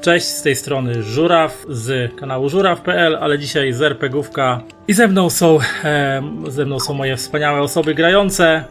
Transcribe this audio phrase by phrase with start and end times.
[0.00, 5.30] Cześć, z tej strony Żuraw z kanału żuraw.pl, ale dzisiaj z RPGówka i ze mną
[5.30, 8.64] są e, ze mną są moje wspaniałe osoby grające,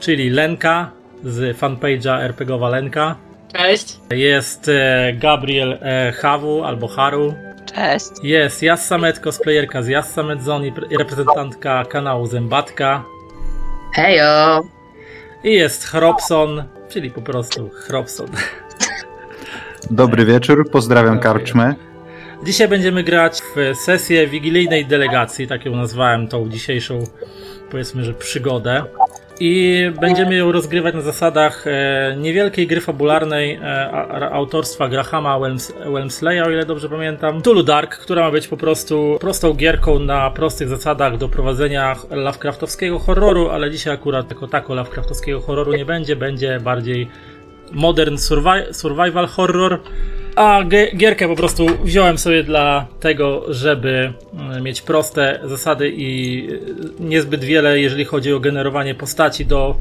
[0.00, 0.90] czyli Lenka
[1.24, 3.16] z fanpage'a RPGowa Lenka.
[3.52, 3.96] Cześć.
[4.10, 7.34] Jest e, Gabriel e, Hawu albo Haru.
[7.74, 8.06] Cześć.
[8.22, 13.04] Jest Jassamet, cosplayerka z Jassamet Zone i pre- i reprezentantka kanału Zębatka.
[13.94, 14.60] Hejo.
[15.44, 18.28] I jest Chrobson, czyli po prostu Chrobson.
[19.90, 21.74] Dobry wieczór, pozdrawiam Dobry karczmę.
[22.44, 27.04] Dzisiaj będziemy grać w sesję wigilijnej delegacji, tak ją nazwałem tą dzisiejszą,
[27.70, 28.84] powiedzmy, że przygodę.
[29.40, 36.40] I będziemy ją rozgrywać na zasadach e, niewielkiej gry fabularnej e, autorstwa Grahama Welms, Welmsleya,
[36.40, 37.42] o ile dobrze pamiętam.
[37.42, 42.98] Tulu Dark, która ma być po prostu prostą gierką na prostych zasadach do prowadzenia Lovecraftowskiego
[42.98, 47.10] horroru, ale dzisiaj akurat jako tako Lovecraftowskiego horroru nie będzie, będzie bardziej
[47.72, 49.80] modern survi- survival horror.
[50.36, 50.64] A
[50.96, 56.60] gierkę po prostu wziąłem sobie dla tego, żeby mm, mieć proste zasady i y,
[57.00, 59.76] niezbyt wiele, jeżeli chodzi o generowanie postaci do,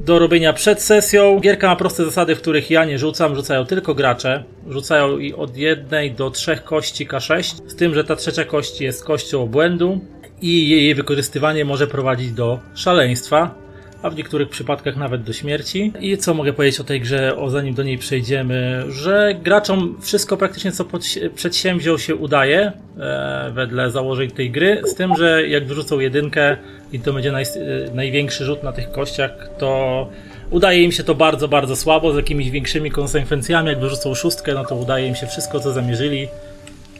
[0.00, 1.40] do robienia przed sesją.
[1.40, 4.44] Gierka ma proste zasady, w których ja nie rzucam, rzucają tylko gracze.
[4.68, 9.04] Rzucają i od jednej do trzech kości K6, z tym, że ta trzecia kość jest
[9.04, 10.00] kością obłędu
[10.42, 13.65] i jej wykorzystywanie może prowadzić do szaleństwa
[14.06, 15.92] a w niektórych przypadkach nawet do śmierci.
[16.00, 20.36] I co mogę powiedzieć o tej grze, o zanim do niej przejdziemy, że graczom wszystko
[20.36, 21.02] praktycznie co pod,
[21.34, 26.56] przedsięwziął się udaje e, wedle założeń tej gry, z tym, że jak wyrzucą jedynkę
[26.92, 30.08] i to będzie naj, e, największy rzut na tych kościach, to
[30.50, 33.68] udaje im się to bardzo, bardzo słabo, z jakimiś większymi konsekwencjami.
[33.68, 36.28] Jak wyrzucą szóstkę, no to udaje im się wszystko, co zamierzyli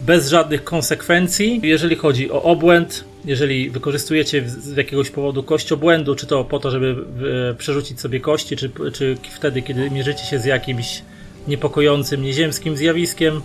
[0.00, 1.60] bez żadnych konsekwencji.
[1.62, 6.70] Jeżeli chodzi o obłęd, jeżeli wykorzystujecie z jakiegoś powodu kość obłędu, czy to po to,
[6.70, 6.96] żeby
[7.50, 11.02] e, przerzucić sobie kości, czy, czy wtedy, kiedy mierzycie się z jakimś
[11.48, 13.40] niepokojącym, nieziemskim zjawiskiem,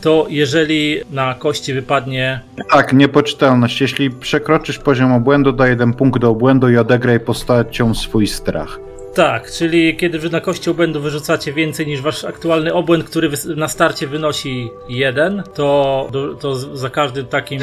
[0.00, 3.80] to jeżeli na kości wypadnie Tak, niepoczytalność.
[3.80, 8.78] Jeśli przekroczysz poziom obłędu, daj jeden punkt do obłędu i odegraj postacią swój strach.
[9.14, 13.68] Tak, czyli kiedy wy na kości obłędu wyrzucacie więcej niż wasz aktualny obłęd, który na
[13.68, 17.60] starcie wynosi 1, to, to za każdym takim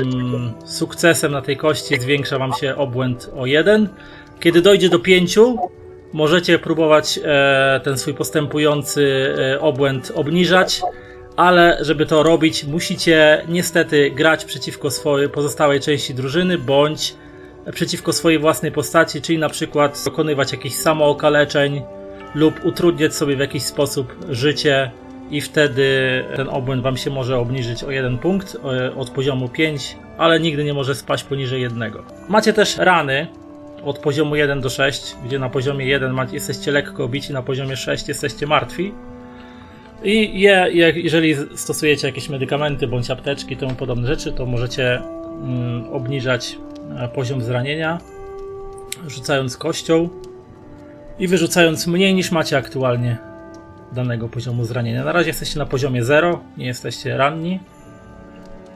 [0.65, 3.89] sukcesem na tej kości zwiększa wam się obłęd o 1.
[4.39, 5.39] Kiedy dojdzie do 5,
[6.13, 10.81] możecie próbować e, ten swój postępujący e, obłęd obniżać,
[11.35, 17.16] ale żeby to robić, musicie niestety grać przeciwko swojej pozostałej części drużyny, bądź
[17.74, 21.81] przeciwko swojej własnej postaci, czyli na przykład dokonywać jakichś samookaleczeń
[22.35, 24.91] lub utrudniać sobie w jakiś sposób życie
[25.31, 25.90] i wtedy
[26.35, 30.63] ten obłęd wam się może obniżyć o jeden punkt e, od poziomu 5, ale nigdy
[30.63, 32.03] nie może spaść poniżej jednego.
[32.29, 33.28] Macie też rany
[33.84, 37.75] od poziomu 1 do 6, gdzie na poziomie 1 macie, jesteście lekko obici, na poziomie
[37.75, 38.94] 6 jesteście martwi.
[40.03, 45.94] I je, je, jeżeli stosujecie jakieś medykamenty bądź apteczki, temu podobne rzeczy, to możecie mm,
[45.94, 46.58] obniżać
[47.13, 48.00] poziom zranienia,
[49.07, 50.09] rzucając kością
[51.19, 53.17] i wyrzucając mniej niż macie aktualnie
[53.91, 55.03] danego poziomu zranienia.
[55.05, 57.59] Na razie jesteście na poziomie 0, nie jesteście ranni,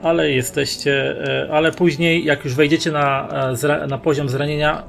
[0.03, 1.15] ale jesteście,
[1.45, 3.27] e, ale później jak już wejdziecie na,
[3.63, 4.83] e, na poziom zranienia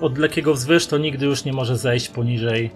[0.00, 2.70] od lekkiego wzwyż, to nigdy już nie może zejść poniżej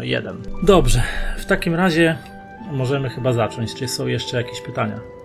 [0.00, 0.36] 1.
[0.62, 1.02] Dobrze,
[1.38, 2.18] w takim razie
[2.72, 3.74] możemy chyba zacząć.
[3.74, 5.15] Czy są jeszcze jakieś pytania?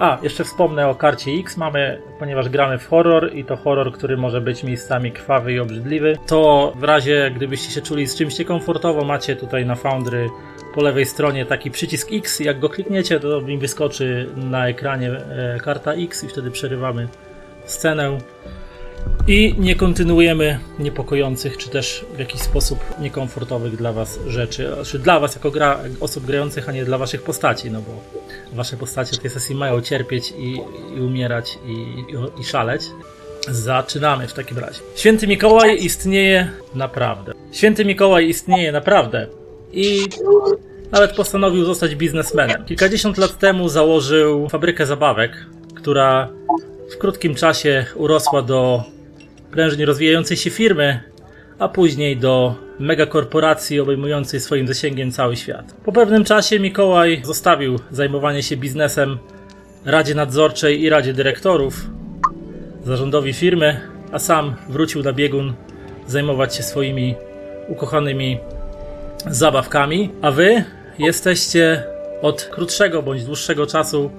[0.00, 1.56] A, jeszcze wspomnę o karcie X.
[1.56, 6.18] Mamy, ponieważ gramy w horror i to horror, który może być miejscami krwawy i obrzydliwy,
[6.26, 10.30] to w razie gdybyście się czuli z czymś niekomfortowo, macie tutaj na Foundry
[10.74, 12.40] po lewej stronie taki przycisk X.
[12.40, 17.08] Jak go klikniecie, to mi wyskoczy na ekranie e, karta X i wtedy przerywamy
[17.64, 18.18] scenę
[19.26, 24.72] i nie kontynuujemy niepokojących, czy też w jakiś sposób niekomfortowych dla Was rzeczy.
[24.84, 28.20] Czy dla Was jako gra, osób grających, a nie dla Waszych postaci, no bo
[28.56, 30.60] Wasze postacie w tej sesji mają cierpieć i,
[30.96, 32.82] i umierać i, i, i szaleć.
[33.48, 34.80] Zaczynamy w takim razie.
[34.96, 37.32] Święty Mikołaj istnieje naprawdę.
[37.52, 39.26] Święty Mikołaj istnieje naprawdę.
[39.72, 40.00] I
[40.92, 42.64] nawet postanowił zostać biznesmenem.
[42.64, 46.28] Kilkadziesiąt lat temu założył fabrykę zabawek, która
[46.92, 48.84] w krótkim czasie urosła do
[49.50, 51.00] prężnie rozwijającej się firmy,
[51.58, 55.72] a później do megakorporacji obejmującej swoim zasięgiem cały świat.
[55.84, 59.18] Po pewnym czasie Mikołaj zostawił zajmowanie się biznesem
[59.84, 61.86] Radzie Nadzorczej i Radzie Dyrektorów,
[62.84, 63.80] zarządowi firmy,
[64.12, 65.54] a sam wrócił na biegun
[66.06, 67.14] zajmować się swoimi
[67.68, 68.38] ukochanymi
[69.26, 70.64] zabawkami, a wy
[70.98, 71.84] jesteście
[72.22, 74.10] od krótszego bądź dłuższego czasu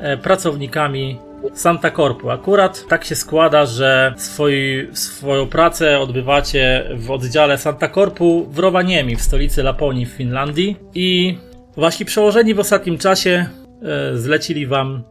[0.00, 1.18] e, pracownikami
[1.52, 2.30] Santa Corpu.
[2.30, 9.16] Akurat tak się składa, że swoi, swoją pracę odbywacie w oddziale Santa Corpu w Rovaniemi,
[9.16, 11.38] w stolicy Laponii w Finlandii i
[11.76, 13.46] Wasi przełożeni w ostatnim czasie
[13.82, 15.04] e, zlecili wam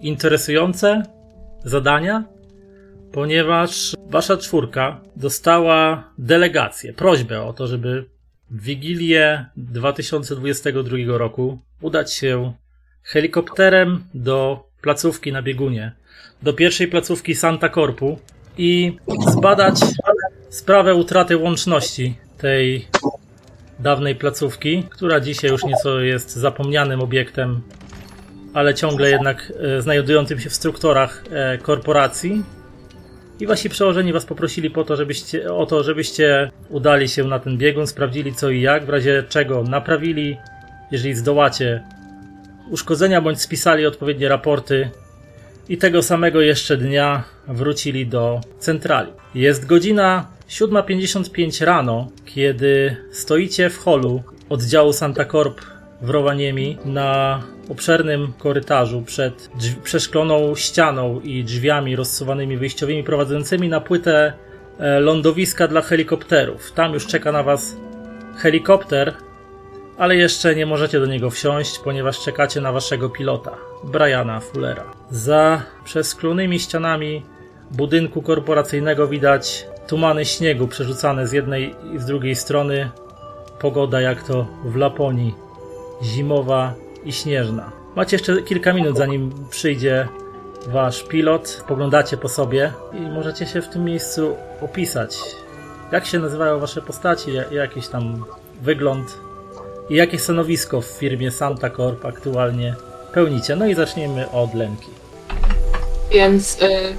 [0.00, 1.02] interesujące
[1.64, 2.24] zadania,
[3.12, 8.04] ponieważ wasza czwórka dostała delegację, prośbę o to, żeby
[8.50, 12.52] w Wigilię 2022 roku udać się
[13.02, 15.92] helikopterem do placówki na biegunie,
[16.42, 18.18] do pierwszej placówki Santa Corpu
[18.58, 18.96] i
[19.28, 19.80] zbadać
[20.50, 22.88] sprawę utraty łączności tej
[23.78, 27.60] dawnej placówki, która dzisiaj już nieco jest zapomnianym obiektem,
[28.54, 32.42] ale ciągle jednak e, znajdującym się w strukturach e, korporacji.
[33.40, 37.58] I wasi przełożeni was poprosili po to, żebyście, o to, żebyście udali się na ten
[37.58, 40.36] biegun, sprawdzili co i jak, w razie czego naprawili,
[40.90, 41.82] jeżeli zdołacie
[42.70, 44.90] uszkodzenia, bądź spisali odpowiednie raporty
[45.68, 49.12] i tego samego jeszcze dnia wrócili do centrali.
[49.34, 55.60] Jest godzina 7.55 rano, kiedy stoicie w holu oddziału Santa Corp
[56.02, 59.50] w Rovaniemi na obszernym korytarzu przed
[59.84, 64.32] przeszkloną ścianą i drzwiami rozsuwanymi wyjściowymi prowadzącymi na płytę
[64.78, 66.72] e, lądowiska dla helikopterów.
[66.72, 67.76] Tam już czeka na was
[68.36, 69.14] helikopter,
[69.98, 73.50] ale jeszcze nie możecie do niego wsiąść, ponieważ czekacie na waszego pilota,
[73.84, 74.84] Briana Fullera.
[75.10, 77.22] Za przesklonymi ścianami
[77.70, 82.90] budynku korporacyjnego widać tumany śniegu przerzucane z jednej i z drugiej strony.
[83.58, 85.34] Pogoda jak to w Laponii,
[86.02, 86.74] zimowa
[87.04, 87.72] i śnieżna.
[87.96, 90.08] Macie jeszcze kilka minut, zanim przyjdzie
[90.66, 91.64] wasz pilot.
[91.68, 95.16] Poglądacie po sobie i możecie się w tym miejscu opisać.
[95.92, 98.24] Jak się nazywają wasze postaci, ja- jakiś tam
[98.62, 99.18] wygląd
[99.90, 102.74] i jakie stanowisko w firmie Santa Corp aktualnie
[103.12, 103.56] pełnicie.
[103.56, 104.88] No i zaczniemy od Lenki.
[106.10, 106.94] Więc y,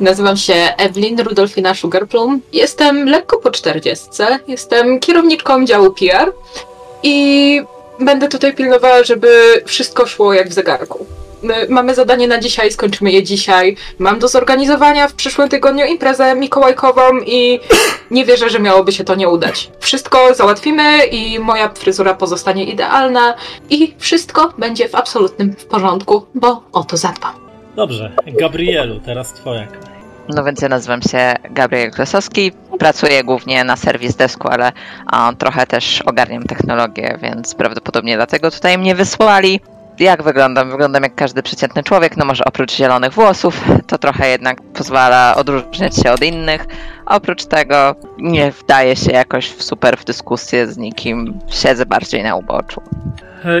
[0.00, 2.40] nazywam się Evelyn Rudolfina Sugarplum.
[2.52, 4.06] Jestem lekko po 40.
[4.48, 6.32] Jestem kierowniczką działu PR
[7.02, 7.62] i
[8.00, 11.06] będę tutaj pilnowała, żeby wszystko szło jak w zegarku.
[11.44, 13.76] My mamy zadanie na dzisiaj, skończymy je dzisiaj.
[13.98, 17.60] Mam do zorganizowania w przyszłym tygodniu imprezę mikołajkową i
[18.10, 19.70] nie wierzę, że miałoby się to nie udać.
[19.80, 23.34] Wszystko załatwimy i moja fryzura pozostanie idealna
[23.70, 27.34] i wszystko będzie w absolutnym porządku, bo o to zadbam.
[27.76, 29.94] Dobrze, Gabrielu, teraz twoja kolej.
[30.28, 34.72] No więc ja nazywam się Gabriel Kresowski, pracuję głównie na serwis desku, ale
[35.06, 39.60] a, trochę też ogarniam technologię, więc prawdopodobnie dlatego tutaj mnie wysłali.
[39.98, 40.70] Jak wyglądam?
[40.70, 45.96] Wyglądam jak każdy przeciętny człowiek, no może oprócz zielonych włosów, to trochę jednak pozwala odróżniać
[45.96, 46.66] się od innych.
[47.06, 52.36] Oprócz tego nie wdaję się jakoś w super w dyskusję z nikim, siedzę bardziej na
[52.36, 52.82] uboczu.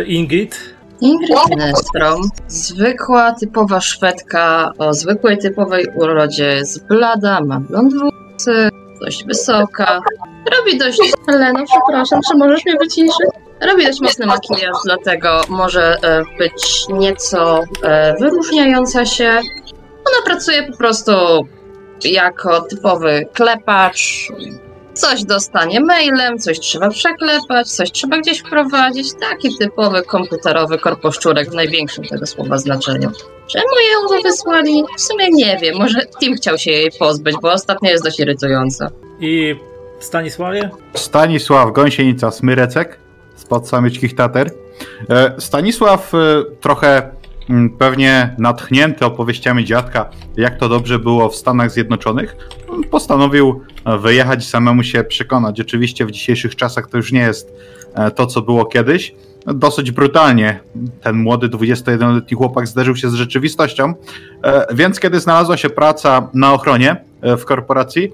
[0.06, 8.68] Ingrid, Ingrid Nestrom, zwykła, typowa Szwedka o zwykłej, typowej urodzie z blada, ma blond włosy,
[9.00, 10.00] dość wysoka,
[10.56, 11.00] robi dość...
[11.26, 13.43] Heleno, przepraszam, czy możesz mnie wyciszyć?
[13.60, 19.30] Robi dość mocny makijaż, dlatego może e, być nieco e, wyróżniająca się.
[20.04, 21.12] Ona pracuje po prostu
[22.04, 24.28] jako typowy klepacz,
[24.94, 29.08] Coś dostanie mailem, coś trzeba przeklepać, coś trzeba gdzieś wprowadzić.
[29.20, 33.10] Taki typowy komputerowy korposzczurek w największym tego słowa znaczeniu.
[33.46, 34.82] Czemu ją wysłali?
[34.96, 35.76] W sumie nie wiem.
[35.78, 38.90] Może Tim chciał się jej pozbyć, bo ostatnio jest dość irytująca.
[39.20, 39.56] i
[40.00, 40.70] Stanisławie?
[40.94, 42.98] Stanisław Gąsienica Smyrecek
[43.44, 44.50] spod Samyczkich Tater.
[45.10, 46.18] E, Stanisław e,
[46.60, 47.10] trochę
[47.50, 52.36] mm, pewnie natchnięty opowieściami dziadka, jak to dobrze było w Stanach Zjednoczonych,
[52.90, 55.60] postanowił e, wyjechać i samemu się przekonać.
[55.60, 57.52] Oczywiście w dzisiejszych czasach to już nie jest
[58.14, 59.14] to, co było kiedyś.
[59.46, 60.60] Dosyć brutalnie
[61.00, 63.94] ten młody 21-letni chłopak zderzył się z rzeczywistością,
[64.72, 68.12] więc kiedy znalazła się praca na ochronie w korporacji,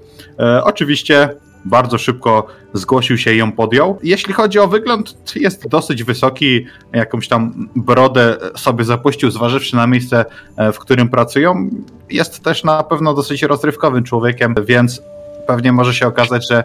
[0.63, 1.29] oczywiście
[1.65, 3.99] bardzo szybko zgłosił się i ją podjął.
[4.03, 10.25] Jeśli chodzi o wygląd, jest dosyć wysoki, jakąś tam brodę sobie zapuścił, zważywszy na miejsce,
[10.57, 11.69] e, w którym pracują.
[12.09, 15.01] Jest też na pewno dosyć rozrywkowym człowiekiem, więc
[15.47, 16.63] pewnie może się okazać, że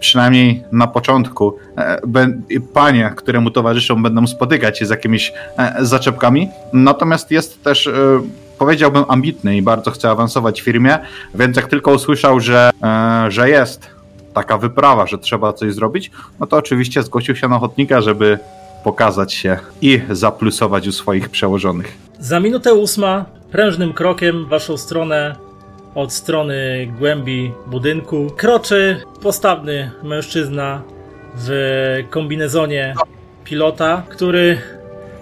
[0.00, 2.00] przynajmniej na początku e,
[2.74, 6.48] panie, które mu towarzyszą, będą spotykać się z jakimiś e, zaczepkami.
[6.72, 7.90] Natomiast jest też,
[8.58, 10.98] powiedziałbym, ambitny i bardzo chce awansować w firmie,
[11.34, 12.70] więc jak tylko usłyszał, że,
[13.28, 13.97] że jest
[14.38, 18.38] taka wyprawa, że trzeba coś zrobić, no to oczywiście zgłosił się na ochotnika, żeby
[18.84, 21.98] pokazać się i zaplusować u swoich przełożonych.
[22.18, 25.36] Za minutę ósma prężnym krokiem w waszą stronę
[25.94, 30.82] od strony głębi budynku kroczy postawny mężczyzna
[31.34, 31.50] w
[32.10, 32.94] kombinezonie
[33.44, 34.58] pilota, który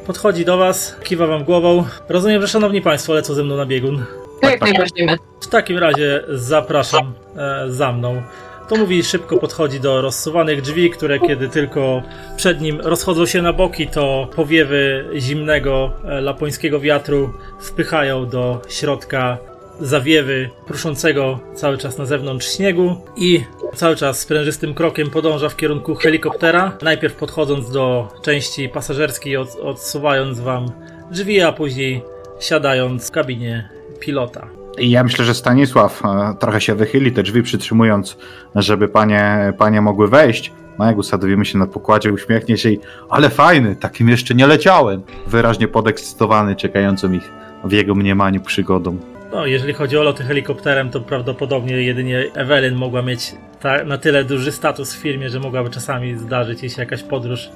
[0.06, 1.84] podchodzi do was, kiwa wam głową.
[2.08, 4.04] Rozumiem, że szanowni państwo lecą ze mną na biegun.
[4.40, 5.16] Tak, jak najbardziej my.
[5.40, 8.22] W takim razie zapraszam e, za mną.
[8.68, 12.02] To mówi szybko podchodzi do rozsuwanych drzwi, które kiedy tylko
[12.36, 19.38] przed nim rozchodzą się na boki, to powiewy zimnego e, lapońskiego wiatru wpychają do środka
[19.80, 23.44] zawiewy pruszącego cały czas na zewnątrz śniegu i
[23.74, 26.78] cały czas sprężystym krokiem podąża w kierunku helikoptera.
[26.82, 30.70] Najpierw podchodząc do części pasażerskiej, od, odsuwając wam
[31.10, 32.02] drzwi, a później
[32.40, 33.68] siadając w kabinie
[34.00, 34.65] pilota.
[34.78, 38.16] I ja myślę, że Stanisław e, trochę się wychyli, te drzwi przytrzymując,
[38.54, 40.52] żeby panie, panie mogły wejść.
[40.78, 42.78] No jak usadowimy się na pokładzie, uśmiechnie się i
[43.10, 45.02] ale fajny, takim jeszcze nie leciałem.
[45.26, 47.32] Wyraźnie podekscytowany, czekającym ich
[47.64, 48.98] w jego mniemaniu przygodą.
[49.32, 54.24] No, jeżeli chodzi o loty helikopterem, to prawdopodobnie jedynie Evelyn mogła mieć ta, na tyle
[54.24, 57.50] duży status w firmie, że mogłaby czasami zdarzyć jej się jakaś podróż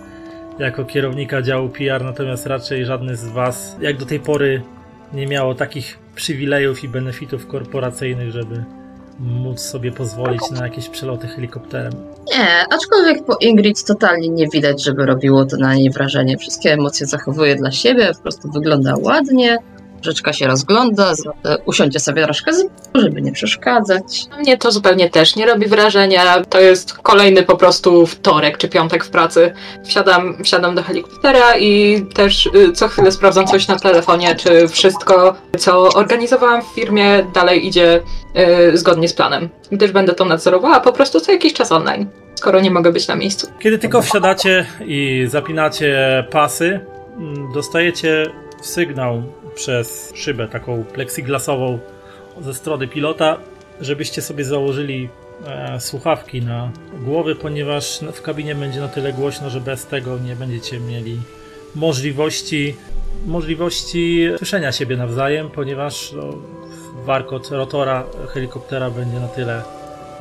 [0.58, 4.62] jako kierownika działu PR, natomiast raczej żadny z Was, jak do tej pory,
[5.12, 8.64] nie miało takich przywilejów i benefitów korporacyjnych, żeby
[9.20, 11.92] móc sobie pozwolić na jakieś przeloty helikopterem.
[12.32, 16.38] Nie, aczkolwiek po Ingrid totalnie nie widać, żeby robiło to na niej wrażenie.
[16.38, 19.58] Wszystkie emocje zachowuje dla siebie, po prostu wygląda ładnie.
[20.02, 21.12] Rzeczka się rozgląda,
[21.66, 24.26] usiądzie sobie troszkę z boku, żeby nie przeszkadzać.
[24.38, 26.42] Mnie to zupełnie też nie robi wrażenia.
[26.44, 29.52] To jest kolejny po prostu wtorek czy piątek w pracy.
[29.84, 35.34] Wsiadam, wsiadam do helikoptera i też y, co chwilę sprawdzam coś na telefonie, czy wszystko,
[35.58, 38.02] co organizowałam w firmie, dalej idzie
[38.72, 39.48] y, zgodnie z planem.
[39.72, 43.16] Gdyż będę to nadzorowała po prostu co jakiś czas online, skoro nie mogę być na
[43.16, 43.46] miejscu.
[43.58, 46.80] Kiedy tylko wsiadacie i zapinacie pasy,
[47.16, 48.26] mm, dostajecie
[48.62, 49.22] sygnał
[49.60, 51.78] przez szybę taką plexiglasową
[52.40, 53.36] ze strony pilota,
[53.80, 55.08] żebyście sobie założyli
[55.46, 56.70] e, słuchawki na
[57.04, 61.18] głowy, ponieważ w kabinie będzie na tyle głośno, że bez tego nie będziecie mieli
[61.74, 62.76] możliwości
[63.26, 66.22] możliwości słyszenia siebie nawzajem, ponieważ no,
[67.04, 69.62] warkot rotora helikoptera będzie na tyle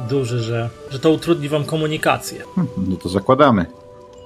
[0.10, 2.44] duży, że, że to utrudni wam komunikację.
[2.78, 3.66] No to zakładamy.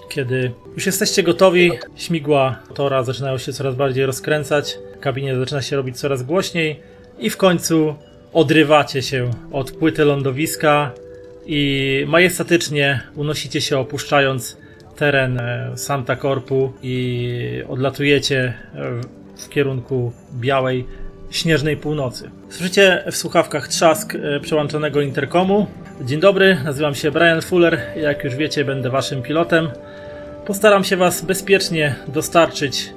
[0.10, 5.98] Kiedy już jesteście gotowi, śmigła tora zaczynają się coraz bardziej rozkręcać, kabinie zaczyna się robić
[6.00, 6.80] coraz głośniej
[7.20, 7.96] i w końcu
[8.34, 10.92] odrywacie się od płyty lądowiska
[11.46, 14.58] i majestatycznie unosicie się opuszczając
[14.96, 19.02] teren e, Santa Corpu i odlatujecie e,
[19.38, 20.86] w kierunku białej,
[21.32, 22.32] śnieżnej północy.
[22.50, 25.68] Słyszycie w słuchawkach trzask e, przełączonego interkomu.
[26.02, 27.80] Dzień dobry, nazywam się Brian Fuller.
[28.02, 29.70] Jak już wiecie, będę waszym pilotem.
[30.46, 32.94] Postaram się Was bezpiecznie dostarczyć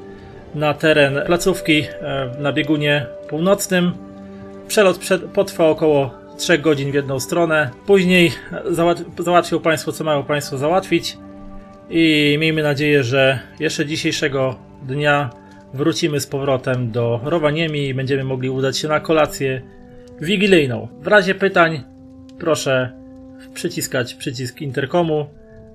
[0.56, 3.92] na teren placówki e, na biegunie północnym.
[4.68, 5.00] Przelot
[5.34, 7.70] potrwa około 3 godzin w jedną stronę.
[7.86, 8.32] Później
[8.70, 11.18] załat, załatwią Państwo, co mają Państwo załatwić.
[11.90, 15.30] I miejmy nadzieję, że jeszcze dzisiejszego dnia
[15.74, 19.62] wrócimy z powrotem do Rowaniemi i będziemy mogli udać się na kolację
[20.20, 20.88] wigilijną.
[21.00, 21.84] W razie pytań
[22.38, 22.92] proszę
[23.54, 25.26] przyciskać przycisk interkomu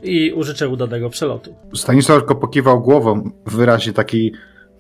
[0.04, 1.56] i użyczę udanego przelotu.
[1.76, 4.32] Stanisław tylko pokiwał głową, wyraźnie taki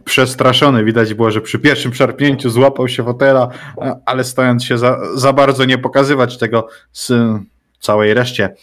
[0.06, 0.84] przestraszony.
[0.84, 3.50] Widać było, że przy pierwszym szarpnięciu złapał się fotela,
[3.82, 7.14] a- ale stojąc się za, za bardzo nie pokazywać tego z
[7.80, 8.56] całej reszcie,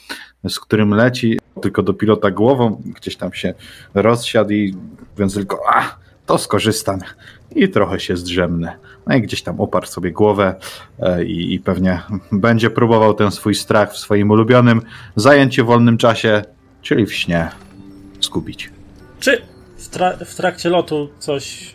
[0.49, 3.55] z którym leci, tylko do pilota głową, gdzieś tam się
[3.95, 4.75] rozsiadł i
[5.19, 7.01] więc tylko, a, to skorzystam
[7.55, 8.77] i trochę się zdrzemnę.
[9.07, 10.55] No i gdzieś tam oparł sobie głowę
[11.01, 12.03] e, i, i pewnie
[12.33, 14.83] będzie próbował ten swój strach w swoim ulubionym
[15.17, 16.43] zajęciu wolnym czasie,
[16.83, 17.49] czyli w śnie,
[18.21, 18.71] skupić.
[19.21, 19.43] Czy
[19.79, 21.75] w, tra- w trakcie lotu coś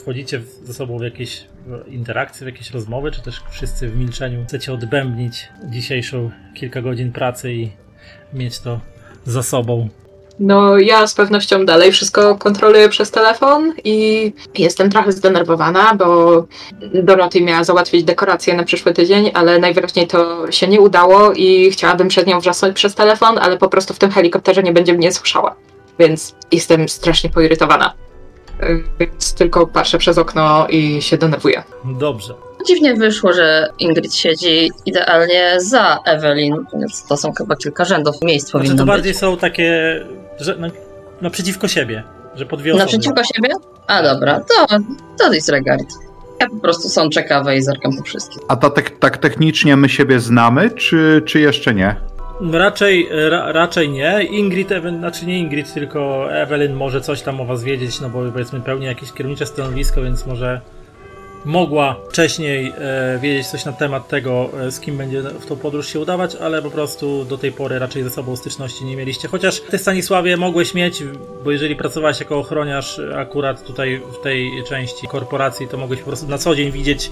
[0.00, 1.44] wchodzicie ze sobą w jakieś
[1.86, 7.52] interakcje, w jakieś rozmowy, czy też wszyscy w milczeniu chcecie odbębnić dzisiejszą kilka godzin pracy
[7.52, 7.70] i
[8.32, 8.80] mieć to
[9.26, 9.88] za sobą?
[10.40, 16.46] No, ja z pewnością dalej wszystko kontroluję przez telefon i jestem trochę zdenerwowana, bo
[17.02, 22.08] Dorothy miała załatwić dekoracje na przyszły tydzień, ale najwyraźniej to się nie udało i chciałabym
[22.08, 25.56] przed nią wrzasnąć przez telefon, ale po prostu w tym helikopterze nie będzie mnie słyszała.
[25.98, 27.94] Więc jestem strasznie poirytowana.
[28.62, 31.62] Y, Więc tylko patrzę przez okno i się denerwuję.
[31.84, 32.34] Dobrze.
[32.66, 38.46] Dziwnie wyszło, że Ingrid siedzi idealnie za Evelyn, więc to są chyba kilka rzędów miejsc
[38.50, 38.88] Znaczy powinno to być.
[38.94, 40.00] bardziej są takie,
[40.40, 40.68] że na,
[41.20, 42.02] naprzeciwko siebie,
[42.34, 42.84] że po dwie osoby.
[42.84, 43.54] Naprzeciwko siebie?
[43.86, 44.76] A dobra, to,
[45.18, 45.84] to disregard.
[46.40, 48.42] Ja po prostu są ciekawe i zerkam po wszystkim.
[48.48, 51.96] A to tak, tak technicznie my siebie znamy, czy, czy jeszcze nie?
[52.40, 54.24] Raczej, ra, raczej nie.
[54.24, 54.68] Ingrid,
[54.98, 58.86] znaczy nie Ingrid, tylko Evelyn może coś tam o was wiedzieć, no bo powiedzmy pełni
[58.86, 60.60] jakieś kierownicze stanowisko, więc może
[61.44, 65.88] mogła wcześniej e, wiedzieć coś na temat tego, e, z kim będzie w tą podróż
[65.88, 69.28] się udawać, ale po prostu do tej pory raczej ze sobą styczności nie mieliście.
[69.28, 71.02] Chociaż ty, Stanisławie, mogłeś mieć,
[71.44, 76.28] bo jeżeli pracowałeś jako ochroniarz akurat tutaj w tej części korporacji, to mogłeś po prostu
[76.28, 77.10] na co dzień widzieć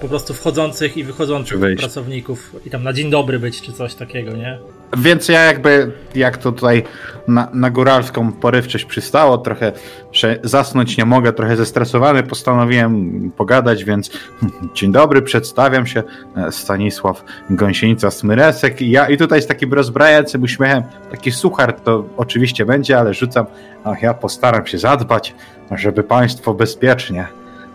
[0.00, 1.80] po prostu wchodzących i wychodzących Wejść.
[1.80, 4.58] pracowników i tam na dzień dobry być, czy coś takiego, nie?
[4.96, 6.82] Więc ja jakby, jak to tutaj
[7.28, 9.72] na, na góralską porywczość przystało, trochę
[10.12, 14.10] że zasnąć nie mogę, trochę zestresowany, postanowiłem pogadać, więc
[14.76, 16.02] dzień dobry, przedstawiam się,
[16.36, 22.04] e, Stanisław Gąsienica Smyresek i ja i tutaj z takim rozbrajającym uśmiechem, taki suchar to
[22.16, 23.46] oczywiście będzie, ale rzucam,
[23.84, 25.34] ach ja postaram się zadbać,
[25.70, 27.26] żeby Państwo bezpiecznie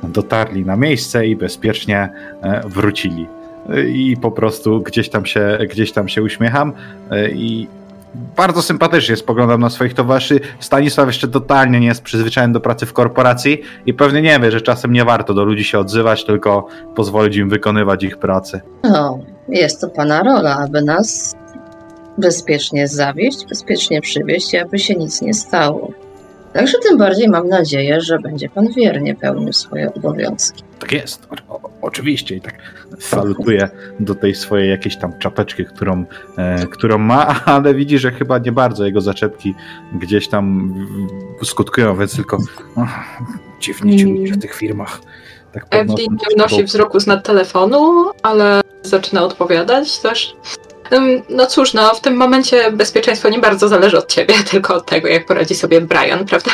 [0.04, 2.10] dotarli na miejsce i bezpiecznie
[2.42, 3.28] e, wrócili
[3.94, 6.74] i po prostu gdzieś tam się, gdzieś tam się uśmiecham
[7.12, 7.68] e, i
[8.38, 10.40] bardzo sympatycznie spoglądam na swoich towarzyszy.
[10.60, 14.62] Stanisław jeszcze totalnie nie jest przyzwyczajony do pracy w korporacji i pewnie nie wie, że
[14.62, 18.62] czasem nie warto do ludzi się odzywać, tylko pozwolić im wykonywać ich pracę.
[18.84, 21.36] No, jest to pana rola, aby nas
[22.18, 25.92] bezpiecznie zawieźć, bezpiecznie przywieźć i aby się nic nie stało.
[26.54, 30.64] Także tym bardziej mam nadzieję, że będzie pan wiernie pełnił swoje obowiązki.
[30.80, 32.36] Tak jest, o, o, oczywiście.
[32.36, 32.54] I tak
[33.00, 36.06] salutuję do tej swojej jakiejś tam czapeczki, którą,
[36.38, 39.56] e, którą ma, ale widzi, że chyba nie bardzo jego zaczepki
[39.94, 40.74] gdzieś tam
[41.44, 42.38] skutkują, więc tylko
[42.76, 43.22] ach,
[43.60, 45.00] dziwni ci ludzie w tych firmach.
[45.52, 45.86] Tak nie
[46.38, 50.36] taką- wzroku z nad telefonu, ale zaczyna odpowiadać też.
[51.30, 55.08] No cóż, no w tym momencie bezpieczeństwo nie bardzo zależy od ciebie, tylko od tego,
[55.08, 56.52] jak poradzi sobie Brian, prawda?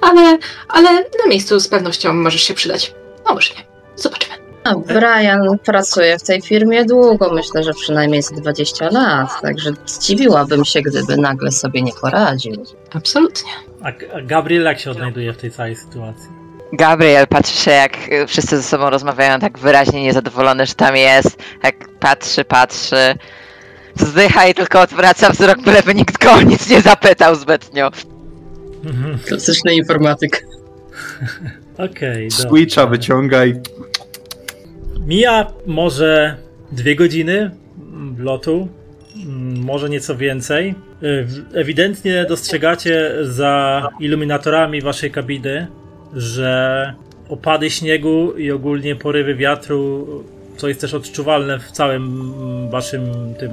[0.00, 2.94] Ale, ale na miejscu z pewnością możesz się przydać.
[3.28, 3.64] No może nie.
[3.96, 4.34] Zobaczymy.
[4.64, 10.64] A Brian pracuje w tej firmie długo, myślę, że przynajmniej z 20 lat, także zdziwiłabym
[10.64, 12.64] się, gdyby nagle sobie nie poradził.
[12.94, 13.50] Absolutnie.
[13.82, 16.43] A, a Gabriel jak się odnajduje w tej całej sytuacji?
[16.72, 21.36] Gabriel patrzy się, jak wszyscy ze sobą rozmawiają, tak wyraźnie niezadowolony, że tam jest.
[21.62, 23.14] Jak patrzy, patrzy.
[23.96, 27.90] Wzdycha i tylko odwraca wzrok, byleby nikt go o nic nie zapytał zbytnio.
[28.84, 29.18] Mhm.
[29.18, 30.46] Klasyczny informatyk.
[31.78, 32.50] Okej, dobra.
[32.50, 33.54] Switcha wyciąga i
[35.06, 36.36] Mija może
[36.72, 37.50] dwie godziny
[38.18, 38.68] lotu,
[39.54, 40.74] może nieco więcej.
[41.54, 45.66] Ewidentnie dostrzegacie za iluminatorami waszej kabiny,
[46.16, 46.94] że
[47.28, 50.06] opady śniegu i ogólnie porywy wiatru,
[50.56, 52.34] co jest też odczuwalne w całym
[52.70, 53.50] waszym tym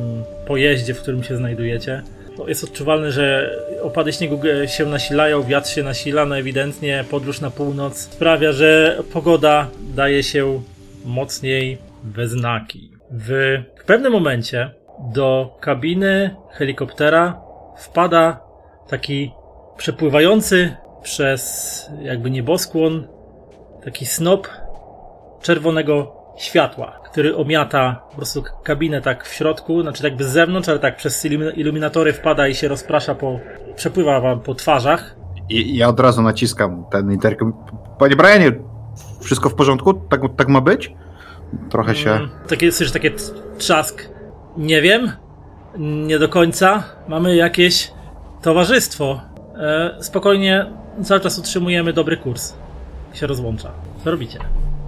[0.47, 2.01] pojeździe, w którym się znajdujecie.
[2.47, 7.97] Jest odczuwalne, że opady śniegu się nasilają, wiatr się nasila, no ewidentnie podróż na północ
[7.97, 10.61] sprawia, że pogoda daje się
[11.05, 12.91] mocniej we znaki.
[13.11, 14.71] W, w pewnym momencie
[15.13, 17.41] do kabiny helikoptera
[17.77, 18.39] wpada
[18.89, 19.31] taki
[19.77, 23.07] przepływający przez jakby nieboskłon
[23.83, 24.47] taki snop
[25.41, 30.79] czerwonego światła, który omiata po prostu kabinę tak w środku, znaczy jakby z zewnątrz, ale
[30.79, 33.39] tak przez ilumi- iluminatory wpada i się rozprasza po,
[33.75, 35.15] przepływa wam po twarzach.
[35.49, 37.53] I ja od razu naciskam ten interkom.
[37.99, 38.51] Panie Brianie,
[39.21, 39.93] wszystko w porządku?
[39.93, 40.93] Tak, tak ma być?
[41.69, 42.11] Trochę się.
[42.11, 43.11] Mm, Takie, słyszysz takie
[43.57, 44.09] trzask.
[44.57, 45.11] Nie wiem.
[45.77, 46.83] Nie do końca.
[47.07, 47.91] Mamy jakieś
[48.41, 49.21] towarzystwo.
[49.57, 50.65] E, spokojnie,
[51.03, 52.53] cały czas utrzymujemy dobry kurs.
[53.13, 53.71] Się rozłącza.
[54.03, 54.39] Co robicie?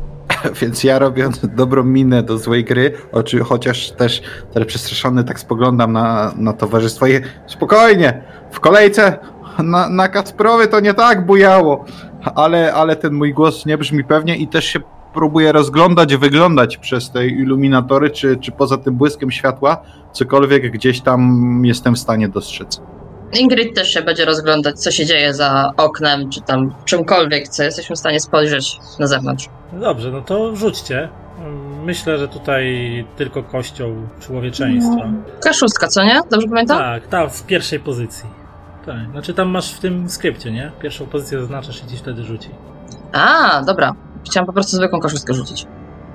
[0.61, 4.21] Więc ja robiąc dobrą minę do złej gry, oczy, chociaż też
[4.53, 8.21] teraz przestraszony tak spoglądam na, na towarzystwo i spokojnie,
[8.51, 9.19] w kolejce
[9.59, 11.85] na, na Kasprowy to nie tak bujało,
[12.35, 14.79] ale, ale ten mój głos nie brzmi pewnie i też się
[15.13, 19.77] próbuję rozglądać, wyglądać przez te iluminatory, czy, czy poza tym błyskiem światła
[20.11, 22.81] cokolwiek gdzieś tam jestem w stanie dostrzec.
[23.39, 27.95] Ingrid też się będzie rozglądać, co się dzieje za oknem, czy tam czymkolwiek, co jesteśmy
[27.95, 29.49] w stanie spojrzeć na zewnątrz.
[29.73, 31.09] No dobrze, no to rzućcie.
[31.83, 32.65] Myślę, że tutaj
[33.15, 33.91] tylko kościoł
[34.21, 35.09] człowieczeństwa.
[35.45, 36.19] K6, co nie?
[36.31, 36.77] Dobrze pamiętam?
[36.77, 38.29] Tak, ta w pierwszej pozycji.
[38.85, 40.71] Tak, znaczy tam masz w tym skrypcie, nie?
[40.81, 42.49] Pierwszą pozycję zaznaczasz i ci wtedy rzuci.
[43.13, 43.93] A, dobra.
[44.25, 45.65] Chciałam po prostu zwykłą koszustkę rzucić.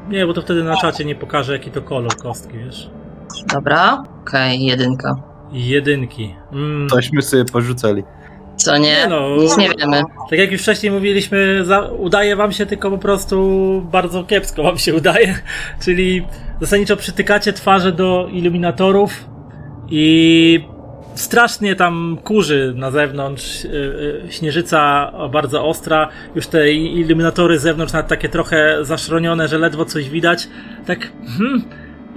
[0.08, 2.90] Nie, bo to wtedy na czacie nie pokaże jaki to kolor kostki, wiesz?
[3.54, 5.16] Dobra, okej, jedynka.
[5.52, 6.34] Jedynki.
[6.52, 6.88] Mm.
[6.88, 8.02] Tośmy sobie porzucali.
[8.56, 8.88] Co nie?
[8.88, 9.36] Nie no.
[9.36, 10.02] Nic nie wiemy.
[10.30, 14.78] Tak jak już wcześniej mówiliśmy, za, udaje wam się tylko po prostu bardzo kiepsko wam
[14.78, 15.38] się udaje.
[15.84, 16.26] Czyli
[16.60, 19.24] zasadniczo przytykacie twarze do iluminatorów
[19.90, 20.64] i
[21.14, 23.70] strasznie tam kurzy na zewnątrz, yy,
[24.24, 29.84] yy, śnieżyca bardzo ostra, już te iluminatory z zewnątrz nawet takie trochę zaszronione, że ledwo
[29.84, 30.48] coś widać.
[30.86, 31.62] Tak, hmm,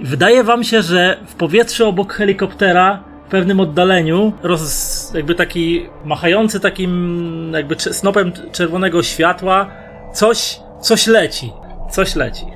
[0.00, 7.52] wydaje wam się, że w powietrzu obok helikoptera pewnym oddaleniu, roz, jakby taki machający takim
[7.54, 9.70] jakby snopem czerwonego światła,
[10.14, 11.52] coś, coś leci.
[11.90, 12.46] Coś leci.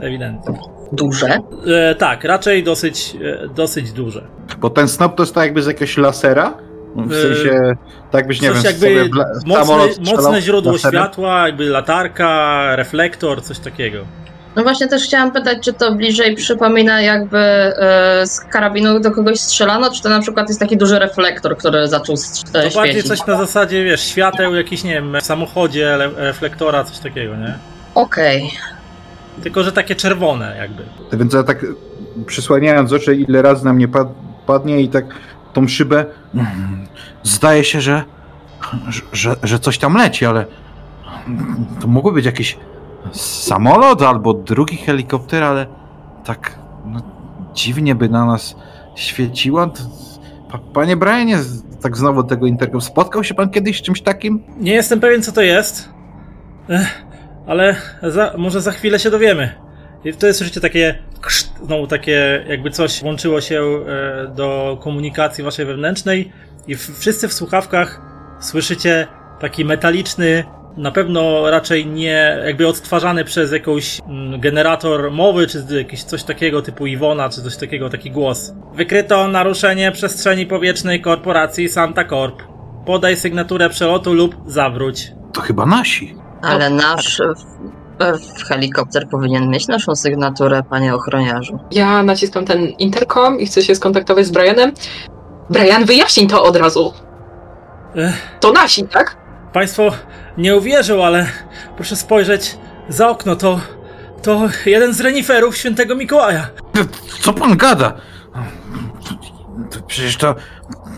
[0.00, 0.58] Ewidentnie.
[0.92, 1.38] Duże.
[1.66, 4.26] E, tak, raczej dosyć, e, dosyć duże.
[4.58, 6.54] Bo ten snop to jest tak jakby z jakiegoś lasera?
[6.96, 7.72] W Yy, sensie,
[8.10, 9.76] tak jakbyś, nie coś wiem, jakby mocne,
[10.12, 11.00] mocne źródło laserem?
[11.02, 13.98] światła, jakby latarka, reflektor, coś takiego.
[14.56, 19.40] No właśnie też chciałam pytać, czy to bliżej przypomina jakby e, z karabinu do kogoś
[19.40, 23.26] strzelano, czy to na przykład jest taki duży reflektor, który zaczął st- To bardziej coś
[23.26, 27.54] na zasadzie, wiesz, świateł jakiś, nie wiem, w samochodzie, le- reflektora, coś takiego, nie?
[27.94, 28.50] Okej.
[29.42, 30.82] Tylko, że takie czerwone jakby.
[31.18, 31.66] Więc ja tak
[32.26, 34.08] przysłaniając oczy, ile razy na mnie pad,
[34.46, 35.04] padnie i tak
[35.52, 36.04] tą szybę.
[36.34, 36.86] mm,
[37.22, 38.02] Zdaje się, że,
[39.12, 40.44] że, że coś tam leci, ale
[41.80, 42.56] to mogły być jakiś
[43.12, 45.66] samolot albo drugi helikopter, ale
[46.24, 47.00] tak no,
[47.54, 48.56] dziwnie by na nas
[50.50, 51.38] pa, panie Brianie,
[51.82, 54.42] tak znowu tego interkom, spotkał się pan kiedyś z czymś takim?
[54.60, 55.94] Nie jestem pewien, co to jest,
[56.68, 57.04] Ech,
[57.46, 59.54] ale za, może za chwilę się dowiemy.
[60.04, 60.98] I to jest oczywiście takie,
[61.64, 66.32] znowu takie, jakby coś łączyło się e, do komunikacji waszej wewnętrznej
[66.66, 68.00] i wszyscy w słuchawkach
[68.40, 69.06] słyszycie
[69.40, 70.44] taki metaliczny,
[70.76, 76.62] na pewno raczej nie, jakby odtwarzany przez jakąś mm, generator mowy, czy jakiś coś takiego
[76.62, 78.52] typu Iwona, czy coś takiego, taki głos.
[78.74, 82.42] Wykryto naruszenie przestrzeni powietrznej korporacji Santa Corp.
[82.86, 85.12] Podaj sygnaturę przelotu lub zawróć.
[85.32, 86.16] To chyba nasi.
[86.42, 87.22] Ale nasz
[88.38, 91.58] w helikopter powinien mieć naszą sygnaturę, panie ochroniarzu.
[91.70, 94.72] Ja naciskam ten interkom i chcę się skontaktować z Brianem.
[95.50, 96.92] Brian, wyjaśnij to od razu.
[97.96, 98.14] Ech.
[98.40, 99.23] To nasi, tak?
[99.54, 99.92] Państwo
[100.38, 101.26] nie uwierzą, ale
[101.76, 102.56] proszę spojrzeć
[102.88, 103.60] za okno, to.
[104.22, 106.46] To jeden z reniferów świętego Mikołaja.
[107.20, 107.92] Co pan gada?
[109.86, 110.34] Przecież to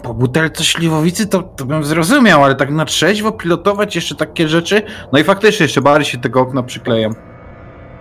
[0.02, 4.82] po butelce śliwowicy to, to bym zrozumiał, ale tak na trzeźwo pilotować jeszcze takie rzeczy?
[5.12, 7.14] No i faktycznie jeszcze bardziej się tego okna przyklejam.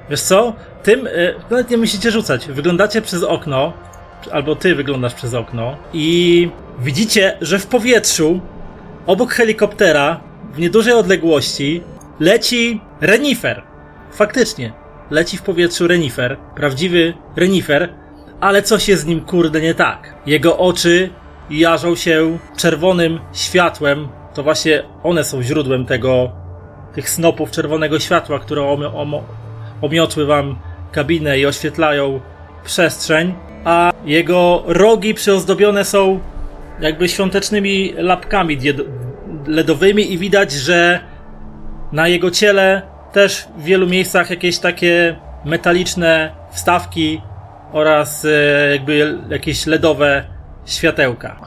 [0.10, 0.54] Wiesz co?
[0.84, 2.48] Tym y, nawet nie musicie rzucać.
[2.48, 3.74] Wyglądacie przez okno,
[4.32, 8.40] albo ty wyglądasz przez okno i widzicie, że w powietrzu,
[9.06, 10.20] obok helikoptera,
[10.56, 11.82] w niedużej odległości,
[12.20, 13.64] leci renifer.
[14.12, 14.74] Faktycznie,
[15.12, 17.94] leci w powietrzu renifer, prawdziwy renifer,
[18.40, 20.16] ale coś jest z nim kurde nie tak.
[20.26, 21.10] Jego oczy
[21.50, 24.08] jarzą się czerwonym światłem.
[24.34, 26.32] To właśnie one są źródłem tego,
[26.94, 28.64] tych snopów czerwonego światła, które
[28.94, 29.24] omo,
[29.82, 30.60] omiotły wam
[30.92, 32.20] kabinę i oświetlają
[32.66, 33.34] przestrzeń,
[33.66, 36.20] a jego rogi przyozdobione są
[36.80, 38.58] jakby świątecznymi lapkami
[39.48, 41.00] LEDowymi i widać, że
[41.92, 42.82] na jego ciele
[43.12, 47.22] też w wielu miejscach jakieś takie metaliczne wstawki
[47.74, 50.24] oraz e, jakby jakieś LEDowe
[50.66, 51.40] światełka.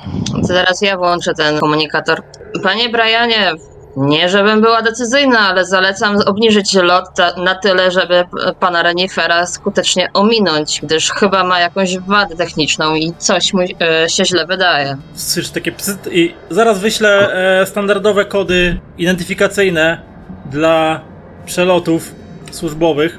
[0.48, 2.22] Teraz ja włączę ten komunikator.
[2.62, 3.52] Panie Brianie,
[3.96, 8.24] nie żebym była decyzyjna, ale zalecam obniżyć lot na tyle, żeby
[8.60, 14.24] pana Renifera skutecznie ominąć, gdyż chyba ma jakąś wadę techniczną i coś mu e, się
[14.24, 14.96] źle wydaje.
[15.14, 20.02] Słyszysz takie psyt i zaraz wyślę e, standardowe kody identyfikacyjne
[20.50, 21.00] dla
[21.46, 22.14] przelotów
[22.50, 23.18] służbowych.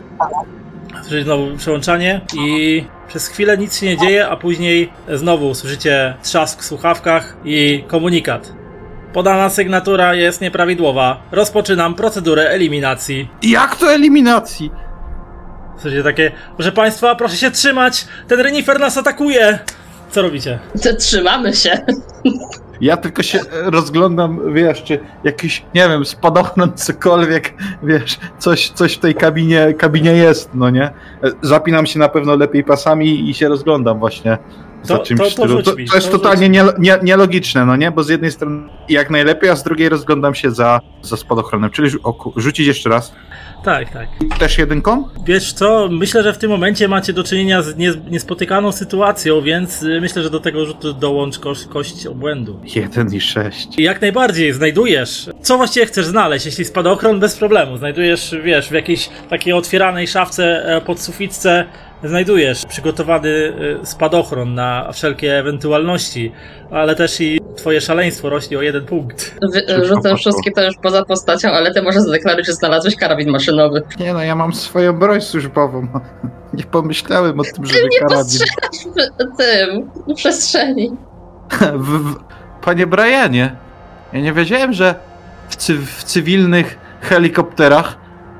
[1.01, 6.61] Słyszycie znowu przełączanie i przez chwilę nic się nie dzieje, a później znowu słyszycie trzask
[6.61, 8.53] w słuchawkach i komunikat.
[9.13, 11.21] Podana sygnatura jest nieprawidłowa.
[11.31, 13.29] Rozpoczynam procedurę eliminacji.
[13.43, 14.71] Jak to eliminacji?
[15.77, 19.59] Słyszycie takie, proszę państwa, proszę się trzymać, ten renifer nas atakuje!
[20.09, 20.59] Co robicie?
[20.83, 21.79] To trzymamy się.
[22.81, 28.99] Ja tylko się rozglądam, wiesz, czy jakiś, nie wiem, spadochron, cokolwiek, wiesz, coś, coś w
[28.99, 30.83] tej kabinie, kabinie jest, no nie?
[30.83, 30.91] E,
[31.41, 34.37] Zapinam się na pewno lepiej pasami i się rozglądam właśnie
[34.83, 37.75] za To- czymś to- to To, mi, to jest to totalnie nie, nie, nielogiczne, no
[37.75, 37.91] nie?
[37.91, 41.69] Bo z jednej strony jak najlepiej, a z drugiej rozglądam się za, za spadochronem.
[41.69, 43.13] Czyli o, rzucić jeszcze raz.
[43.63, 44.07] Tak, tak.
[44.39, 45.07] Też jedynką?
[45.25, 49.83] Wiesz co, myślę, że w tym momencie macie do czynienia z nie, niespotykaną sytuacją, więc
[49.83, 52.59] y, myślę, że do tego rzutu dołącz kość, kość obłędu.
[52.75, 53.67] Jeden i sześć.
[53.79, 55.29] I jak najbardziej znajdujesz.
[55.41, 56.45] Co właściwie chcesz znaleźć?
[56.45, 57.77] Jeśli spadochron, bez problemu.
[57.77, 61.65] Znajdujesz, wiesz, w jakiejś takiej otwieranej szafce e, pod suficce,
[62.03, 66.31] znajdujesz przygotowany e, spadochron na wszelkie ewentualności,
[66.71, 69.35] ale też i twoje szaleństwo rośnie o jeden punkt.
[69.53, 73.81] Wy, rzucam szóstki to już poza postacią, ale ty możesz zadeklarować, że znalazłeś karabin maszynowy.
[73.99, 75.87] Nie no, ja mam swoją broń służbową.
[76.53, 78.17] Nie pomyślałem o tym, żeby Nie karabin...
[78.17, 80.91] postrzelasz w tym, w przestrzeni.
[81.73, 82.15] W, w,
[82.61, 83.55] panie Brianie,
[84.13, 84.95] ja nie wiedziałem, że
[85.49, 87.97] w, cy, w cywilnych helikopterach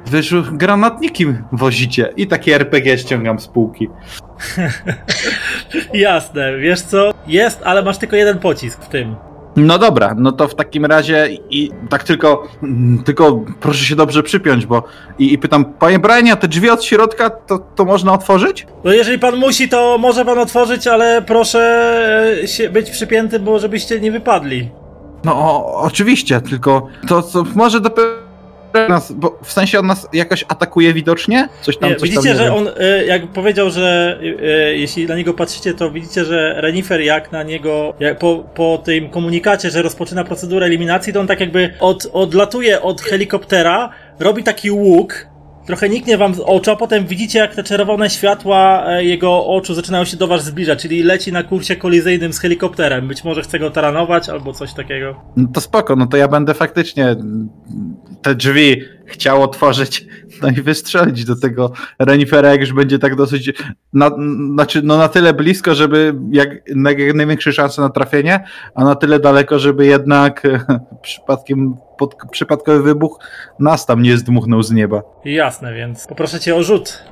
[0.09, 3.87] wyżu granatniki wozicie i takie RPG ściągam z półki.
[5.93, 7.13] Jasne, wiesz co?
[7.27, 9.15] Jest, ale masz tylko jeden pocisk w tym.
[9.55, 14.23] No dobra, no to w takim razie i tak tylko, mm, tylko proszę się dobrze
[14.23, 14.83] przypiąć, bo
[15.19, 18.67] i, i pytam, panie Brianie, a te drzwi od środka to, to można otworzyć?
[18.83, 21.61] No jeżeli pan musi, to może pan otworzyć, ale proszę
[22.43, 24.69] e, się być przypięty, bo żebyście nie wypadli.
[25.23, 28.28] No o, oczywiście, tylko to, to może dopiero
[28.89, 31.49] nas, bo w sensie on nas jakoś atakuje widocznie?
[31.61, 35.15] Coś tam, Nie, coś widzicie, tam, że on, e, jak powiedział, że e, jeśli na
[35.15, 39.81] niego patrzycie, to widzicie, że Renifer jak na niego, jak po, po tym komunikacie, że
[39.81, 45.29] rozpoczyna procedurę eliminacji, to on tak jakby od, odlatuje od helikoptera, robi taki łuk,
[45.69, 49.73] trochę niknie wam z oczu, a potem widzicie, jak te czerwone światła e, jego oczu
[49.73, 53.07] zaczynają się do was zbliżać, czyli leci na kursie kolizyjnym z helikopterem.
[53.07, 55.15] Być może chce go taranować, albo coś takiego.
[55.37, 57.15] No to spoko, no to ja będę faktycznie
[58.21, 60.05] te drzwi chciał otworzyć,
[60.41, 63.53] no i wystrzelić do tego renifera, jak już będzie tak dosyć,
[63.93, 64.11] na,
[64.53, 66.49] znaczy no na tyle blisko, żeby jak,
[66.97, 68.43] jak największe szanse na trafienie,
[68.75, 73.19] a na tyle daleko, żeby jednak e, przypadkiem pod, przypadkowy wybuch
[73.59, 75.01] nas tam nie zdmuchnął z nieba.
[75.25, 77.03] Jasne, więc poproszę cię o rzut.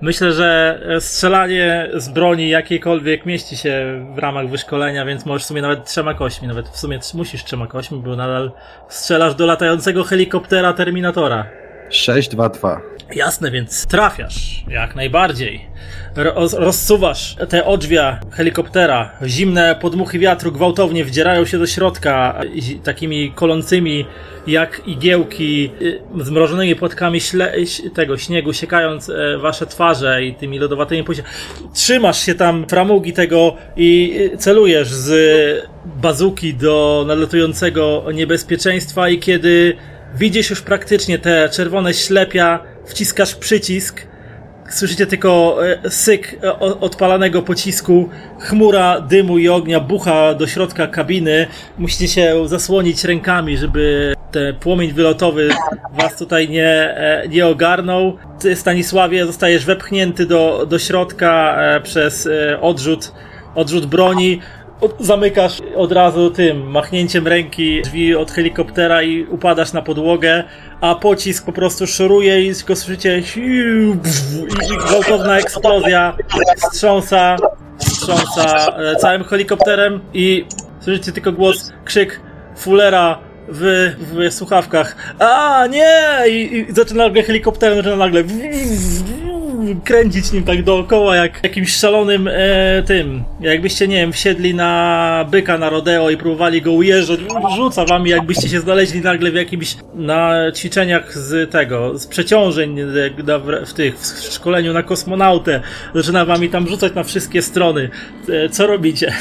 [0.00, 5.46] Myślę, że e, strzelanie z broni jakiejkolwiek mieści się w ramach wyszkolenia, więc możesz w
[5.46, 8.52] sumie nawet trzema kośćmi, nawet w sumie musisz trzema kośćmi, bo nadal
[8.88, 11.46] strzelasz do latającego helikoptera Terminatora.
[11.90, 12.80] 6, 2, 2.
[13.14, 15.70] Jasne, więc trafiasz, jak najbardziej.
[16.16, 19.10] Roz, rozsuwasz te odrzwia helikoptera.
[19.26, 22.40] Zimne podmuchy wiatru gwałtownie wdzierają się do środka
[22.84, 24.06] takimi kolącymi
[24.46, 27.52] jak igiełki y, zmrożonymi płatkami śle,
[27.94, 31.24] tego śniegu, siekając e, wasze twarze i tymi lodowatymi pójścia.
[31.74, 39.76] Trzymasz się tam framugi tego i y, celujesz z bazuki do nadlatującego niebezpieczeństwa i kiedy
[40.14, 44.06] widzisz już praktycznie te czerwone ślepia, wciskasz przycisk,
[44.70, 51.46] Słyszycie tylko e, syk e, odpalanego pocisku, chmura dymu i ognia bucha do środka kabiny.
[51.78, 55.48] Musicie się zasłonić rękami, żeby ten płomień wylotowy
[55.92, 58.16] was tutaj nie, e, nie ogarnął.
[58.38, 62.28] Ty, Stanisławie, zostajesz wepchnięty do, do środka przez
[62.60, 63.12] odrzut,
[63.54, 64.40] odrzut broni.
[64.80, 70.44] Od, zamykasz od razu tym machnięciem ręki drzwi od helikoptera i upadasz na podłogę,
[70.80, 76.16] a pocisk po prostu szoruje i tylko słyszycie i, gwałtowna eksplozja
[76.56, 77.36] wstrząsa,
[77.78, 80.44] wstrząsa e, całym helikopterem i
[80.80, 82.20] słyszycie tylko głos, krzyk
[82.56, 85.14] Fullera w, w słuchawkach.
[85.18, 85.98] A nie!
[86.28, 88.24] I, i zaczyna nagle helikopterem, zaczyna nagle
[89.84, 93.24] kręcić nim tak dookoła, jak jakimś szalonym e, tym.
[93.40, 97.20] Jakbyście, nie wiem, wsiedli na byka na rodeo i próbowali go ujeżdżać,
[97.56, 102.76] rzuca wami, jakbyście się znaleźli nagle w jakimś na ćwiczeniach z tego, z przeciążeń
[103.66, 105.60] w tych, w szkoleniu na kosmonautę.
[105.94, 107.90] Zaczyna wami tam rzucać na wszystkie strony.
[108.28, 109.12] E, co robicie?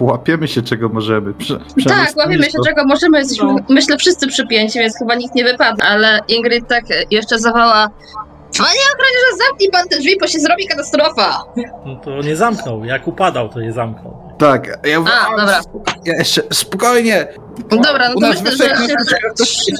[0.00, 1.34] Łapiemy się czego możemy.
[1.34, 3.56] Prze, Tak, łapiemy się czego możemy, jesteśmy No.
[3.68, 7.90] myślę wszyscy przypięci, więc chyba nikt nie wypadnie, ale Ingrid tak jeszcze zawała
[8.58, 11.44] Panie ochroniarzu, zamknij pan te drzwi, bo się zrobi katastrofa!
[11.86, 12.84] No to nie zamknął.
[12.84, 14.34] Jak upadał, to je zamknął.
[14.38, 15.60] Tak, ja, A, dobra.
[16.04, 17.26] ja jeszcze spokojnie.
[17.70, 18.76] Dobra, no U to nas myślę,
[19.38, 19.72] że się...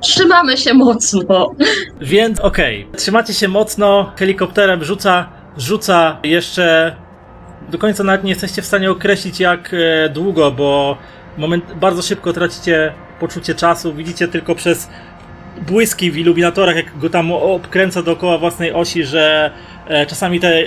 [0.00, 1.50] Trzymamy się mocno.
[2.00, 6.96] Więc okej, trzymacie się mocno, helikopterem rzuca, rzuca jeszcze.
[7.70, 10.96] Do końca nawet nie jesteście w stanie określić jak e, długo, bo
[11.38, 13.94] moment, bardzo szybko tracicie poczucie czasu.
[13.94, 14.88] Widzicie tylko przez
[15.66, 19.50] błyski w iluminatorach, jak go tam obkręca dookoła własnej osi, że
[19.88, 20.62] e, czasami te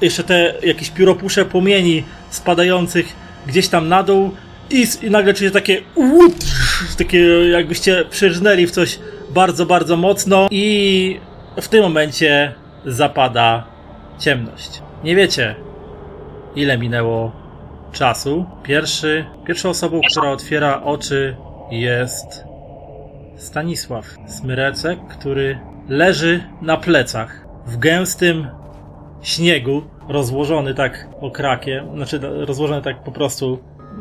[0.00, 3.06] jeszcze te jakieś pióropusze płomieni spadających
[3.46, 4.34] gdzieś tam na dół
[4.70, 5.82] i, i nagle czujecie takie
[6.98, 7.18] takie
[7.50, 8.98] jakbyście przyrżnęli w coś
[9.30, 11.20] bardzo, bardzo mocno i
[11.60, 12.54] w tym momencie
[12.86, 13.66] zapada
[14.18, 14.82] ciemność.
[15.04, 15.54] Nie wiecie,
[16.56, 17.32] ile minęło
[17.92, 18.46] czasu.
[18.62, 21.36] Pierwszy, pierwszą osobą, która otwiera oczy
[21.70, 22.51] jest
[23.42, 28.46] Stanisław Smyrecek, który leży na plecach w gęstym
[29.22, 33.58] śniegu, rozłożony tak okrakiem, znaczy rozłożony tak po prostu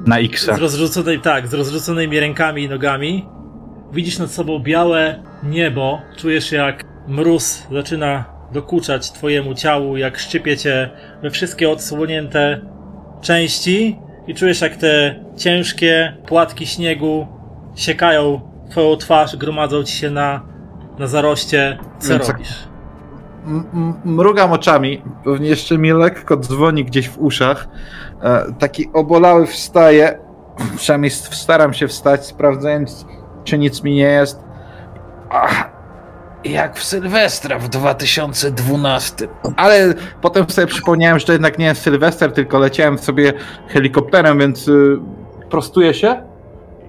[0.07, 0.45] Na X.
[0.45, 3.25] z rozrzuconej, tak, z rozrzuconymi rękami i nogami.
[3.93, 10.89] Widzisz nad sobą białe niebo, czujesz jak mróz zaczyna dokuczać twojemu ciału, jak szczypie cię
[11.21, 12.61] we wszystkie odsłonięte
[13.21, 17.27] części i czujesz jak te ciężkie płatki śniegu
[17.75, 20.41] siekają twoją twarz, gromadzą ci się na,
[20.99, 21.77] na zaroście.
[21.99, 22.71] Co Więc- robisz?
[24.05, 27.67] Mrugam oczami, pewnie jeszcze mi lekko dzwoni gdzieś w uszach.
[28.23, 30.19] E, taki obolały wstaje,
[30.77, 33.05] przynajmniej staram się wstać, sprawdzając,
[33.43, 34.39] czy nic mi nie jest.
[35.29, 35.69] Ach,
[36.43, 39.27] jak w Sylwestra w 2012.
[39.55, 43.33] Ale potem sobie przypomniałem, że to jednak nie jest Sylwester, tylko leciałem sobie
[43.67, 44.99] helikopterem, więc y,
[45.49, 46.23] prostuję się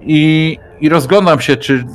[0.01, 1.85] i, i rozglądam się, czy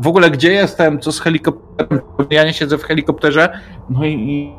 [0.00, 2.00] w ogóle gdzie jestem, co z helikopterem.
[2.30, 3.58] Ja nie siedzę w helikopterze,
[3.90, 4.52] no i, i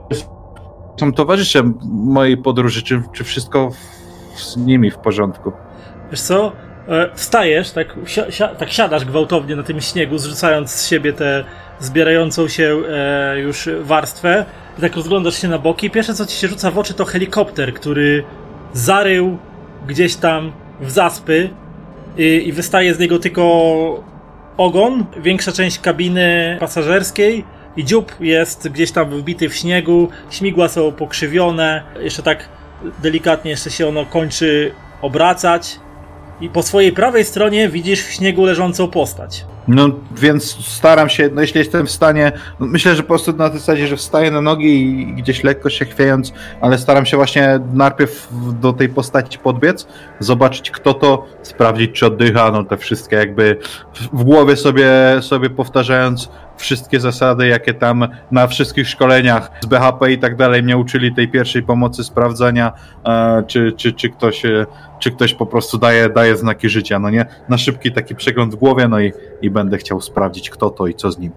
[0.99, 3.69] są towarzysze mojej podróży, czy, czy wszystko
[4.35, 5.51] w, z nimi w porządku.
[6.11, 6.51] Wiesz co?
[6.87, 11.43] E, Wstajesz, tak, si- si- tak siadasz gwałtownie na tym śniegu, zrzucając z siebie te
[11.79, 14.45] zbierającą się e, już warstwę.
[14.77, 15.89] I tak rozglądasz się na boki.
[15.89, 18.23] Pierwsze co ci się rzuca w oczy to helikopter, który
[18.73, 19.37] zarył
[19.87, 21.49] gdzieś tam w zaspy
[22.17, 24.03] i, i wystaje z niego tylko
[24.57, 27.43] ogon, większa część kabiny pasażerskiej
[27.77, 32.49] i dziób jest gdzieś tam wbity w śniegu, śmigła są pokrzywione, jeszcze tak
[33.03, 35.79] delikatnie jeszcze się ono kończy obracać
[36.41, 39.45] i po swojej prawej stronie widzisz w śniegu leżącą postać.
[39.67, 43.49] No więc staram się, no jeśli jestem w stanie, no myślę, że po prostu na
[43.49, 47.59] tej zasadzie, że wstaję na nogi i gdzieś lekko się chwiejąc, ale staram się właśnie
[47.73, 48.27] najpierw
[48.61, 49.87] do tej postaci podbiec,
[50.19, 53.57] zobaczyć kto to, sprawdzić czy oddycha, no te wszystkie jakby
[54.13, 60.17] w głowie sobie, sobie powtarzając wszystkie zasady, jakie tam na wszystkich szkoleniach z BHP i
[60.17, 62.73] tak dalej mnie uczyli tej pierwszej pomocy, sprawdzania,
[63.05, 64.65] e, czy, czy, czy, ktoś, e,
[64.99, 67.25] czy ktoś po prostu daje, daje znaki życia, no nie?
[67.49, 70.95] Na szybki taki przegląd w głowie, no i, i będę chciał sprawdzić kto to i
[70.95, 71.31] co z nim.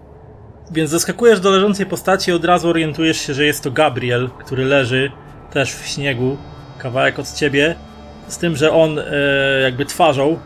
[0.71, 4.65] Więc zaskakujesz do leżącej postaci i od razu orientujesz się, że jest to Gabriel, który
[4.65, 5.11] leży
[5.51, 6.37] też w śniegu,
[6.77, 7.75] kawałek od ciebie,
[8.27, 9.03] z tym, że on e,
[9.63, 10.37] jakby twarzą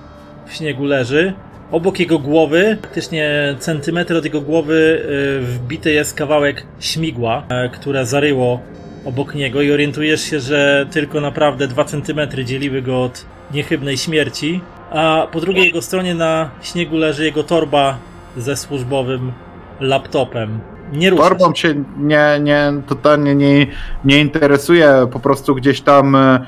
[0.48, 1.34] w śniegu leży.
[1.72, 5.06] Obok jego głowy, praktycznie centymetr od jego głowy,
[5.40, 8.62] e, wbity jest kawałek śmigła, e, które zaryło
[9.06, 14.62] obok niego i orientujesz się, że tylko naprawdę dwa centymetry dzieliły go od niechybnej śmierci.
[14.92, 17.98] A po drugiej jego stronie na śniegu leży jego torba
[18.38, 19.32] ze służbowym
[19.80, 20.60] laptopem.
[20.94, 21.70] Nie rusza Torbą się.
[21.70, 23.68] się nie, nie, totalnie nie,
[24.06, 26.46] nie interesuje, po prostu gdzieś tam e,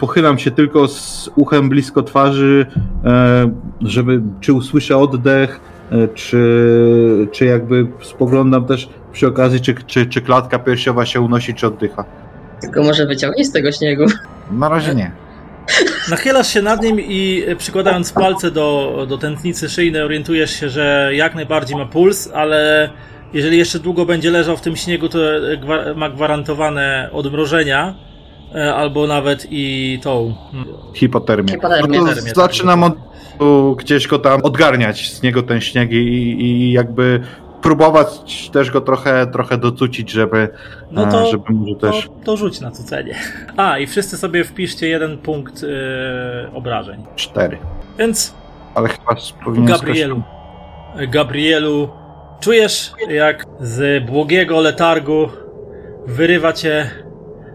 [0.00, 2.66] pochylam się tylko z uchem blisko twarzy,
[3.04, 10.06] e, żeby czy usłyszę oddech, e, czy, czy jakby spoglądam też przy okazji, czy, czy,
[10.06, 12.04] czy klatka piersiowa się unosi, czy oddycha.
[12.60, 14.04] Tylko może wyciągnij z tego śniegu.
[14.50, 15.10] Na razie nie.
[16.10, 21.10] Nachylasz się nad nim i e, przykładając palce do, do tętnicy szyjnej orientujesz się, że
[21.12, 22.90] jak najbardziej ma puls, ale
[23.32, 27.94] jeżeli jeszcze długo będzie leżał w tym śniegu, to e, ma gwarantowane odmrożenia
[28.54, 31.52] e, albo nawet i tą mm, Hipotermię.
[31.52, 31.98] Hipotermię.
[31.98, 32.34] No to tak.
[32.34, 32.94] zaczynam od,
[33.78, 37.20] gdzieś go tam odgarniać z niego ten śnieg i, i jakby
[37.66, 40.48] próbować też go trochę, trochę docucić, żeby,
[40.90, 42.04] No e, to- żeby może też...
[42.04, 43.14] To, to rzuć na cucenie.
[43.56, 47.04] A, i wszyscy sobie wpiszcie jeden punkt e, obrażeń.
[47.16, 47.58] Cztery.
[47.98, 48.34] Więc
[48.74, 50.22] Ale chyba powinien Gabrielu,
[51.08, 51.88] Gabrielu,
[52.40, 55.28] czujesz jak z błogiego letargu
[56.06, 56.90] wyrywa cię,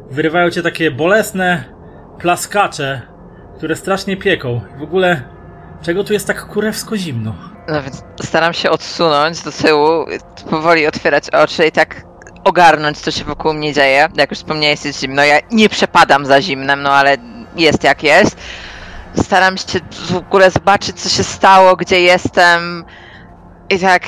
[0.09, 1.63] wyrywają cię takie bolesne
[2.19, 3.01] plaskacze,
[3.57, 4.61] które strasznie pieką.
[4.79, 5.21] W ogóle,
[5.81, 7.50] czego tu jest tak kurewsko zimno?
[7.67, 10.05] No więc staram się odsunąć do tyłu,
[10.49, 12.03] powoli otwierać oczy i tak
[12.43, 14.07] ogarnąć, co się wokół mnie dzieje.
[14.15, 15.23] Jak już wspomniałeś, jest zimno.
[15.23, 17.17] Ja nie przepadam za zimnem, no ale
[17.55, 18.37] jest jak jest.
[19.15, 22.85] Staram się w ogóle zobaczyć, co się stało, gdzie jestem.
[23.69, 24.03] I tak,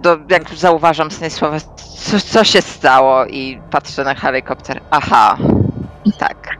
[0.00, 1.60] do, jak zauważam słowa,
[1.98, 4.80] co, co się stało i patrzę na helikopter.
[4.90, 5.36] Aha,
[6.18, 6.56] tak.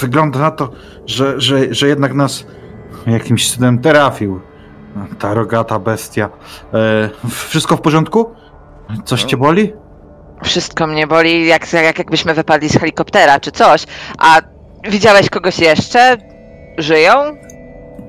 [0.00, 0.70] Wygląda na to,
[1.06, 2.46] że, że, że jednak nas
[3.06, 4.40] jakimś cudem trafił.
[5.18, 6.28] Ta rogata bestia.
[6.74, 8.34] E, wszystko w porządku?
[9.04, 9.72] Coś cię boli?
[10.44, 13.84] Wszystko mnie boli, jak, jak jakbyśmy wypadli z helikoptera czy coś.
[14.18, 14.40] A
[14.90, 16.16] widziałeś kogoś jeszcze?
[16.78, 17.12] Żyją?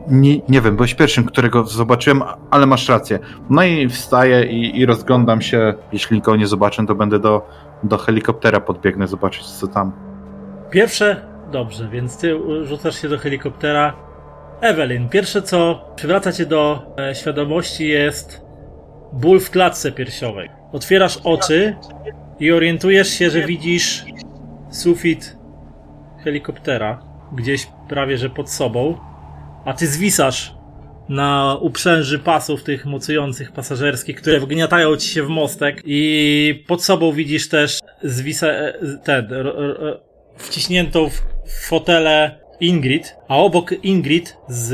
[0.08, 3.20] Nie, nie wiem, byłeś pierwszym, którego zobaczyłem, ale masz rację.
[3.50, 5.74] No i wstaję i, i rozglądam się.
[5.92, 7.48] Jeśli nikogo nie zobaczę, to będę do,
[7.84, 9.92] do helikoptera podbiegnę zobaczyć, co tam.
[10.70, 11.22] Pierwsze,
[11.52, 14.09] dobrze, więc ty rzucasz się do helikoptera.
[14.62, 18.42] Evelyn, pierwsze co przywraca cię do e, świadomości jest
[19.14, 20.50] ból w klatce piersiowej.
[20.72, 21.76] Otwierasz oczy
[22.40, 24.06] i orientujesz się, że widzisz
[24.72, 25.38] sufit
[26.24, 27.02] helikoptera
[27.34, 28.98] gdzieś prawie że pod sobą,
[29.66, 30.54] a ty zwisasz
[31.10, 37.12] na uprzęży pasów tych mocujących pasażerskich, które wgniatają ci się w mostek i pod sobą
[37.12, 39.54] widzisz też zwisa, e, ten, ro,
[40.38, 41.10] wciśniętą
[41.46, 44.74] w fotele Ingrid, a obok Ingrid z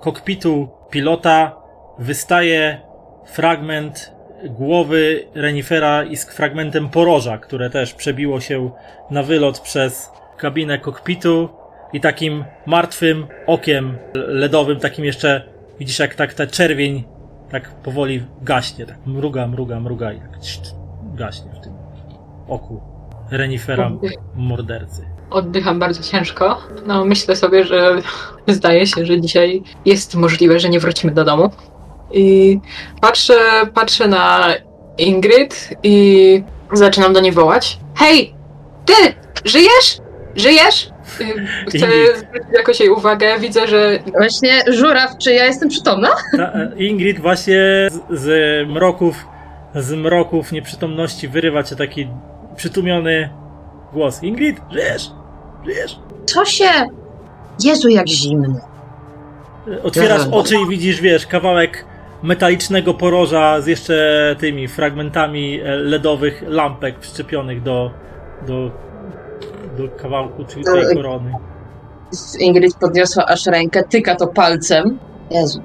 [0.00, 1.56] kokpitu pilota
[1.98, 2.80] wystaje
[3.26, 4.12] fragment
[4.44, 8.70] głowy renifera i z fragmentem poroża, które też przebiło się
[9.10, 11.48] na wylot przez kabinę kokpitu
[11.92, 15.42] i takim martwym okiem ledowym, takim jeszcze
[15.78, 17.04] widzisz jak tak ta czerwień
[17.50, 20.30] tak powoli gaśnie, tak mruga, mruga, mruga i tak
[21.14, 21.72] gaśnie w tym
[22.48, 22.80] oku
[23.30, 23.90] renifera
[24.34, 25.15] mordercy.
[25.30, 26.58] Oddycham bardzo ciężko.
[26.86, 27.96] No, myślę sobie, że
[28.48, 31.50] zdaje się, że dzisiaj jest możliwe, że nie wrócimy do domu.
[32.12, 32.58] I
[33.00, 33.38] patrzę,
[33.74, 34.54] patrzę na
[34.98, 37.78] Ingrid i zaczynam do niej wołać.
[37.96, 38.34] Hej,
[38.84, 39.14] ty!
[39.44, 39.98] Żyjesz?
[40.36, 40.90] Żyjesz?
[41.20, 41.24] Y,
[41.68, 42.16] Chcę Ingrid.
[42.16, 43.38] zwrócić jakoś jej uwagę.
[43.38, 46.08] Widzę, że Właśnie, żuraw, czy ja jestem przytomna?
[46.36, 49.16] Ta, Ingrid właśnie z, z mroków
[49.74, 52.08] z mroków nieprzytomności wyrywa cię taki
[52.56, 53.30] przytłumiony
[53.92, 54.22] głos.
[54.22, 55.10] Ingrid, żyjesz?
[55.64, 56.00] Żyjesz?
[56.26, 56.68] Co się...
[57.64, 58.60] Jezu, jak zimno.
[59.84, 60.30] Otwierasz Aha.
[60.32, 61.84] oczy i widzisz, wiesz, kawałek
[62.22, 67.90] metalicznego poroża z jeszcze tymi fragmentami e, LEDowych lampek przyczepionych do,
[68.46, 68.70] do,
[69.78, 71.32] do kawałku, czyli tej korony.
[72.38, 74.98] Ingrid podniosła aż rękę, tyka to palcem.
[75.30, 75.62] Jezu.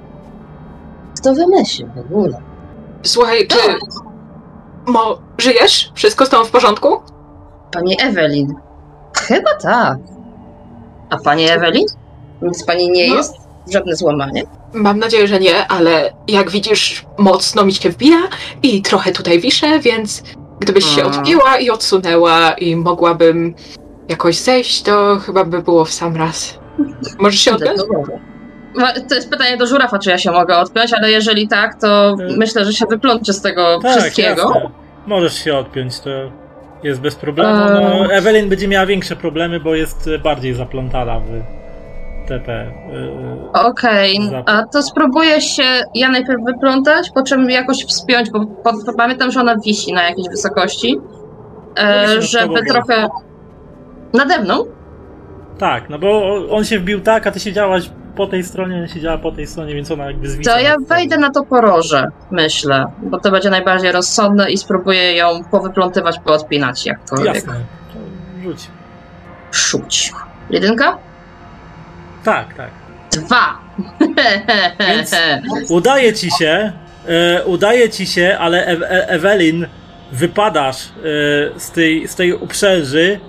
[1.19, 2.41] Kto wymyślił w ogóle?
[3.03, 3.57] Słuchaj, czy...
[4.91, 5.91] Mo, żyjesz?
[5.95, 7.01] Wszystko z tobą w porządku?
[7.71, 8.53] Pani Ewelin.
[9.17, 9.97] Chyba tak.
[11.09, 11.85] A pani Ewelin?
[12.41, 13.15] Nic pani nie No.
[13.15, 13.35] jest?
[13.73, 14.43] Żadne złamanie?
[14.73, 18.17] Mam nadzieję, że nie, ale jak widzisz, mocno mi się wbija
[18.63, 20.23] i trochę tutaj wiszę, więc
[20.59, 23.53] gdybyś się odbiła i odsunęła i mogłabym
[24.09, 26.59] jakoś zejść, to chyba by było w sam raz.
[27.19, 27.71] Możesz się odbić?
[29.09, 32.37] To jest pytanie do żurafa, czy ja się mogę odpiąć, ale jeżeli tak, to Y.
[32.37, 34.41] myślę, że się wyplączę z tego Tak, wszystkiego.
[34.53, 34.69] jasne.
[35.07, 36.09] Możesz się odpiąć, to
[36.83, 37.49] jest bez problemu.
[37.49, 37.99] Eee.
[38.07, 41.41] No, Evelyn będzie miała większe problemy, bo jest bardziej zaplątana w
[42.27, 42.51] TP.
[42.53, 42.71] e,
[43.53, 45.63] Okej, Za- a to spróbuję się
[45.95, 50.27] ja najpierw wyplątać, po czym jakoś wspiąć, bo po, pamiętam, że ona wisi na jakiejś
[50.29, 50.99] wysokości,
[51.79, 53.07] e, żeby bo- trochę...
[54.13, 54.65] Nade mną?
[55.61, 59.31] Tak, no bo on się wbił tak, a ty siedziałaś po tej stronie, siedziała po
[59.31, 60.53] tej stronie, więc ona jakby zwisa.
[60.53, 65.43] To ja wejdę na to poroże, myślę, bo to będzie najbardziej rozsądne i spróbuję ją
[65.51, 67.35] powyplątywać, poodpinać jakkolwiek.
[67.35, 67.53] Jasne.
[68.43, 68.67] Rzuć.
[69.51, 70.13] Szuć.
[70.49, 70.97] Jedynka?
[72.23, 72.69] Tak, tak.
[73.11, 73.59] Dwa!
[74.87, 75.15] Więc-
[75.69, 76.71] Udaje ci się,
[77.07, 79.67] e, udaje ci się, ale e Ewelin
[80.11, 80.89] wypadasz e,
[81.59, 83.19] z, tej, z tej uprzęży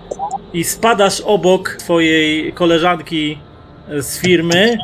[0.53, 3.39] i spadasz obok twojej koleżanki
[3.89, 4.77] z firmy,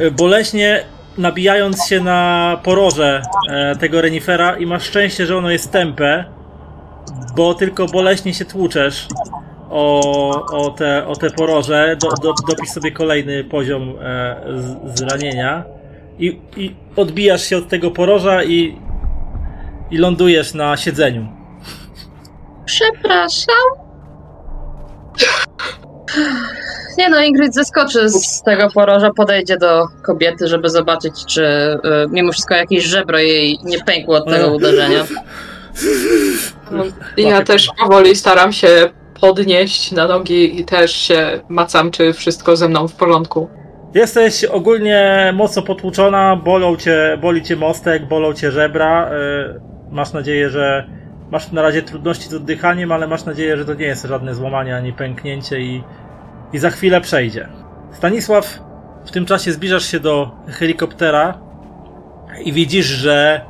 [0.00, 0.84] e, boleśnie
[1.18, 6.24] nabijając się na poroże e, tego renifera i masz szczęście, że ono jest tępe,
[7.36, 9.08] bo tylko boleśnie się tłuczesz
[9.70, 10.00] o,
[10.52, 11.96] o, te, o te poroże.
[12.00, 15.64] Do, do, dopisz sobie kolejny poziom e, z, z ranienia
[16.18, 18.76] i, i odbijasz się od tego poroża i,
[19.90, 21.28] i lądujesz na siedzeniu.
[22.64, 23.54] Przepraszam.
[26.98, 31.78] Nie no, Ingrid zeskoczy z tego poroża, podejdzie do kobiety, żeby zobaczyć, czy y,
[32.10, 35.04] mimo wszystko jakieś żebro jej nie pękło od tego Ale- uderzenia.
[37.16, 38.68] Ja też powoli staram się
[39.20, 43.48] podnieść na nogi i też się macam, czy wszystko ze mną w porządku.
[43.94, 49.10] Jesteś ogólnie mocno potłuczona, bolą cię, boli cię mostek, bolą cię żebra.
[49.12, 50.86] y, Masz nadzieję, że
[51.30, 54.76] masz na razie trudności z oddychaniem, ale masz nadzieję, że to nie jest żadne złamanie
[54.76, 55.82] ani pęknięcie i,
[56.52, 57.48] i za chwilę przejdzie.
[57.92, 58.60] Stanisław,
[59.06, 61.38] w tym czasie zbliżasz się do helikoptera
[62.44, 63.40] i widzisz, że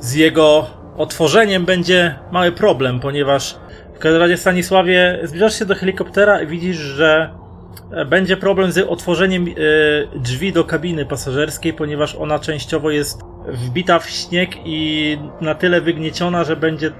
[0.00, 0.66] z jego
[0.96, 3.56] otworzeniem będzie mały problem, ponieważ
[3.94, 7.30] w każdym razie Stanisławie zbliżasz się do helikoptera i widzisz, że
[7.92, 13.98] e, będzie problem z otworzeniem e, drzwi do kabiny pasażerskiej, ponieważ ona częściowo jest wbita
[13.98, 16.92] w śnieg i na tyle wygnieciona, że będzie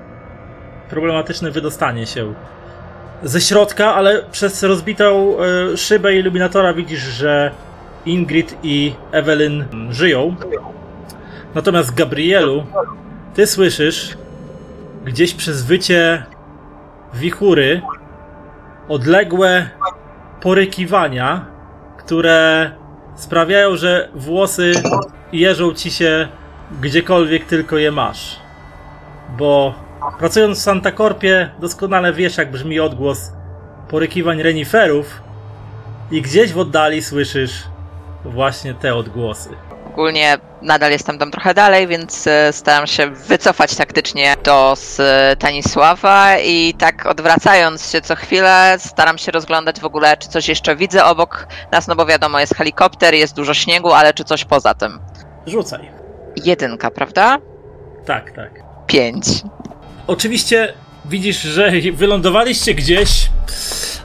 [0.91, 2.34] problematyczne wydostanie się
[3.22, 7.51] ze środka, ale przez rozbitą e, szybę iluminatora widzisz, że
[8.07, 10.36] Ingrid i Evelyn żyją.
[11.55, 12.66] Natomiast Gabrielu,
[13.34, 14.16] ty słyszysz
[15.05, 16.24] gdzieś przez wycie
[17.14, 17.82] wichury
[18.88, 19.70] odległe
[20.41, 21.47] porykiwania,
[21.99, 22.70] które
[23.14, 24.72] sprawiają, że włosy
[25.33, 26.28] jeżą ci się
[26.81, 28.41] gdziekolwiek tylko je masz.
[29.39, 29.74] Bo
[30.18, 33.33] pracując w Santa Corpie doskonale wiesz jak brzmi odgłos
[33.89, 35.20] porykiwań reniferów
[36.11, 37.62] i gdzieś w oddali słyszysz
[38.24, 39.51] właśnie te odgłosy.
[39.93, 46.74] Ogólnie nadal jestem tam trochę dalej, więc e, staram się wycofać taktycznie do Stanisława i
[46.74, 51.47] tak odwracając się co chwilę staram się rozglądać w ogóle, czy coś jeszcze widzę obok
[51.72, 54.99] nas, no bo wiadomo, jest helikopter, jest dużo śniegu, ale czy coś poza tym.
[55.47, 55.88] Rzucaj.
[56.45, 57.38] Jedynka, prawda?
[58.07, 58.62] Tak, tak.
[58.86, 59.24] Pięć.
[60.07, 60.72] Oczywiście
[61.05, 63.30] widzisz, że wylądowaliście gdzieś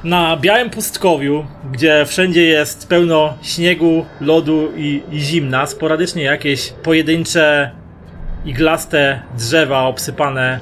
[0.03, 5.65] na białym pustkowiu, gdzie wszędzie jest pełno śniegu, lodu i, i zimna.
[5.65, 7.71] Sporadycznie jakieś pojedyncze
[8.45, 10.59] iglaste drzewa obsypane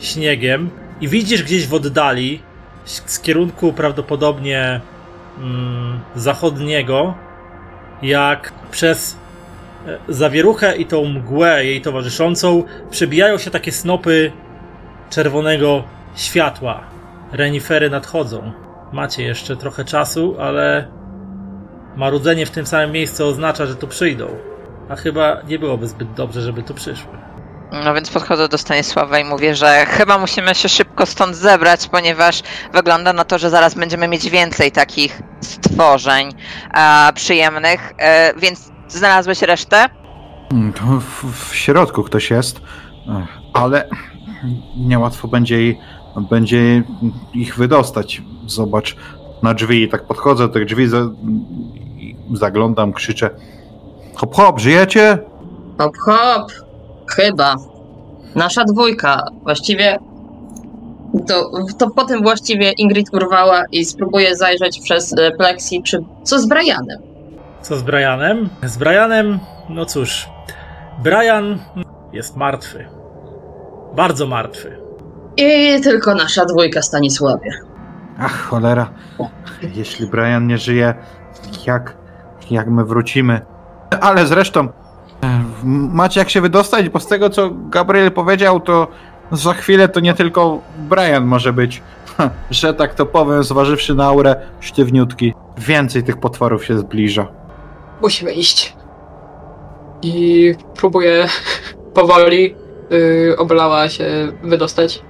[0.00, 0.70] śniegiem.
[1.00, 2.42] I widzisz gdzieś w oddali,
[2.84, 4.80] z kierunku prawdopodobnie
[5.38, 7.14] mm, zachodniego,
[8.02, 9.16] jak przez
[10.08, 14.32] zawieruchę i tą mgłę jej towarzyszącą przebijają się takie snopy
[15.10, 15.84] czerwonego
[16.16, 16.80] światła.
[17.32, 18.52] Renifery nadchodzą.
[18.92, 20.88] Macie jeszcze trochę czasu, ale
[21.96, 24.28] marudzenie w tym samym miejscu oznacza, że tu przyjdą.
[24.88, 27.22] A chyba nie byłoby zbyt dobrze, żeby tu przyszły.
[27.84, 32.42] No więc podchodzę do Stanisława i mówię, że chyba musimy się szybko stąd zebrać, ponieważ
[32.72, 36.34] wygląda na to, że zaraz będziemy mieć więcej takich stworzeń
[36.74, 37.92] e, przyjemnych.
[37.98, 39.86] E, więc znalazłeś resztę?
[40.52, 42.60] Mm, to W, w środku ktoś jest,
[43.22, 43.88] Ech, ale
[44.76, 45.78] niełatwo będzie, jej-
[46.30, 46.82] będzie
[47.34, 48.22] ich wydostać.
[48.46, 48.96] Zobacz
[49.42, 49.88] na drzwi.
[49.88, 50.98] Tak podchodzę do tych drzwi, za,
[52.00, 53.30] i zaglądam, krzyczę.
[54.14, 55.18] Hop, hop, żyjecie?
[55.78, 56.52] Hop, hop.
[57.16, 57.56] Chyba.
[58.34, 59.22] Nasza dwójka.
[59.42, 59.98] Właściwie
[61.28, 66.46] to, to potem właściwie Ingrid urwała i spróbuje zajrzeć przez e, plexi, czy co z
[66.46, 66.98] Brianem.
[67.62, 68.48] Co z Brianem?
[68.62, 69.38] Z Brianem,
[69.68, 70.28] no cóż,
[71.02, 71.58] Brian
[72.12, 72.84] jest martwy.
[73.96, 74.78] Bardzo martwy.
[75.36, 77.50] I tylko nasza dwójka Stanisławie.
[78.18, 78.90] Ach, cholera.
[79.74, 80.94] Jeśli Brian nie żyje,
[81.66, 81.96] jak,
[82.50, 83.40] jak my wrócimy?
[84.00, 84.70] Ale zresztą, e,
[85.92, 88.88] macie jak się wydostać, bo z tego co Gabriel powiedział, to
[89.32, 91.82] za chwilę to nie tylko Brian może być,
[92.50, 95.34] że tak to powiem, zważywszy na aurę, sztywniutki.
[95.58, 97.41] Więcej tych potworów się zbliża.
[98.02, 98.76] Musimy iść.
[100.02, 101.26] I próbuję
[101.94, 102.54] powoli,
[102.90, 104.04] yy, oblała się
[104.42, 105.02] wydostać.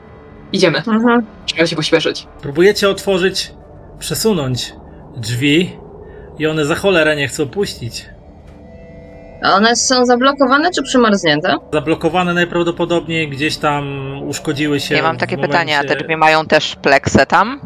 [0.52, 0.78] Idziemy.
[0.78, 1.26] Mhm.
[1.46, 2.26] Trzeba się pośpieszyć.
[2.42, 3.52] Próbujecie otworzyć,
[3.98, 4.74] przesunąć
[5.16, 5.76] drzwi
[6.38, 8.06] i one za cholerę nie chcą puścić.
[9.42, 11.56] A one są zablokowane czy przymarznięte?
[11.72, 13.84] Zablokowane najprawdopodobniej gdzieś tam
[14.28, 14.94] uszkodziły się.
[14.94, 17.60] Ja mam takie momencie- pytanie, a te drzwi mają też pleksę tam?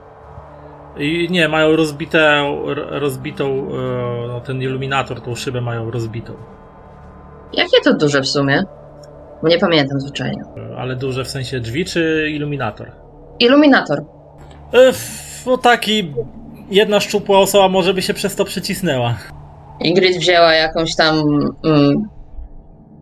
[0.99, 6.32] I nie, mają rozbite, ro- rozbitą, e, no, ten iluminator, tą szybę mają rozbitą.
[7.53, 8.62] Jakie to duże w sumie?
[9.42, 10.42] Bo nie pamiętam zwyczajnie.
[10.72, 12.92] E, Ale duże w sensie drzwi czy iluminator?
[13.38, 13.99] Iluminator.
[14.74, 14.92] E,
[15.47, 16.14] No taki,
[16.70, 19.14] jedna szczupła osoba może by się przez to przycisnęła.
[19.80, 21.18] Ingrid wzięła jakąś tam
[21.64, 22.03] mm,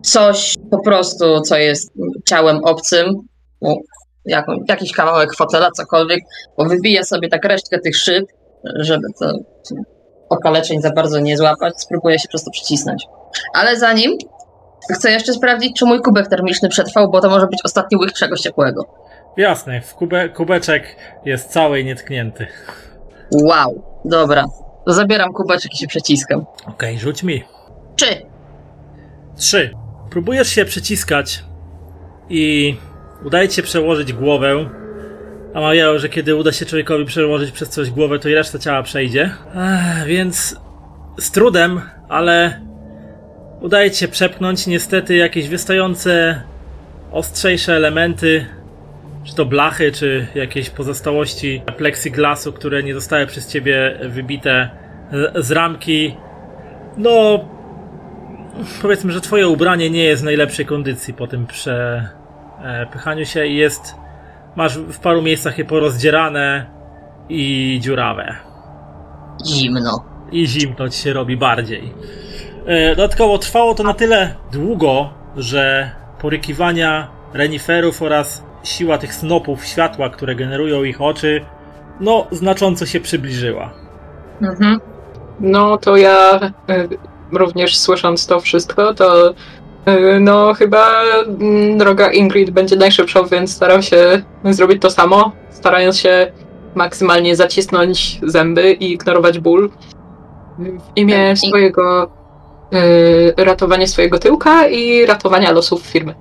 [0.02, 1.92] coś po prostu, co jest
[2.28, 3.06] ciałem obcym,
[4.26, 6.20] jaką, jakiś kawałek fotela, cokolwiek,
[6.58, 8.26] bo wybija sobie tak resztkę tych szyb,
[8.64, 9.32] żeby to
[10.28, 13.06] okaleczeń za bardzo nie złapać, spróbuję się przez to przycisnąć.
[13.54, 14.12] Ale zanim
[14.92, 18.40] chcę jeszcze sprawdzić, czy mój kubek termiczny przetrwał, bo to może być ostatni łyk czegoś
[18.40, 18.86] ciepłego.
[19.36, 22.46] Jasne, w kube, kubeczek jest cały i nietknięty.
[23.32, 24.44] Wow, dobra.
[24.86, 26.46] To zabieram kubeczek i się przeciskam.
[26.66, 27.44] Okej, rzuć mi.
[27.96, 28.06] Czy?
[29.36, 29.70] Trzy.
[30.10, 31.44] Próbujesz się przyciskać
[32.28, 32.76] i
[33.24, 34.70] udaje się przełożyć głowę.
[35.54, 38.82] A mawiają, że kiedy uda się człowiekowi przełożyć przez coś głowę, to i reszta ciała
[38.82, 39.30] przejdzie.
[39.56, 40.56] Ech, więc
[41.18, 42.60] z trudem, ale
[43.60, 46.42] udaje ci przepchnąć niestety jakieś wystające,
[47.12, 48.46] ostrzejsze elementy,
[49.24, 54.70] czy to blachy, czy jakieś pozostałości plexiglasu, które nie zostały przez ciebie wybite
[55.34, 56.16] z- ramki.
[56.96, 57.44] No,
[58.82, 61.46] powiedzmy, że twoje ubranie nie jest w najlepszej kondycji po tym
[62.64, 63.94] przepychaniu się i jest.
[64.56, 66.66] Masz w paru miejscach je porozdzierane
[67.28, 68.36] i dziurawe.
[69.46, 70.04] Zimno.
[70.32, 71.92] I zimno ci się robi bardziej.
[72.66, 75.90] E, Dodatkowo trwało to na tyle długo, że
[76.20, 81.44] porykiwania reniferów oraz siła tych snopów światła, które generują ich oczy,
[82.00, 83.72] no znacząco się przybliżyła.
[84.42, 84.80] Mhm.
[85.40, 86.40] No to ja
[86.70, 86.88] y,
[87.32, 89.34] również słysząc to wszystko, to
[90.20, 91.02] no chyba
[91.40, 96.32] mm, droga Ingrid będzie najszybszą, więc staram się zrobić to samo, starając się
[96.74, 99.70] maksymalnie zacisnąć zęby i ignorować ból.
[100.58, 102.10] W imię I- swojego
[103.38, 106.14] y, ratowania swojego tyłka i ratowania losów firmy.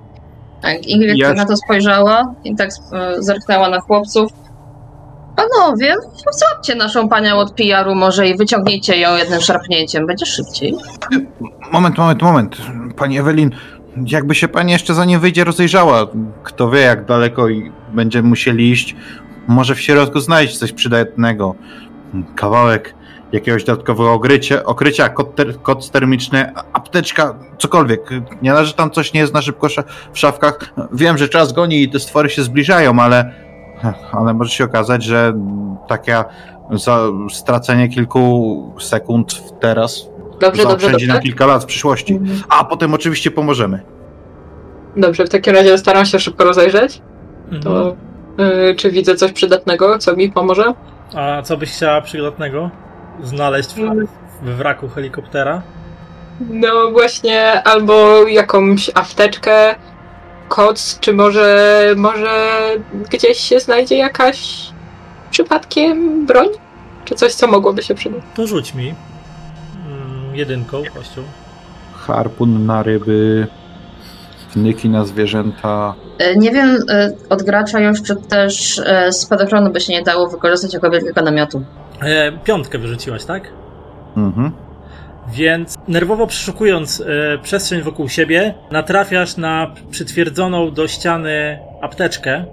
[0.62, 4.30] Tak, Ingrid Ja- na to spojrzała i tak e, zerknęła na chłopców.
[5.36, 5.94] Panowie,
[6.32, 10.74] złapcie naszą panią od PR-u może i wyciągnijcie ją jednym szarpnięciem, będzie szybciej.
[11.72, 12.56] Moment, moment, moment.
[12.96, 13.50] Pani Ewelin,
[14.06, 16.06] jakby się pani jeszcze zanim wyjdzie rozejrzała,
[16.42, 18.96] kto wie jak daleko i będziemy musieli iść,
[19.48, 21.54] może w środku znaleźć coś przydatnego.
[22.36, 22.94] Kawałek
[23.32, 28.00] jakiegoś dodatkowego okrycia, okrycia kod, ter, kod termiczny, apteczka, cokolwiek.
[28.42, 29.68] Nie należy tam coś nie jest na szybko
[30.12, 30.58] w szafkach.
[30.92, 33.43] Wiem, że czas goni i te stwory się zbliżają, ale,
[34.18, 35.32] ale może się okazać, że
[35.88, 36.24] takie
[37.30, 40.08] stracenie kilku sekund teraz
[40.40, 41.14] Dobrze, dobrze, zaoszczędzi dobrze.
[41.14, 42.20] na kilka lat w przyszłości.
[42.48, 43.80] A potem oczywiście pomożemy.
[44.96, 47.02] Dobrze, w takim razie staram się szybko rozejrzeć.
[47.44, 47.62] Mhm.
[47.62, 47.96] To
[48.70, 50.74] y, czy widzę coś przydatnego, co mi pomoże?
[51.14, 52.70] A co byś chciała przydatnego
[53.22, 54.06] znaleźć w,
[54.42, 55.62] w wraku helikoptera?
[56.50, 59.74] No właśnie, albo jakąś apteczkę,
[60.48, 62.56] koc, czy może, może
[63.10, 64.66] gdzieś się znajdzie jakaś
[65.30, 66.48] przypadkiem broń?
[67.04, 68.22] Czy coś, co mogłoby się przydać?
[68.34, 68.88] To rzuć mi.
[69.86, 71.22] Mm, jedynką kością.
[71.94, 73.46] Harpun na ryby.
[74.54, 75.94] Wnyki na zwierzęta.
[76.18, 80.28] E, Nie wiem e, od gracza już, czy też e, spadochronu by się nie dało
[80.28, 81.64] wykorzystać jako wielkiego namiotu.
[82.00, 83.42] E, piątkę wyrzuciłaś, tak?
[84.16, 84.52] Mhm.
[85.32, 92.44] Więc nerwowo przeszukując e, przestrzeń wokół siebie, natrafiasz na przytwierdzoną do ściany apteczkę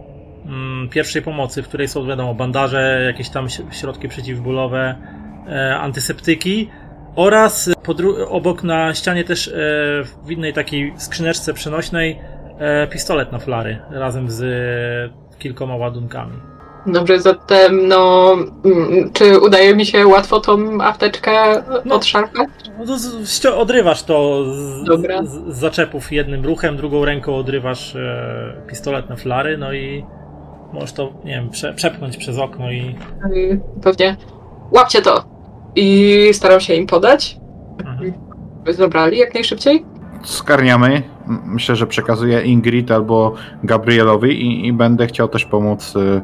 [0.46, 4.96] mm, pierwszej pomocy, w której są, wiadomo, bandaże, jakieś tam środki przeciwbólowe,
[5.48, 6.70] e, antyseptyki
[7.16, 7.70] oraz
[8.28, 9.52] obok na ścianie też e,
[10.24, 12.20] w innej takiej skrzyneczce przenośnej
[12.90, 14.44] pistolet na flary razem z
[15.40, 16.51] kilkoma ładunkami.
[16.88, 18.34] Dobrze, zatem no,
[18.66, 21.32] mm, czy udaje mi się łatwo tą apteczkę
[21.86, 21.96] No.
[21.96, 22.48] odszarpać?
[23.44, 25.24] No odrywasz to z, Dobra.
[25.24, 30.06] z, zaczepów jednym ruchem, drugą ręką odrywasz e, pistolet na flary, no i
[30.74, 32.96] możesz to, nie wiem, prze, przepchnąć przez okno i.
[33.84, 34.16] Pewnie.
[34.72, 35.24] Łapcie to!
[35.76, 37.38] I staram się im podać,
[37.80, 38.14] Mhm.
[38.64, 39.86] by zabrali jak najszybciej.
[40.24, 41.04] Skarniamy.
[41.46, 46.22] Myślę, że przekazuję Ingrid albo Gabrielowi i, i będę chciał też pomóc y,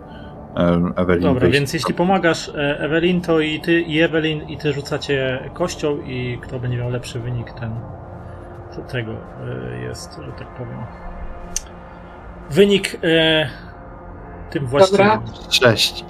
[0.96, 1.22] Ewelin.
[1.24, 1.54] Dobra, wyjść.
[1.54, 6.40] więc jeśli pomagasz e, Ewelin, to i ty, i Ewelin, i ty rzucacie kością, i
[6.42, 7.72] kto będzie miał lepszy wynik, ten.
[8.76, 10.78] To tego e, jest, że tak powiem.
[12.50, 13.50] Wynik e,
[14.50, 15.08] tym właściwym.
[15.08, 15.22] Dobra.
[15.50, 16.06] Cześć.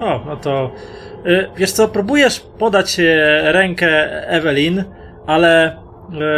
[0.00, 0.70] O, no to
[1.26, 3.04] y, wiesz co, próbujesz podać e,
[3.52, 3.88] rękę
[4.28, 4.84] Ewelin,
[5.26, 5.76] ale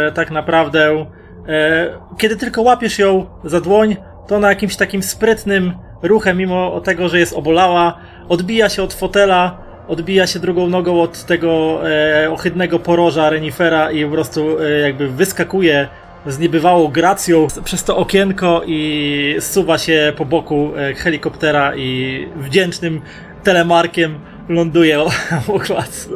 [0.07, 1.05] e, tak naprawdę
[1.47, 3.95] e, kiedy tylko łapiesz ją za dłoń,
[4.27, 7.97] to ona jakimś takim sprytnym ruchem, mimo tego, że jest obolała,
[8.29, 14.05] odbija się od fotela, odbija się drugą nogą od tego e, ohydnego poroża renifera i
[14.05, 15.87] po prostu e, jakby wyskakuje
[16.25, 23.01] z niebywałą gracją przez to okienko i zsuwa się po boku e, helikoptera i wdzięcznym
[23.43, 24.19] telemarkiem
[24.49, 25.09] ląduje o,
[25.53, 26.09] o klatce.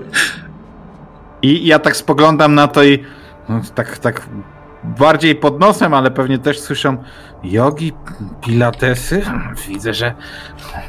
[1.41, 2.99] I ja tak spoglądam na to i
[3.49, 4.29] no, tak, tak
[4.84, 6.97] bardziej pod nosem, ale pewnie też słyszę
[7.43, 7.93] jogi,
[8.41, 9.21] pilatesy.
[9.67, 10.13] Widzę, że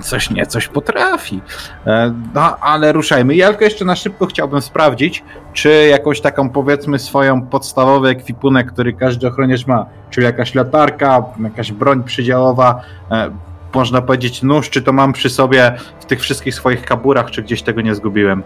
[0.01, 1.41] coś nie coś potrafi.
[1.87, 3.35] E, No, ale ruszajmy.
[3.35, 8.93] Ja tylko jeszcze na szybko chciałbym sprawdzić, czy jakąś taką powiedzmy swoją podstawowy ekwipunek, który
[8.93, 12.81] każdy ochroniarz ma, czyli jakaś latarka, jakaś broń przydziałowa,
[13.11, 13.31] e,
[13.75, 17.63] można powiedzieć nóż, czy to mam przy sobie w tych wszystkich swoich kaburach, czy gdzieś
[17.63, 18.43] tego nie zgubiłem.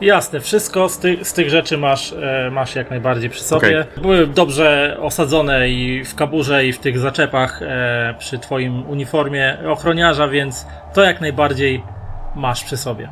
[0.00, 3.86] Jasne, wszystko z, ty, z tych rzeczy masz, e, masz jak najbardziej przy sobie.
[4.02, 10.28] Były dobrze osadzone i w kaburze, i w tych zaczepach e, przy twoim uniformie ochroniarza,
[10.28, 11.82] więc to jak najbardziej
[12.36, 13.10] masz przy sobie.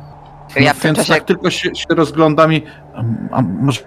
[0.55, 2.63] Ja no, w tym więc czasie tak tylko się, się rozglądam i
[2.95, 3.81] a, a może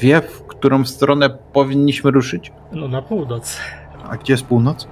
[0.00, 2.52] wie, w którą stronę powinniśmy ruszyć?
[2.72, 3.58] No na północ.
[4.10, 4.88] A gdzie jest północ?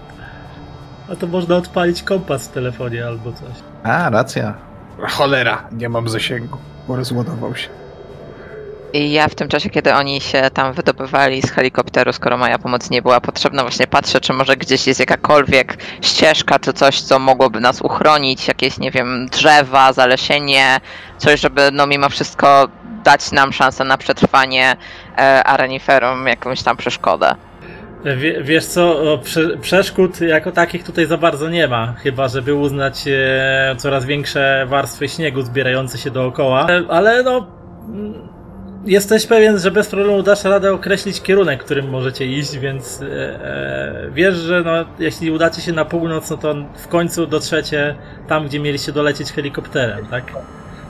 [1.12, 3.50] A to można odpalić kompas w telefonie albo coś.
[3.82, 4.54] A, racja.
[4.98, 7.68] Cholera, nie mam zasięgu, bo rozładował się.
[8.92, 12.90] I ja w tym czasie, kiedy oni się tam wydobywali z helikopteru, skoro moja pomoc
[12.90, 17.60] nie była potrzebna, właśnie patrzę, czy może gdzieś jest jakakolwiek ścieżka, czy coś, co mogłoby
[17.60, 20.80] nas uchronić, jakieś, nie wiem, drzewa, zalesienie,
[21.18, 22.68] coś, żeby no mimo wszystko
[23.04, 24.76] dać nam szansę na przetrwanie,
[25.18, 27.34] e, a reniferom jakąś tam przeszkodę.
[28.14, 29.18] Wie, wiesz co,
[29.60, 35.08] przeszkód jako takich tutaj za bardzo nie ma, chyba żeby uznać e, coraz większe warstwy
[35.08, 37.46] śniegu zbierające się dookoła, e, ale no
[37.88, 38.14] mm,
[38.84, 44.34] jesteś pewien, że bez problemu dasz radę określić kierunek, którym możecie iść, więc e, wiesz,
[44.34, 47.94] że no, jeśli udacie się na północ, no to w końcu dotrzecie
[48.28, 50.32] tam, gdzie mieliście dolecieć helikopterem, tak?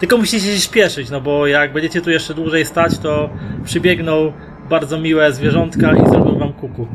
[0.00, 3.30] Tylko musicie się śpieszyć, no bo jak będziecie tu jeszcze dłużej stać, to
[3.64, 4.32] przybiegną
[4.70, 6.86] bardzo miłe zwierzątka i zrobią wam kuku.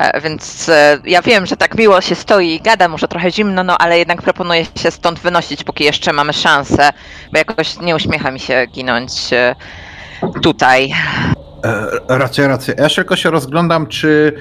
[0.00, 3.64] E, Więc e, ja wiem, że tak miło się stoi i gada, może trochę zimno,
[3.64, 6.90] no ale jednak proponuję się stąd wynosić, póki jeszcze mamy szansę,
[7.32, 9.54] bo jakoś nie uśmiecha mi się ginąć e,
[10.42, 10.92] tutaj.
[12.08, 12.74] Racja, racja.
[12.78, 14.32] Ja tylko się rozglądam, czy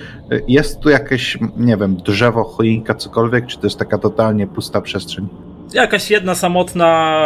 [0.47, 5.27] jest tu jakieś, nie wiem, drzewo, choinka, cokolwiek, czy to jest taka totalnie pusta przestrzeń?
[5.73, 7.21] Jakaś jedna samotna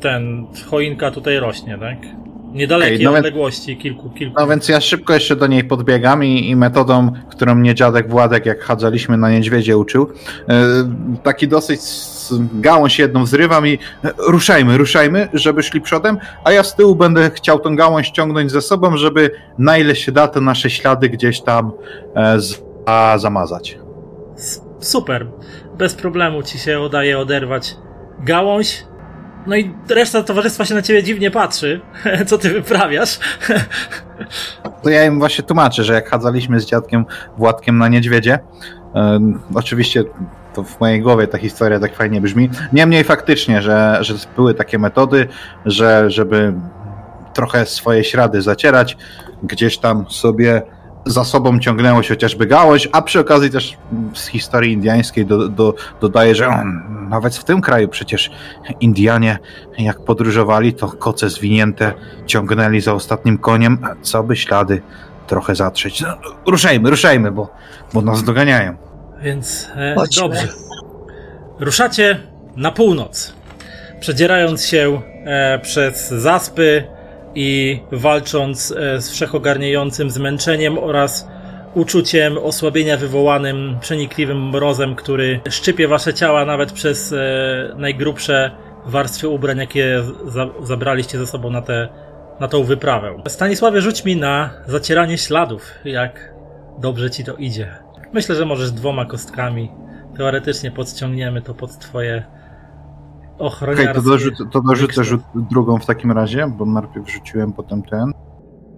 [0.00, 1.98] ten choinka tutaj rośnie, tak?
[2.52, 4.34] Niedalekiej Ej, no więc- odległości, kilku, kilku.
[4.38, 8.46] No więc ja szybko jeszcze do niej podbiegam i, i metodą, którą mnie dziadek Władek,
[8.46, 10.10] jak chadzaliśmy na niedźwiedzie, uczył,
[10.48, 10.54] e,
[11.22, 11.80] taki dosyć
[12.54, 17.30] gałąź jedną zrywam i e, ruszajmy, ruszajmy, żeby szli przodem, a ja z tyłu będę
[17.30, 21.40] chciał tą gałąź ciągnąć ze sobą, żeby na ile się da, te nasze ślady gdzieś
[21.40, 21.72] tam
[22.14, 23.78] e, z, a, zamazać.
[24.80, 25.26] Super.
[25.78, 27.76] Bez problemu ci się udaje oderwać
[28.24, 28.84] gałąź.
[29.46, 31.80] No i reszta towarzystwa się na ciebie dziwnie patrzy.
[32.26, 33.18] Co ty wyprawiasz?
[34.82, 37.04] To ja im właśnie tłumaczę, że jak chadzaliśmy z dziadkiem
[37.38, 38.38] Władkiem na niedźwiedzie,
[39.54, 40.04] oczywiście
[40.54, 42.50] to w mojej głowie ta historia tak fajnie brzmi.
[42.72, 45.28] Niemniej faktycznie, że, że były takie metody,
[45.66, 46.54] że żeby
[47.34, 48.96] trochę swoje ślady zacierać,
[49.42, 50.62] gdzieś tam sobie
[51.06, 53.76] za sobą ciągnęło się chociażby gałąź, a przy okazji też
[54.14, 58.30] z historii indiańskiej do, do, dodaje, że mm, nawet w tym kraju przecież
[58.80, 59.38] Indianie
[59.78, 61.92] jak podróżowali, to koce zwinięte
[62.26, 64.82] ciągnęli za ostatnim koniem, co by ślady
[65.26, 66.00] trochę zatrzeć.
[66.00, 66.08] No,
[66.46, 67.48] ruszajmy, ruszajmy, bo,
[67.94, 68.76] bo nas doganiają.
[69.22, 70.48] Więc e, dobrze.
[71.60, 72.20] Ruszacie
[72.56, 73.34] na północ,
[74.00, 76.84] przedzierając się e, przez zaspy
[77.34, 81.28] i walcząc e, z wszechogarniającym zmęczeniem oraz
[81.74, 87.16] uczuciem osłabienia wywołanym przenikliwym mrozem, który szczypie wasze ciała nawet przez e,
[87.76, 88.50] najgrubsze
[88.86, 91.88] warstwy ubrań, jakie za, zabraliście ze sobą na, tę
[92.40, 93.22] na tą wyprawę.
[93.28, 96.34] Stanisławie, rzuć mi na zacieranie śladów, jak
[96.78, 97.74] dobrze ci to idzie.
[98.12, 99.70] Myślę, że możesz dwoma kostkami.
[100.16, 102.24] Teoretycznie podciągniemy to pod twoje
[103.40, 103.94] Okej, ochroniarskie...
[103.94, 108.12] to, dorzucę, to dorzucę rzut drugą w takim razie, bo najpierw rzuciłem, potem ten.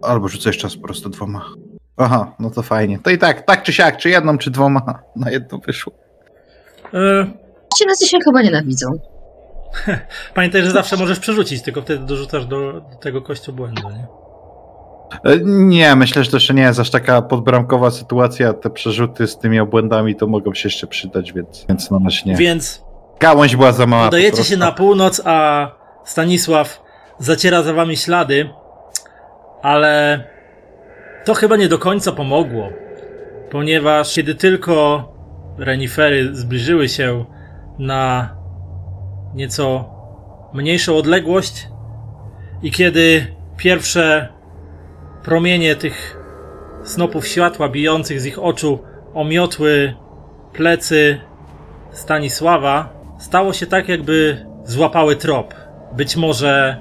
[0.02, 1.44] Albo rzucę jeszcze raz po prostu dwoma.
[1.96, 2.98] Aha, no to fajnie.
[2.98, 4.82] To i tak, tak czy siak, czy jedną, czy dwoma,
[5.16, 5.92] na jedno wyszło.
[6.94, 7.26] E,
[7.78, 8.86] Ci nas dzisiaj chyba nienawidzą.
[10.34, 14.06] Pamiętaj, że zawsze możesz przerzucić, tylko wtedy dorzucasz do, do tego kościobłędu, nie?
[15.32, 18.52] E, Nie, myślę, że to jeszcze nie jest aż taka podbramkowa sytuacja.
[18.52, 22.36] Te przerzuty z tymi obłędami to mogą się jeszcze przydać, więc, więc na razie nie.
[22.36, 22.84] Więc
[23.22, 24.08] Gałąź była za mała.
[24.08, 25.68] udajecie się na północ, a
[26.04, 26.82] Stanisław
[27.18, 28.50] zaciera za wami ślady,
[29.62, 30.24] ale
[31.24, 32.68] to chyba nie do końca pomogło,
[33.50, 35.04] ponieważ kiedy tylko
[35.58, 37.24] renifery zbliżyły się
[37.78, 38.36] na
[39.34, 39.84] nieco
[40.52, 41.68] mniejszą odległość
[42.62, 44.28] i kiedy pierwsze
[45.22, 46.16] promienie tych
[46.84, 48.78] snopów światła bijących z ich oczu
[49.14, 49.94] omiotły
[50.52, 51.20] plecy
[51.90, 55.54] Stanisława, stało się tak, jakby złapały trop.
[55.96, 56.76] Być może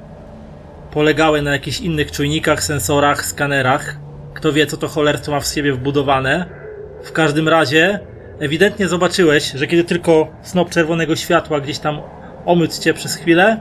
[0.91, 3.95] polegały na jakichś innych czujnikach, sensorach, skanerach.
[4.33, 6.45] Kto wie, co to cholerstwo ma w siebie wbudowane.
[7.03, 7.99] W każdym razie,
[8.39, 12.01] ewidentnie zobaczyłeś, że kiedy tylko snop czerwonego światła gdzieś tam
[12.45, 13.59] omyć cię przez chwilę,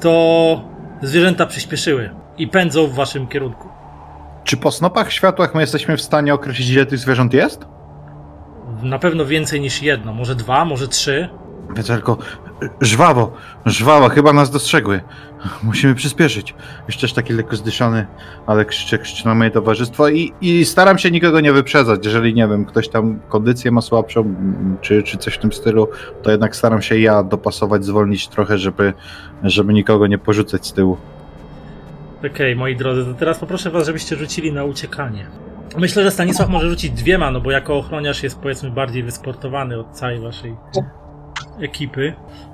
[0.00, 0.64] to
[1.02, 3.68] zwierzęta przyspieszyły i pędzą w waszym kierunku.
[4.44, 7.66] Czy po snopach światłach my jesteśmy w stanie określić, ile tych zwierząt jest?
[8.82, 11.28] Na pewno więcej niż jedno, może dwa, może trzy.
[11.82, 12.18] Tylko
[12.80, 13.32] żwawo,
[13.66, 15.00] żwawo, chyba nas dostrzegły.
[15.62, 16.54] Musimy przyspieszyć.
[16.86, 18.06] Jeszcze też taki lekko zdyszany,
[18.46, 22.06] ale krzyczę, krzyczę na moje towarzystwo i, i staram się nikogo nie wyprzedzać.
[22.06, 24.34] Jeżeli, nie wiem, ktoś tam kondycję ma słabszą,
[24.80, 25.88] czy, czy coś w tym stylu,
[26.22, 28.92] to jednak staram się ja dopasować, zwolnić trochę, żeby,
[29.42, 30.96] żeby nikogo nie porzucać z tyłu.
[32.26, 35.26] Okej, moi drodzy, to teraz poproszę was, żebyście rzucili na uciekanie.
[35.78, 39.90] Myślę, że Stanisław może rzucić dwiema, no bo jako ochroniarz jest powiedzmy bardziej wysportowany od
[39.90, 40.56] całej waszej
[41.60, 42.12] ekipy.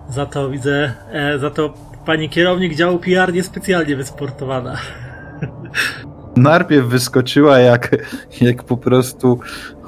[0.09, 1.75] Za to widzę, e, za to
[2.07, 4.77] pani kierownik działu PR niespecjalnie wysportowana.
[6.37, 7.97] Najpierw wyskoczyła jak,
[8.41, 9.41] jak po prostu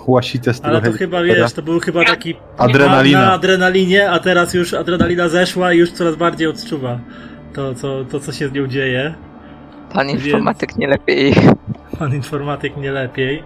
[0.06, 3.20] łasite z tego Ale to chyba wiesz, to był chyba taki Adrenalina.
[3.20, 6.98] Na, na adrenalinie, a teraz już adrenalina zeszła i już coraz bardziej odczuwa
[7.54, 9.14] to, co, to, co się z nią dzieje.
[9.92, 11.34] Pan Więc- informatyk nie lepiej.
[11.98, 13.42] Pan informatyk nie lepiej.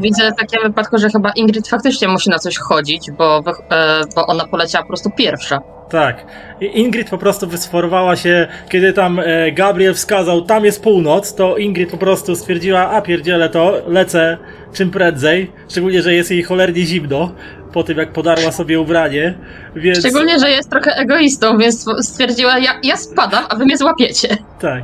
[0.00, 4.26] Widzę w takim wypadku, że chyba Ingrid faktycznie musi na coś chodzić, bo, e, bo
[4.26, 5.60] ona poleciała po prostu pierwsza.
[5.90, 6.26] Tak.
[6.60, 11.90] Ingrid po prostu wysforowała się, kiedy tam e, Gabriel wskazał, tam jest północ, to Ingrid
[11.90, 14.38] po prostu stwierdziła, a pierdzielę to, lecę
[14.72, 17.34] czym prędzej, szczególnie, że jest jej cholernie zimno,
[17.72, 19.34] po tym jak podarła sobie ubranie,
[19.76, 19.98] więc...
[19.98, 24.28] Szczególnie, że jest trochę egoistą, więc stwierdziła, ja, ja spadam, a wy mnie złapiecie.
[24.60, 24.82] Tak.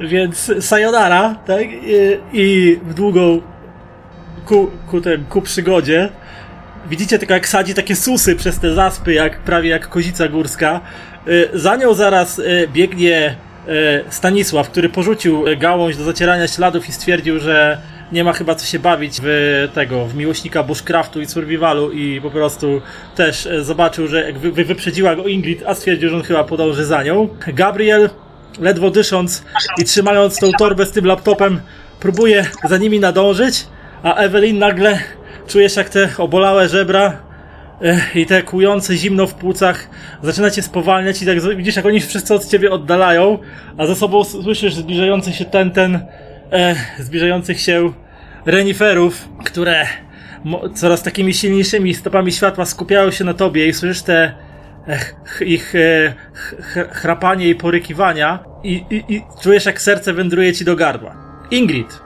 [0.00, 1.62] Więc sayonara, tak?
[1.62, 3.40] I, i w długą
[4.46, 6.08] ku, ku, tym, ku przygodzie.
[6.90, 10.80] Widzicie tylko jak sadzi takie susy przez te zaspy, jak prawie jak kozica górska.
[11.28, 13.36] Y, Za nią zaraz y, biegnie
[13.68, 17.78] y, Stanisław, który porzucił gałąź do zacierania śladów i stwierdził, że
[18.12, 22.30] nie ma chyba co się bawić w tego, w miłośnika bushcraftu i survivalu i po
[22.30, 22.82] prostu
[23.16, 27.28] też zobaczył, że wy- wyprzedziła go Ingrid, a stwierdził, że on chyba podąży za nią.
[27.46, 28.10] Gabriel
[28.60, 29.44] ledwo dysząc
[29.80, 31.60] i trzymając tą torbę z tym laptopem,
[32.00, 33.66] próbuje za nimi nadążyć,
[34.04, 34.98] a Evelyn nagle
[35.46, 37.12] czujesz jak te obolałe żebra
[37.82, 39.88] e, i te kłujące zimno w płucach
[40.22, 43.38] zaczyna cię spowalniać i tak widzisz jak oni wszyscy od ciebie oddalają,
[43.78, 45.94] a za sobą słyszysz zbliżający się ten, ten,
[46.52, 47.92] e, zbliżających się
[48.46, 49.86] reniferów, które
[50.74, 54.34] coraz takimi silniejszymi stopami światła skupiają się na tobie i słyszysz te
[54.88, 60.12] e, ch- ich e, ch- ch- chrapanie i porykiwania i, i, i czujesz jak serce
[60.12, 61.16] wędruje ci do gardła.
[61.50, 62.03] Ingrid,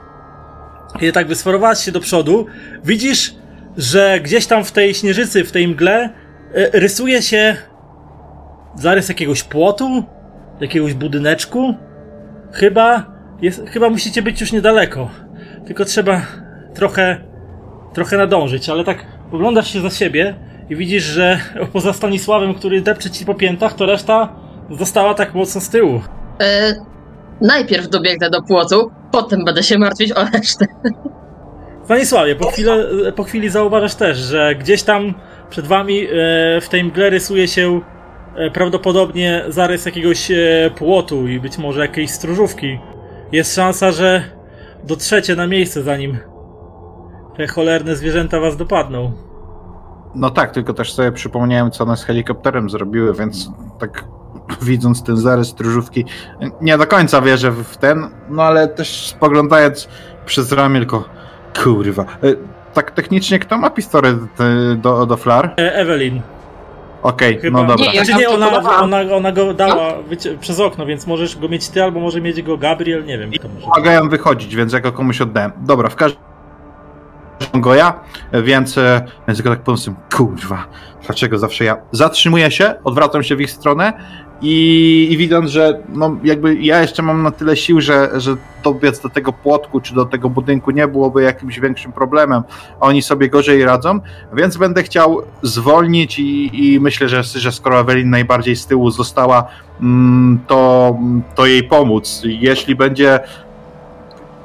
[0.93, 2.45] kiedy tak wysforowałaś się do przodu,
[2.83, 3.35] widzisz,
[3.77, 6.09] że gdzieś tam w tej śnieżycy, w tej mgle e,
[6.79, 7.55] rysuje się
[8.75, 10.03] zarys jakiegoś płotu,
[10.61, 11.75] jakiegoś budyneczku.
[12.51, 13.05] Chyba,
[13.41, 15.09] jest, chyba musicie być już niedaleko.
[15.65, 16.21] tylko trzeba
[16.73, 17.17] trochę,
[17.93, 20.35] trochę nadążyć, ale tak oglądasz się za siebie
[20.69, 21.39] i widzisz, że
[21.73, 24.35] poza Stanisławem, który depcze ci po piętach, to reszta
[24.69, 26.01] została tak mocno z tyłu.
[26.41, 26.75] E,
[27.41, 30.65] najpierw dobiegnę do płotu, potem będę się martwić o resztę.
[31.85, 32.85] Stanisławie, po, chwilę,
[33.15, 35.13] po chwili zauważasz też, że gdzieś tam
[35.49, 36.07] przed wami e,
[36.61, 37.81] w tej mgle rysuje się
[38.35, 40.35] e, prawdopodobnie zarys jakiegoś e,
[40.77, 42.79] płotu i być może jakiejś stróżówki.
[43.31, 44.23] Jest szansa, że
[44.83, 46.17] dotrzecie na miejsce zanim
[47.37, 49.11] te cholerne zwierzęta was dopadną.
[50.15, 54.03] No tak, tylko też sobie przypomniałem, co one z helikopterem zrobiły, więc tak
[54.61, 56.05] widząc ten zarys stróżówki,
[56.61, 59.87] nie do końca wierzę w ten, no ale też spoglądając
[60.25, 61.03] przez ramię, tylko
[61.63, 62.01] kurwa.
[62.03, 62.05] E,
[62.73, 65.53] Tak technicznie, kto ma pistolet e, do, do flar?
[65.57, 66.21] E, Evelyn.
[67.03, 67.61] Okej, Chyba.
[67.61, 67.85] no dobra.
[67.85, 71.49] Nie, ja Znaczy nie, ona, ona, ona go dała wycie- przez okno, więc możesz go
[71.49, 73.31] mieć ty, albo może mieć go Gabriel, nie wiem.
[73.61, 75.51] Pomagają wychodzić, więc ja go komuś oddałem.
[75.57, 76.19] Dobra, w każdym
[77.53, 77.99] go ja,
[78.33, 78.75] więc,
[79.27, 80.65] więc tylko tak pomyślałem, kurwa,
[81.05, 83.93] dlaczego zawsze ja zatrzymuję się, odwracam się w ich stronę
[84.41, 88.99] i, i widząc, że no, jakby ja jeszcze mam na tyle sił, że, że dobiec
[88.99, 92.43] do tego płotku czy do tego budynku nie byłoby jakimś większym problemem,
[92.79, 93.99] oni sobie gorzej radzą,
[94.33, 99.47] więc będę chciał zwolnić i, i myślę, że, że skoro Ewelin najbardziej z tyłu została,
[99.81, 100.95] mm, to,
[101.35, 102.21] to jej pomóc.
[102.23, 103.19] Jeśli będzie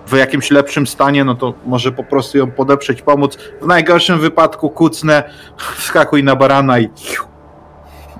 [0.06, 3.38] w jakimś lepszym stanie, no to może po prostu ją podeprzeć, pomóc.
[3.62, 5.30] W najgorszym wypadku kucnę,
[5.76, 6.88] wskakuj na barana i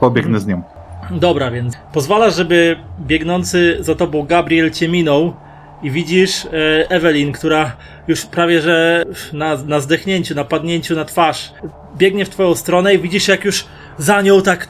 [0.00, 0.73] pobiegnę z nią.
[1.10, 5.34] Dobra, więc pozwalasz, żeby biegnący za tobą Gabriel cię minął
[5.82, 6.50] i widzisz e,
[6.90, 7.76] Evelyn, która
[8.08, 11.52] już prawie że na, na zdechnięciu, na padnięciu na twarz
[11.96, 13.64] biegnie w twoją stronę i widzisz jak już
[13.98, 14.68] za nią tak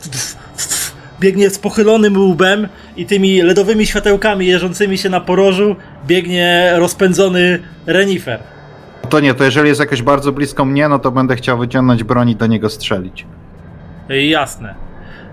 [1.21, 5.77] biegnie z pochylonym łbem i tymi ledowymi światełkami jeżdżącymi się na porożu
[6.07, 8.41] biegnie rozpędzony renifer.
[9.11, 12.31] To nie, to jeżeli jest jakoś bardzo blisko mnie, no to będę chciał wyciągnąć broń
[12.31, 13.27] i do niego strzelić.
[14.11, 14.84] E, Jasne.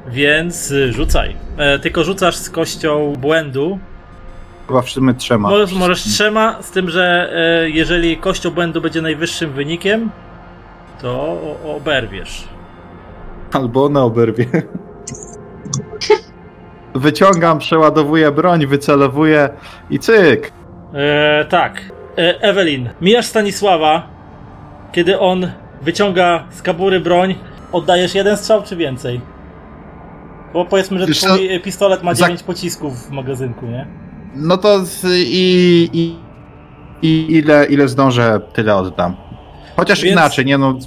[0.07, 1.35] Więc y, rzucaj.
[1.57, 3.79] E, tylko rzucasz z kością błędu,
[4.67, 5.49] Chyba w sumie trzema.
[5.49, 7.33] Możesz, możesz trzema, z tym, że
[7.63, 10.09] e, jeżeli kością błędu będzie najwyższym wynikiem,
[11.01, 12.43] to o- oberwiesz.
[13.53, 14.45] Albo ona oberwie.
[16.95, 19.49] Wyciągam, przeładowuję broń, wycelowuję
[19.89, 20.51] i cyk.
[20.93, 21.81] E, tak.
[22.17, 24.07] E, Ewelin, mijasz Stanisława,
[24.91, 27.35] kiedy on wyciąga z kabury broń,
[27.71, 29.21] oddajesz jeden strzał czy więcej?
[30.53, 33.87] Bo powiedzmy, że Wiesz twój pistolet ma za- 9 pocisków w magazynku, nie?
[34.35, 36.15] No to z, i, i,
[37.01, 39.15] i ile, ile zdążę, tyle oddam.
[39.77, 40.77] Chociaż Więc- inaczej, nie no.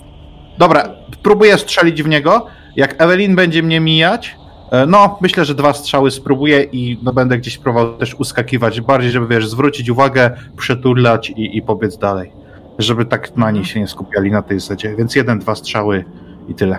[0.59, 0.89] Dobra,
[1.23, 2.47] próbuję strzelić w niego.
[2.77, 4.37] Jak Ewelin będzie mnie mijać,
[4.73, 8.81] e, no myślę, że dwa strzały spróbuję i no, będę gdzieś próbował też uskakiwać.
[8.81, 12.33] Bardziej, żeby wiesz, zwrócić uwagę, przeturlać i, i pobiec dalej.
[12.79, 14.97] Żeby tak na niej się nie skupiali na tej zasadzie.
[14.97, 16.05] Więc jeden, dwa strzały
[16.49, 16.79] i tyle.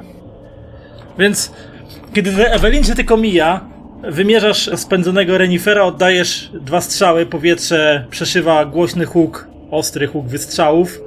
[1.18, 1.54] Więc
[2.16, 2.32] kiedy
[2.84, 3.62] cię tylko mija,
[4.04, 11.02] wymierzasz spędzonego renifera, oddajesz dwa strzały, powietrze przeszywa głośny huk, ostry huk wystrzałów.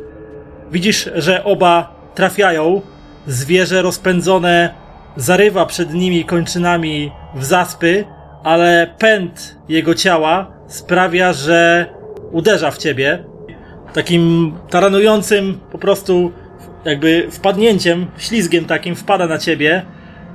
[0.72, 2.82] Widzisz, że oba trafiają,
[3.26, 4.74] zwierzę rozpędzone
[5.16, 8.04] zarywa przed nimi kończynami w zaspy,
[8.44, 11.86] ale pęd jego ciała sprawia, że
[12.32, 13.24] uderza w ciebie.
[13.92, 16.32] Takim taranującym po prostu
[16.84, 19.82] jakby wpadnięciem, ślizgiem takim wpada na ciebie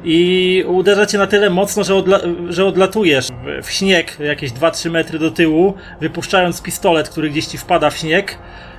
[0.03, 3.27] i uderza cię na tyle mocno, że, odla- że odlatujesz
[3.63, 8.37] w, śnieg jakieś 2-3 metry do tyłu, wypuszczając pistolet, który gdzieś ci wpada w śnieg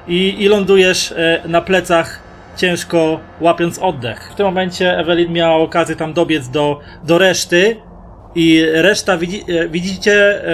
[0.08, 2.22] i, i lądujesz e, na plecach
[2.56, 4.30] ciężko łapiąc oddech.
[4.32, 7.76] W tym momencie Evelyn miała okazję tam dobiec do, do reszty
[8.34, 10.44] i reszta widzi, e, widzicie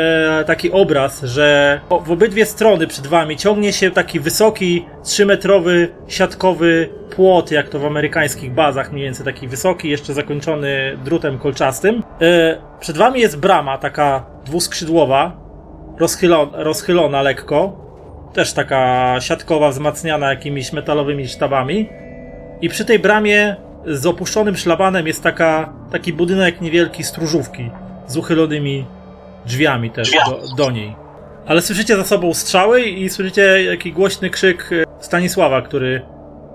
[0.41, 6.89] e, taki obraz, że w obydwie strony przed wami ciągnie się taki wysoki, 3-metrowy, siatkowy
[7.17, 12.03] płot, jak to w amerykańskich bazach, mniej więcej taki wysoki, jeszcze zakończony drutem kolczastym.
[12.21, 15.37] E, przed wami jest brama, taka dwuskrzydłowa,
[15.99, 17.91] rozchylona, rozchylona lekko,
[18.33, 21.89] też taka siatkowa, wzmacniana jakimiś metalowymi sztabami.
[22.61, 23.57] I przy tej bramie
[23.87, 27.71] z opuszczonym szlabanem jest taka, taki budynek niewielki stróżówki
[28.07, 28.87] z uchylonymi
[29.47, 30.97] drzwiami też do, do niej.
[31.47, 36.03] Ale słyszycie za sobą strzały i słyszycie jaki głośny krzyk e, Stanisława, który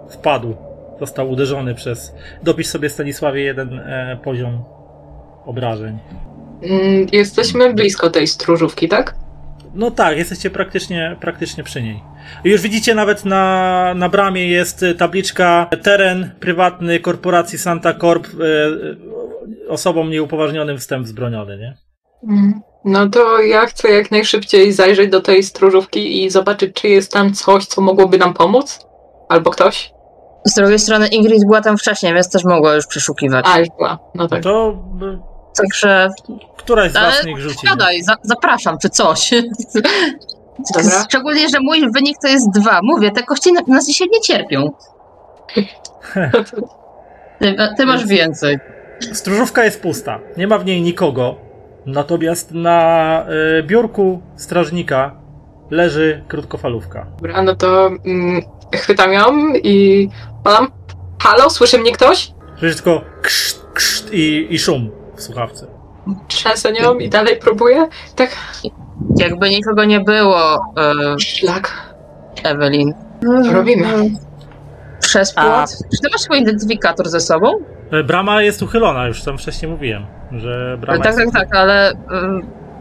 [0.10, 0.56] wpadł.
[1.00, 2.14] Został uderzony przez.
[2.44, 4.64] Dopisz sobie Stanisławie jeden e, poziom
[5.46, 5.98] obrażeń.
[6.64, 9.16] Mm, Jesteśmy blisko tej stróżówki, tak?
[9.76, 12.04] No tak, jesteście praktycznie, praktycznie przy niej.
[12.44, 18.46] Już widzicie nawet na, na bramie jest y, tabliczka teren prywatny korporacji Santa Corp e,
[19.66, 21.78] e, osobom nieupoważnionym wstęp wzbroniony, nie?
[22.30, 22.62] Mm.
[22.86, 27.34] No to ja chcę jak najszybciej zajrzeć do tej stróżówki i zobaczyć, czy jest tam
[27.34, 28.86] coś, co mogłoby nam pomóc.
[29.30, 29.92] Albo ktoś.
[30.46, 33.46] Z drugiej strony Ingrid była tam wcześniej, więc też mogła już przeszukiwać.
[33.48, 34.00] A, już była.
[34.16, 34.44] No tak.
[34.44, 36.10] To y, Także
[36.58, 37.68] któraś z was niech rzuci.
[37.68, 39.32] siadaj, za, zapraszam, czy coś.
[40.74, 41.03] Dobra.
[41.10, 42.80] Szczególnie, że mój wynik to jest dwa.
[42.84, 44.72] Mówię, te kości na, nas się nie cierpią.
[47.39, 48.60] Ty, ty masz więcej.
[49.14, 50.20] Stróżówka jest pusta.
[50.38, 51.36] Nie ma w niej nikogo.
[51.86, 53.26] Natomiast na
[53.60, 55.16] y, biurku strażnika
[55.72, 57.06] leży krótkofalówka.
[57.18, 58.41] Dobra, no to mm,
[58.74, 60.10] chwytam ją i
[60.43, 60.72] palam.
[61.20, 62.32] Halo, słyszy mnie ktoś?
[62.60, 65.68] Słyszysz tylko krzt, krzt i, i szum w słuchawce.
[66.28, 67.88] Trzęsę nią i dalej próbuję.
[68.16, 68.30] Tak,
[69.18, 71.72] Jakby nikogo nie było, e, szlak.
[72.43, 72.93] Ewelin.
[73.53, 73.88] Robimy.
[74.99, 75.70] Przez A- płot.
[75.95, 77.51] Czy ty masz swój identyfikator ze sobą?
[77.91, 81.91] E, Brama jest uchylona, już tam wcześniej mówiłem, że brama tak, jest tak, tak, ale
[81.91, 81.95] e,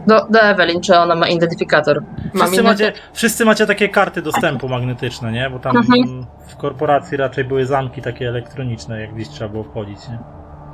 [0.07, 2.03] do, do Ewelin, czy ona ma identyfikator?
[2.33, 5.49] Mam Wszyscy macie, wszyscy macie takie karty dostępu magnetyczne, nie?
[5.49, 6.25] Bo tam Mhm.
[6.47, 10.19] w korporacji raczej były zamki takie elektroniczne, jak gdzieś trzeba było wchodzić, nie?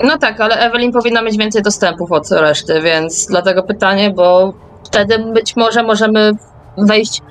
[0.04, 4.54] No tak, ale Ewelin powinna mieć więcej dostępów od reszty, więc dlatego pytanie, bo
[4.86, 6.32] wtedy być może możemy
[6.78, 7.22] wejść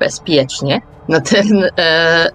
[0.00, 2.30] bezpiecznie na ten e,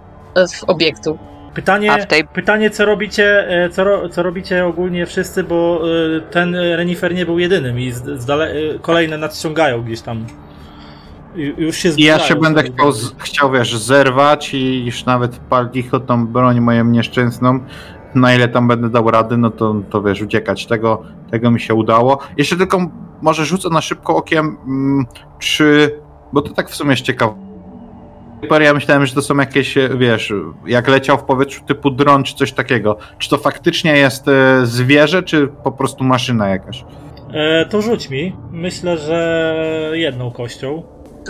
[0.48, 1.18] w obiektu.
[1.54, 5.82] Pytanie, A w tej- pytanie co robicie, e, co, ro, co robicie ogólnie wszyscy, bo
[6.18, 10.26] e, ten Renifer nie był jedynym i z, z dale, e, kolejne nadciągają gdzieś tam.
[11.36, 15.06] Ju- Już się I ja zbliżają się będę chciał, z- chciał, wiesz, zerwać i już
[15.06, 17.60] nawet palić o tą broń moją nieszczęsną.
[18.16, 20.66] Na ile tam będę dał rady, no to, to wiesz, uciekać.
[20.66, 21.02] Tego,
[21.32, 22.20] tego mi się udało.
[22.38, 22.90] Jeszcze tylko
[23.22, 25.06] może rzucę na szybko okiem, mm,
[25.40, 26.00] czy...
[26.34, 27.34] Bo to tak w sumie jest ciekawe.
[28.62, 30.34] Ja myślałem, że to są jakieś, e, wiesz,
[30.68, 32.98] jak leciał w powietrzu typu dron czy coś takiego.
[33.18, 36.86] Czy to faktycznie jest e, zwierzę, czy po prostu maszyna jakaś?
[37.34, 38.36] E, to rzuć mi.
[38.52, 40.84] Myślę, że jedną kością.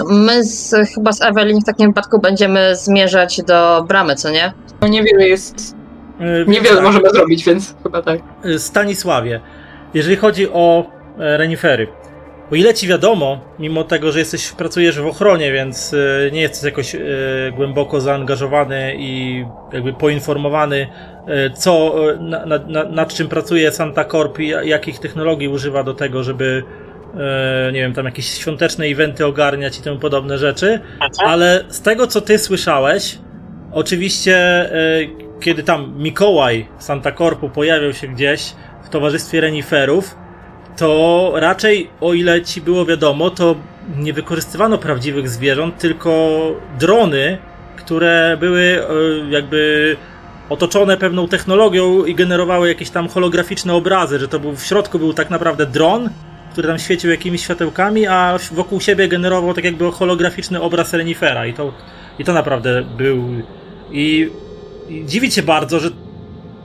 [0.09, 4.53] My z, chyba z Ewelin w takim wypadku będziemy zmierzać do bramy, co nie?
[4.81, 5.75] No niewiele jest.
[6.19, 6.83] Więc Niewiele tak.
[6.83, 8.19] możemy zrobić, więc chyba tak.
[8.57, 9.39] Stanisławie,
[9.93, 10.85] jeżeli chodzi o
[11.19, 11.87] e, renifery,
[12.51, 16.63] o ile ci wiadomo, mimo tego, że jesteś, pracujesz w ochronie, więc e, nie jesteś
[16.63, 16.95] jakoś
[17.55, 20.87] głęboko zaangażowany i jakby poinformowany,
[21.55, 26.23] co, na, na, na, nad czym pracuje Santa Corp i jakich technologii używa do tego,
[26.23, 26.63] żeby
[27.73, 30.79] nie wiem, tam jakieś świąteczne eventy ogarniać i temu podobne rzeczy,
[31.25, 33.17] ale z tego, co ty słyszałeś,
[33.71, 34.69] oczywiście,
[35.39, 40.15] kiedy tam Mikołaj Santa Corpu pojawiał się gdzieś w towarzystwie reniferów,
[40.77, 43.55] to raczej, o ile ci było wiadomo, to
[43.97, 46.39] nie wykorzystywano prawdziwych zwierząt, tylko
[46.79, 47.37] drony,
[47.77, 48.85] które były e,
[49.29, 49.95] jakby
[50.49, 55.13] otoczone pewną technologią i generowały jakieś tam holograficzne obrazy, że to był w środku był
[55.13, 56.09] tak naprawdę dron,
[56.51, 61.45] który tam świecił jakimiś światełkami, a wokół siebie generował tak jakby holograficzny obraz renifera.
[61.45, 61.73] I to,
[62.19, 63.23] i to naprawdę był
[63.91, 64.29] i,
[65.05, 65.89] dziwi cię bardzo, że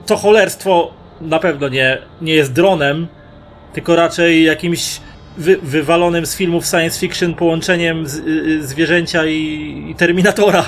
[0.05, 3.07] to cholerstwo na pewno nie, nie jest dronem,
[3.73, 5.01] tylko raczej jakimś
[5.37, 10.63] wy, wywalonym z filmów science fiction połączeniem z, y, zwierzęcia i, i Terminatora.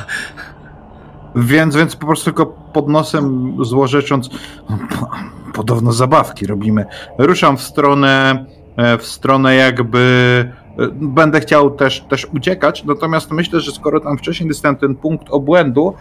[1.35, 4.29] Więc, więc po prostu tylko pod nosem złorzecząc,
[5.53, 6.85] podobno zabawki robimy.
[7.17, 8.45] Ruszam w stronę,
[8.77, 9.99] e, w stronę jakby
[10.79, 15.27] e, będę chciał też, też uciekać, natomiast myślę, że skoro tam wcześniej dostałem ten punkt
[15.29, 15.93] obłędu,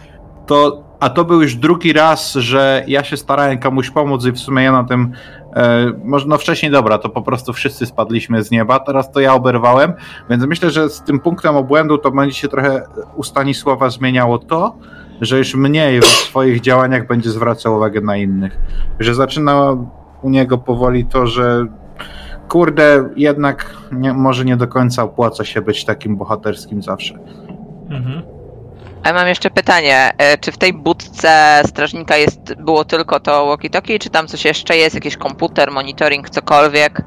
[0.45, 4.39] to, a to był już drugi raz, że ja się starałem komuś pomóc i w
[4.39, 5.11] sumie ja na tym,
[5.55, 9.33] e, może no wcześniej dobra, to po prostu wszyscy spadliśmy z nieba, teraz to ja
[9.33, 9.93] oberwałem,
[10.29, 12.83] więc myślę, że z tym punktem obłędu to będzie się trochę
[13.15, 14.75] u Stanisława zmieniało to,
[15.21, 18.57] że już mniej w swoich działaniach będzie zwracał uwagę na innych.
[18.99, 19.77] Że zaczyna
[20.21, 21.67] u niego powoli to, że
[22.49, 27.19] kurde, jednak nie, może nie do końca opłaca się być takim bohaterskim zawsze.
[27.89, 28.42] Mhm.
[29.05, 33.99] Ja mam jeszcze pytanie, e, czy w tej budce strażnika jest, było tylko to walkie-talkie,
[33.99, 37.01] czy tam coś jeszcze jest, jakiś komputer, monitoring, cokolwiek?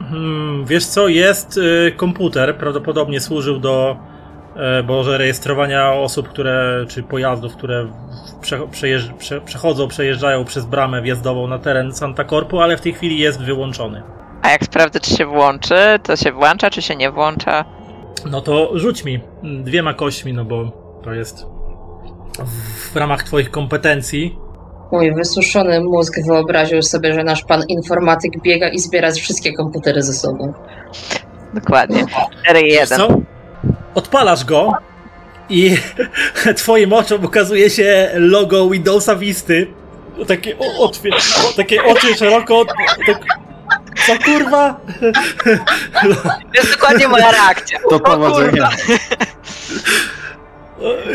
[0.00, 3.96] Hmm, wiesz co, jest y, komputer, prawdopodobnie służył do
[4.56, 7.86] e, Boże, rejestrowania osób, które, czy pojazdów, które
[8.40, 12.92] prze, przejeżdż, prze, przechodzą, przejeżdżają przez bramę wjazdową na teren Santa Corpu, ale w tej
[12.92, 14.02] chwili jest wyłączony.
[14.42, 17.64] A jak sprawdzę, czy się włączy, to się włącza, czy się nie włącza?
[18.30, 21.46] No to rzuć mi dwiema kośćmi, no bo to jest
[22.92, 24.38] w, ramach twoich kompetencji.
[24.92, 30.12] Mój wysuszony mózg wyobraził sobie, że nasz pan informatyk biega i zbiera wszystkie komputery ze
[30.12, 30.52] sobą.
[31.54, 32.04] Dokładnie.
[32.54, 32.96] Wiesz 4-1.
[32.96, 33.08] co?
[33.94, 34.72] Odpalasz go
[35.48, 35.76] i
[36.56, 39.66] twoim oczom ukazuje się logo Windowsa Visty.
[40.28, 41.10] Takie, o, otwie,
[41.56, 42.64] takie oczy szeroko.
[43.06, 43.18] Tak,
[44.06, 44.80] Co kurwa?
[46.02, 46.08] To
[46.54, 47.78] jest dokładnie moja reakcja.
[47.90, 48.70] To O powodzenia.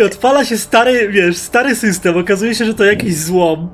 [0.06, 2.18] odpala się stary, wiesz, stary system.
[2.18, 3.70] Okazuje się, że to jakiś złom.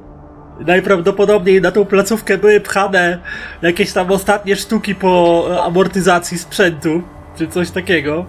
[0.59, 3.19] Najprawdopodobniej na tą placówkę były pchane
[3.61, 7.01] jakieś tam ostatnie sztuki po amortyzacji sprzętu,
[7.37, 8.25] czy coś takiego.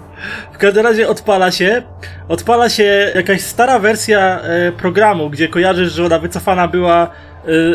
[0.52, 1.82] W każdym razie odpala się,
[2.28, 7.11] odpala się jakaś stara wersja e, programu, gdzie kojarzysz, że ona wycofana była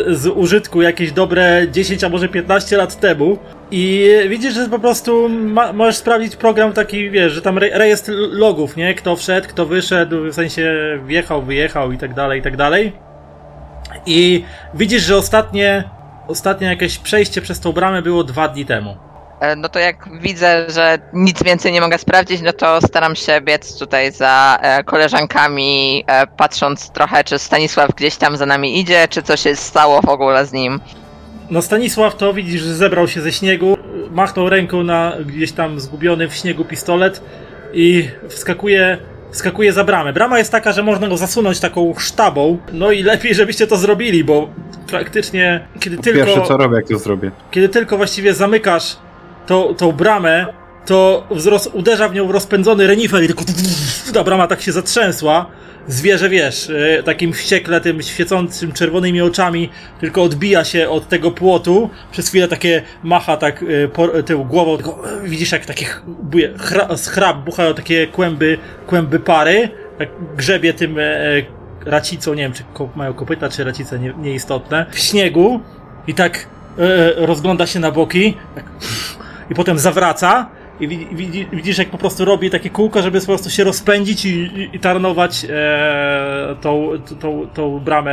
[0.06, 3.38] z użytku jakieś dobre 10, a może 15 lat temu.
[3.70, 8.12] I widzisz, że po prostu ma, możesz sprawdzić program taki, wiesz, że tam re, rejestr
[8.16, 8.94] logów, nie?
[8.94, 10.74] Kto wszedł, kto wyszedł, w sensie
[11.06, 12.92] wjechał, wyjechał i tak dalej, i tak dalej.
[14.06, 14.44] I
[14.74, 15.84] widzisz, że ostatnie,
[16.28, 18.96] ostatnie jakieś przejście przez tą bramę było dwa dni temu.
[19.42, 23.40] E, No to jak widzę, że nic więcej nie mogę sprawdzić, no to staram się
[23.40, 29.08] biec tutaj za e, koleżankami, e, patrząc trochę, czy Stanisław gdzieś tam za nami idzie,
[29.08, 30.80] czy coś się stało w ogóle z nim.
[31.50, 33.76] No Stanisław to widzisz, że zebrał się ze śniegu,
[34.10, 37.22] machnął ręką na gdzieś tam zgubiony w śniegu pistolet
[37.72, 38.98] i wskakuje,
[39.30, 40.12] wskakuje za bramę.
[40.12, 44.24] Brama jest taka, że można go zasunąć taką sztabą, no i lepiej, żebyście to zrobili,
[44.24, 44.48] bo
[44.86, 46.24] praktycznie kiedy tylko...
[46.24, 47.30] Pierwsze co robię, jak to zrobię.
[47.50, 48.96] kiedy tylko właściwie zamykasz
[49.46, 50.46] tą, tą bramę,
[50.86, 53.44] to wzrost, uderza w nią rozpędzony renifer i tylko
[54.14, 55.46] ta brama tak się zatrzęsła.
[55.88, 59.68] Zwierzę, wiesz, e, takim wściekle tym świecącym czerwonymi oczami
[60.00, 61.90] tylko odbija się od tego płotu.
[62.12, 66.02] Przez chwilę takie macha tak e, po, tył głową, tylko e, widzisz jak takie ch-
[66.06, 69.68] buje, chra, z chrap buchają takie kłęby, kłęby pary.
[69.98, 70.96] Tak grzebie tym
[71.86, 72.62] racicą, nie wiem czy
[72.96, 74.86] mają kopyta czy racice, nie, nieistotne.
[74.90, 75.60] W śniegu
[76.06, 76.46] i tak
[77.16, 78.64] rozgląda się na boki tak,
[79.50, 80.48] i potem zawraca
[80.80, 84.24] i widzi, widzi, widzisz jak po prostu robi takie kółko, żeby po prostu się rozpędzić
[84.24, 86.88] i, i, i tarnować e, tą,
[87.20, 88.12] tą, tą bramę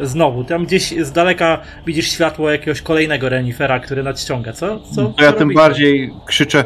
[0.00, 0.44] e, znowu.
[0.44, 4.52] Tam gdzieś z daleka widzisz światło jakiegoś kolejnego renifera, który nadciąga.
[4.52, 4.78] Co?
[4.94, 5.60] co To ja co tym robicie?
[5.60, 6.64] bardziej krzyczę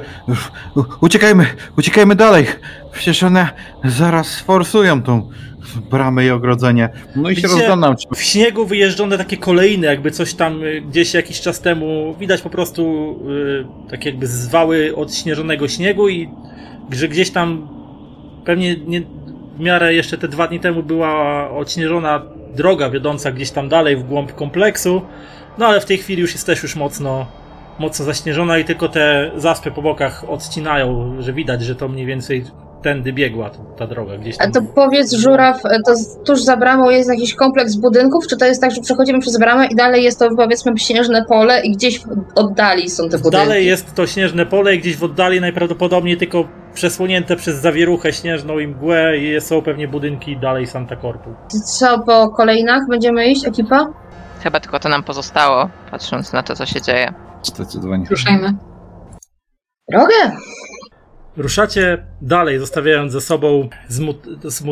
[0.76, 1.46] "U- uciekajmy,
[1.78, 2.46] uciekajmy dalej.
[2.96, 3.48] Przecież one
[3.84, 5.30] zaraz sforsują tą
[5.90, 6.88] bramę i ogrodzenie.
[7.16, 10.80] No i się Widzicie, rozglądam, czy W śniegu wyjeżdżone takie kolejne, jakby coś tam y,
[10.80, 16.28] gdzieś jakiś czas temu widać po prostu y, tak jakby zwały od śnieżonego śniegu i
[16.90, 17.68] że gdzieś tam
[18.44, 19.02] pewnie nie,
[19.56, 22.22] w miarę jeszcze te dwa dni temu była odśnieżona
[22.54, 25.02] droga wiodąca gdzieś tam dalej w głąb kompleksu,
[25.58, 27.26] no ale w tej chwili już jest też już mocno
[27.78, 32.44] mocno zaśnieżona i tylko te zaspy po bokach odcinają, że widać, że to mniej więcej
[32.82, 34.52] tędy biegła ta, ta droga gdzieś A tam.
[34.52, 35.94] to powiedz, Żuraw, to
[36.26, 39.66] tuż za bramą jest jakiś kompleks budynków, czy to jest tak, że przechodzimy przez bramę
[39.66, 42.04] i dalej jest to powiedzmy śnieżne pole i gdzieś w
[42.34, 43.46] oddali są te budynki?
[43.46, 48.58] Dalej jest to śnieżne pole i gdzieś w oddali najprawdopodobniej tylko przesłonięte przez zawieruchę śnieżną
[48.58, 51.30] i mgłę i są pewnie budynki dalej Santa Corpu.
[51.64, 53.86] Co po kolejnach będziemy iść, ekipa?
[54.42, 57.12] Chyba tylko to nam pozostało, patrząc na to, co się dzieje.
[57.42, 58.04] zdecydowanie.
[58.10, 58.52] Ruszajmy.
[59.90, 60.36] Drogę!
[61.36, 63.68] Ruszacie dalej, zostawiając za sobą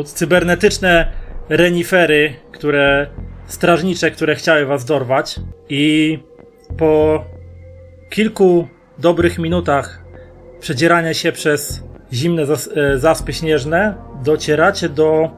[0.05, 1.11] cybernetyczne
[1.49, 3.07] renifery, które
[3.47, 5.39] strażnicze, które chciały was dorwać
[5.69, 6.19] i
[6.77, 7.23] po
[8.09, 8.67] kilku
[8.99, 10.05] dobrych minutach
[10.59, 15.29] przedzierania się przez zimne zas, e, zaspy śnieżne docieracie do,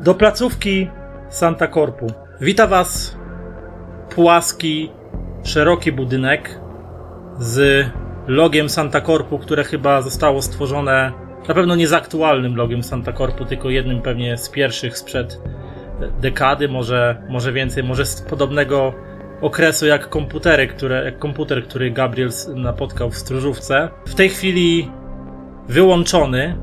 [0.00, 0.90] do placówki
[1.28, 2.06] Santa Corpu.
[2.40, 3.16] Wita was
[4.14, 4.92] płaski,
[5.44, 6.60] szeroki budynek
[7.38, 7.86] z
[8.26, 13.44] logiem Santa Corpu, które chyba zostało stworzone na pewno nie z aktualnym logiem Santa Corpu,
[13.44, 15.40] tylko jednym pewnie z pierwszych sprzed
[16.20, 18.94] dekady, może, może więcej, może z podobnego
[19.40, 23.88] okresu jak komputery, które, jak komputer, który Gabriel napotkał w stróżówce.
[24.06, 24.90] W tej chwili
[25.68, 26.56] wyłączony.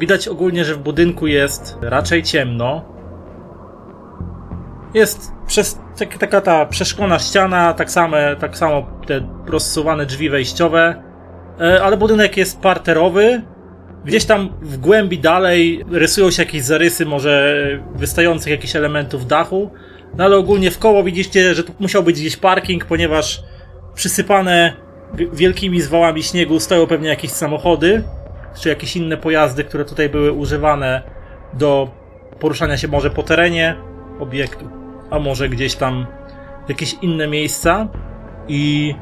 [0.00, 2.84] Widać ogólnie, że w budynku jest raczej ciemno.
[4.94, 11.02] Jest przez, tak, taka ta przeszklona ściana, tak, same, tak samo te rozsuwane drzwi wejściowe,
[11.60, 13.42] e, ale budynek jest parterowy.
[14.04, 17.56] Gdzieś tam w głębi dalej rysują się jakieś zarysy, może
[17.94, 19.70] wystających jakichś elementów dachu,
[20.16, 23.42] no ale ogólnie w koło widzicie, że tu musiał być gdzieś parking, ponieważ
[23.94, 24.72] przysypane
[25.14, 28.02] wi- wielkimi zwałami śniegu stoją pewnie jakieś samochody,
[28.60, 31.02] czy jakieś inne pojazdy, które tutaj były używane
[31.52, 31.90] do
[32.40, 33.76] poruszania się może po terenie
[34.20, 34.68] obiektu,
[35.10, 36.06] a może gdzieś tam
[36.68, 37.88] jakieś inne miejsca
[38.48, 38.94] i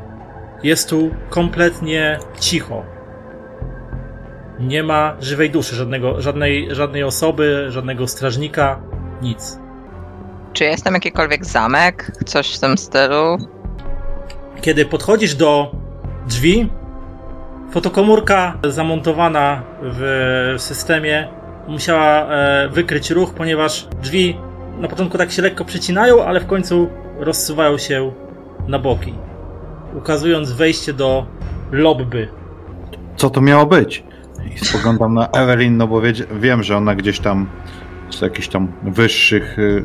[0.62, 2.82] jest tu kompletnie cicho.
[4.60, 8.80] Nie ma żywej duszy, żadnego, żadnej, żadnej osoby, żadnego strażnika,
[9.22, 9.59] nic.
[10.52, 12.12] Czy jest tam jakikolwiek zamek?
[12.26, 13.39] Coś w tym stylu?
[14.60, 15.70] Kiedy podchodzisz do
[16.26, 16.70] drzwi,
[17.70, 21.28] fotokomórka zamontowana w systemie
[21.68, 24.36] musiała e, wykryć ruch, ponieważ drzwi
[24.80, 26.88] na początku tak się lekko przycinają, ale w końcu
[27.18, 28.12] rozsuwają się
[28.68, 29.14] na boki.
[29.94, 31.26] ukazując wejście do
[31.72, 32.28] lobby.
[33.16, 34.05] Co to miało być?
[34.55, 36.02] I spoglądam na Evelyn, no bo
[36.40, 37.48] wiem, że ona gdzieś tam
[38.10, 39.82] z jakichś tam wyższych y,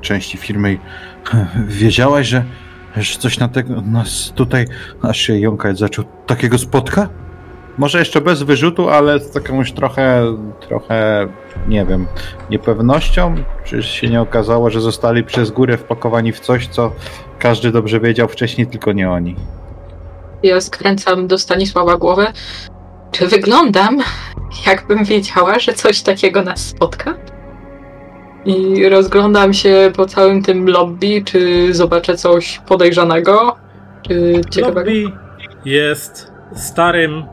[0.00, 0.78] części firmy.
[1.68, 2.44] Wiedziałaś, że,
[2.96, 4.66] że coś na tego, nas tutaj,
[5.02, 7.08] aż się jąkać zaczął, takiego spotka?
[7.78, 10.22] Może jeszcze bez wyrzutu, ale z jakąś trochę,
[10.68, 11.28] trochę,
[11.68, 12.06] nie wiem,
[12.50, 13.34] niepewnością?
[13.64, 16.92] Czy się nie okazało, że zostali przez górę wpakowani w coś, co
[17.38, 19.36] każdy dobrze wiedział wcześniej, tylko nie oni?
[20.42, 22.32] Ja skręcam do Stanisława głowę.
[23.12, 23.98] Czy wyglądam,
[24.66, 27.14] jakbym wiedziała, że coś takiego nas spotka?
[28.44, 33.56] I rozglądam się po całym tym lobby, czy zobaczę coś podejrzanego,
[34.02, 34.90] czy ciekawego.
[34.90, 35.12] Lobby
[35.64, 37.24] jest starym,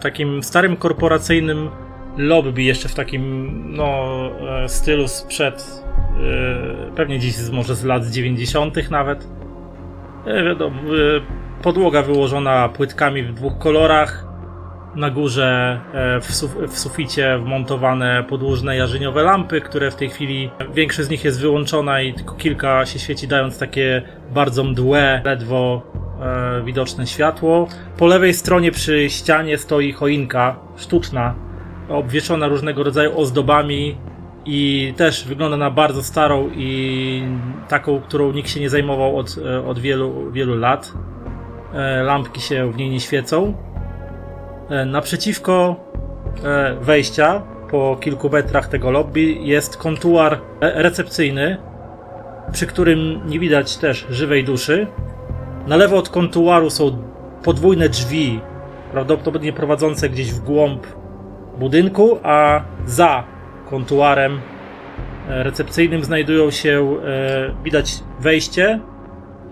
[0.00, 1.70] takim starym korporacyjnym
[2.16, 4.06] lobby, jeszcze w takim no,
[4.64, 5.82] e, stylu sprzed,
[6.90, 8.90] e, pewnie dziś może z lat 90.
[8.90, 9.28] nawet.
[10.26, 10.80] E, wiadomo,
[11.62, 14.28] podłoga wyłożona płytkami w dwóch kolorach.
[14.96, 15.80] Na górze
[16.22, 21.24] w, suf w suficie wmontowane podłużne jarzyniowe lampy, które w tej chwili większość z nich
[21.24, 24.02] jest wyłączona i tylko kilka się świeci, dając takie
[24.34, 25.82] bardzo mdłe, ledwo
[26.20, 27.68] e, widoczne światło.
[27.96, 31.34] Po lewej stronie przy ścianie stoi choinka sztuczna,
[31.88, 33.96] obwieszona różnego rodzaju ozdobami
[34.44, 37.22] i też wygląda na bardzo starą i
[37.68, 40.92] taką, którą nikt się nie zajmował od, e, od wielu, wielu lat.
[41.74, 43.54] E, Lampki się w niej nie świecą.
[44.86, 45.76] Naprzeciwko
[46.80, 51.56] wejścia, po kilku metrach tego lobby, jest kontuar recepcyjny,
[52.52, 54.86] przy którym nie widać też żywej duszy.
[55.66, 57.02] Na lewo od kontuaru są
[57.44, 58.40] podwójne drzwi,
[58.92, 60.86] prawdopodobnie prowadzące gdzieś w głąb
[61.58, 63.24] budynku, a za
[63.70, 64.40] kontuarem
[65.28, 68.80] e, recepcyjnym znajdują się, e, widać wejście,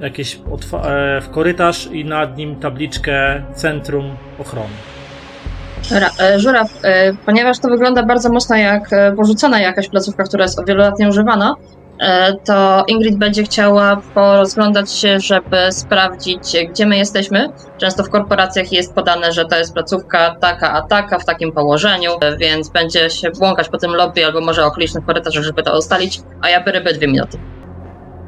[0.01, 4.05] jakieś e, w korytarz i nad nim tabliczkę Centrum
[4.39, 4.75] Ochrony.
[6.37, 6.69] Żuraw,
[7.27, 11.55] ponieważ to wygląda bardzo mocno jak porzucona jakaś placówka, która jest od wielu lat nieużywana,
[12.45, 17.49] to Ingrid będzie chciała porozglądać się, żeby sprawdzić, e, gdzie my jesteśmy.
[17.79, 22.11] Często w korporacjach jest podane, że to jest placówka taka a taka, w takim położeniu,
[22.21, 26.21] e, więc będzie się błąkać po tym lobby albo może okolicznych korytarzach, żeby to ustalić,
[26.43, 27.39] a ja biorę dwie minuty.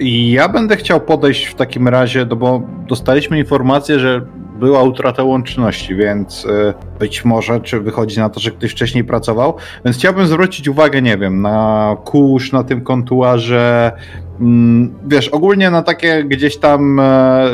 [0.00, 4.20] Ja będę chciał podejść w takim razie, no bo dostaliśmy informację, że
[4.58, 9.56] była utrata łączności, więc y, być może, czy wychodzi na to, że ktoś wcześniej pracował,
[9.84, 13.92] więc chciałbym zwrócić uwagę, nie wiem, na kurz, na tym kontuarze,
[14.40, 17.46] mm, wiesz, ogólnie na takie gdzieś tam e,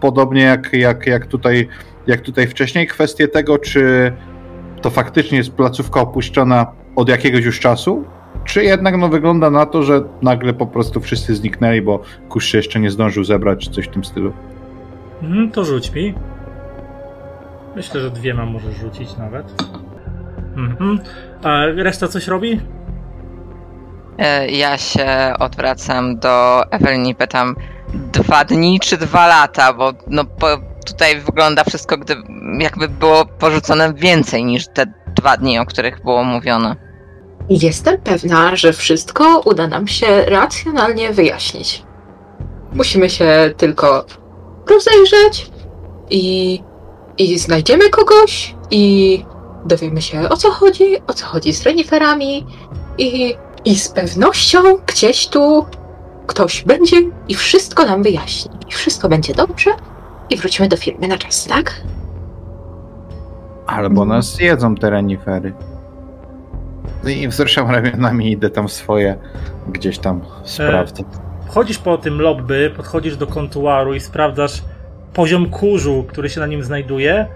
[0.00, 1.68] podobnie jak, jak, jak, tutaj,
[2.06, 4.12] jak tutaj wcześniej, kwestie tego, czy
[4.82, 6.66] to faktycznie jest placówka opuszczona
[6.96, 8.04] od jakiegoś już czasu,
[8.44, 12.58] czy jednak no, wygląda na to, że nagle po prostu wszyscy zniknęli, bo kurz się
[12.58, 14.32] jeszcze nie zdążył zebrać, czy coś w tym stylu.
[15.22, 16.14] Mhm, to rzuć mi.
[17.76, 19.54] Myślę, że dwiema możesz rzucić nawet.
[20.56, 21.00] Mhm.
[21.42, 22.60] A reszta coś robi?
[24.18, 27.56] E, Ja się odwracam do Ewelin i pytam
[28.12, 30.46] dwa dni czy dwa lata, bo no po,
[30.86, 32.16] tutaj wygląda wszystko, gdy,
[32.58, 34.86] jakby było porzucone więcej niż te
[35.16, 36.76] dwa dni, o których było mówione.
[37.48, 41.82] Jestem pewna, że wszystko uda nam się racjonalnie wyjaśnić.
[42.72, 44.04] Musimy się tylko
[44.70, 45.50] rozejrzeć
[46.10, 46.62] i,
[47.18, 49.24] i znajdziemy kogoś i
[49.64, 52.46] dowiemy się o co chodzi, o co chodzi z reniferami
[52.98, 53.34] i,
[53.64, 55.66] i z pewnością gdzieś tu
[56.26, 56.96] ktoś będzie
[57.28, 58.50] i wszystko nam wyjaśni.
[58.68, 59.70] I wszystko będzie dobrze
[60.30, 61.74] i wrócimy do firmy na czas, tak?
[63.66, 65.52] Albo nas jedzą te renifery.
[67.06, 69.18] I wzruszam ramionami i idę tam swoje
[69.68, 71.04] gdzieś tam sprawdzę.
[71.46, 74.62] Wchodzisz po tym lobby, podchodzisz do kontuaru i sprawdzasz
[75.12, 77.26] poziom kurzu, który się na nim znajduje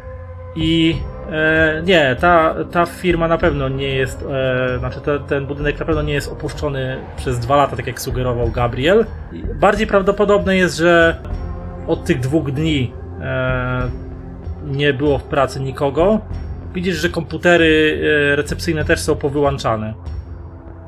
[0.56, 0.96] i
[1.30, 5.86] e, nie, ta, ta firma na pewno nie jest, e, znaczy te, ten budynek na
[5.86, 9.06] pewno nie jest opuszczony przez dwa lata, tak jak sugerował Gabriel.
[9.54, 11.16] Bardziej prawdopodobne jest, że
[11.86, 13.82] od tych dwóch dni e,
[14.64, 16.20] nie było w pracy nikogo.
[16.74, 18.00] Widzisz, że komputery
[18.32, 19.94] e, recepcyjne też są powyłączane.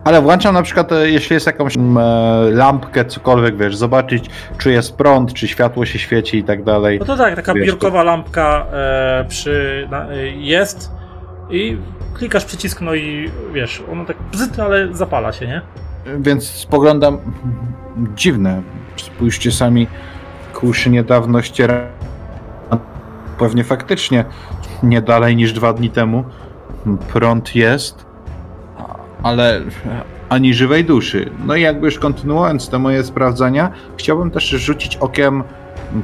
[0.07, 4.73] Ale włączam na przykład, e, jeśli jest jakąś mm, e, lampkę, cokolwiek, wiesz, zobaczyć, czy
[4.73, 6.99] jest prąd, czy światło się świeci i tak dalej.
[6.99, 10.91] No to tak, taka Wiesz, biurkowa lampka e, przy, na, e, jest
[11.51, 11.77] i
[12.15, 15.63] klikasz przycisk, no i wiesz, ono tak bzyt, ale zapala się, nie?
[16.19, 17.19] Więc spoglądam.
[18.15, 18.63] Dziwne.
[18.97, 19.87] Spójrzcie sami,
[20.55, 21.87] kuszy niedawno ściera.
[23.39, 24.25] Pewnie faktycznie
[24.83, 26.25] nie dalej niż dwa dni temu.
[27.13, 28.06] Prąd jest,
[29.27, 29.61] ale
[30.29, 31.31] ani żywej duszy.
[31.47, 35.43] No i jakby już kontynuując te moje sprawdzania, chciałbym też rzucić okiem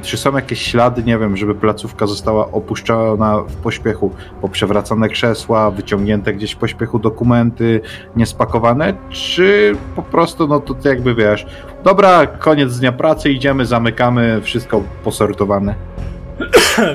[0.01, 6.33] Czy są jakieś ślady, nie wiem, żeby placówka została opuszczona w pośpiechu, poprzewracane krzesła, wyciągnięte
[6.33, 7.81] gdzieś w pośpiechu dokumenty,
[8.15, 11.45] niespakowane, czy po prostu, no to ty jakby wiesz,
[11.83, 15.75] dobra, koniec dnia pracy, idziemy, zamykamy, wszystko posortowane.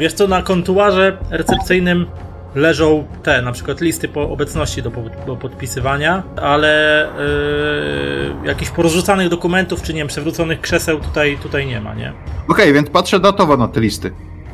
[0.00, 2.06] Wiesz co, na kontuarze recepcyjnym
[2.54, 4.92] leżą te, na przykład listy po obecności do,
[5.26, 7.06] do podpisywania, ale
[8.42, 12.08] yy, jakichś porozrzucanych dokumentów, czy nie wiem, przewróconych krzeseł tutaj, tutaj nie ma, nie?
[12.08, 14.10] Okej, okay, więc patrzę datowo na te listy.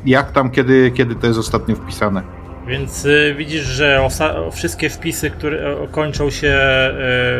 [0.06, 2.22] Jak tam, kiedy, kiedy to jest ostatnio wpisane?
[2.66, 4.08] Więc y, widzisz, że
[4.52, 6.58] wszystkie wpisy, które kończą się,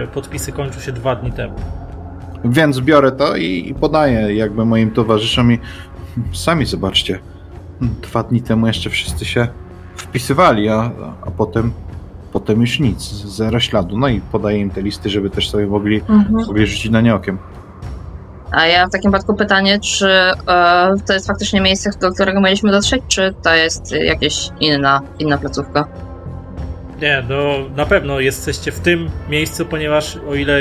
[0.05, 1.55] y, podpisy kończą się dwa dni temu.
[2.45, 5.59] Więc biorę to i, i podaję jakby moim towarzyszom i
[6.33, 7.19] sami zobaczcie.
[7.81, 9.49] Dwa dni temu jeszcze wszyscy się
[9.97, 10.91] wpisywali, a,
[11.27, 11.73] a potem,
[12.33, 13.99] potem już nic, zero śladu.
[13.99, 16.66] No i podaję im te listy, żeby też sobie mogli, mhm.
[16.66, 17.39] rzucić na nie okiem.
[18.51, 22.73] A ja w takim przypadku pytanie, czy e, to jest faktycznie miejsce, do którego mieliśmy
[22.73, 25.89] dotrzeć, czy to jest jakieś inna, inna placówka?
[27.03, 27.37] Nie, no
[27.77, 30.61] na pewno jesteście w tym miejscu, ponieważ o ile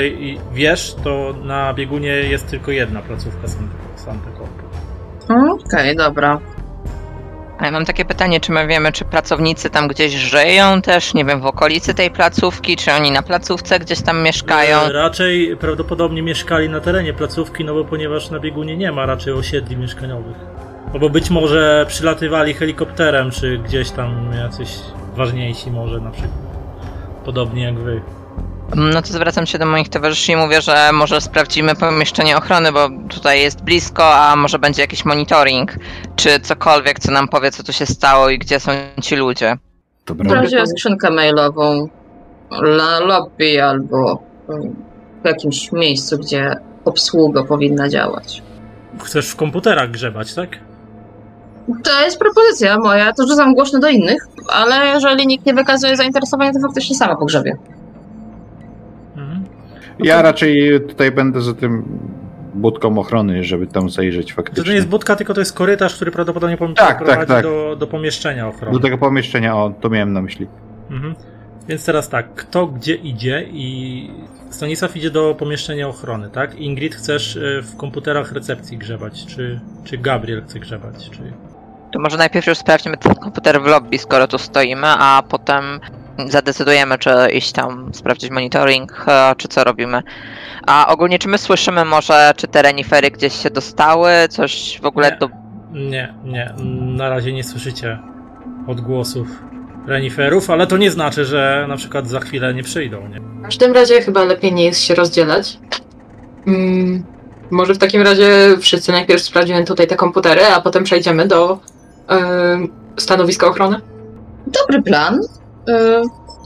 [0.52, 3.48] wiesz, to na biegunie jest tylko jedna placówka
[3.96, 4.64] Santa Corpo.
[5.24, 6.40] Okej, okay, dobra.
[7.58, 11.24] A ja mam takie pytanie, czy my wiemy, czy pracownicy tam gdzieś żyją też, nie
[11.24, 14.80] wiem, w okolicy tej placówki, czy oni na placówce gdzieś tam mieszkają?
[14.80, 19.32] E, raczej prawdopodobnie mieszkali na terenie placówki, no bo ponieważ na biegunie nie ma raczej
[19.32, 20.36] osiedli mieszkaniowych.
[20.92, 24.68] Albo być może przylatywali helikopterem, czy gdzieś tam jacyś
[25.16, 26.32] ważniejsi może na przykład.
[27.24, 28.00] Podobnie jak wy.
[28.76, 32.88] No to zwracam się do moich towarzyszy i mówię, że może sprawdzimy pomieszczenie ochrony, bo
[33.08, 35.72] tutaj jest blisko, a może będzie jakiś monitoring,
[36.16, 38.72] czy cokolwiek, co nam powie, co tu się stało i gdzie są
[39.02, 39.56] ci ludzie.
[40.06, 40.34] Dobra.
[40.34, 41.88] Razie skrzynkę mailową
[42.50, 44.22] na lobby albo
[45.22, 48.42] w jakimś miejscu, gdzie obsługa powinna działać.
[49.02, 50.48] Chcesz w komputerach grzebać, tak?
[51.84, 56.52] To jest propozycja moja, to rzucam głośno do innych, ale jeżeli nikt nie wykazuje zainteresowania,
[56.52, 57.56] to faktycznie sama pogrzebie.
[59.98, 61.84] Ja raczej tutaj będę za tym
[62.54, 64.64] budką ochrony, żeby tam zajrzeć faktycznie.
[64.64, 67.42] To nie jest budka, tylko to jest korytarz, który prawdopodobnie tak, prowadzi tak, tak.
[67.42, 68.72] Do, do pomieszczenia ochrony.
[68.72, 70.46] Do tego pomieszczenia, o, to miałem na myśli.
[70.90, 71.14] Mhm.
[71.68, 74.10] Więc teraz tak, kto gdzie idzie i
[74.54, 76.54] Stanisław idzie do pomieszczenia ochrony, tak?
[76.54, 81.32] Ingrid chcesz y, w komputerach recepcji grzebać, czy, czy Gabriel chce grzebać, czy...
[81.92, 85.80] To może najpierw już sprawdźmy ten komputer w lobby, skoro tu stoimy, a potem
[86.28, 90.02] zadecydujemy, czy iść tam sprawdzić monitoring, e, czy co robimy.
[90.66, 95.10] A ogólnie, czy my słyszymy może, czy te renifery gdzieś się dostały, coś w ogóle
[95.10, 95.28] nie, do...
[95.72, 96.54] Nie, nie,
[96.96, 97.98] na razie nie słyszycie
[98.66, 99.28] odgłosów
[99.86, 103.20] reniferów, ale to nie znaczy, że na przykład za chwilę nie przyjdą, nie?
[103.20, 105.58] W każdym razie chyba lepiej nie jest się rozdzielać.
[106.44, 107.04] Hmm,
[107.50, 108.28] może w takim razie
[108.60, 111.58] wszyscy najpierw sprawdzimy tutaj te komputery, a potem przejdziemy do
[112.10, 112.16] yy,
[112.96, 113.80] stanowiska ochrony?
[114.46, 115.20] Dobry plan.
[115.68, 116.02] Y,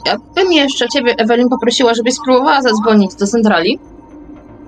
[0.07, 3.78] ja bym jeszcze ciebie, Ewelin, poprosiła, żebyś spróbowała zadzwonić do centrali,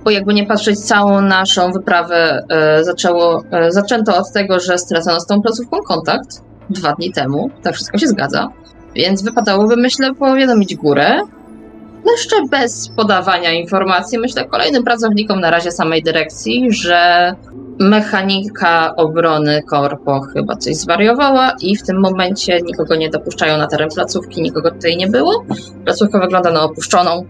[0.04, 2.46] bo jakby nie patrzeć, całą naszą wyprawę
[2.80, 6.28] y, zaczęło, y, zaczęto od tego, że stracono z tą placówką kontakt
[6.70, 7.50] dwa dni temu.
[7.62, 8.48] Tak wszystko się zgadza.
[8.94, 11.20] Więc wypadałoby, myślę, powiadomić górę.
[12.06, 17.34] Jeszcze bez podawania informacji, myślę, kolejnym pracownikom na razie samej dyrekcji, że
[17.78, 23.88] mechanika obrony korpo chyba coś zwariowała i w tym momencie nikogo nie dopuszczają na teren
[23.94, 25.44] placówki, nikogo tutaj nie było.
[25.84, 27.26] Placówka wygląda na opuszczoną.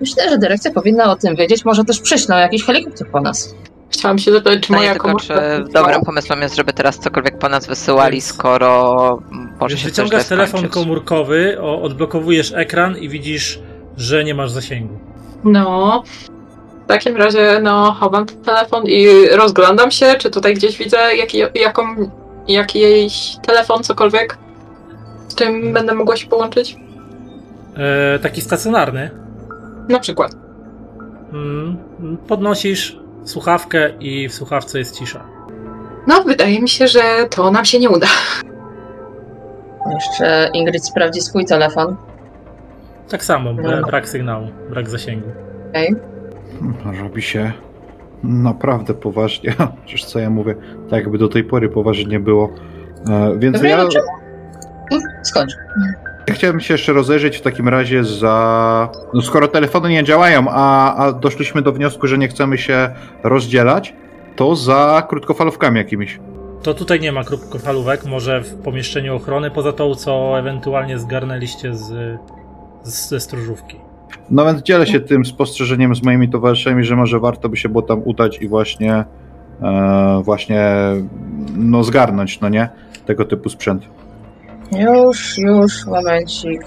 [0.00, 3.54] Myślę, że dyrekcja powinna o tym wiedzieć, może też przyślą jakiś helikopter po nas.
[3.90, 5.34] Chciałam się zapytać, czy moja komórka...
[5.34, 9.22] Czy dobrym pomysłem jest, żeby teraz cokolwiek po nas wysyłali, skoro
[9.60, 13.60] może się Wyciągasz telefon komórkowy, odblokowujesz ekran i widzisz,
[13.98, 14.98] że nie masz zasięgu.
[15.44, 16.02] No,
[16.84, 22.10] w takim razie, no, chowam telefon i rozglądam się, czy tutaj gdzieś widzę jaki, jaką,
[22.48, 24.38] jakiś telefon, cokolwiek,
[25.28, 26.76] z czym będę mogła się połączyć.
[27.76, 29.10] E, taki stacjonarny.
[29.88, 30.32] Na przykład.
[31.32, 31.76] Mm,
[32.28, 35.24] podnosisz słuchawkę i w słuchawce jest cisza.
[36.06, 38.06] No, wydaje mi się, że to nam się nie uda.
[39.94, 41.96] Jeszcze Ingrid sprawdzi swój telefon.
[43.08, 43.82] Tak samo, no.
[43.86, 45.28] brak sygnału, brak zasięgu.
[45.70, 45.94] Okej.
[46.80, 47.02] Okay.
[47.02, 47.52] Robi się
[48.22, 49.54] naprawdę poważnie.
[49.84, 50.54] Przecież co ja mówię,
[50.90, 52.52] tak jakby do tej pory poważnie było.
[53.10, 53.84] E, więc Dobra, ja...
[54.90, 55.52] No, Skończ.
[56.28, 58.88] Ja chciałem się jeszcze rozejrzeć w takim razie za.
[59.14, 62.90] No skoro telefony nie działają, a, a doszliśmy do wniosku, że nie chcemy się
[63.22, 63.94] rozdzielać,
[64.36, 66.20] to za krótkofalówkami jakimiś.
[66.62, 72.18] To tutaj nie ma krótkofalówek, może w pomieszczeniu ochrony, poza tą, co ewentualnie zgarnęliście z,
[72.90, 73.76] z, ze stróżówki.
[74.30, 77.82] No więc dzielę się tym spostrzeżeniem z moimi towarzyszami, że może warto by się było
[77.82, 79.04] tam udać i właśnie
[79.62, 80.66] e, właśnie
[81.56, 82.68] no zgarnąć, no nie?
[83.06, 83.82] Tego typu sprzęt.
[84.72, 86.62] Już, już, momencik.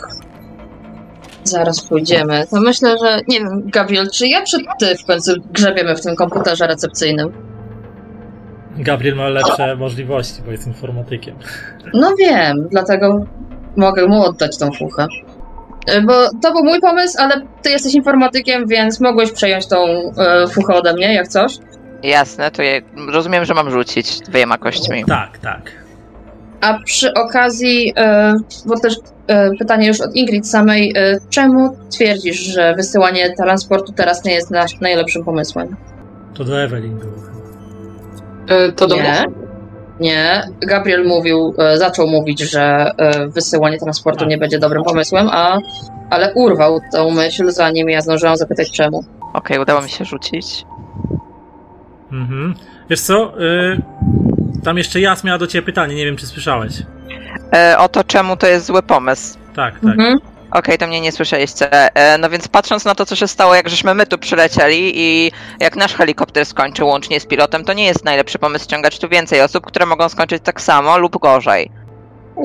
[1.44, 2.48] Zaraz pójdziemy.
[2.52, 3.20] To myślę, że.
[3.28, 7.32] Nie wiem, Gabriel, czy ja czy ty w końcu grzebiemy w tym komputerze recepcyjnym?
[8.78, 11.36] Gabriel ma lepsze możliwości, bo jest informatykiem.
[11.94, 13.26] No wiem, dlatego
[13.78, 15.08] mogę mu oddać tą fuchę.
[15.88, 16.14] E, Bo
[16.44, 19.78] to był mój pomysł, ale ty jesteś informatykiem, więc mogłeś przejąć tą
[20.18, 21.58] e, fuchę ode mnie, jak coś.
[22.04, 22.82] Jasne, to je,
[23.14, 25.06] rozumiem, że mam rzucić dwiema kośćmi.
[25.06, 25.62] Tak, tak.
[26.62, 28.34] A przy okazji, e,
[28.66, 28.96] bo też
[29.28, 34.52] e, pytanie już od Ingrid samej, e, czemu twierdzisz, że wysyłanie transportu teraz nie jest
[34.52, 35.76] nasz najlepszym pomysłem?
[36.34, 37.12] To do Evelyn było.
[38.50, 39.02] E, To do Nie.
[39.02, 39.26] mnie.
[40.02, 45.60] Nie, Gabriel mówił, e, zaczął mówić, że e, wysyłanie transportu nie będzie dobrym pomysłem, a
[46.10, 49.04] ale urwał tą myśl, zanim ja zdążyłam zapytać czemu.
[49.34, 50.66] Okej, udało mi się rzucić.
[52.12, 52.56] Mhm.
[52.90, 53.42] Wiesz co?
[53.42, 53.82] Y,
[54.64, 56.74] tam jeszcze Jas miała do ciebie pytanie, nie wiem czy słyszałeś.
[57.54, 59.38] E, o to, czemu to jest zły pomysł.
[59.56, 59.84] Tak, tak.
[59.84, 60.20] Mhm.
[60.52, 61.72] Okej, to mnie nie słyszeliście.
[61.96, 65.32] E, no więc patrząc na to, co się stało, jak żeśmy my tu przylecieli i
[65.60, 69.42] jak nasz helikopter skończył łącznie z pilotem, to nie jest najlepszy pomysł ściągać tu więcej
[69.42, 71.72] osób, które mogą skończyć tak samo lub gorzej.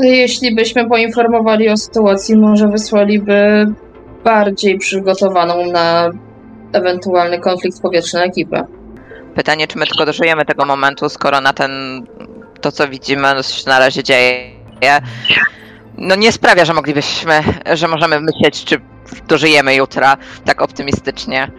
[0.00, 3.66] Jeśli byśmy poinformowali o sytuacji, może wysłaliby
[4.24, 6.10] bardziej przygotowaną na
[6.72, 8.66] ewentualny konflikt powietrzny ekipę.
[9.34, 11.70] Pytanie, czy my tylko dożyjemy tego momentu, skoro na ten,
[12.60, 14.50] to co widzimy, no, się na razie dzieje,
[15.98, 17.40] no nie sprawia, że moglibyśmy,
[17.74, 18.76] że możemy myśleć, czy
[19.28, 21.50] dożyjemy jutra tak optymistycznie.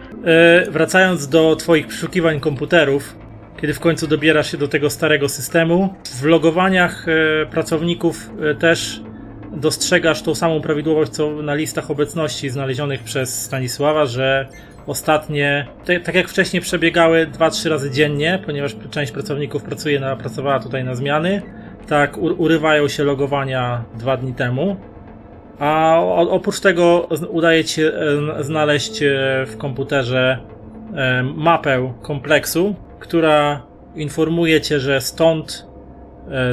[0.66, 3.16] Y, wracając do twoich przeszukiwań komputerów,
[3.60, 9.00] kiedy w końcu dobierasz się do tego starego systemu, w logowaniach y, pracowników y, też
[9.52, 14.48] dostrzegasz tą samą prawidłowość, co na listach obecności znalezionych przez Stanisława, że
[14.86, 20.60] ostatnie, te, tak jak wcześniej przebiegały 2-3 razy dziennie, ponieważ część pracowników pracuje na, pracowała
[20.60, 21.42] tutaj na zmiany,
[21.88, 24.76] tak urywają się logowania dwa dni temu.
[25.58, 26.00] A
[26.30, 27.92] oprócz tego udaje ci się
[28.38, 29.06] e, znaleźć e,
[29.46, 30.38] w komputerze
[30.94, 33.62] e, mapę kompleksu, która
[33.94, 35.68] informuje cię, że stąd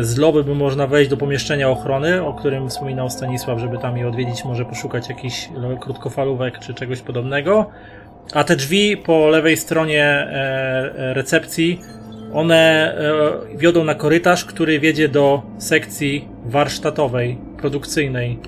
[0.02, 4.07] z lobby by można wejść do pomieszczenia ochrony, o którym wspominał Stanisław, żeby tam je
[4.07, 5.49] odwiedzić, może poszukać jakichś
[5.82, 7.70] krótkofalówek czy czegoś podobnego.
[8.34, 10.28] A te drzwi po lewej stronie
[10.95, 11.82] recepcji,
[12.36, 12.95] one
[13.53, 18.40] e, wiodą na korytarz, który wiedzie do sekcji warsztatowej, produkcyjnej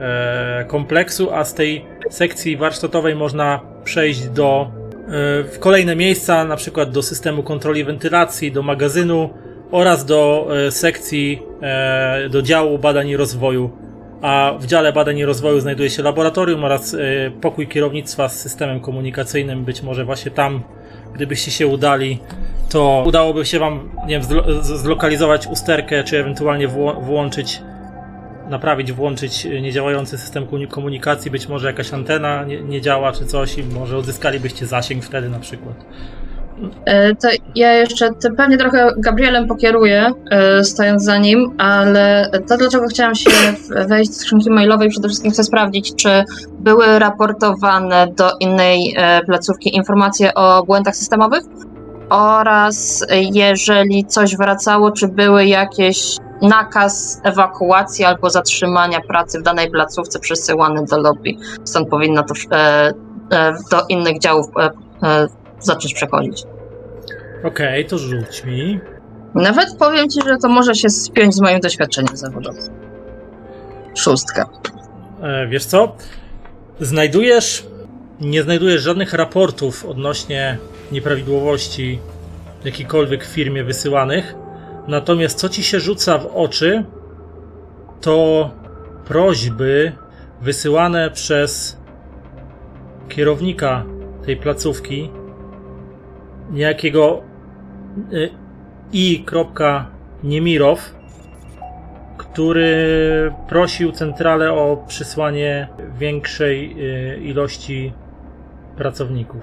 [0.00, 5.08] e, kompleksu, a z tej sekcji warsztatowej można przejść do e,
[5.44, 9.30] w kolejne miejsca, na przykład do systemu kontroli wentylacji, do magazynu
[9.70, 11.42] oraz do sekcji,
[12.30, 13.70] do działu badań i rozwoju.
[14.22, 16.96] A w dziale badań i rozwoju znajduje się laboratorium oraz
[17.40, 19.64] pokój kierownictwa z systemem komunikacyjnym.
[19.64, 20.62] Być może właśnie tam,
[21.14, 22.18] gdybyście się udali,
[22.68, 26.68] to udałoby się Wam nie wiem, zlokalizować usterkę, czy ewentualnie
[27.00, 27.62] włączyć
[28.48, 33.58] naprawić, włączyć niedziałający system komu- komunikacji, być może jakaś antena nie, nie działa czy coś
[33.58, 35.74] i może odzyskalibyście zasięg wtedy na przykład.
[36.84, 42.86] E, To ja jeszcze pewnie trochę Gabrielem pokieruję, e, stojąc za nim, ale to dlaczego
[42.86, 43.30] chciałam się
[43.88, 46.24] wejść do skrzynki mailowej, przede wszystkim chcę sprawdzić, czy
[46.58, 51.44] były raportowane do innej e, placówki informacje o błędach systemowych
[52.10, 60.18] oraz jeżeli coś wracało, czy były jakieś nakaz ewakuacji albo zatrzymania pracy w danej placówce
[60.18, 61.30] przesyłany do lobby.
[61.64, 62.34] Stąd powinno to
[63.70, 64.46] do innych działów
[65.60, 66.44] zacząć przechodzić.
[67.44, 68.80] Okej, to rzuć mi.
[69.34, 72.64] Nawet powiem ci, że to może się spiąć z moim doświadczeniem zawodowym.
[73.94, 74.48] Szóstka.
[75.22, 75.96] E, wiesz co?
[76.80, 77.66] Znajdujesz,
[78.20, 80.58] nie znajdujesz żadnych raportów odnośnie
[80.92, 81.98] nieprawidłowości
[82.62, 84.34] w jakiejkolwiek firmie wysyłanych.
[84.88, 86.84] Natomiast co ci się rzuca w oczy,
[88.00, 88.50] to
[89.04, 89.92] prośby
[90.40, 91.76] wysyłane przez
[93.08, 93.84] kierownika
[94.26, 95.10] tej placówki,
[96.50, 97.22] niejakiego
[98.12, 98.30] y,
[98.92, 99.24] i.
[100.24, 100.94] Niemirow,
[102.18, 105.68] który prosił centralę o przysłanie
[105.98, 106.76] większej
[107.14, 107.92] y, ilości
[108.76, 109.42] pracowników.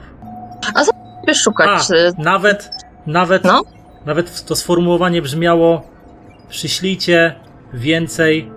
[1.28, 1.92] Wiesz szukać.
[1.92, 2.70] A, y, nawet,
[3.08, 3.64] nawet, No.
[4.06, 5.82] nawet to sformułowanie brzmiało
[6.50, 7.36] przyślijcie
[7.74, 8.52] więcej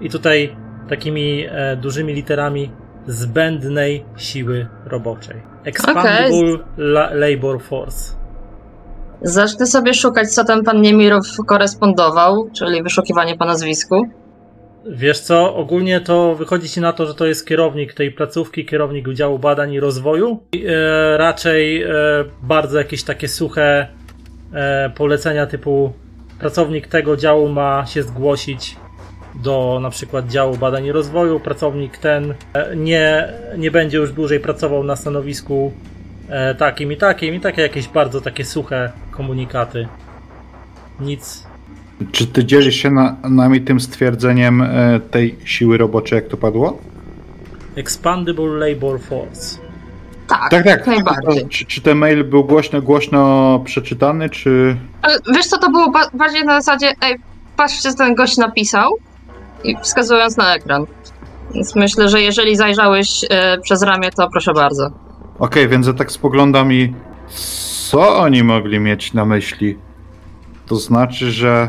[0.00, 0.56] i tutaj
[0.88, 2.70] takimi e, dużymi literami
[3.06, 5.36] zbędnej siły roboczej.
[5.64, 8.16] Expandable la- labor force.
[9.22, 14.06] Zacznę sobie szukać, co ten pan Niemirow korespondował, czyli wyszukiwanie po nazwisku.
[14.90, 19.08] Wiesz co, ogólnie to wychodzi ci na to, że to jest kierownik tej placówki, kierownik
[19.08, 20.40] Wydziału Badań i Rozwoju.
[20.52, 21.88] I, e, raczej e,
[22.42, 23.88] bardzo jakieś takie suche
[24.52, 25.92] e, polecenia typu
[26.40, 28.76] pracownik tego działu ma się zgłosić
[29.36, 34.40] do na przykład działu badań i rozwoju, pracownik ten e, nie, nie będzie już dłużej
[34.40, 35.72] pracował na stanowisku
[36.28, 39.88] e, takim i takim i takie jakieś bardzo takie suche komunikaty.
[41.00, 41.46] Nic.
[42.12, 46.78] Czy ty dzielisz się na, nami tym stwierdzeniem e, tej siły roboczej, jak to padło?
[47.76, 49.58] Expandable Labor Force.
[50.28, 50.86] Tak, Tak, tak.
[50.86, 51.48] najbardziej.
[51.48, 54.76] Czy, czy ten mail był głośno, głośno przeczytany, czy...
[55.02, 57.16] Ale Wiesz co, to było ba- bardziej na zasadzie, ej,
[57.56, 58.90] patrzcie, co ten gość napisał
[59.82, 60.86] wskazując na ekran.
[61.54, 64.90] Więc myślę, że jeżeli zajrzałeś e, przez ramię, to proszę bardzo.
[65.38, 66.94] Okej, więc ja tak spoglądam i
[67.90, 69.78] co oni mogli mieć na myśli?
[70.66, 71.68] To znaczy, że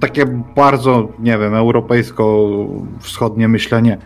[0.00, 0.26] takie
[0.56, 3.98] bardzo, nie wiem, europejsko-wschodnie myślenie.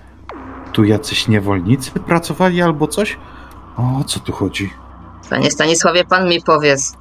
[0.72, 3.18] Tu jacyś niewolnicy pracowali albo coś?
[3.76, 4.70] O co tu chodzi?
[5.30, 6.96] Panie Stanisławie, pan mi powiedz.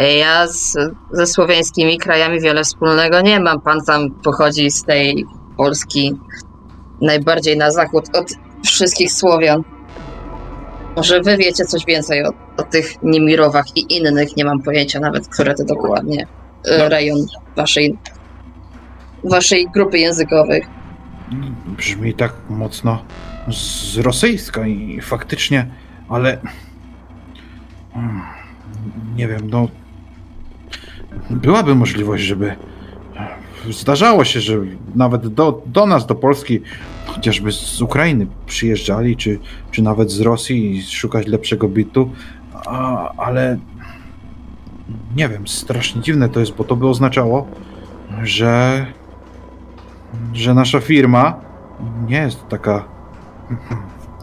[0.00, 0.76] E, Ja z,
[1.12, 3.60] ze słowiańskimi krajami wiele wspólnego nie mam.
[3.60, 6.14] Pan tam pochodzi z tej Polski
[7.00, 8.32] najbardziej na zachód od
[8.64, 9.62] wszystkich Słowian.
[10.96, 15.28] Może wy wiecie coś więcej o, o tych Nimirowach i innych, nie mam pojęcia nawet,
[15.28, 16.26] które to dokładnie
[16.64, 16.88] e, No.
[16.88, 17.98] rejon waszej,
[19.24, 20.64] waszej grupy językowej.
[21.66, 23.02] Brzmi tak mocno
[23.48, 25.66] z rosyjska i faktycznie,
[26.08, 26.38] ale
[27.96, 28.20] mm,
[29.16, 29.68] nie wiem, no
[31.30, 32.56] byłaby możliwość, żeby
[33.70, 34.58] zdarzało się, że
[34.94, 36.60] nawet do, do nas, do Polski,
[37.06, 39.38] chociażby z Ukrainy przyjeżdżali, czy,
[39.70, 42.10] czy nawet z Rosji szukać lepszego bitu,
[42.66, 43.58] a, ale
[45.16, 47.46] nie wiem, strasznie dziwne to jest, bo to by oznaczało,
[48.22, 48.86] że
[50.32, 51.40] że nasza firma
[52.08, 52.84] nie jest taka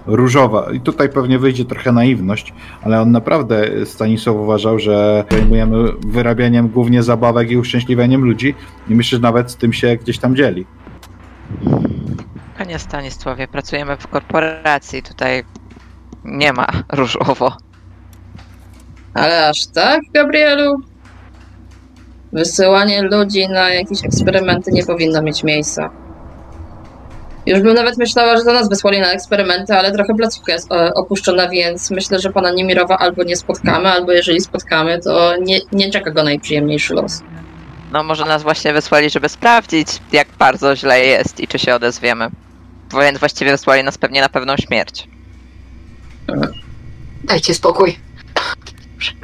[0.07, 0.71] różowa.
[0.73, 2.53] I tutaj pewnie wyjdzie trochę naiwność,
[2.83, 8.55] ale on naprawdę, Stanisław uważał, że zajmujemy wyrabianiem głównie zabawek i uszczęśliwianiem ludzi
[8.89, 10.65] i myślę, że nawet z tym się gdzieś tam dzieli.
[12.57, 15.43] Panie Stanisławie, pracujemy w korporacji, tutaj
[16.25, 17.57] nie ma różowo.
[19.13, 20.81] Ale aż tak, Gabrielu?
[22.33, 26.06] Wysyłanie ludzi na jakieś eksperymenty nie powinno mieć miejsca.
[27.47, 30.93] Już bym nawet myślała, że to nas wysłali na eksperymenty, ale trochę placówka jest e,
[30.93, 35.91] opuszczona, więc myślę, że pana Niemirowa albo nie spotkamy, albo jeżeli spotkamy, to nie, nie
[35.91, 37.21] czeka go najprzyjemniejszy los.
[37.91, 42.27] No może nas właśnie wysłali, żeby sprawdzić, jak bardzo źle jest i czy się odezwiemy.
[43.01, 45.07] Więc właściwie wysłali nas pewnie na pewną śmierć.
[47.23, 47.99] Dajcie spokój.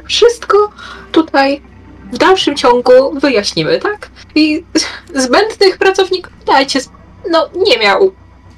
[0.08, 0.72] Wszystko
[1.12, 1.62] tutaj
[2.12, 4.10] w dalszym ciągu wyjaśnimy, tak?
[4.34, 4.64] I
[5.14, 6.78] zbędnych pracowników dajcie.
[6.86, 8.12] sp- No, nie miał.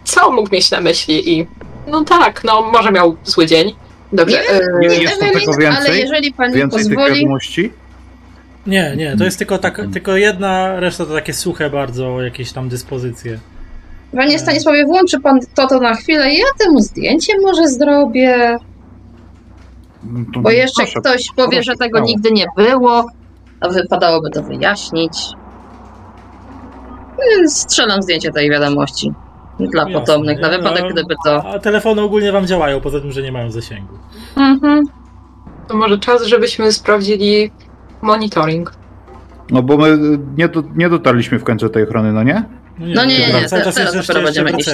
[0.05, 1.47] Co mógł mieć na myśli i.
[1.87, 3.75] No tak, no może miał zły dzień.
[4.13, 4.41] Dobrze.
[4.41, 5.87] e, Nie, jest to tego więcej?
[5.87, 7.73] ale jeżeli pan mi Więcej tych pozwoli, wiadomości?
[8.67, 12.69] Nie, nie, to jest tylko, tak, tylko jedna, reszta to takie suche bardzo jakieś tam
[12.69, 13.39] dyspozycje.
[14.17, 18.59] panie Stanisławie, włączy pan to, to na chwilę i ja temu zdjęcie może zrobię.
[20.05, 23.07] No to Bo jeszcze proszę, ktoś powie, proszę, że tego nigdy nie było,
[23.61, 25.13] a wypadałoby to wyjaśnić.
[27.49, 29.13] Strzelam zdjęcie tej wiadomości.
[29.61, 30.01] Dla Jasne.
[30.01, 31.45] potomnych, na wypadek, No, gdyby to.
[31.55, 33.95] A telefony ogólnie wam działają, poza tym, że nie mają zasięgu.
[34.37, 34.85] Mhm.
[35.69, 37.51] To może czas, żebyśmy sprawdzili
[38.03, 38.73] monitoring.
[39.51, 39.99] No bo my
[40.37, 42.45] nie, do, nie dotarliśmy w końcu do tej ochrony, no nie?
[42.79, 44.71] No nie, nie, dobra, nie, cały te- czas teraz jest dopiero będziemy iść.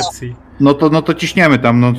[0.61, 1.93] No to, no to ciśniemy tam, no,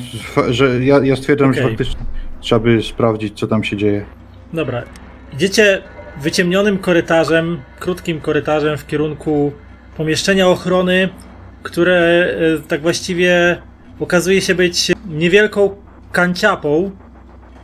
[0.50, 1.72] że ja, ja stwierdzam, że Okej.
[1.72, 2.00] faktycznie
[2.40, 4.04] trzeba by sprawdzić, co tam się dzieje.
[4.52, 4.82] Dobra.
[5.34, 5.82] Idziecie
[6.22, 9.52] wyciemnionym korytarzem, krótkim korytarzem w kierunku
[9.96, 11.08] pomieszczenia ochrony,
[11.62, 12.26] które
[12.56, 13.62] e, tak właściwie
[14.00, 15.76] okazuje się być niewielką
[16.12, 16.90] kanciapą,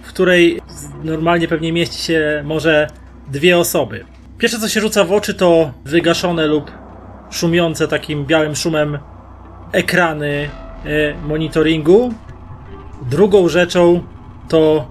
[0.02, 0.60] w której
[1.04, 2.86] normalnie pewnie mieści się może
[3.28, 4.04] dwie osoby.
[4.38, 6.70] Pierwsze co się rzuca w oczy to wygaszone lub
[7.30, 8.98] szumiące takim białym szumem
[9.72, 10.48] ekrany
[10.84, 12.14] e, monitoringu.
[13.10, 14.02] Drugą rzeczą
[14.48, 14.90] to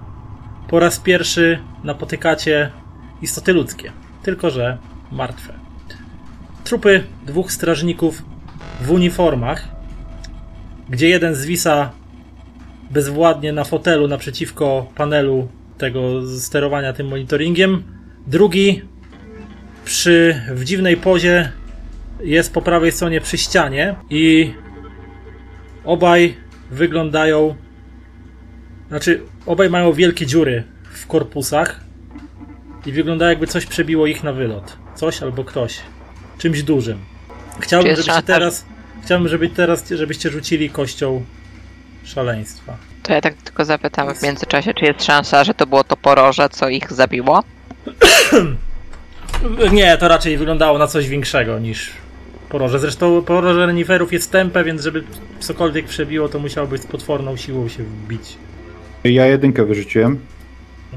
[0.68, 2.72] po raz pierwszy napotykacie
[3.22, 3.92] istoty ludzkie,
[4.24, 4.78] tylko że
[5.12, 5.59] martwe.
[6.70, 8.24] Trupy dwóch strażników
[8.82, 9.68] w uniformach,
[10.90, 11.92] gdzie jeden zwisa
[12.92, 15.48] bezwładnie na fotelu naprzeciwko panelu
[15.78, 17.84] tego sterowania tym monitoringiem,
[18.28, 18.82] drugi
[19.86, 21.52] przy, w dziwnej pozie
[22.24, 24.54] jest po prawej stronie przy ścianie i
[25.84, 26.36] obaj
[26.72, 27.56] wyglądają
[28.90, 30.64] znaczy, obaj mają wielkie dziury
[30.94, 31.84] w korpusach
[32.86, 34.78] i wygląda jakby coś przebiło ich na wylot.
[34.96, 35.80] Coś albo ktoś.
[36.40, 36.98] Czymś dużym.
[37.60, 38.66] Chciałbym, jest żebyście teraz,
[39.04, 41.26] chciałbym, żeby teraz, żebyście rzucili kością
[42.04, 42.78] szaleństwa.
[43.04, 46.50] To ja tak tylko zapytam w międzyczasie, czy jest szansa, że to było to poroże,
[46.50, 47.44] co ich zabiło?
[49.72, 51.92] Nie, to raczej wyglądało na coś większego niż
[52.50, 52.80] poroże.
[52.80, 55.04] Zresztą poroże reniferów jest tępe, więc żeby
[55.40, 58.38] cokolwiek przebiło, to musiałoby z potworną siłą się wbić.
[59.04, 60.20] Ja jedynkę wyrzuciłem.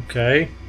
[0.08, 0.61] Okej.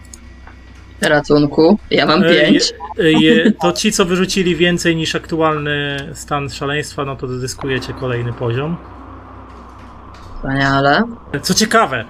[1.01, 1.77] Ratunku.
[1.91, 2.73] Ja mam E, pięć.
[2.97, 8.33] je- je- To ci, co wyrzucili więcej niż aktualny stan szaleństwa, no to zyskujecie kolejny
[8.33, 8.77] poziom.
[10.35, 11.03] Wspaniale.
[11.41, 12.05] Co ciekawe,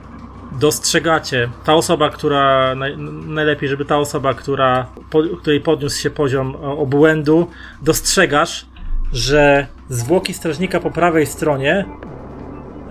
[0.60, 2.98] dostrzegacie, ta osoba, która, naj,
[3.28, 7.48] najlepiej, żeby ta osoba, która, po, której podniósł się poziom e, obłędu,
[7.82, 8.66] dostrzegasz,
[9.14, 11.86] że zwłoki strażnika po prawej stronie,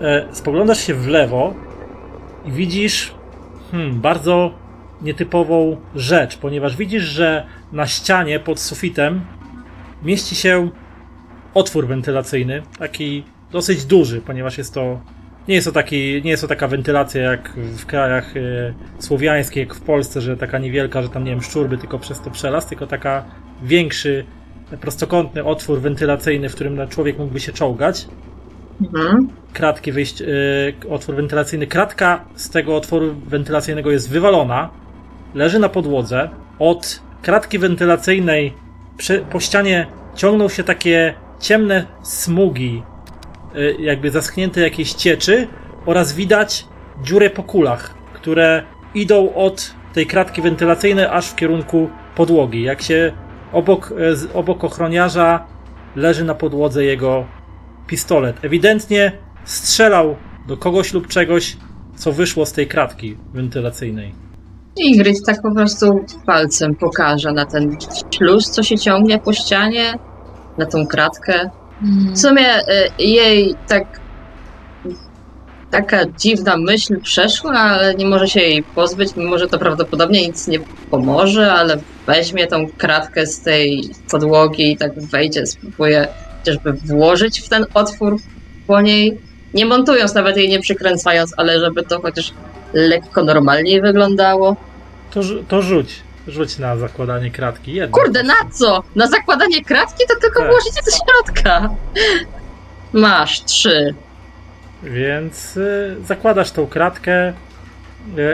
[0.00, 1.54] e, spoglądasz się w lewo
[2.44, 3.14] i widzisz
[3.70, 4.50] hmm, bardzo
[5.02, 9.20] nietypową rzecz, ponieważ widzisz, że na ścianie pod sufitem
[10.02, 10.70] mieści się
[11.54, 15.00] otwór wentylacyjny, taki dosyć duży, ponieważ jest to
[15.48, 18.40] nie jest to, taki, nie jest to taka wentylacja jak w krajach e,
[18.98, 22.30] słowiańskich, jak w Polsce, że taka niewielka, że tam nie wiem, szczurby tylko przez to
[22.30, 23.24] przelaz, tylko taka
[23.62, 24.24] większy,
[24.80, 28.08] prostokątny otwór wentylacyjny, w którym człowiek mógłby się czołgać.
[28.80, 29.28] Mhm.
[29.52, 30.26] Kratki wyjść, e,
[30.90, 31.66] otwór wentylacyjny.
[31.66, 34.70] Kratka z tego otworu wentylacyjnego jest wywalona,
[35.34, 36.28] leży na podłodze.
[36.58, 38.52] Od kratki wentylacyjnej
[38.96, 42.82] przy, po ścianie ciągną się takie ciemne smugi,
[43.56, 45.46] y, jakby zaschnięte jakieś cieczy
[45.86, 46.66] oraz widać
[47.02, 48.62] dziurę po kulach, które
[48.94, 52.62] idą od tej kratki wentylacyjnej aż w kierunku podłogi.
[52.62, 53.12] Jak się
[53.52, 55.46] obok, z- obok ochroniarza
[55.96, 57.24] leży na podłodze jego
[57.86, 58.44] pistolet.
[58.44, 59.12] Ewidentnie
[59.44, 60.16] strzelał
[60.48, 61.56] do kogoś lub czegoś,
[61.96, 64.14] co wyszło z tej kratki wentylacyjnej.
[64.76, 67.76] Ingrid tak po prostu palcem pokaże na ten
[68.14, 69.94] śluz, co się ciągnie po ścianie,
[70.58, 71.50] na tą kratkę.
[72.14, 72.62] W sumie y,
[72.98, 74.02] jej tak
[75.70, 80.48] taka dziwna myśl przeszła, ale nie może się jej pozbyć, mimo że to prawdopodobnie nic
[80.48, 80.58] nie
[80.90, 81.76] pomoże, ale
[82.06, 86.08] weźmie tą kratkę z tej podłogi i tak wejdzie, spróbuje
[86.38, 88.16] chociażby włożyć w ten otwór
[88.66, 89.18] po niej,
[89.54, 92.32] nie montując, nawet jej nie przykręcając, ale żeby to chociaż
[92.72, 94.56] lekko normalniej wyglądało.
[95.10, 96.00] To, to rzuć.
[96.28, 97.72] Rzuć na zakładanie kratki.
[97.74, 97.98] Jedno.
[97.98, 98.82] Kurde, na co?
[98.96, 100.50] Na zakładanie kratki to tylko Tak.
[100.50, 101.70] włożyć do środka.
[102.92, 103.94] Masz trzy.
[104.82, 107.34] Więc y, zakładasz tą kratkę y,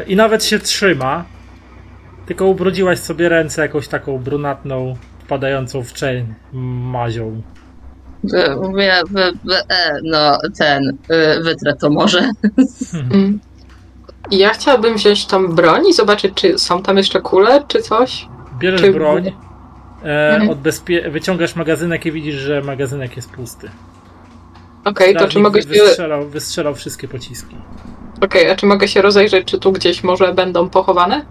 [0.06, 1.24] i nawet się trzyma.
[2.27, 6.35] Tylko ubrudziłaś sobie ręce jakąś taką brunatną, wpadającą w czeń
[6.93, 7.43] mazią.
[8.24, 8.93] Wy- Mówię,
[9.70, 10.89] e, no ten,
[11.39, 12.20] y, wytrę to może.
[13.12, 13.40] Mm.
[14.30, 18.28] Ja chciałabym wziąć tą broń i zobaczyć, czy są tam jeszcze kule, czy coś.
[18.59, 19.26] Bierzesz Czy- broń,
[20.05, 20.50] e, Mhm.
[20.50, 23.70] odbezpie- wyciągasz magazynek i widzisz, że magazynek jest pusty.
[24.84, 25.68] Okej, to czy mogę się...
[25.68, 27.56] wystrzelał, wystrzelał wszystkie pociski.
[28.20, 31.24] Okej, a czy mogę się rozejrzeć, czy tu gdzieś może będą pochowane?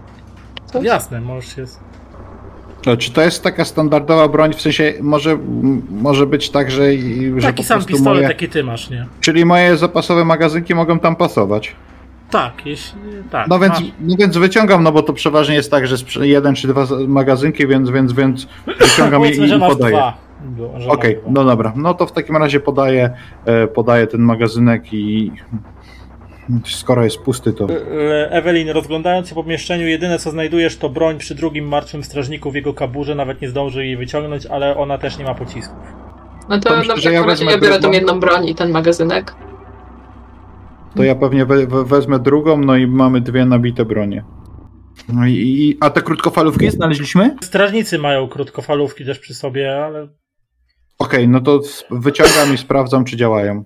[0.66, 0.84] Coś?
[0.84, 1.64] Jasne, możesz się...
[2.86, 5.38] No, czy to jest taka standardowa broń, w sensie może,
[5.90, 9.06] może być tak, że, i- że Taki po sam pistolet, moje, jaki ty masz, nie?
[9.20, 11.76] Czyli moje zapasowe magazynki mogą tam pasować.
[12.30, 12.98] Tak, jeśli...
[13.30, 13.82] Tak, No więc, masz.
[14.00, 17.90] no więc wyciągam, no bo to przeważnie jest tak, że jeden czy dwa magazynki, więc,
[17.90, 18.48] więc, więc
[18.80, 20.02] wyciągam je i, i podaję.
[20.88, 21.30] Okej, dwa.
[21.30, 21.72] no dobra.
[21.76, 23.10] No to w takim razie podaję,
[23.44, 25.32] e, podaję ten magazynek i
[26.64, 31.18] skoro jest pusty, to E, Ewelin, rozglądając się po pomieszczeniu, jedyne co znajdujesz to broń
[31.18, 35.18] przy drugim martwym strażniku w jego kaburze, nawet nie zdążył jej wyciągnąć, ale ona też
[35.18, 35.78] nie ma pocisków.
[36.48, 38.48] No to, To myślę, w że ja takim razie wezmę ja biorę tą jedną broń
[38.48, 39.34] i ten magazynek.
[40.98, 44.24] To ja pewnie we, we, wezmę drugą, no i mamy dwie nabite bronie.
[45.08, 47.36] No i, a te krótkofalówki znaleźliśmy?
[47.42, 50.08] Strażnicy mają krótkofalówki też przy sobie, ale
[50.98, 51.60] Okej, no to
[51.90, 53.64] wyciągam i sprawdzam, czy działają.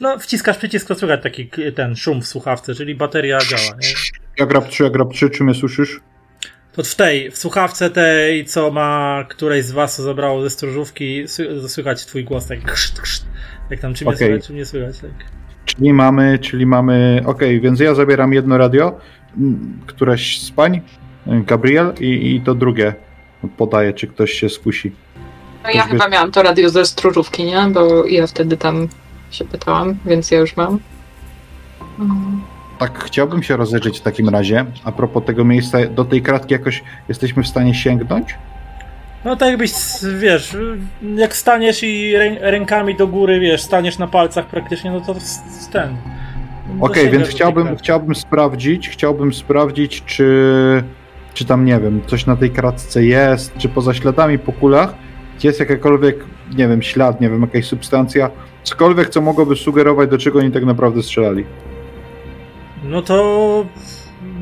[0.00, 3.76] no wciskasz przycisk, to słychać taki ten szum w słuchawce, czyli bateria działa.
[3.80, 3.88] Nie?
[4.38, 6.00] Ja grab 3, ja grab 3, czy mnie słyszysz?
[6.72, 11.24] To w tej, w słuchawce tej, co ma któreś z was zabrało ze stróżówki,
[11.68, 13.26] słychać twój głos tak krzt, krzt,
[13.70, 14.28] jak tam czy mnie Okej.
[14.28, 14.98] słychać, czy nie słychać.
[14.98, 15.39] Tak.
[15.76, 18.98] Czyli mamy, czyli mamy, okej, więc ja zabieram jedno radio,
[19.86, 20.80] któreś z pań,
[21.26, 22.94] Gabriel, i, i to drugie
[23.56, 24.92] podaję, czy ktoś się skusi.
[25.64, 27.68] No ja chyba miałam to radio ze stróżówki, nie?
[27.72, 28.88] Bo ja wtedy tam
[29.30, 30.78] się pytałam, więc ja już mam.
[32.78, 34.66] Tak, chciałbym się rozejrzeć w takim razie.
[34.84, 38.34] A propos tego miejsca, do tej kratki jakoś jesteśmy w stanie sięgnąć?
[39.24, 39.72] No tak jakbyś,
[40.18, 40.56] wiesz,
[41.16, 45.14] jak staniesz i rę, rękami do góry, wiesz, staniesz na palcach praktycznie, no to
[45.72, 45.96] ten.
[46.80, 50.34] Okej, dosięgasz więc chciałbym, chciałbym sprawdzić, chciałbym sprawdzić, czy,
[51.34, 54.94] czy tam, nie wiem, coś na tej kratce jest, czy poza śladami po kulach
[55.42, 56.24] jest jakakolwiek,
[56.56, 58.30] nie wiem, ślad, nie wiem, jakaś substancja,
[58.62, 61.44] cokolwiek, co mogłoby sugerować, do czego oni tak naprawdę strzelali.
[62.84, 63.66] No to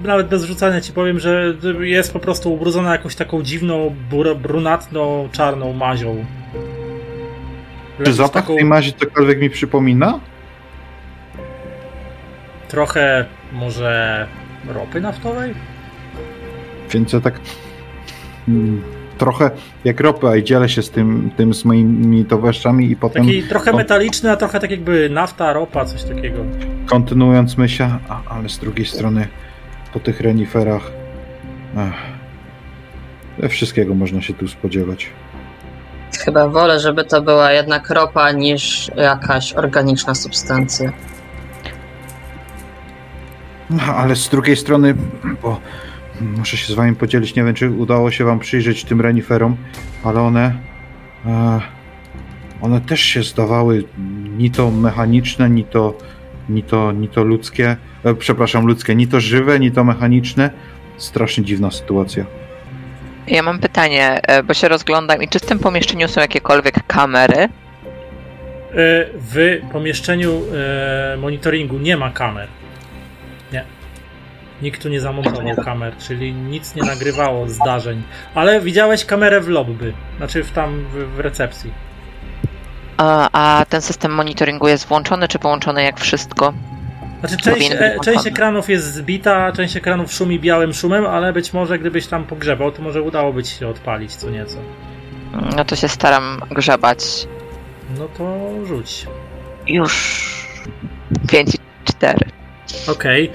[0.05, 3.95] nawet bez rzucania ci powiem, że jest po prostu ubrudzona jakąś taką dziwną,
[4.43, 6.25] brunatną, czarną mazią.
[8.05, 10.21] Czy zapach taką tej mazi cokolwiek mi przypomina?
[12.69, 14.27] Trochę może
[14.69, 15.55] ropy naftowej?
[16.91, 17.41] Więc ja tak
[18.49, 18.83] mm,
[19.19, 19.51] trochę
[19.85, 23.73] jak ropa i dzielę się z tym, tym z moimi towarzyszami i potem Taki trochę
[23.73, 26.39] metaliczny, a trochę tak jakby nafta, ropa, coś takiego.
[26.87, 27.85] kontynuując myśl,
[28.29, 29.29] ale z drugiej strony
[29.93, 30.91] po tych reniferach
[33.39, 35.11] we wszystkiego można się tu spodziewać.
[36.25, 40.93] Chyba wolę, żeby to była jednak ropa niż jakaś organiczna substancja.
[43.71, 44.95] No, ale z drugiej strony,
[45.43, 45.61] bo
[46.21, 49.57] muszę się z wami podzielić, nie wiem czy udało się wam przyjrzeć tym reniferom,
[50.05, 50.53] ale one
[51.27, 51.61] e,
[52.61, 53.85] one też się zdawały
[54.37, 55.99] ni to mechaniczne, ni to,
[56.49, 60.51] ni to, ni to ludzkie, e, przepraszam, ludzkie, ni to żywe, ni to mechaniczne.
[60.97, 62.25] Strasznie dziwna sytuacja.
[63.27, 67.37] Ja mam pytanie, e, bo się rozglądam i czy w tym pomieszczeniu są jakiekolwiek kamery?
[67.37, 67.49] E,
[69.15, 72.49] W pomieszczeniu e, monitoringu nie ma kamer.
[73.53, 73.65] Nie.
[74.63, 78.03] Nikt tu nie zamontował kamer, czyli nic nie nagrywało zdarzeń.
[78.35, 81.88] Ale widziałeś kamerę w lobby, znaczy w tam w, w recepcji.
[82.99, 86.53] A, ten system monitoringu jest włączony czy połączony jak wszystko?
[87.21, 91.79] Znaczy część, e, część ekranów jest zbita, część ekranów szumi białym szumem, ale być może
[91.79, 94.59] gdybyś tam pogrzebał, to może udałoby ci się odpalić co nieco.
[95.57, 96.99] No to się staram grzebać.
[97.99, 99.07] No to rzuć.
[99.67, 100.35] Już
[101.29, 102.19] 5 i 4.
[102.89, 103.31] Okej.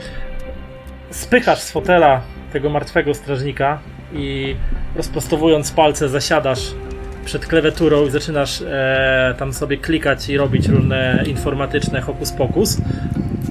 [1.11, 2.22] Spychasz z fotela
[2.53, 3.80] tego martwego strażnika
[4.14, 4.56] i
[4.95, 6.72] rozprostowując palce zasiadasz
[7.25, 12.77] przed klawiaturą i zaczynasz e, tam sobie klikać i robić różne informatyczne hokus pokus.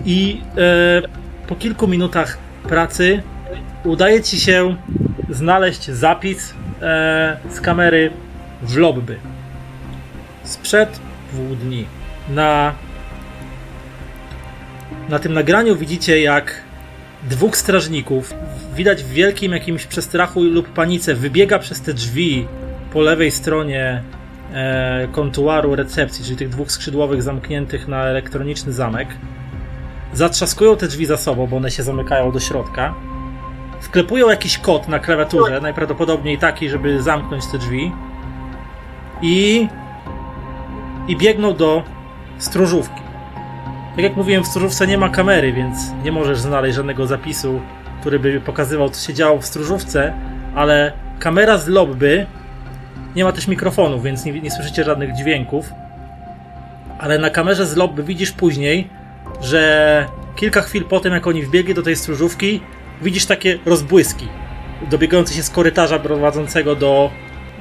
[0.04, 2.38] I e, po kilku minutach
[2.68, 3.22] pracy
[3.84, 4.76] udaje ci się
[5.30, 8.10] znaleźć zapis e, z kamery
[8.62, 9.16] w lobby.
[10.44, 11.00] Sprzed
[11.32, 11.84] dwóch dni.
[12.30, 12.74] Na
[15.08, 16.62] na tym nagraniu widzicie, jak
[17.22, 18.34] dwóch strażników,
[18.76, 22.46] widać w wielkim jakimś przestrachu lub panice, wybiega przez te drzwi
[22.93, 24.02] po lewej stronie
[24.55, 29.09] e, kontuaru recepcji, czyli tych dwóch skrzydłowych zamkniętych na elektroniczny zamek.
[30.12, 32.94] Zatrzaskują te drzwi za sobą, bo one się zamykają do środka.
[33.81, 37.93] Wklepują jakiś kod na klawiaturze, najprawdopodobniej taki, żeby zamknąć te drzwi.
[39.23, 39.69] I,
[41.09, 41.82] i biegną do
[42.39, 43.02] stróżówki.
[43.97, 47.60] Tak jak mówiłem, w stróżówce nie ma kamery, więc nie możesz znaleźć żadnego zapisu,
[48.01, 50.12] który by pokazywał, co się działo w stróżówce,
[50.55, 52.27] ale kamera z lobby
[53.16, 55.72] nie ma też mikrofonu, więc nie, nie słyszycie żadnych dźwięków.
[56.98, 58.89] Ale na kamerze z lobby widzisz później,
[59.40, 60.06] że
[60.36, 62.60] kilka chwil po tym, jak oni wbiegli do tej stróżówki,
[63.02, 64.28] widzisz takie rozbłyski
[64.90, 67.10] dobiegające się z korytarza prowadzącego do,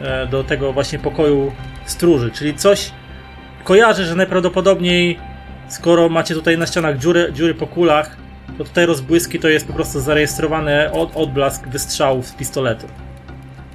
[0.01, 1.51] e, do tego właśnie pokoju
[1.85, 2.31] stróży.
[2.31, 2.91] Czyli coś
[3.63, 5.19] kojarzy, że najprawdopodobniej
[5.67, 8.17] skoro macie tutaj na ścianach dziury, dziury po kulach,
[8.57, 12.87] to tutaj rozbłyski to jest po prostu zarejestrowany od, odblask wystrzałów z pistoletu.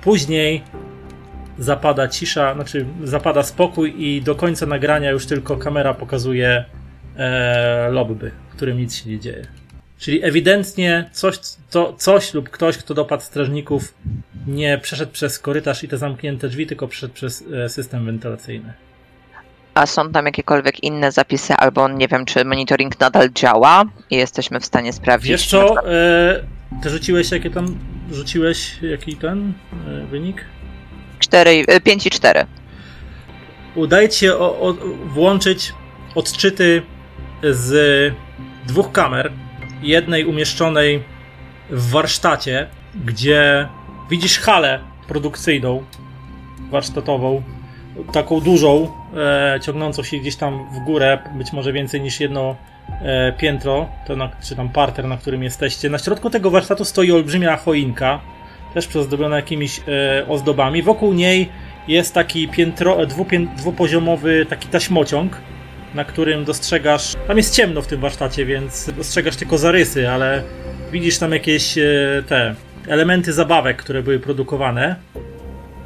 [0.00, 0.62] Później
[1.58, 6.64] zapada cisza, znaczy zapada spokój i do końca nagrania już tylko kamera pokazuje
[7.16, 9.46] e, lobby, w którym nic się nie dzieje.
[9.98, 11.38] Czyli ewidentnie coś,
[11.70, 13.94] to, coś lub ktoś, kto dopadł strażników,
[14.46, 18.72] nie przeszedł przez korytarz i te zamknięte drzwi, tylko przeszedł przez e, system wentylacyjny.
[19.74, 24.60] A są tam jakiekolwiek inne zapisy, albo nie wiem, czy monitoring nadal działa i jesteśmy
[24.60, 25.30] w stanie sprawdzić.
[25.30, 26.44] Wiesz co, e,
[26.82, 27.78] ty rzuciłeś jakie tam,
[28.12, 29.52] rzuciłeś jaki ten
[29.86, 30.44] e, wynik?
[31.18, 32.46] 4, 5 i 4.
[33.74, 34.74] Udaje ci się o, o,
[35.06, 35.72] włączyć
[36.14, 36.82] odczyty
[37.42, 38.14] z
[38.66, 39.32] dwóch kamer.
[39.82, 41.02] Jednej umieszczonej
[41.70, 42.66] w warsztacie,
[43.04, 43.68] gdzie
[44.10, 45.84] widzisz halę produkcyjną,
[46.70, 47.42] warsztatową,
[48.12, 52.56] taką dużą, e, ciągnącą się gdzieś tam w górę, być może więcej niż jedno
[53.02, 55.90] e, piętro, to na, czy tam parter, na którym jesteście.
[55.90, 58.20] Na środku tego warsztatu stoi olbrzymia choinka,
[58.74, 60.82] też przyozdobiona jakimiś e, ozdobami.
[60.82, 61.48] Wokół niej
[61.88, 65.40] jest taki piętro, dwupię, dwupoziomowy taki taśmociąg,
[65.94, 67.14] na którym dostrzegasz.
[67.28, 70.42] Tam jest ciemno w tym warsztacie, więc dostrzegasz tylko zarysy, ale
[70.92, 71.82] widzisz tam jakieś e,
[72.28, 72.54] te
[72.88, 74.96] elementy zabawek, które były produkowane.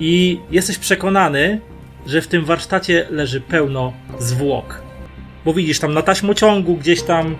[0.00, 1.60] I jesteś przekonany,
[2.06, 4.82] że w tym warsztacie leży pełno zwłok.
[5.44, 7.36] Bo widzisz tam na taśmociągu gdzieś tam e,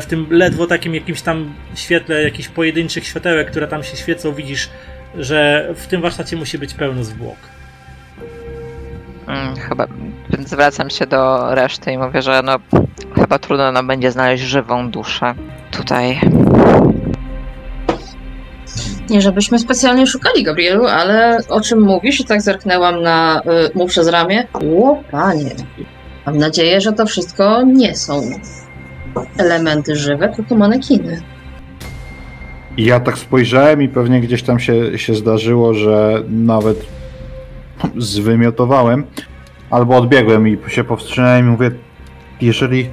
[0.00, 4.68] w tym ledwo takim jakimś tam świetle jakichś pojedynczych światełek, które tam się świecą, widzisz,
[5.14, 7.36] że w tym warsztacie musi być pełno zwłok.
[9.26, 9.86] Mm, chyba.
[10.30, 12.56] Więc zwracam się do reszty i mówię, że no
[13.14, 15.34] chyba trudno nam będzie znaleźć żywą duszę
[15.70, 16.20] tutaj.
[19.10, 22.20] Nie żebyśmy specjalnie szukali Gabrielu, ale o czym mówisz?
[22.20, 23.42] I tak zerknęłam na
[23.74, 24.46] y, mu przez ramię.
[24.52, 25.50] O panie.
[26.26, 28.22] Mam nadzieję, że to wszystko nie są
[29.38, 31.20] elementy żywe, tylko manekiny.
[32.76, 36.86] Ja tak spojrzałem i pewnie gdzieś tam się, się zdarzyło, że nawet
[37.96, 39.04] zwymiotowałem
[39.70, 41.70] albo odbiegłem i się powstrzymałem i mówię,
[42.40, 42.88] jeżeli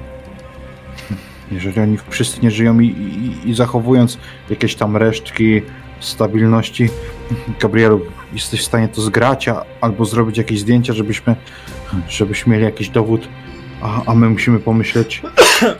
[1.52, 4.18] jeżeli oni wszyscy nie żyją i, i, i zachowując
[4.50, 5.62] jakieś tam resztki
[6.00, 6.88] stabilności,
[7.60, 8.00] Gabrielu,
[8.32, 11.36] jesteś w stanie to zgrać, a, albo zrobić jakieś zdjęcia, żebyśmy,
[12.08, 13.28] żebyśmy mieli jakiś dowód,
[13.82, 15.22] a, a my musimy pomyśleć,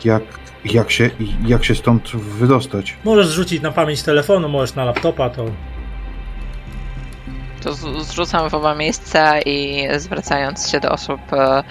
[0.04, 0.22] jak,
[0.64, 1.10] jak, się,
[1.46, 2.96] jak się stąd wydostać.
[3.04, 5.44] Możesz zrzucić na pamięć telefonu, możesz na laptopa, to
[7.62, 7.72] To
[8.04, 11.64] zrzucam w oba miejsca i zwracając się do osób, e,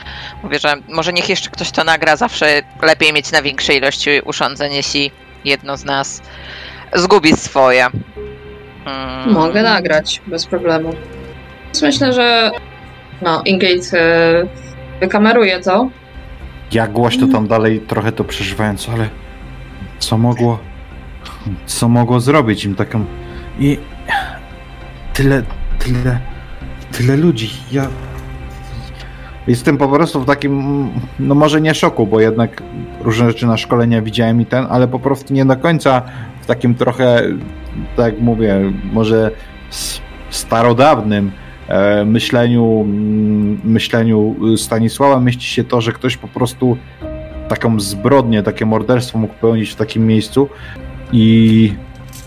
[0.43, 2.15] mówię, że może niech jeszcze ktoś to nagra.
[2.15, 5.11] Zawsze lepiej mieć na większej ilości urządzeń, jeśli
[5.45, 6.21] jedno z nas
[6.95, 7.87] zgubi swoje.
[8.85, 9.33] Mm.
[9.33, 10.93] Mogę nagrać, bez problemu.
[11.81, 12.51] Myślę, że
[13.21, 13.97] no, Ingrid y,
[14.99, 15.89] wykameruje to.
[16.71, 19.09] Ja głośno tam dalej trochę to przeżywając, ale
[19.99, 20.59] co mogło,
[21.65, 23.05] co mogło zrobić im taką
[23.59, 23.77] i
[25.13, 25.43] tyle,
[25.79, 26.19] tyle,
[26.91, 27.49] tyle ludzi.
[27.71, 27.87] Ja
[29.47, 30.89] jestem po prostu w takim,
[31.19, 32.63] no może nie szoku, bo jednak
[33.01, 36.01] różne rzeczy na szkolenia widziałem i ten, ale po prostu nie do końca
[36.41, 37.23] w takim trochę,
[37.95, 39.31] tak mówię, może
[40.29, 41.31] starodawnym
[42.05, 46.77] myśleniu, mm, myśleniu Stanisława mieści się to, że ktoś po prostu
[47.49, 50.49] taką zbrodnię, takie morderstwo mógł pełnić w takim miejscu
[51.11, 51.73] i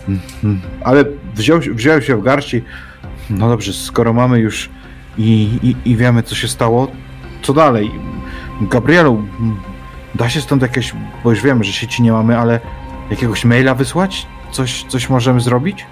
[0.09, 0.61] Mhm.
[0.83, 1.03] ale
[1.35, 2.63] wziął, wziął się w garści
[3.29, 4.69] no dobrze, skoro mamy już
[5.17, 6.87] i, i, i wiemy co się stało,
[7.41, 7.91] co dalej?
[8.61, 9.23] Gabrielu,
[10.15, 10.93] da się stąd jakieś,
[11.23, 12.59] bo już wiemy, że sieci nie mamy, ale
[13.09, 14.27] jakiegoś maila wysłać?
[14.51, 15.85] Coś, coś możemy zrobić?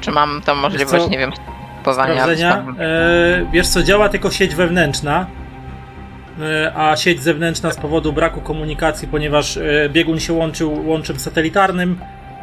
[0.00, 1.32] Czy mam tą możliwość, nie wiem,
[1.80, 2.14] kupowania?
[2.14, 2.64] sprawdzenia.
[2.78, 5.26] E, wiesz co, działa tylko sieć wewnętrzna,
[6.40, 12.00] e, a sieć zewnętrzna z powodu braku komunikacji, ponieważ e, biegun się łączył łączem satelitarnym,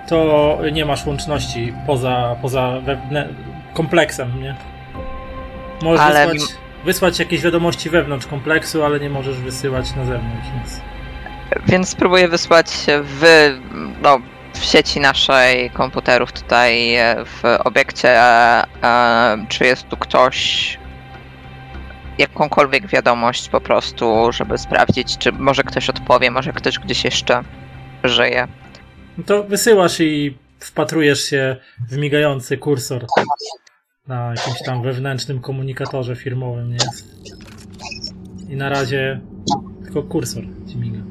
[0.10, 3.28] to nie masz łączności poza, poza wewnę-
[3.74, 4.56] kompleksem, nie?
[5.82, 6.52] Możesz Ale wysłać,
[6.86, 10.82] wysłać jakieś wiadomości wewnątrz kompleksu, ale nie możesz wysyłać na zewnątrz nic.
[11.68, 12.68] Więc spróbuję wysłać
[13.04, 13.52] w,
[14.02, 14.20] no,
[14.58, 20.80] w sieci naszej komputerów tutaj e, w obiekcie, e, e, czy jest tu ktoś,
[22.18, 27.44] jakąkolwiek wiadomość po prostu, żeby sprawdzić, czy może ktoś odpowie, może ktoś gdzieś jeszcze
[28.04, 28.48] żyje.
[29.18, 31.56] No to wysyłasz i wpatrujesz się
[31.90, 33.06] w migający kursor
[34.08, 36.78] na jakimś tam wewnętrznym komunikatorze firmowym, nie?
[38.50, 39.20] I na razie
[39.84, 41.07] tylko kursor ci miga.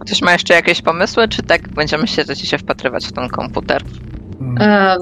[0.00, 3.82] Ktoś ma jeszcze jakieś pomysły, czy tak będziemy siedzieć i się wpatrywać w ten komputer?
[4.60, 4.96] E,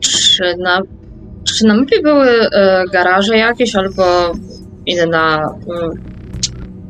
[0.00, 0.80] czy, na,
[1.44, 4.32] czy na mapie były e, garaże jakieś albo
[4.86, 6.02] inna, mm,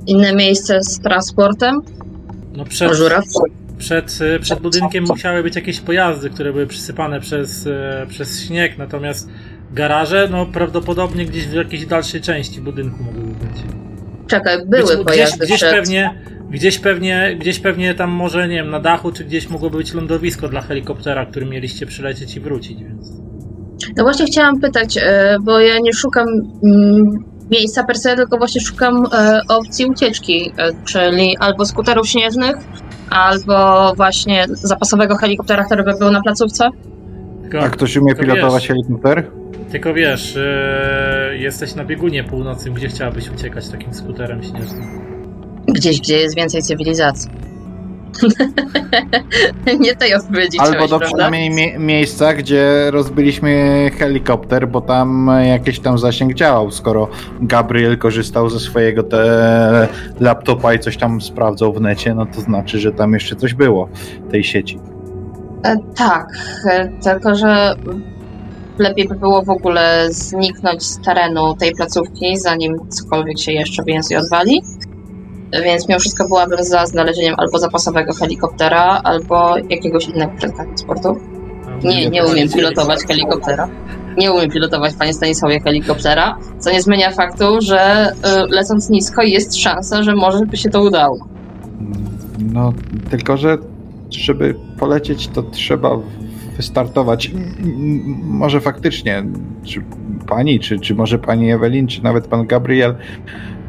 [0.07, 1.81] inne miejsce z transportem?
[2.53, 2.93] No przed,
[3.79, 7.73] przed, przed budynkiem musiały być jakieś pojazdy, które były przysypane przez, y,
[8.09, 9.29] przez śnieg, natomiast
[9.73, 13.63] garaże, no prawdopodobnie gdzieś w jakiejś dalszej części budynku mogłyby być.
[14.27, 15.75] Czekaj, były Być- pojazdy gdzieś, gdzieś przed...
[15.75, 16.15] pewnie,
[16.51, 20.49] gdzieś pewnie, gdzieś pewnie tam może, nie wiem, na dachu, czy gdzieś mogło być lądowisko
[20.49, 23.23] dla helikoptera, którym mieliście przylecieć i wrócić, więc...
[23.97, 26.27] No właśnie chciałam pytać, e, bo ja nie szukam
[26.65, 27.05] mm,
[27.51, 32.57] miejsca per se, tylko właśnie szukam e, opcji ucieczki, e, czyli albo skuterów śnieżnych,
[33.11, 36.71] albo właśnie zapasowego helikoptera, który by był na placówce.
[37.43, 39.31] Tylko, A ktoś umie pilotować wiesz, helikopter?
[39.71, 40.39] Tylko wiesz,
[41.33, 45.12] jesteś na biegunie północnym, gdzie chciałabyś uciekać takim skuterem śnieżnym?
[45.75, 47.31] Gdzieś, gdzie jest więcej cywilizacji.
[49.81, 55.99] nie tej odpowiedzi Albo do przynajmniej mie- miejsca, gdzie rozbiliśmy helikopter, bo tam jakiś tam
[55.99, 57.09] zasięg działał, skoro
[57.41, 59.05] Gabriel korzystał ze swojego
[60.21, 63.89] laptopa i coś tam sprawdzał w necie, no to znaczy, że tam jeszcze coś było
[64.29, 64.79] w tej sieci.
[65.65, 66.27] E, tak,
[66.71, 67.77] e, tylko że
[68.79, 74.17] lepiej by było w ogóle zniknąć z terenu tej placówki, zanim cokolwiek się jeszcze więcej
[74.17, 74.63] odwali.
[75.53, 81.17] Więc mimo wszystko byłabym za znalezieniem albo zapasowego helikoptera, albo jakiegoś innego środka transportu.
[81.85, 83.69] Nie, nie umiem pilotować helikoptera.
[84.19, 89.57] Nie umiem pilotować, panie Stanisławie, helikoptera, co nie zmienia faktu, że y, lecąc nisko jest
[89.57, 91.19] szansa, że może by się to udało.
[92.53, 92.73] No,
[93.11, 93.59] tylko że
[94.11, 95.91] żeby polecieć, to trzeba
[96.57, 97.31] wystartować.
[98.23, 99.25] Może faktycznie,
[99.65, 99.83] czy
[100.29, 102.95] pani, czy, czy może pani Ewelin, czy nawet pan Gabriel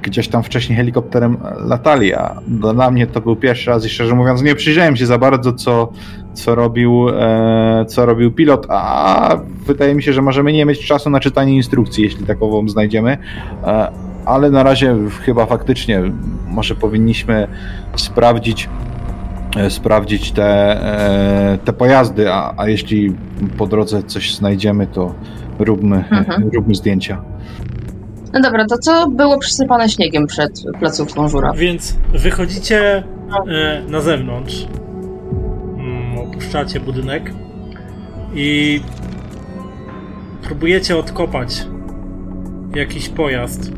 [0.03, 4.41] gdzieś tam wcześniej helikopterem latali, a dla mnie to był pierwszy raz i szczerze mówiąc
[4.41, 5.91] nie przyjrzałem się za bardzo, co,
[6.34, 11.09] co robił, e, co robił pilot, a wydaje mi się, że możemy nie mieć czasu
[11.09, 13.17] na czytanie instrukcji, jeśli takową znajdziemy.
[13.63, 13.91] E,
[14.25, 16.01] ale na razie chyba faktycznie
[16.47, 17.47] może powinniśmy
[17.95, 18.69] sprawdzić
[19.55, 20.45] e, sprawdzić te,
[21.53, 23.13] e, te pojazdy, a, a jeśli
[23.57, 25.13] po drodze coś znajdziemy, to
[25.59, 26.49] róbmy, Mhm.
[26.53, 27.21] róbmy zdjęcia.
[28.34, 31.53] No dobra, to co było przysypane śniegiem przed placówką żura?
[31.53, 33.03] Więc wychodzicie
[33.47, 34.68] e, na zewnątrz,
[35.77, 37.34] mm, opuszczacie budynek
[38.35, 38.81] i
[40.41, 41.68] próbujecie odkopać
[42.76, 43.72] jakiś pojazd.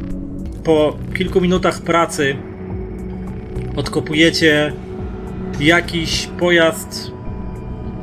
[0.64, 2.36] Po kilku minutach pracy
[3.76, 4.74] odkopujecie
[5.60, 7.12] jakiś pojazd,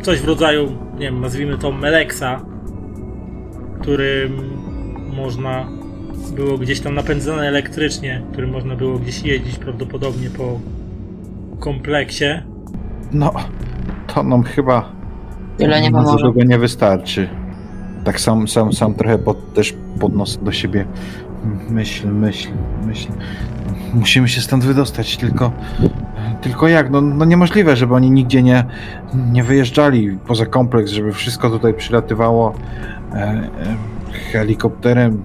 [0.02, 2.40] coś w rodzaju, nie wiem, nazwijmy to Meleksa,
[3.80, 4.50] którym
[5.16, 5.81] można
[6.32, 10.60] było gdzieś tam napędzane elektrycznie, którym można było gdzieś jeździć prawdopodobnie po
[11.58, 12.24] kompleksie.
[13.12, 13.32] No,
[14.14, 14.92] to nam chyba
[15.58, 16.26] Tyle nie pomoże.
[16.26, 17.28] tego nie wystarczy.
[18.04, 20.84] Tak sam, sam, sam trochę pod, też podnoszę do siebie
[21.70, 22.48] myśl, myśl,
[22.86, 23.08] myśl.
[23.94, 25.52] Musimy się stąd wydostać, tylko
[26.40, 26.90] tylko jak?
[26.90, 28.64] No, no niemożliwe, żeby oni nigdzie nie,
[29.32, 32.54] nie wyjeżdżali poza kompleks, żeby wszystko tutaj przylatywało
[33.12, 33.48] e, e,
[34.32, 35.22] helikopterem.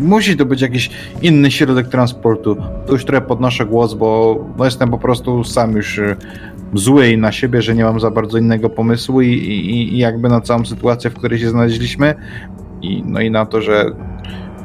[0.00, 0.90] Musi to być jakiś
[1.22, 2.56] inny środek transportu.
[2.86, 6.16] Tu już trochę podnoszę głos, bo no jestem po prostu sam już e,
[6.74, 10.28] zły i na siebie, że nie mam za bardzo innego pomysłu i, i, i jakby
[10.28, 12.14] na całą sytuację, w której się znaleźliśmy
[12.82, 13.84] i no i na to, że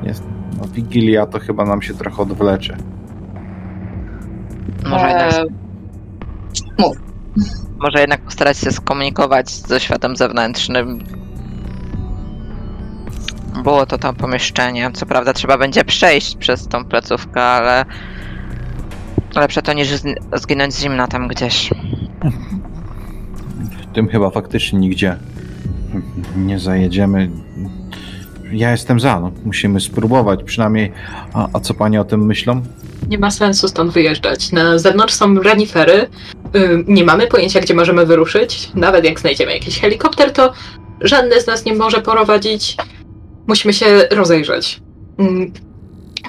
[0.03, 0.23] jest,
[0.57, 2.77] no, Wigilia to chyba nam się trochę odwlecze.
[4.89, 6.91] Może jednak, Eee,
[7.79, 10.99] może jednak postarać się skomunikować ze światem zewnętrznym.
[13.63, 14.91] Było to tam pomieszczenie.
[14.93, 17.85] Co prawda trzeba będzie przejść przez tą placówkę, ale
[19.35, 19.89] lepsze to niż
[20.35, 21.69] zginąć z zimna tam gdzieś.
[23.93, 25.17] Tym chyba faktycznie nigdzie
[26.35, 27.29] nie zajedziemy.
[28.51, 29.31] Ja jestem za, no.
[29.45, 30.91] musimy spróbować przynajmniej.
[31.33, 32.61] A, a co panie o tym myślą?
[33.09, 34.51] Nie ma sensu stąd wyjeżdżać.
[34.51, 36.07] Na zewnątrz są renifery.
[36.87, 38.71] Nie mamy pojęcia, gdzie możemy wyruszyć.
[38.75, 40.53] Nawet jak znajdziemy jakiś helikopter, to
[41.01, 42.77] żadne z nas nie może prowadzić.
[43.51, 44.81] Musimy się rozejrzeć.
[45.19, 45.51] Ym,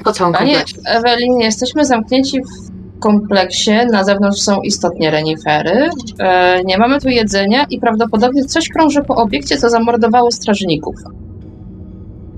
[0.05, 0.77] Po całym Panie kompleksie.
[0.87, 3.71] Ewelin, jesteśmy zamknięci w kompleksie.
[3.93, 5.89] Na zewnątrz są istotnie renifery.
[6.19, 10.95] E, nie mamy tu jedzenia i prawdopodobnie coś krąży po obiekcie, co zamordowało strażników.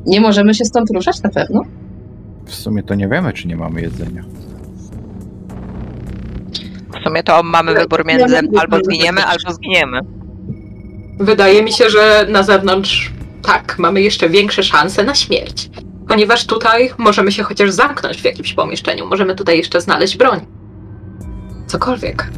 [0.06, 1.62] Nie możemy się stąd ruszać na pewno.
[2.46, 4.22] W sumie to nie wiemy, czy nie mamy jedzenia.
[7.00, 10.00] W sumie to mamy wybór między albo zginiemy, albo zginiemy.
[11.18, 13.13] Wydaje mi się, że na zewnątrz
[13.46, 15.70] tak, mamy jeszcze większe szanse na śmierć.
[16.08, 19.06] Ponieważ tutaj możemy się chociaż zamknąć w jakimś pomieszczeniu.
[19.06, 20.40] Możemy tutaj jeszcze znaleźć broń.
[21.66, 22.30] Cokolwiek.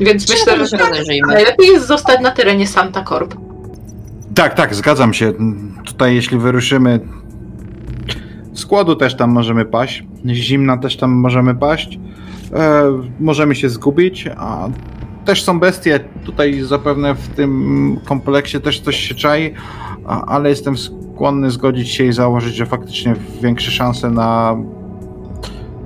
[0.00, 3.34] Więc myślę, Myślę, że najlepiej jest zostać na terenie Santa Corp.
[4.34, 5.32] Tak, tak, zgadzam się.
[5.84, 7.00] Tutaj jeśli wyruszymy
[8.54, 11.98] z kłodu też tam możemy paść, z zimna też tam możemy paść.
[12.52, 12.82] E,
[13.20, 14.68] możemy się zgubić, a
[15.30, 16.00] też są bestie.
[16.24, 19.54] Tutaj zapewne w tym kompleksie też coś się czai,
[20.06, 24.56] ale jestem skłonny zgodzić się i założyć, że faktycznie większe szanse na,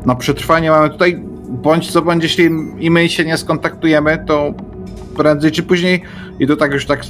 [0.07, 1.23] na przetrwanie mamy tutaj.
[1.49, 4.55] Bądź co bądź, jeśli i my się nie skontaktujemy, to
[5.17, 6.03] prędzej czy później
[6.39, 7.03] i to tak już tak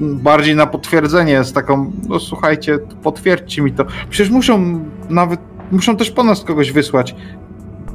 [0.00, 3.84] bardziej na potwierdzenie z taką, no słuchajcie, potwierdźcie mi to.
[4.10, 5.40] Przecież muszą nawet,
[5.72, 7.14] muszą też po nas kogoś wysłać.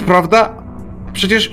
[0.05, 0.53] Prawda?
[1.13, 1.51] Przecież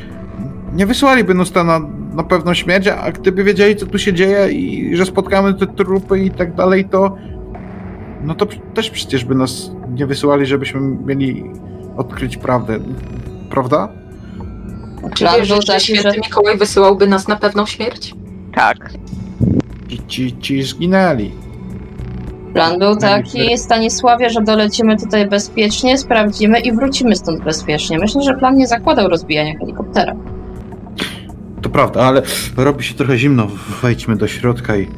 [0.73, 4.97] nie wysłaliby nas tam na, pewną śmierć, a gdyby wiedzieli, co tu się dzieje i
[4.97, 7.17] że spotkamy te trupy i tak dalej, to
[8.25, 11.45] no to też przecież by nas nie wysyłali, żebyśmy mieli
[11.97, 12.79] odkryć prawdę.
[13.51, 13.89] Prawda?
[15.15, 18.15] Czy że taki, święty że- Mikołaj wysyłałby nas na pewną śmierć?
[18.55, 18.93] Tak.
[19.89, 21.31] Ci, ci, ci zginęli.
[22.53, 27.99] Plan był taki, Stanisławie, że dolecimy tutaj bezpiecznie, sprawdzimy i wrócimy stąd bezpiecznie.
[27.99, 30.15] Myślę, że plan nie zakładał rozbijania helikoptera.
[31.63, 32.23] To prawda, ale
[32.57, 33.47] robi się trochę zimno.
[33.83, 34.89] Wejdźmy do środka i,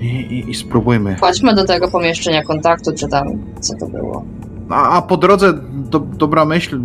[0.00, 1.16] i, i, i spróbujmy.
[1.20, 3.26] Chodźmy do tego pomieszczenia kontaktu, czy tam,
[3.60, 4.24] co to było.
[4.70, 6.80] A, a po drodze do, dobra myśl,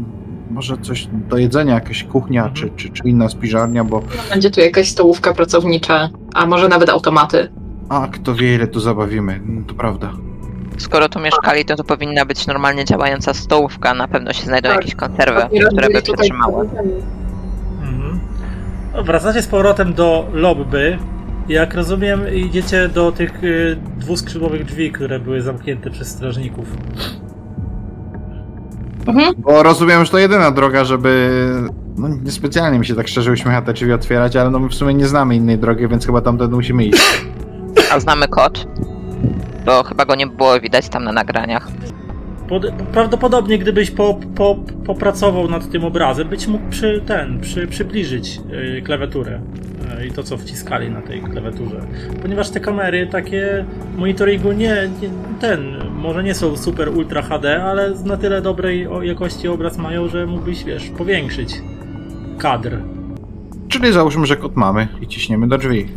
[0.52, 4.90] może coś do jedzenia, jakaś kuchnia czy, czy, czy inna spiżarnia, bo Będzie tu jakaś
[4.90, 7.50] stołówka pracownicza, a może nawet automaty.
[7.90, 10.12] a kto wie ile tu zabawimy, no, to prawda.
[10.78, 13.94] Skoro tu mieszkali, to tu powinna być normalnie działająca stołówka.
[13.94, 14.78] Na pewno się znajdą Tak.
[14.78, 15.42] jakieś konserwy,
[15.72, 16.70] które by przetrzymały.
[18.94, 20.98] No, Wracacie z powrotem do lobby.
[21.50, 26.68] Jak rozumiem, idziecie do tych y, dwuskrzydłowych drzwi, które były zamknięte przez strażników.
[29.08, 29.34] Mhm.
[29.38, 31.30] Bo rozumiem, że to jedyna droga, żeby
[31.98, 34.94] No niespecjalnie mi się tak szczerze uśmiecha te drzwi otwierać, ale no my w sumie
[34.94, 37.26] nie znamy innej drogi, więc chyba tamtędy musimy iść.
[37.92, 38.68] A znamy kod?
[39.66, 41.68] Bo chyba go nie było widać tam na nagraniach.
[42.52, 44.56] Pod, prawdopodobnie gdybyś po, po,
[44.86, 48.40] popracował nad tym obrazem, być mógł przy, ten, przy, przybliżyć
[48.78, 49.42] y, klawiaturę
[50.02, 51.82] y, i to, co wciskali na tej klawiaturze.
[52.22, 53.66] Ponieważ te kamery takie
[53.98, 55.10] monitoringu nie, nie
[55.40, 60.26] ten, może nie są super ultra HD, ale na tyle dobrej jakości obraz mają, że
[60.26, 61.62] mógłbyś, wiesz, powiększyć
[62.38, 62.78] kadr.
[63.68, 65.88] Czyli załóżmy, że kod mamy i ciśniemy do drzwi.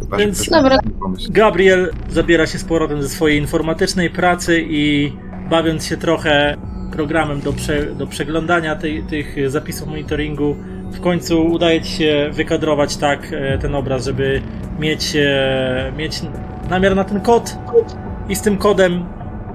[0.00, 0.78] Chyba, Więc- Dobra.
[1.30, 5.12] Gabriel zabiera się z powrotem ze swojej informatycznej pracy i
[5.50, 6.56] bawiąc się trochę
[6.92, 10.56] programem do, prze, do przeglądania tej, tych zapisów monitoringu,
[10.92, 14.42] w końcu udaje ci się wykadrować tak e, ten obraz, żeby
[14.78, 16.22] mieć, e, mieć
[16.70, 17.56] namiar na ten kod
[18.28, 19.04] i z tym kodem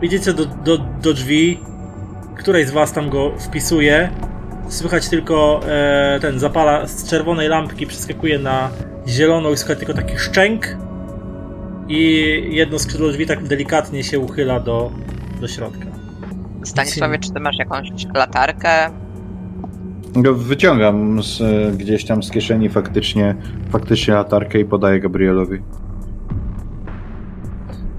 [0.02, 1.60] idziecie do, do, do drzwi,
[2.38, 4.10] której z was tam go wpisuje.
[4.70, 8.70] Słychać tylko e, ten zapala z czerwonej lampki, przeskakuje na
[9.07, 10.78] zieloną i słychać tylko taki szczęk
[11.88, 14.91] i jedno skrzydło drzwi tak delikatnie się uchyla do,
[15.40, 15.86] do środka.
[16.64, 18.70] Stanisławie, czy ty masz jakąś latarkę?
[20.16, 23.36] Go Wyciągam z, e, gdzieś tam z kieszeni faktycznie,
[23.70, 25.60] faktycznie latarkę i podaję Gabrielowi.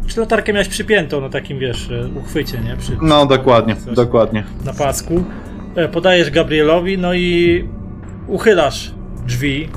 [0.06, 2.76] Czy latarkę miałeś przypiętą na takim, wiesz, e, uchwycie, nie?
[2.76, 3.94] Przy, No dokładnie, Coś.
[3.96, 4.44] dokładnie.
[4.64, 5.24] na pasku.
[5.76, 7.64] E, Podajesz Gabrielowi, no i
[8.26, 8.94] uchylasz
[9.26, 9.68] drzwi,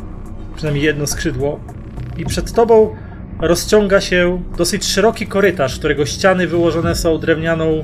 [0.55, 1.59] przynajmniej jedno skrzydło,
[2.17, 2.95] i przed tobą
[3.39, 7.83] rozciąga się dosyć szeroki korytarz, którego ściany wyłożone są drewnianą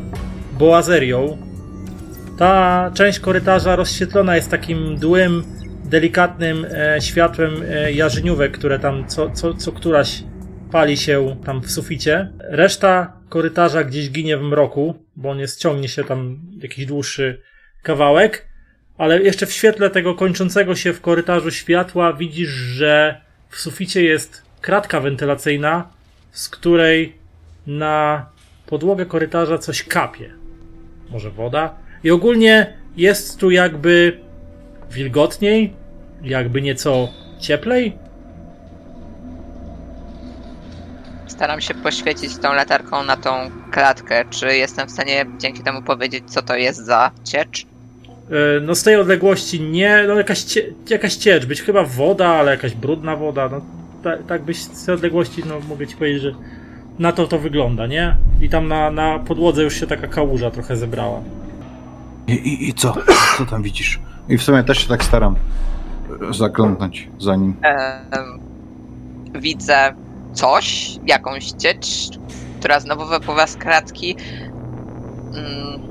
[0.60, 1.38] boazerią.
[2.38, 5.44] Ta część korytarza rozświetlona jest takim dłym,
[5.86, 10.24] delikatnym e, światłem e, jarzyniówek, które tam co, co, co któraś
[10.72, 12.30] pali się tam w suficie.
[12.40, 17.42] Reszta korytarza gdzieś ginie w mroku, bo on jest, ciągnie się tam jakiś dłuższy
[17.84, 18.48] kawałek,
[18.98, 24.49] ale jeszcze w świetle tego kończącego się w korytarzu światła widzisz, że w suficie jest
[24.62, 25.88] kratka wentylacyjna,
[26.32, 27.16] z której
[27.68, 28.26] na
[28.66, 30.34] podłogę korytarza coś kapie.
[31.10, 31.76] Może woda?
[32.04, 34.20] I ogólnie jest tu jakby
[34.92, 35.74] wilgotniej,
[36.24, 37.10] jakby nieco
[37.40, 37.98] cieplej.
[41.28, 44.26] Staram się poświecić tą latarką na tą klatkę.
[44.30, 47.66] Czy jestem w stanie dzięki temu powiedzieć, co to jest za ciecz?
[48.32, 52.52] E, No z tej odległości nie, no jakaś, cie, jakaś ciecz, być chyba woda, ale
[52.52, 53.62] jakaś brudna woda, no
[54.04, 56.32] ta, tak byś z odległości, no mogę ci powiedzieć, że
[57.00, 58.18] na to to wygląda, nie?
[58.42, 61.22] I tam na, na podłodze już się taka kałuża trochę zebrała.
[62.28, 62.94] I, i, I co?
[63.38, 64.00] Co tam widzisz?
[64.30, 65.36] I w sumie też się tak staram
[66.32, 67.56] zaglądnąć za nim.
[67.62, 68.40] Em,
[69.42, 69.94] widzę
[70.34, 71.88] coś, jakąś ciecz,
[72.60, 74.16] która znowu wypływa z kratki.
[75.34, 75.82] Mm,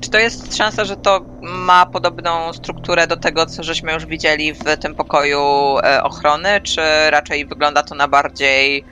[0.00, 4.52] Czy to jest szansa, że to ma podobną strukturę do tego, co żeśmy już widzieli
[4.52, 5.40] w tym pokoju
[5.84, 8.84] e, ochrony, czy raczej wygląda to na bardziej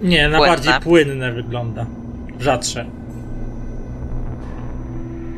[0.00, 0.54] Nie, na Płynne.
[0.56, 1.86] bardziej płynne wygląda.
[2.40, 2.84] Rzadsze.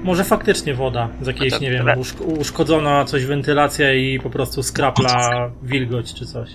[0.03, 4.31] Może faktycznie woda z jakiejś, No to nie wiem, uszk- uszkodzona coś wentylacja i po
[4.31, 6.51] prostu skrapla wilgoć czy coś.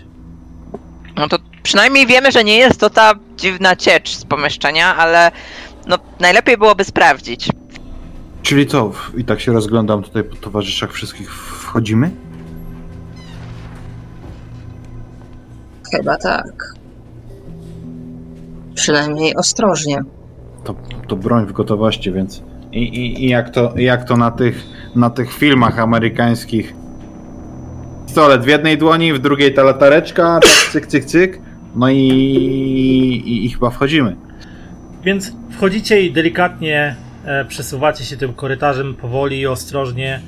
[1.15, 5.31] No to przynajmniej wiemy, że nie jest to ta dziwna ciecz z pomieszczenia, ale
[5.87, 7.49] no najlepiej byłoby sprawdzić.
[8.41, 8.91] Czyli co?
[9.17, 11.31] I tak się rozglądam tutaj po towarzyszach wszystkich.
[11.33, 12.11] Wchodzimy?
[15.91, 16.73] Chyba tak.
[18.75, 20.01] Przynajmniej ostrożnie.
[20.63, 20.75] To,
[21.07, 22.43] to broń w gotowości, więc.
[22.71, 24.63] I, i, i jak, to, jak to na tych,
[24.95, 26.73] na tych filmach amerykańskich.
[28.05, 31.41] Pistolet w jednej dłoni, w drugiej ta latareczka, tak cyk, cyk, cyk.
[31.75, 31.97] No i,
[33.25, 34.15] i, i chyba wchodzimy.
[35.03, 36.95] Więc wchodzicie i delikatnie
[37.29, 40.21] e, przesuwacie się tym korytarzem powoli i ostrożnie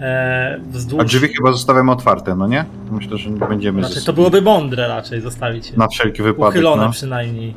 [0.00, 1.00] e, wzdłuż.
[1.00, 2.64] A drzwi chyba zostawiamy otwarte, no nie?
[2.90, 5.76] Myślę, że nie będziemy Znaczy, ze- to byłoby mądre raczej zostawić je.
[5.76, 6.48] na wszelki wypadek.
[6.54, 6.90] Uchylone No.
[6.90, 7.54] przynajmniej.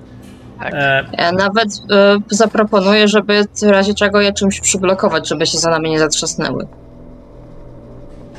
[0.60, 0.74] Tak.
[0.74, 5.70] E, Ja nawet e, zaproponuję, żeby w razie czego je czymś przyblokować, żeby się za
[5.70, 6.68] nami nie zatrzasnęły.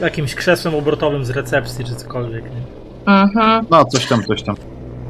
[0.00, 2.44] jakimś krzesłem obrotowym z recepcji czy cokolwiek.
[2.44, 3.12] Nie?
[3.12, 3.66] Mhm.
[3.70, 4.56] no, coś tam, coś tam.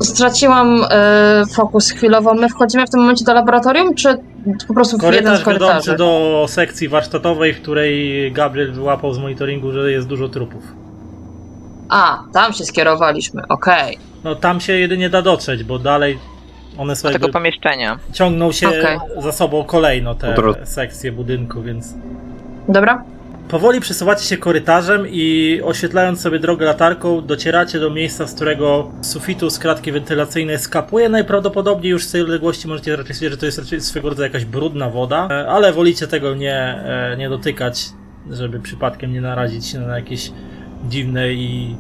[0.03, 2.35] Straciłam e, fokus chwilowo.
[2.35, 4.19] My wchodzimy w tym momencie do laboratorium, czy
[4.69, 5.97] po prostu w jeden Korytarz z korytarzy?
[5.97, 10.63] do sekcji warsztatowej, w której Gabriel wyłapał z monitoringu, że jest dużo trupów.
[11.89, 13.99] A, tam się skierowaliśmy, okej.
[14.25, 16.19] No tam się jedynie da dotrzeć, bo dalej
[16.79, 17.99] one Do sobie tego pomieszczenia.
[18.13, 18.99] ciągną się Okej.
[19.19, 20.35] za sobą kolejno te
[20.67, 21.95] sekcje budynku, więc
[22.69, 23.05] Dobra?
[23.49, 29.51] Powoli przesuwacie się korytarzem i oświetlając sobie drogę latarką docieracie do miejsca, z którego sufitu
[29.51, 31.09] z kratki wentylacyjnej skapuje.
[31.09, 34.45] Najprawdopodobniej już z tej odległości możecie raczej stwierdzić, że to jest raczej swego rodzaju jakaś
[34.45, 37.87] brudna woda, e, ale wolicie tego nie, e, nie dotykać
[38.31, 40.33] żeby przypadkiem nie narazić się na jakieś
[40.89, 41.77] dziwne i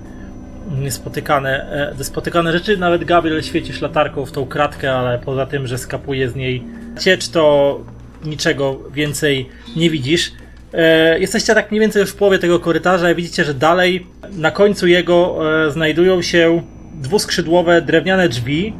[0.78, 2.76] niespotykane e, spotykane rzeczy.
[2.76, 6.64] Nawet Gabriel świecisz latarką w tą kratkę, ale poza tym, że skapuje z niej
[7.00, 7.80] ciecz, to
[8.24, 10.32] niczego więcej nie widzisz.
[10.72, 14.50] E, jesteście tak mniej więcej już w połowie tego korytarza i widzicie, że dalej na
[14.50, 16.62] końcu jego e, znajdują się
[16.94, 18.72] dwuskrzydłowe drewniane drzwi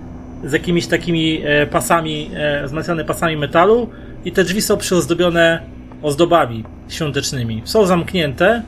[0.45, 2.31] z jakimiś takimi e, pasami,
[2.65, 3.91] wzmacniane pasami metalu
[4.25, 5.61] i te drzwi są przyozdobione
[6.03, 7.63] ozdobami świątecznymi.
[7.65, 8.63] Są zamknięte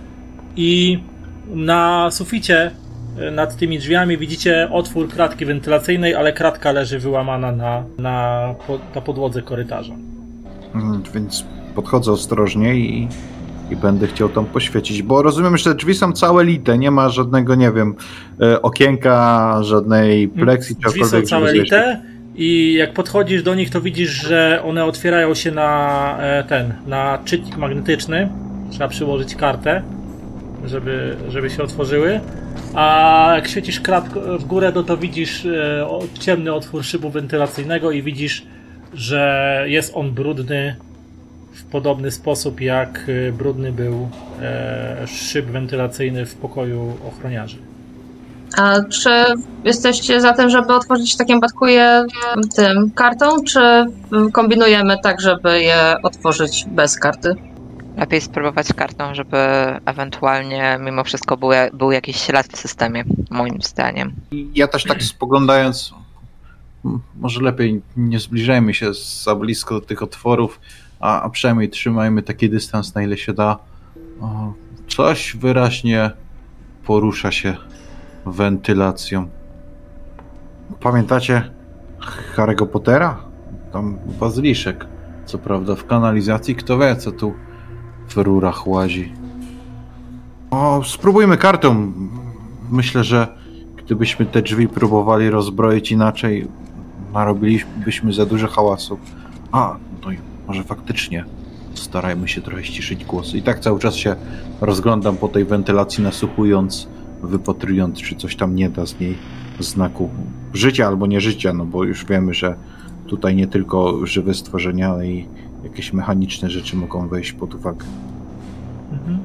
[0.56, 0.98] i
[1.46, 2.70] na suficie
[3.32, 8.54] nad tymi drzwiami widzicie otwór kratki wentylacyjnej, ale kratka leży wyłamana na, na,
[8.94, 9.94] na podłodze korytarza.
[10.74, 11.44] Mm, więc
[11.78, 13.08] podchodzę ostrożnie i,
[13.70, 17.08] i będę chciał tam poświecić, bo rozumiem, że te drzwi są całe lite, nie ma
[17.08, 17.94] żadnego, nie wiem,
[18.40, 20.76] e, okienka, żadnej pleksji.
[20.76, 22.02] Drzwi są całe lite
[22.36, 27.18] i jak podchodzisz do nich, to widzisz, że one otwierają się na e, ten, na
[27.24, 28.28] czytnik magnetyczny.
[28.70, 29.82] Trzeba przyłożyć kartę,
[30.64, 32.20] żeby, żeby się otworzyły.
[32.74, 35.86] A jak świecisz kratko w górę, to, to widzisz e,
[36.20, 38.46] ciemny otwór szybu wentylacyjnego i widzisz,
[38.94, 40.76] że jest on brudny
[41.58, 44.08] w podobny sposób, jak y, brudny był
[44.42, 47.56] e, szyb wentylacyjny w pokoju ochroniarzy.
[48.56, 49.10] A czy
[49.64, 52.04] jesteście za tym, żeby otworzyć w takim wypadku je
[52.56, 53.60] tym kartą, czy
[54.32, 57.34] kombinujemy tak, żeby je otworzyć bez karty?
[57.96, 59.36] Lepiej spróbować kartą, żeby
[59.86, 64.12] ewentualnie mimo wszystko był, był jakiś ślad w systemie, moim zdaniem.
[64.54, 65.94] Ja też tak spoglądając,
[67.16, 68.94] może lepiej nie zbliżajmy się
[69.24, 70.60] za blisko do tych otworów,
[71.00, 73.58] a, a przynajmniej trzymajmy taki dystans, na ile się da.
[74.20, 74.52] O,
[74.88, 76.10] coś wyraźnie
[76.86, 77.56] porusza się
[78.26, 79.28] wentylacją.
[80.80, 81.50] Pamiętacie
[82.36, 83.16] Harry'ego Pottera?
[83.72, 84.86] Tam bazyliszek.
[85.26, 87.34] Co prawda w kanalizacji, kto wie, co tu
[88.08, 89.12] w rurach łazi.
[90.50, 91.92] O, spróbujmy kartą.
[92.70, 93.38] Myślę, że
[93.76, 96.48] gdybyśmy te drzwi próbowali rozbroić inaczej,
[97.12, 98.98] narobilibyśmy za dużo hałasu.
[99.52, 100.18] A, no i
[100.48, 101.24] może faktycznie
[101.74, 103.38] starajmy się trochę ściszyć głosy.
[103.38, 104.16] I tak cały czas się
[104.60, 106.88] rozglądam po tej wentylacji, nasłuchując,
[107.22, 109.18] wypatrując, czy coś tam nie da z niej
[109.60, 110.10] znaku
[110.52, 112.54] życia albo nie życia, no bo już wiemy, że
[113.06, 115.26] tutaj nie tylko żywe stworzenia, ale i
[115.64, 117.86] jakieś mechaniczne rzeczy mogą wejść pod uwagę.
[118.92, 119.18] Mhm.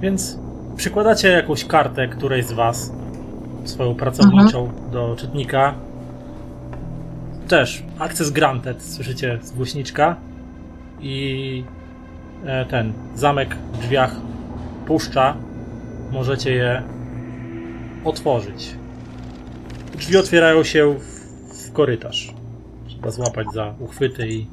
[0.00, 0.38] Więc
[0.76, 2.92] przykładacie jakąś kartę którejś z was,
[3.64, 4.90] swoją pracowniczą, mhm.
[4.90, 5.74] do czytnika
[7.50, 10.16] też Access Granted, słyszycie z głośniczka
[11.00, 11.64] i
[12.46, 14.16] e, ten zamek w drzwiach
[14.86, 15.36] puszcza.
[16.12, 16.82] Możecie je
[18.04, 18.74] otworzyć.
[19.98, 22.34] Drzwi otwierają się w, korytarz.
[22.88, 24.46] Trzeba złapać za uchwyty i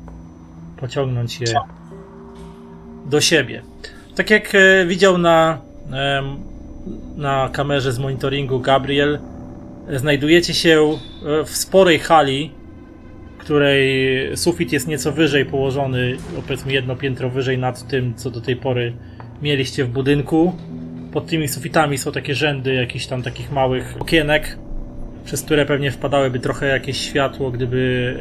[0.77, 1.55] pociągnąć je
[3.05, 3.61] do siebie.
[4.15, 5.57] Tak jak e, widział na,
[7.17, 9.19] na kamerze z monitoringu Gabriel,
[9.95, 10.97] znajdujecie się
[11.45, 12.57] w sporej hali
[13.47, 16.17] której sufit jest nieco wyżej położony,
[16.47, 18.93] powiedzmy jedno piętro wyżej nad tym, co do tej pory
[19.41, 20.53] mieliście w budynku.
[21.13, 24.57] Pod tymi sufitami są takie rzędy jakichś tam takich małych okienek,
[25.25, 28.15] przez które pewnie wpadałyby trochę jakieś światło, gdyby,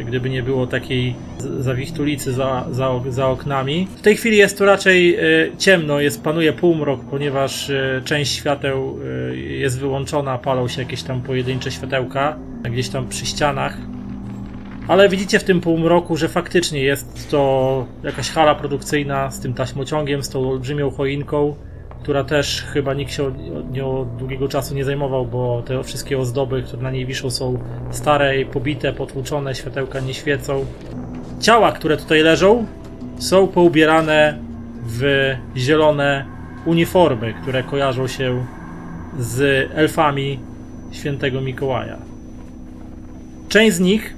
[0.00, 1.14] e, gdyby nie było takiej
[1.58, 3.88] zawihtulicy za, za, za oknami.
[3.96, 5.20] W tej chwili jest tu raczej e,
[5.58, 8.98] ciemno, jest, panuje półmrok, ponieważ e, część świateł
[9.30, 12.36] e, jest wyłączona, palą się jakieś tam pojedyncze światełka
[12.70, 13.93] gdzieś tam przy ścianach.
[14.88, 20.22] Ale widzicie w tym półmroku, że faktycznie jest to jakaś hala produkcyjna z tym taśmociągiem,
[20.22, 21.56] z tą olbrzymią choinką,
[22.02, 23.34] która też chyba nikt się
[23.72, 27.58] nią długiego czasu nie zajmował, bo te wszystkie ozdoby, które na niej wiszą są
[27.90, 30.66] stare pobite, potłuczone, światełka nie świecą.
[31.40, 32.66] Ciała, które tutaj leżą,
[33.18, 34.38] są poubierane
[34.86, 36.24] w zielone
[36.66, 38.46] uniformy, które kojarzą się
[39.18, 40.38] z elfami
[40.92, 41.96] świętego Mikołaja.
[43.48, 44.16] Część z nich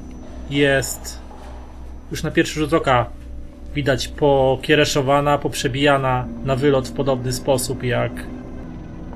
[0.51, 1.19] jest
[2.11, 3.07] już na pierwszy rzut oka
[3.75, 8.13] widać pokiereszowana, poprzebijana na wylot w podobny sposób jak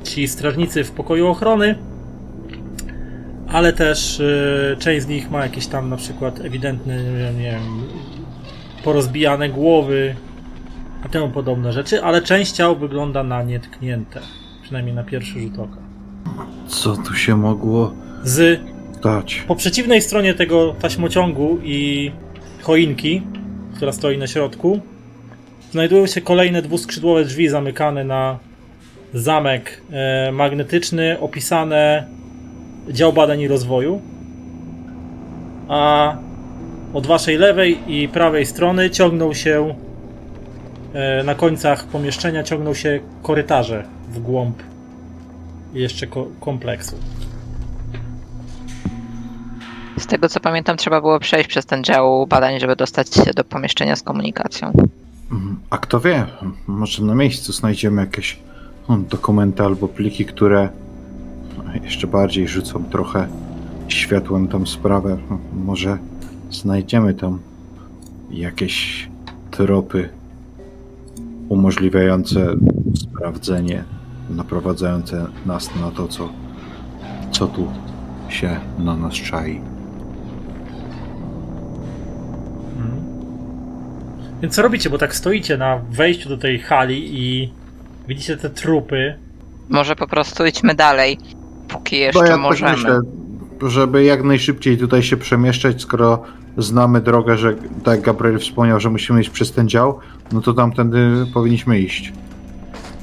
[0.04, 1.78] ci strażnicy w pokoju ochrony,
[3.48, 6.96] ale też y, część z nich ma jakieś tam na przykład ewidentne,
[7.32, 7.82] nie wiem,
[8.84, 10.14] porozbijane głowy,
[11.04, 14.20] a temu podobne rzeczy, ale część ciał wygląda na nietknięte,
[14.62, 15.78] przynajmniej na pierwszy rzut oka.
[16.68, 17.92] Co tu się mogło
[18.24, 18.60] z
[19.48, 22.10] po przeciwnej stronie tego taśmociągu i
[22.62, 23.22] choinki,
[23.76, 24.80] która stoi na środku,
[25.72, 28.38] znajdują się kolejne dwuskrzydłowe drzwi zamykane na
[29.14, 32.06] zamek e, magnetyczny, opisane
[32.90, 34.00] dział badań i rozwoju.
[35.68, 36.16] A
[36.94, 39.74] od waszej lewej i prawej strony ciągną się
[40.94, 44.56] e, na końcach pomieszczenia ciągną się korytarze w głąb
[45.74, 46.96] jeszcze ko- kompleksu.
[50.00, 53.44] Z tego co pamiętam, trzeba było przejść przez ten dział badań, żeby dostać się do
[53.44, 54.72] pomieszczenia z komunikacją.
[55.32, 56.26] Mm, A kto wie,
[56.66, 58.38] może na miejscu znajdziemy jakieś
[58.86, 60.68] hmm, dokumenty albo pliki, które
[61.84, 63.28] jeszcze bardziej rzucą trochę
[63.88, 65.18] światłem tą sprawę.
[65.64, 65.98] Może
[66.50, 67.38] znajdziemy tam
[68.30, 69.08] jakieś
[69.50, 70.08] tropy
[71.48, 72.46] umożliwiające
[72.94, 73.84] sprawdzenie,
[74.30, 76.28] naprowadzające nas na to, co,
[77.30, 77.68] co tu
[78.28, 79.79] się na nas czai.
[84.42, 84.90] Więc co robicie?
[84.90, 87.52] Bo tak stoicie na wejściu do tej hali i
[88.08, 89.14] widzicie te trupy.
[89.68, 91.18] Może po prostu idźmy dalej,
[91.68, 92.72] póki jeszcze ja tak możemy.
[92.72, 93.00] myślę,
[93.62, 96.22] żeby jak najszybciej tutaj się przemieszczać, skoro
[96.58, 97.54] znamy drogę, że
[97.84, 99.98] tak jak Gabriel wspomniał, że musimy iść przez ten dział,
[100.32, 102.12] no to tamtędy powinniśmy iść.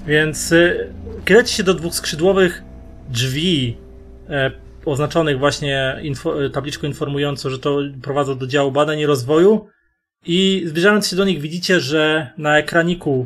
[0.07, 0.93] Więc y,
[1.25, 2.63] kierujecie się do dwóch skrzydłowych
[3.09, 3.77] drzwi
[4.29, 4.51] e,
[4.85, 9.67] oznaczonych właśnie info, e, tabliczką informującą, że to prowadzą do działu badań i rozwoju.
[10.25, 13.25] I zbliżając się do nich widzicie, że na ekraniku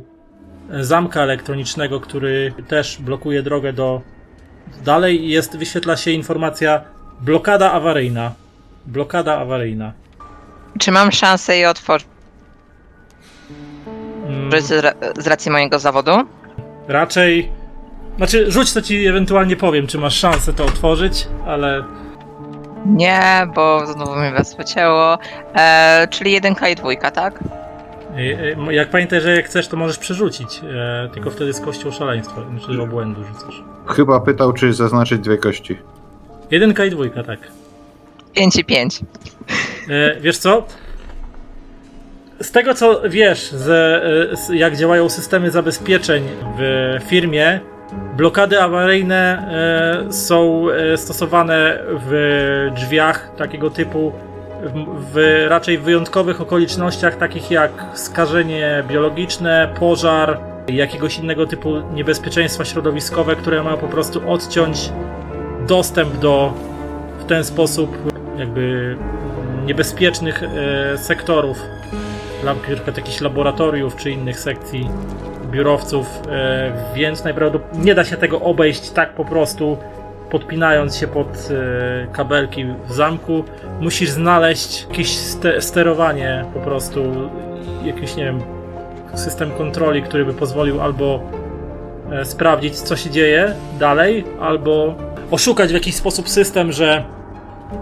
[0.71, 4.01] e, zamka elektronicznego, który też blokuje drogę do
[4.85, 6.81] dalej, jest, wyświetla się informacja
[7.21, 8.31] blokada awaryjna.
[8.85, 9.93] Blokada awaryjna.
[10.79, 12.07] Czy mam szansę je otworzyć
[14.27, 14.61] Mm.
[14.61, 16.11] z, ra- z racji mojego zawodu?
[16.87, 17.51] Raczej.
[18.17, 21.83] Znaczy, rzuć to ci ewentualnie powiem, czy masz szansę to otworzyć, ale.
[22.85, 25.17] Nie, bo znowu mi was pocięło.
[25.55, 27.39] E, czyli jedynka i dwójka, tak?
[28.15, 30.61] e, e, Jak pamiętaj, że jak chcesz, to możesz przerzucić.
[30.63, 33.63] E, tylko wtedy z kością szaleństwa, czy obłędu rzucasz.
[33.87, 35.77] Chyba pytał, czy zaznaczyć dwie kości.
[36.51, 37.39] Jedynka i dwójka, tak.
[38.33, 38.99] 5 i 5.
[39.89, 40.63] E, wiesz co?
[42.41, 43.69] Z tego co wiesz, z,
[44.33, 46.23] e, z, jak działają systemy zabezpieczeń
[46.57, 47.59] w firmie,
[48.17, 49.47] blokady awaryjne
[50.07, 54.11] e, są e, stosowane w drzwiach takiego typu
[55.13, 63.63] w, raczej wyjątkowych okolicznościach, takich jak skażenie biologiczne, pożar, jakiegoś innego typu niebezpieczeństwa środowiskowe, które
[63.63, 64.91] mają po prostu odciąć
[65.67, 66.53] dostęp do
[67.19, 67.97] w ten sposób
[68.37, 68.97] jakby
[69.65, 71.57] niebezpiecznych e, sektorów,
[72.43, 74.89] na przykład jakichś laboratoriów czy innych sekcji
[75.51, 79.77] biurowców, e, więc najprawdopodobniej nie da się tego obejść tak po prostu
[80.29, 83.43] podpinając się pod e, kabelki w zamku.
[83.79, 87.29] Musisz znaleźć jakieś ste sterowanie po prostu,
[87.83, 88.41] jakiś nie wiem,
[89.13, 91.19] system kontroli, który by pozwolił albo
[92.11, 94.95] e, sprawdzić co się dzieje dalej, albo
[95.31, 97.03] oszukać w jakiś sposób system, że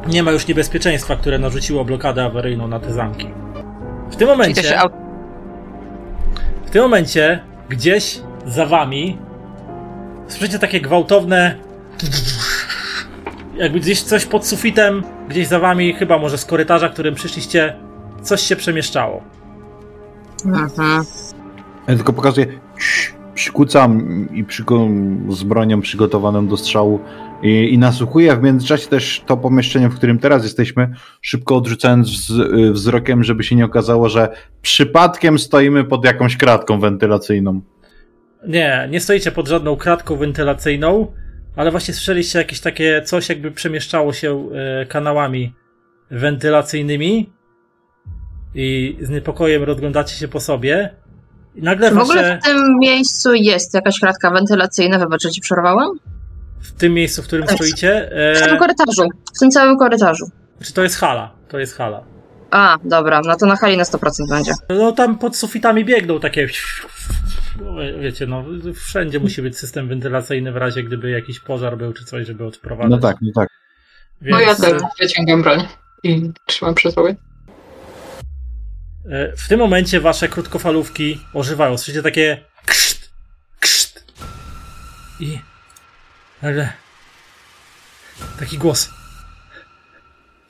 [0.08, 3.30] nie ma już niebezpieczeństwa, które narzuciło blokadę awaryjną na te zamki.
[4.12, 4.80] W tym momencie,
[6.66, 7.40] w tym momencie,
[7.70, 9.18] gdzieś za wami
[10.28, 11.56] słyszycie takie gwałtowne
[13.56, 17.76] jakby gdzieś coś pod sufitem, gdzieś za wami, chyba może z korytarza, którym przyszliście,
[18.22, 19.24] coś się przemieszczało.
[20.46, 21.06] Mhm.
[21.88, 22.60] Ja tylko pokazuję,
[23.40, 24.46] przykucam i
[25.30, 27.00] z bronią przygotowaną do strzału
[27.44, 28.36] i, i nasłuchuję.
[28.36, 33.56] W międzyczasie też to pomieszczenie, w którym teraz jesteśmy, szybko odrzucając wz- wzrokiem, żeby się
[33.56, 34.30] nie okazało, że
[34.62, 37.62] przypadkiem stoimy pod jakąś kratką wentylacyjną.
[38.48, 41.12] Nie, nie stoicie pod żadną kratką wentylacyjną,
[41.56, 45.54] ale właśnie słyszeliście jakieś takie coś, jakby przemieszczało się e, kanałami
[46.12, 47.30] wentylacyjnymi
[48.56, 50.90] i z niepokojem rozglądacie się po sobie.
[51.62, 55.00] Nagle Czy w ogóle wasze, w tym miejscu jest jakaś kratka wentylacyjna?
[55.00, 56.00] Wybacz, że ci przerwałam?
[56.62, 57.56] w tym miejscu, w którym Tak.
[57.56, 59.08] stoicie, W tym e, korytarzu.
[59.36, 60.26] W tym całym korytarzu.
[60.64, 61.32] czy to jest hala?
[61.48, 62.04] To jest hala.
[62.52, 64.52] A, dobra, no to na hali na 100% będzie.
[64.70, 66.48] No tam pod sufitami biegną takie.
[68.02, 68.44] Wiecie, no
[68.76, 72.92] wszędzie musi być system wentylacyjny w razie gdyby jakiś pożar był czy coś, żeby odprowadzać.
[72.92, 73.50] No tak, no tak.
[74.22, 75.64] Więc, No ja też wyciągam broń
[76.04, 77.16] i trzymam przy sobie.
[79.06, 81.78] E, W tym momencie wasze krótkofalówki ożywają.
[81.78, 83.10] Słyszycie takie krzt,
[83.60, 84.04] krzt.
[85.20, 85.40] I
[86.42, 86.74] nagle
[88.40, 88.90] taki głos.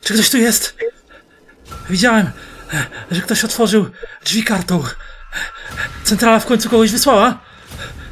[0.02, 0.78] Czy ktoś tu jest?
[1.90, 2.32] Widziałem,
[2.74, 3.90] e, że ktoś otworzył
[4.26, 4.84] drzwi kartą.
[6.04, 7.38] Centrala w końcu kogoś wysłała.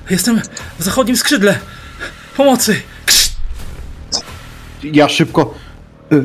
[0.09, 0.41] Jestem
[0.80, 1.59] w zachodnim skrzydle.
[2.38, 2.81] Pomocy!
[3.05, 3.35] Krzt.
[4.84, 5.53] Ja szybko.
[6.11, 6.23] y,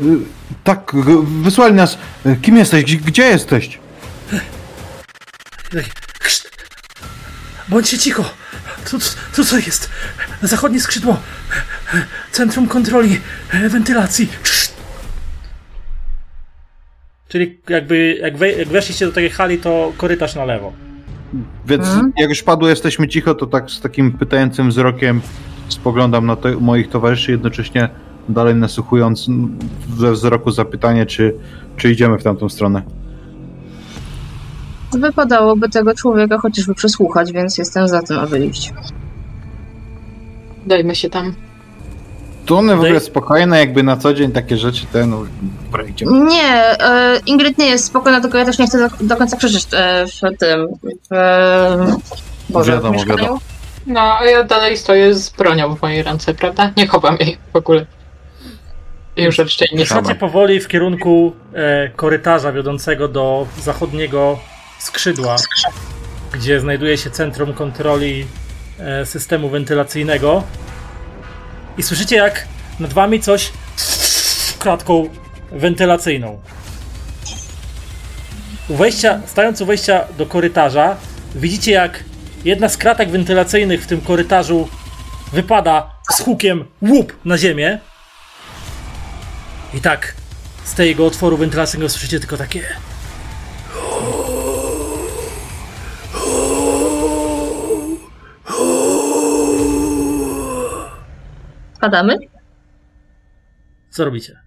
[0.64, 0.92] tak,
[1.42, 1.98] wysłali nas.
[2.42, 2.96] Kim jesteś?
[2.96, 3.78] Gdzie jesteś?
[6.18, 6.50] Krzt.
[7.68, 8.24] Bądźcie cicho.
[8.90, 8.98] Tu,
[9.36, 9.90] tu, co jest?
[10.42, 11.20] Zachodnie skrzydło.
[12.32, 13.20] Centrum kontroli
[13.68, 14.28] wentylacji.
[14.42, 14.76] Krzt.
[17.28, 20.72] Czyli jakby jak, we, jak weszliście do takiej hali, to korytarz na lewo.
[21.66, 22.12] Więc Mhm.
[22.18, 25.20] jak już padło, jesteśmy cicho, to tak z takim pytającym wzrokiem
[25.68, 27.88] spoglądam na te, moich towarzyszy, jednocześnie
[28.28, 29.26] dalej nasłuchując
[29.98, 31.34] ze wzroku zapytanie, czy,
[31.76, 32.82] czy idziemy w tamtą stronę.
[34.98, 38.72] Wypadałoby tego człowieka chociażby przesłuchać, więc jestem za tym, aby iść.
[40.66, 41.34] Dajmy się tam.
[42.46, 45.22] To one w ogóle spokojne, jakby na co dzień takie rzeczy, te no,
[45.64, 46.24] dobra, idziemy.
[46.24, 49.66] Nie, e, Ingrid nie jest spokojna, tylko ja też nie chcę do, do końca krzyczeć
[49.72, 50.68] e, w tym.
[51.10, 51.96] W, e,
[52.50, 53.38] Boże, Wiadomo, w wiadomo.
[53.86, 56.72] No, a ja dalej stoję z bronią w mojej ręce, prawda?
[56.76, 57.86] Nie chowam jej w ogóle.
[59.16, 59.80] Już raczej nie.
[59.80, 64.38] Ruszacie powoli w kierunku e, korytarza wiodącego do zachodniego
[64.82, 65.36] skrzydła,
[66.32, 68.26] gdzie znajduje się centrum kontroli
[68.78, 70.42] e, systemu wentylacyjnego.
[71.78, 72.46] I słyszycie, jak
[72.80, 73.52] nad wami coś
[74.58, 75.08] kratką
[75.52, 76.40] wentylacyjną.
[78.68, 80.96] U wejścia, stając u wejścia do korytarza,
[81.34, 82.04] widzicie, jak
[82.44, 84.68] jedna z kratek wentylacyjnych w tym korytarzu
[85.32, 87.78] wypada z hukiem łup na ziemię.
[89.74, 90.14] I tak
[90.64, 92.62] z tego otworu wentylacyjnego słyszycie tylko takie.
[101.82, 102.18] Spadamy?
[103.90, 104.40] Co robicie?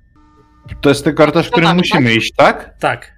[0.82, 2.74] To jest ten korytarz, w którym musimy iść, tak?
[2.80, 3.12] Tak.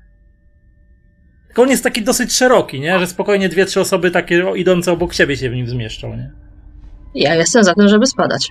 [1.47, 2.99] Tylko on jest taki dosyć szeroki, nie?
[2.99, 6.31] Że spokojnie dwie, trzy osoby takie idące obok siebie się w nim zmieszczą, nie?
[7.15, 8.49] Ja jestem za tym, żeby spadać.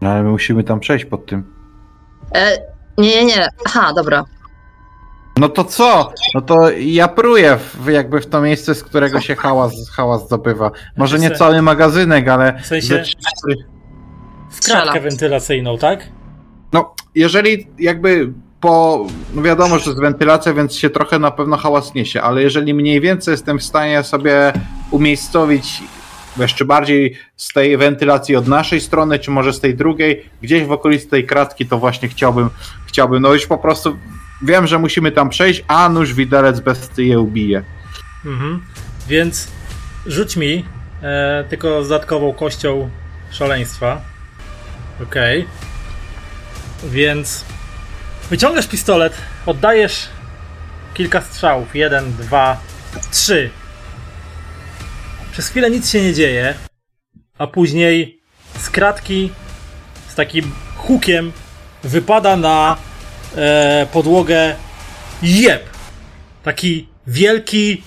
[0.00, 1.54] No ale my musimy tam przejść pod tym.
[2.34, 2.58] E,
[2.98, 3.48] nie, nie, nie.
[3.66, 4.24] Aha, dobra.
[5.38, 6.12] No to co?
[6.34, 10.70] No to ja pruję w, jakby w to miejsce, z którego się hałas, hałas zdobywa.
[10.96, 12.58] Może nie cały magazynek, ale...
[12.62, 13.16] W sensie- ze trzy,
[14.52, 14.82] cztery- W Strzela.
[14.82, 16.08] kratkę wentylacyjną, tak?
[16.72, 19.06] No, jeżeli jakby po...
[19.34, 23.00] No wiadomo, że jest wentylacja, więc się trochę na pewno hałas niesie, ale jeżeli mniej
[23.00, 24.52] więcej jestem w stanie sobie
[24.90, 25.82] umiejscowić
[26.38, 30.72] jeszcze bardziej z tej wentylacji od naszej strony, czy może z tej drugiej, gdzieś w
[30.72, 32.50] okolicy tej kratki, to właśnie chciałbym,
[32.86, 33.96] chciałbym, no już po prostu
[34.42, 37.62] wiem, że musimy tam przejść, a nuż widelec bez je ubije.
[38.26, 38.62] Mhm.
[39.08, 39.48] Więc
[40.06, 40.64] rzuć mi
[41.02, 42.90] e, tylko z dodatkową kością
[43.30, 44.00] szaleństwa.
[45.02, 45.46] Okej.
[46.84, 47.44] Więc
[48.30, 49.12] wyciągasz pistolet,
[49.46, 50.08] oddajesz
[50.94, 51.76] kilka strzałów.
[51.76, 52.60] Jeden, dwa,
[53.10, 53.50] trzy.
[55.32, 56.54] Przez chwilę nic się nie dzieje,
[57.38, 58.20] a później
[58.58, 59.30] z kratki
[60.08, 61.32] z takim hukiem
[61.84, 62.76] wypada na
[63.36, 64.56] e, podłogę
[65.22, 65.62] jeb.
[66.42, 67.82] Taki wielki,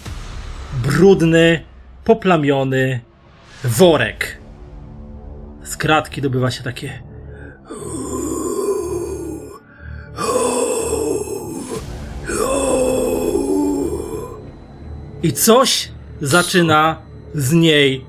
[0.74, 1.64] brudny,
[2.04, 3.00] poplamiony
[3.64, 4.38] worek.
[5.64, 7.05] Z kratki dobywa się takie.
[15.24, 15.91] I coś
[16.22, 17.02] zaczyna
[17.36, 18.06] z niej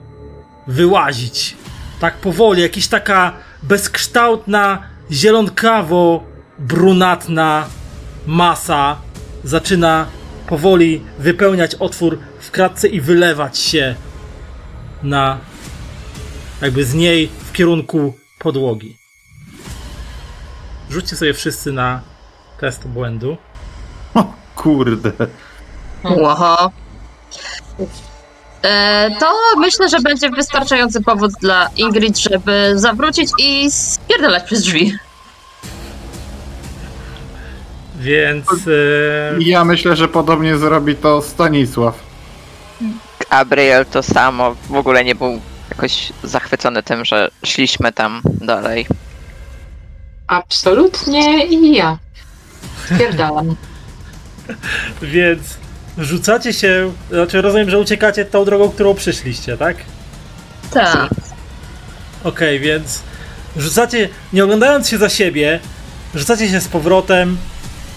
[0.66, 1.56] wyłazić.
[2.00, 3.32] Tak powoli, jakaś taka
[3.62, 7.64] bezkształtna, zielonkawo-brunatna
[8.26, 8.96] masa
[9.44, 10.06] zaczyna
[10.48, 13.94] powoli wypełniać otwór w kratce i wylewać się
[15.02, 15.38] na
[16.62, 19.05] jakby z niej w kierunku podłogi.
[20.90, 22.00] Rzućcie sobie wszyscy na
[22.60, 23.36] test błędu.
[24.14, 24.24] O
[24.56, 25.12] kurde.
[26.04, 26.70] Łoho.
[28.62, 34.92] E, to myślę, że będzie wystarczający powód dla Ingrid, żeby zawrócić i spierdalać przez drzwi.
[37.98, 38.62] Więc e,
[39.38, 41.94] Ja myślę, że podobnie zrobi to Stanisław.
[43.30, 44.54] Gabriel to samo.
[44.68, 45.40] W ogóle nie był
[45.70, 48.86] jakoś zachwycony tym, że szliśmy tam dalej.
[50.26, 51.98] Absolutnie i ja.
[52.84, 53.56] Spierdalam.
[55.02, 55.58] Więc
[55.98, 59.76] rzucacie się, znaczy rozumiem, że uciekacie tą drogą, którą przyszliście, tak?
[60.70, 61.10] Tak.
[62.24, 63.02] Okej, więc
[63.56, 65.60] rzucacie, nie oglądając się za siebie,
[66.14, 67.36] rzucacie się z powrotem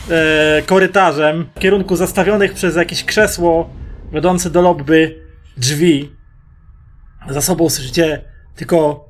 [0.09, 3.69] e, korytarzem w kierunku zastawionych przez jakieś krzesło
[4.11, 5.23] wiodące do lobby
[5.57, 6.11] drzwi.
[7.29, 8.21] Za sobą słyszycie
[8.55, 9.05] tylko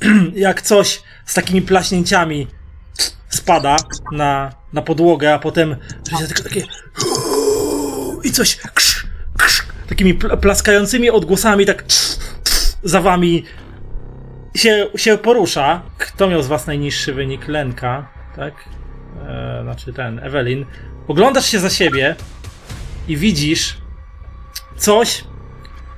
[0.34, 2.46] jak coś z takimi plaśnięciami
[3.28, 3.76] spada
[4.12, 5.76] na, na podłogę, a potem
[6.08, 6.66] słyszycie tylko takie
[8.24, 9.06] i coś krz,
[9.38, 11.84] krz, takimi pl- plaskającymi odgłosami tak
[12.82, 13.44] za wami
[14.56, 15.82] się, się porusza.
[15.98, 17.48] Kto miał z was najniższy wynik?
[17.48, 18.54] Lenka, tak?
[19.26, 20.66] E, znaczy ten, Ewelin.
[21.08, 22.16] Oglądasz się za siebie
[23.08, 23.76] i widzisz
[24.76, 25.24] coś,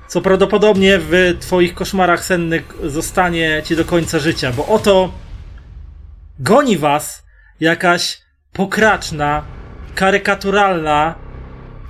[0.09, 5.12] co prawdopodobnie w twoich koszmarach sennych zostanie ci do końca życia, bo oto
[6.39, 7.24] goni was
[7.61, 8.20] jakaś
[8.53, 9.43] pokraczna,
[9.95, 11.15] karykaturalna,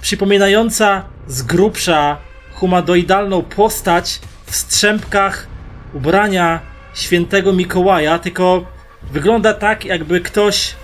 [0.01, 2.17] przypominająca z grubsza
[2.55, 5.47] humanoidalną postać w strzępkach
[5.93, 6.61] ubrania
[6.95, 8.67] świętego Mikołaja, tylko
[9.13, 10.75] wygląda tak, jakby ktoś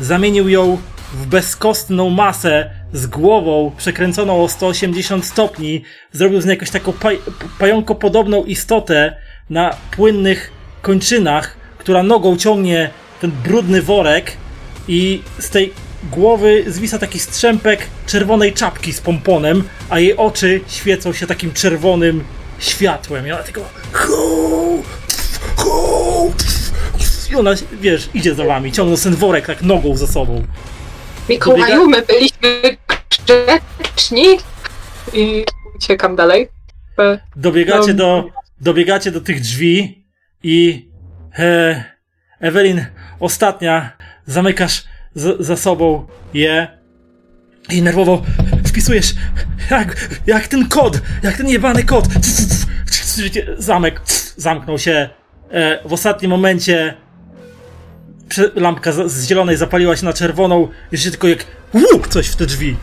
[0.00, 0.78] zamienił ją
[1.12, 5.82] w bezkostną masę z głową przekręconą o 180 stopni,
[6.12, 7.18] zrobił z niej jakąś taką paj
[7.58, 9.16] pająkopodobną istotę
[9.50, 10.52] na płynnych
[10.82, 12.90] kończynach, która nogą ciągnie
[13.20, 14.32] ten brudny worek
[14.88, 15.72] i z tej
[16.12, 22.24] głowy zwisa taki strzępek czerwonej czapki z pomponem, a jej oczy świecą się takim czerwonym
[22.58, 23.26] światłem.
[23.26, 23.60] I ona tylko
[27.30, 27.50] i ona,
[27.80, 30.42] wiesz, idzie za wami, ciągnąc ten worek tak nogą za sobą.
[31.28, 32.76] Mikołaju, my byliśmy
[33.10, 34.26] grzeczni
[35.12, 35.44] i
[35.76, 36.48] uciekam dalej.
[36.98, 37.94] E, Dobiegacie No.
[37.94, 38.24] do,
[38.60, 40.04] dobiegacie do tych drzwi
[40.42, 40.88] i
[41.38, 41.84] e,
[42.40, 42.86] Ewelin,
[43.20, 43.92] ostatnia,
[44.26, 44.84] zamykasz
[45.14, 46.68] za, za sobą je
[47.70, 48.22] i nerwowo
[48.66, 49.14] wpisujesz
[49.70, 52.04] jak, jak ten kod, jak ten jebany kod.
[53.58, 54.00] Zamek
[54.36, 55.08] zamknął się
[55.50, 56.94] e, w ostatnim momencie.
[58.28, 60.68] Prze- Lampka z, z zielonej zapaliła się na czerwoną.
[60.92, 62.76] Jeszcze tylko jak łup coś w te drzwi.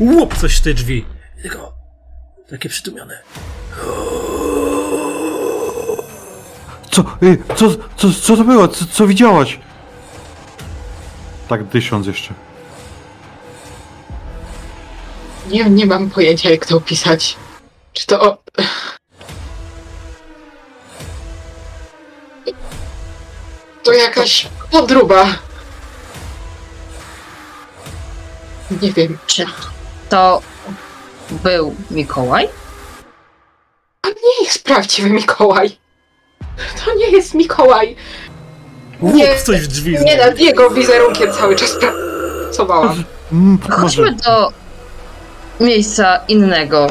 [0.00, 1.04] Łup coś w te drzwi.
[1.38, 1.72] I Tylko
[2.50, 3.18] takie przytłumione.
[6.90, 8.68] Co, y, co, co, co to było?
[8.68, 9.58] Co, co widziałaś?
[11.48, 12.34] Tak dysząc jeszcze.
[15.50, 17.36] nie, nie mam pojęcia, jak to opisać.
[17.92, 18.42] Czy to.
[23.82, 25.26] To jakaś podruba.
[28.82, 29.18] Nie wiem.
[29.26, 29.46] Czy
[30.08, 30.42] to
[31.30, 32.48] był Mikołaj?
[34.00, 35.78] To nie jest prawdziwy Mikołaj.
[36.84, 37.96] To nie jest Mikołaj.
[39.02, 39.92] Nie, coś w drzwi.
[39.92, 40.30] Nie znowu.
[40.30, 43.04] nad jego wizerunkiem cały czas pracowałam.
[43.32, 43.58] Mm.
[43.70, 44.52] Chodźmy do
[45.60, 46.86] miejsca innego.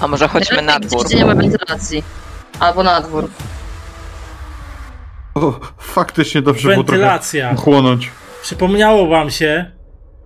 [0.00, 1.04] A może chodźmy na dwór?
[1.04, 2.04] Gdzie nie ma wentylacji.
[2.60, 3.28] Albo na dwór.
[5.36, 7.54] O, faktycznie dobrze było trochę Wentylacja.
[7.54, 8.10] chłonąć.
[8.42, 9.70] Przypomniało wam się,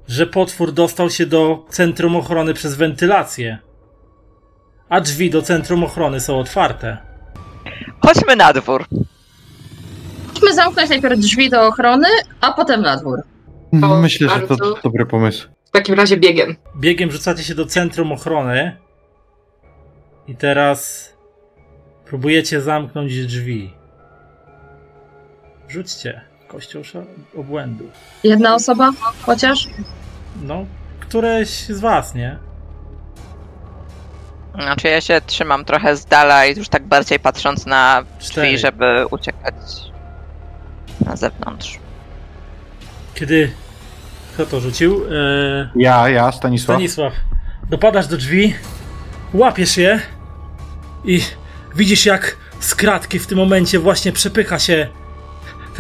[0.09, 3.59] że potwór dostał się do centrum ochrony przez wentylację.
[4.89, 6.97] A drzwi do centrum ochrony są otwarte.
[8.07, 8.85] Chodźmy na dwór.
[10.35, 12.09] Chodźmy zamknąć najpierw drzwi do ochrony,
[12.41, 13.19] a potem na dwór.
[13.83, 14.75] O, Myślę, że to bardzo.
[14.83, 15.49] dobry pomysł.
[15.65, 16.57] W takim razie biegiem.
[16.77, 18.77] Biegiem rzucacie się do centrum ochrony.
[20.29, 21.13] I teraz
[22.05, 23.80] próbujecie zamknąć drzwi.
[25.71, 26.83] Rzućcie kością
[27.37, 27.85] obłędu.
[28.25, 28.91] Jedna osoba
[29.23, 29.69] chociaż?
[30.43, 30.65] No,
[31.01, 32.39] któreś z was, nie?
[34.55, 38.47] Znaczy ja się trzymam trochę z dala i już tak bardziej patrząc na Cztery.
[38.47, 39.55] drzwi, żeby uciekać
[41.07, 41.79] na zewnątrz.
[43.15, 43.53] Kiedy...
[44.35, 45.05] Kto to rzucił?
[45.05, 45.69] Eee...
[45.77, 46.77] Ja, ja, Stanisław.
[46.77, 47.13] Stanisław,
[47.71, 48.55] dopadasz do drzwi,
[49.35, 50.01] łapiesz je
[51.05, 51.21] i
[51.77, 54.87] widzisz jak z kratki w tym momencie właśnie przepycha się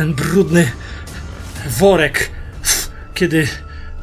[0.00, 0.72] ten brudny
[1.78, 2.30] worek,
[3.14, 3.48] kiedy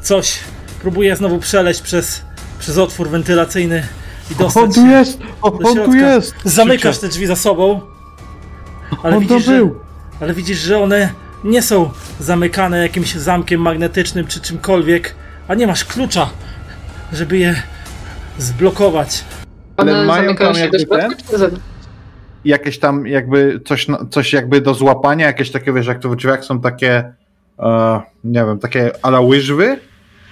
[0.02, 0.38] coś
[0.80, 2.22] próbuje znowu przeleźć przez,
[2.58, 3.86] przez otwór wentylacyjny
[4.30, 5.18] i dostać On tu się jest!
[5.42, 6.34] O, do on tu jest!
[6.44, 7.80] Zamykasz te drzwi za sobą,
[9.02, 9.70] ale On to widzisz, że,
[10.20, 11.12] ale widzisz, że one
[11.44, 15.14] nie są zamykane jakimś zamkiem magnetycznym czy czymkolwiek,
[15.48, 16.30] a nie masz klucza,
[17.12, 17.62] żeby je
[18.38, 19.24] zblokować.
[19.76, 21.14] Ale mają tam jakby ten?
[22.44, 26.44] Jakieś tam jakby coś, coś jakby do złapania, jakieś takie, wiesz, jak to w drzwiach
[26.44, 27.12] są takie,
[27.58, 29.80] e, nie wiem, takie ala łyżwy?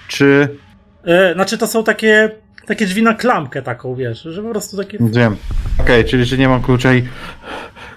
[0.09, 0.49] Czy...
[1.05, 2.31] E, znaczy to są takie,
[2.67, 4.99] takie drzwi na klamkę taką, wiesz, że po prostu takie...
[5.01, 5.37] Wiem.
[5.81, 7.09] Okej, czyli że nie mam klucza i...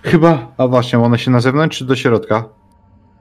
[0.03, 0.51] Chyba...
[0.57, 2.43] A właśnie, one się na zewnątrz czy do środka?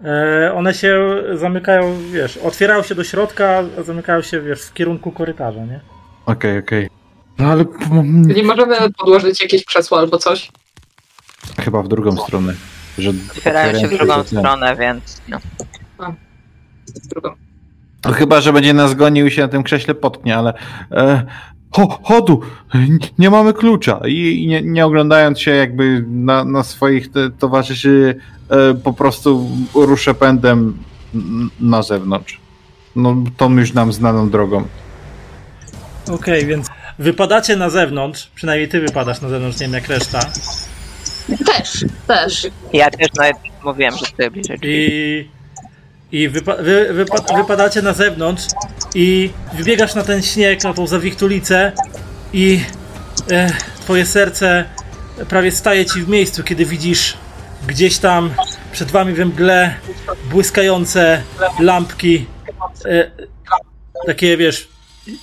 [0.05, 5.13] E, one się zamykają, wiesz, otwierają się do środka, a zamykają się, wiesz, w kierunku
[5.13, 5.81] korytarza, nie?
[6.27, 6.89] Okej, okej.
[7.39, 7.65] No ale...
[8.13, 10.51] Nie możemy podłożyć jakieś krzesło albo coś.
[11.61, 12.55] Chyba w drugą stronę.
[12.99, 15.39] Że Otwierają się w drugą stronę, więc no.
[17.11, 17.35] Drugą.
[18.05, 20.55] No chyba, że będzie nas gonił i się na tym krześle potknie, ale...
[20.93, 21.23] E,
[21.71, 22.41] ho, chodu!
[23.19, 24.01] Nie mamy klucza!
[24.07, 28.17] I, i nie, nie oglądając się jakby na, na swoich te, towarzyszy,
[28.49, 30.79] e, po prostu ruszę pędem
[31.61, 32.41] na zewnątrz.
[32.97, 34.65] No, tą już nam znaną drogą.
[36.13, 36.67] Okej, więc
[36.99, 40.21] wypadacie na zewnątrz, przynajmniej ty wypadasz na zewnątrz, nie wiem jak reszta.
[41.37, 42.47] Też, też.
[42.73, 44.87] ja też nawet mówiłem, że stoję bliżej drzwi.
[46.13, 48.45] I, i wypa- wy, wypa- wypadacie na zewnątrz
[48.95, 51.73] i wybiegasz na ten śnieg, na tą zawiktulicę
[52.33, 52.61] i
[53.31, 54.65] e, twoje serce
[55.29, 57.17] prawie staje ci w miejscu, kiedy widzisz
[57.67, 58.31] gdzieś tam
[58.73, 59.75] przed wami we mgle
[60.31, 61.23] błyskające
[61.61, 62.27] lampki.
[62.85, 63.11] E,
[64.07, 64.69] takie, wiesz,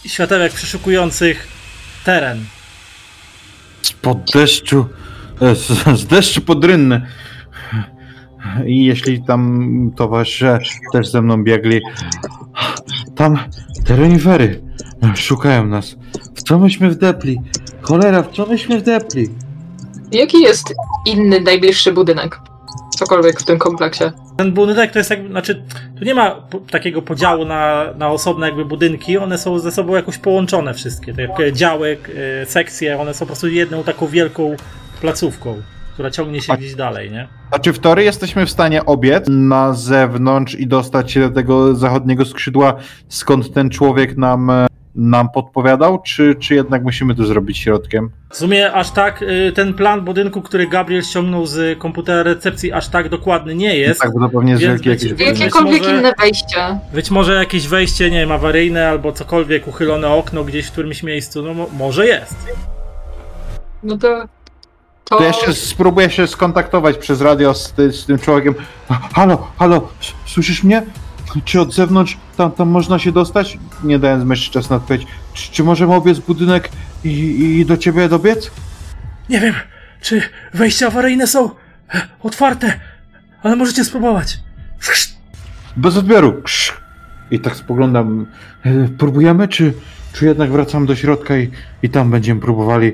[0.05, 1.47] światełek przeszukujących
[2.03, 2.45] teren.
[3.81, 4.85] Spod deszczu,
[5.39, 7.01] z, z deszczu pod rynny.
[8.65, 10.59] I jeśli tam towarzysze
[10.93, 11.81] też ze mną biegli,
[13.15, 13.39] tam
[13.85, 14.61] te renifery
[15.15, 15.95] szukają nas.
[16.35, 17.41] W co myśmy wdepli?
[17.81, 19.29] Cholera, w co myśmy wdepli?
[20.11, 20.73] Jaki jest
[21.05, 22.39] inny, najbliższy budynek?
[22.97, 24.03] Cokolwiek w tym kompleksie.
[24.37, 25.63] Ten budynek to jest jakby, znaczy,
[25.99, 26.41] tu nie ma
[26.71, 31.39] takiego podziału na, na osobne jakby budynki, one są ze sobą jakoś połączone wszystkie, tak
[31.39, 34.55] jak działek, e, sekcje, one są po prostu jedną taką wielką
[35.05, 35.61] placówką,
[35.93, 37.27] która ciągnie się A- gdzieś dalej, nie?
[37.51, 41.75] A czy w teorii jesteśmy w stanie obiec na zewnątrz i dostać się do tego
[41.75, 42.73] zachodniego skrzydła,
[43.09, 44.51] skąd ten człowiek nam,
[44.95, 48.09] nam podpowiadał, czy, czy jednak musimy to zrobić środkiem?
[48.29, 52.87] W sumie aż tak y, ten plan budynku, który Gabriel ściągnął z komputera recepcji, aż
[52.87, 54.01] tak dokładny nie jest.
[54.01, 55.27] Tak, bo to pewnie jest Więc wielki być- jakiś...
[55.27, 56.79] Być Jakiekolwiek może- inne wejście.
[56.93, 61.41] Być może jakieś wejście, nie wiem, awaryjne albo cokolwiek, uchylone okno gdzieś w którymś miejscu,
[61.43, 62.35] no mo- może jest.
[63.83, 64.25] No to...
[65.05, 65.17] To...
[65.17, 68.55] To ja się spróbuję się skontaktować przez radio z, ty, z tym człowiekiem.
[69.13, 69.89] Halo, halo,
[70.25, 70.83] słyszysz mnie?
[71.45, 73.57] Czy od zewnątrz tam, tam można się dostać?
[73.83, 75.07] Nie dając myśli czas na odpowiedź.
[75.33, 76.69] Czy, czy możemy obiec budynek
[77.03, 77.09] i,
[77.59, 78.51] i do ciebie dobiec?
[79.29, 79.53] Nie wiem,
[80.01, 80.21] czy
[80.53, 81.49] wejścia awaryjne są
[81.93, 82.79] e, otwarte,
[83.43, 84.39] ale możecie spróbować.
[85.77, 86.41] Bez odbioru.
[86.43, 86.73] Krz.
[87.31, 88.25] I tak spoglądam.
[88.65, 89.73] E, Próbujemy, czy,
[90.13, 91.51] czy jednak wracamy do środka i,
[91.83, 92.93] i tam będziemy próbowali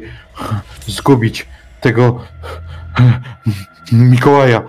[0.87, 1.47] zgubić
[1.81, 2.25] tego
[3.91, 4.61] Mikołaja?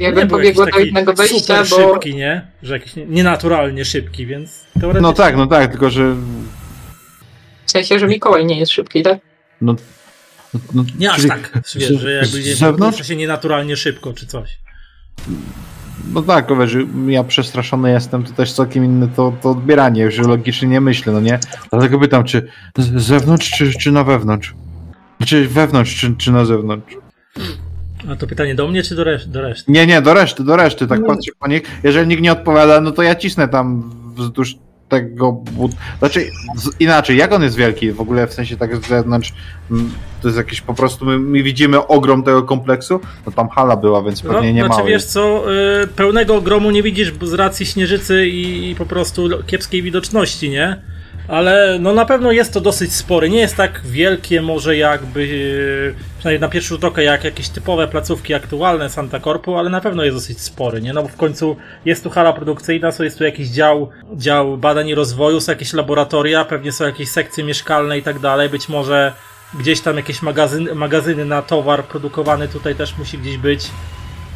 [0.00, 1.92] Nie był pobiegła do innego wejścia, super bo...
[1.94, 2.46] szybki, nie?
[2.62, 5.02] Że jakiś nie- nienaturalnie szybki, więc teoretycznie...
[5.08, 6.14] No tak, no tak, tylko że.
[7.66, 9.18] W sensie, że Mikołaj nie jest szybki, tak?
[9.60, 9.74] No,
[10.74, 13.08] no, Nie aż tak, wiesz, z- że jakby z nie zewnątrz?
[13.08, 14.58] się nienaturalnie szybko, czy coś.
[16.12, 16.76] No tak, wiesz,
[17.08, 21.20] ja przestraszony jestem, to też całkiem inne to, to odbieranie, już logicznie nie myślę, no
[21.20, 21.38] nie?
[21.70, 24.54] Dlatego pytam, czy z z zewnątrz, czy, czy na wewnątrz?
[25.24, 26.94] Czy wewnątrz, czy, czy na zewnątrz?
[28.12, 29.72] A to pytanie do mnie, czy do, resz- do reszty?
[29.72, 31.06] Nie, nie, do reszty, do reszty, tak No.
[31.06, 31.62] patrzę po nich.
[31.82, 34.54] Jeżeli nikt nie odpowiada, no to ja cisnę tam wzdłuż
[34.88, 35.72] tego bud...
[35.98, 36.26] Znaczy,
[36.56, 39.32] z, inaczej, jak on jest wielki w ogóle, w sensie tak z zewnątrz,
[40.22, 44.02] to jest jakieś po prostu, my, my widzimy ogrom tego kompleksu, no tam hala była,
[44.02, 44.90] więc No, pewnie nie znaczy mały.
[44.90, 49.82] wiesz co, y, pełnego gromu nie widzisz z racji śnieżycy i, i po prostu kiepskiej
[49.82, 50.82] widoczności, nie?
[51.28, 53.30] Ale no na pewno jest to dosyć spory.
[53.30, 57.88] Nie jest tak wielkie może jakby, y, przynajmniej na pierwszy rzut oka, jak jakieś typowe
[57.88, 60.92] placówki aktualne Santa Corpu, ale na pewno jest dosyć spory, nie?
[60.92, 64.88] No bo w końcu jest tu hala produkcyjna, so jest tu jakiś dział, dział badań
[64.88, 69.12] i rozwoju, są jakieś laboratoria, pewnie są jakieś sekcje mieszkalne i tak dalej, być może
[69.54, 73.70] gdzieś tam jakieś magazyn, magazyny na towar produkowany tutaj też musi gdzieś być.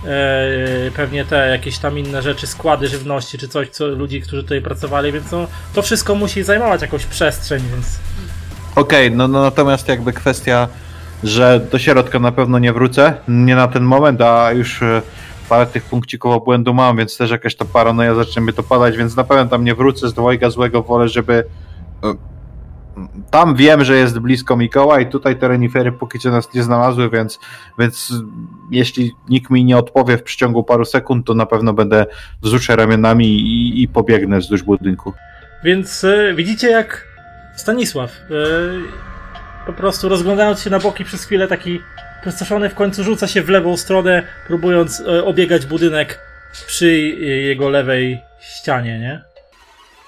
[0.06, 4.62] E, pewnie te jakieś tam inne rzeczy, składy żywności czy coś, co ludzi, którzy tutaj
[4.62, 7.98] pracowali, więc no, to wszystko musi zajmować jakąś przestrzeń, więc
[8.76, 10.68] Okej, no, no natomiast jakby kwestia,
[11.22, 15.02] że do środka na pewno nie wrócę, nie na ten moment, a już e,
[15.48, 19.16] parę tych punkcików obłędu mam, więc też jakaś ta paranoja zacznie mnie to padać, więc
[19.16, 21.44] na pewno tam nie wrócę z dwojga złego, wolę, żeby
[22.04, 22.14] e,
[23.30, 27.38] tam wiem, że jest blisko Mikołaj, tutaj te renifery póki co nas nie znalazły, więc,
[27.78, 28.12] więc
[28.70, 32.06] jeśli nikt mi nie odpowie w przeciągu paru sekund, to na pewno będę
[32.42, 35.12] wzruszę ramionami i, i pobiegnę wzdłuż budynku.
[35.64, 37.06] Więc e, widzicie jak
[37.56, 38.16] Stanisław e,
[39.66, 41.80] po prostu rozglądając się na boki przez chwilę taki
[42.22, 46.18] przestraszony w końcu rzuca się w lewą stronę, próbując e, obiegać budynek
[46.66, 49.29] przy jego lewej ścianie, nie?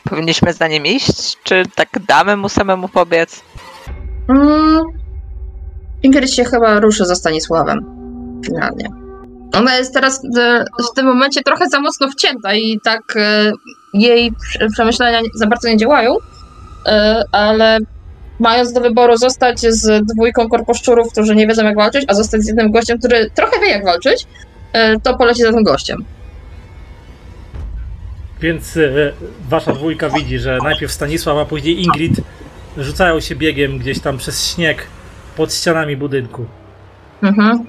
[0.05, 3.43] Powinniśmy za nim iść, czy tak damy mu samemu pobiec?
[4.29, 4.83] Mm.
[6.03, 7.79] Ingrid się chyba ruszy za Stanisławem.
[8.47, 8.89] Finalnie.
[9.55, 13.53] Ona jest teraz e, w tym momencie trochę za mocno wcięta i tak e,
[13.95, 16.17] jej prze- przemyślenia za bardzo nie działają,
[16.87, 17.79] e, ale
[18.41, 22.47] mając do wyboru zostać z dwójką korposzczurów, którzy nie wiedzą jak walczyć, a zostać z
[22.47, 24.27] jednym gościem, który trochę wie jak walczyć,
[25.03, 26.05] to poleci za tym gościem.
[28.43, 29.13] Więc e,
[29.49, 32.13] wasza dwójka widzi, że najpierw Stanisław, a później Ingrid
[32.77, 34.87] rzucają się biegiem gdzieś tam przez śnieg
[35.37, 36.47] pod ścianami budynku.
[37.23, 37.65] Mhm.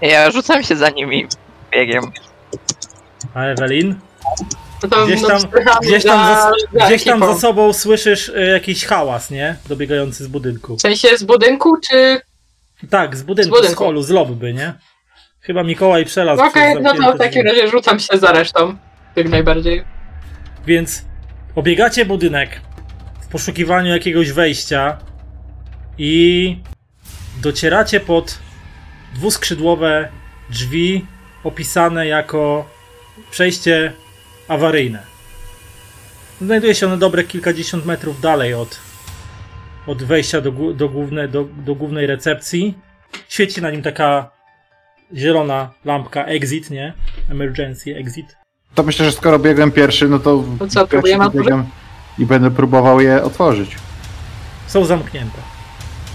[0.00, 1.26] Ja rzucam się za nimi
[1.72, 2.04] biegiem.
[3.34, 3.94] A Ewelin?
[4.82, 5.40] No to Gdzieś no, tam-
[5.82, 9.56] Gdzieś tam, za- gdzieś tam za sobą słyszysz e, jakiś hałas, nie?
[9.68, 10.76] Dobiegający z budynku.
[10.76, 12.20] W sensie z budynku, czy...
[12.90, 13.84] Tak, z budynku, Z z, budynku.
[13.84, 14.74] holu, z lobby, nie?
[15.40, 18.76] Chyba Mikołaj przelazł Okej, przez no to w takim razie rzucam się za resztą.
[19.16, 19.84] Jak najbardziej.
[20.66, 21.04] Więc
[21.54, 22.60] obiegacie budynek
[23.20, 24.98] w poszukiwaniu jakiegoś wejścia
[25.98, 26.58] i
[27.42, 28.38] docieracie pod
[29.14, 30.08] dwuskrzydłowe
[30.50, 31.06] drzwi
[31.44, 32.70] opisane jako
[33.30, 33.92] przejście
[34.48, 35.02] awaryjne.
[36.40, 38.80] Znajduje się one dobre kilkadziesiąt metrów dalej od,
[39.86, 42.74] od wejścia do, do, główne, do, do głównej recepcji.
[43.28, 44.30] Świeci na nim taka
[45.16, 46.92] zielona lampka exit, nie?
[47.30, 48.43] Emergency exit.
[48.74, 50.44] To myślę, że skoro biegłem pierwszy, no to.
[50.58, 51.66] To co, próbujemy biegam
[52.18, 53.76] I będę próbował je otworzyć.
[54.66, 55.38] Są zamknięte.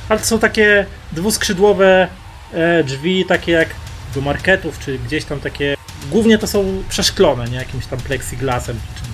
[0.09, 2.07] Ale to są takie dwuskrzydłowe
[2.53, 3.69] e, drzwi, takie jak
[4.15, 5.75] do marketów, czy gdzieś tam takie.
[6.11, 9.09] Głównie to są przeszklone, nie jakimś tam plexiglasem czy czymś.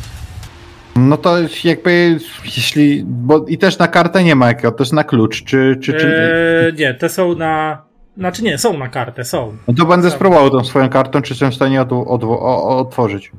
[0.96, 3.04] No to jakby, jeśli.
[3.06, 5.78] Bo i też na kartę nie ma jakiego, to jest na klucz, czy.
[5.82, 6.08] czy, czy...
[6.08, 7.85] E, nie, te są na.
[8.18, 9.58] Znaczy nie, są na kartę, są.
[9.68, 10.16] No to będę są.
[10.16, 13.32] spróbował tą swoją kartą, czy jestem w stanie od, od, o, otworzyć.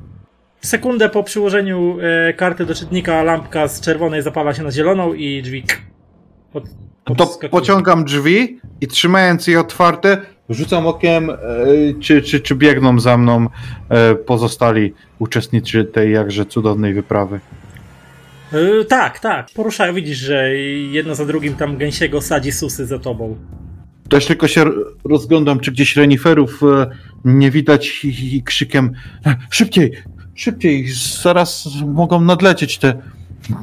[0.61, 5.41] Sekundę po przyłożeniu e, karty do czytnika lampka z czerwonej zapala się na zieloną i
[5.41, 5.63] drzwi.
[6.53, 6.63] Pod,
[7.17, 10.17] To pociągam drzwi i trzymając je otwarte,
[10.49, 11.35] rzucam okiem, e,
[11.99, 13.47] czy, czy, czy biegną za mną
[13.89, 17.39] e, pozostali uczestnicy tej jakże cudownej wyprawy.
[18.53, 19.47] E, tak, tak.
[19.55, 20.55] Poruszają, widzisz, że
[20.91, 23.35] jedno za drugim tam gęsiego sadzi susy za tobą.
[24.09, 24.65] Też tylko się
[25.03, 26.89] rozglądam, czy gdzieś reniferów e,
[27.25, 28.93] nie widać i, krzykiem
[29.25, 29.91] e, szybciej,
[30.35, 30.87] szybciej,
[31.21, 33.01] zaraz mogą nadlecieć te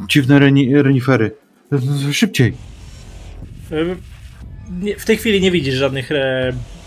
[0.08, 1.30] dziwne reni, renifery.
[1.72, 2.54] E, Szybciej.
[4.98, 6.10] W tej chwili nie widzisz żadnych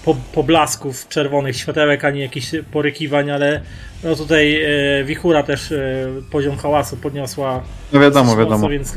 [0.05, 3.61] po, poblasków czerwonych światełek, ani jakichś porykiwań, ale
[4.03, 4.61] no tutaj
[5.05, 5.73] wichura też
[6.31, 7.63] poziom hałasu podniosła
[7.93, 8.69] No wiadomo, wiadomo.
[8.69, 8.93] Więc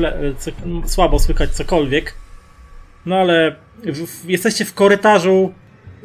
[0.87, 2.15] słabo słychać cokolwiek.
[3.07, 5.53] No ale w, jesteście w korytarzu,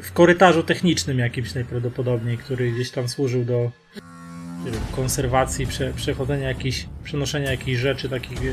[0.01, 3.71] w korytarzu technicznym jakimś najprawdopodobniej, który gdzieś tam służył do
[4.95, 8.45] konserwacji, prze, przechodzenia jakichś, przenoszenia jakichś rzeczy, takich, e,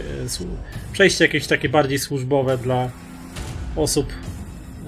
[0.93, 2.91] przejście jakieś takie bardziej służbowe dla
[3.77, 4.13] osób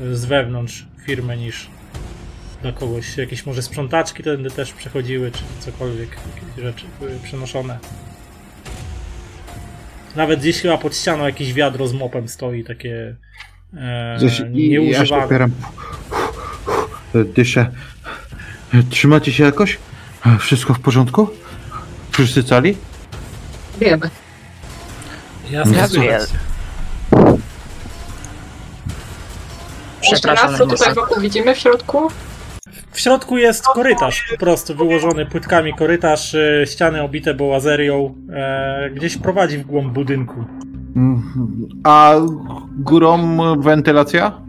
[0.00, 1.70] e, z wewnątrz firmy niż
[2.62, 3.16] dla kogoś.
[3.16, 7.78] Jakieś może sprzątaczki tędy też przechodziły, czy cokolwiek, jakieś rzeczy były przenoszone.
[10.17, 13.17] Nawet gdzieś chyba pod ścianą jakieś wiadro z mopem stoi, takie
[13.76, 15.25] e, Coś, i, nieużywane.
[15.25, 15.51] opieram.
[17.15, 17.70] Dyszę.
[18.91, 19.78] Trzymacie się jakoś?
[20.41, 21.28] Wszystko w porządku?
[22.10, 22.76] Wszyscy cali?
[23.81, 24.10] Wiemy.
[25.51, 26.26] Jasne, Gabriel.
[30.01, 32.10] Przepraszam, raz, co tutaj wokół widzimy w środku?
[32.94, 39.16] W środku jest korytarz, po prostu wyłożony płytkami korytarz, e, ściany obite bołazerią, e, gdzieś
[39.16, 40.44] prowadzi w głąb budynku.
[40.97, 41.68] Mhm.
[41.84, 42.14] A
[42.78, 44.42] górą wentylacja?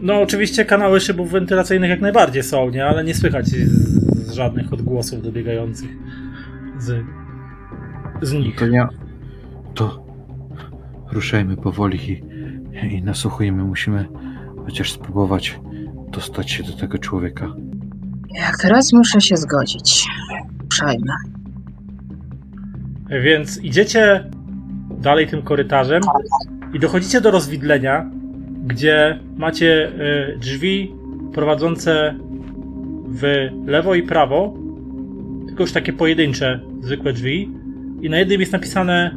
[0.00, 2.86] No oczywiście kanały szybów wentylacyjnych jak najbardziej są, nie?
[2.86, 3.54] Ale nie słychać z,
[4.26, 5.90] z żadnych odgłosów dobiegających
[6.78, 7.04] z,
[8.22, 8.56] z nich.
[8.56, 8.86] To nie.
[9.74, 10.04] To
[11.12, 12.22] ruszajmy powoli i,
[12.96, 13.64] i nasłuchujmy.
[13.64, 14.08] Musimy
[14.64, 15.60] chociaż spróbować
[16.12, 17.54] dostać się do tego człowieka.
[18.34, 20.06] Jak teraz muszę się zgodzić.
[20.64, 21.12] Ruszajmy.
[23.22, 24.30] Więc idziecie
[24.90, 26.02] dalej tym korytarzem
[26.72, 28.10] i dochodzicie do rozwidlenia,
[28.64, 30.94] gdzie macie e, drzwi
[31.32, 32.14] prowadzące
[33.08, 34.54] w lewo i prawo,
[35.46, 37.50] tylko już takie pojedyncze, zwykłe drzwi.
[38.02, 39.16] I na jednym jest napisane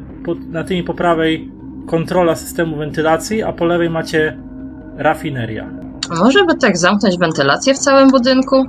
[0.50, 1.52] na tymi po prawej
[1.88, 4.38] kontrola systemu wentylacji, a po lewej macie
[4.98, 5.70] rafineria.
[6.10, 8.66] Może by tak zamknąć wentylację w całym budynku?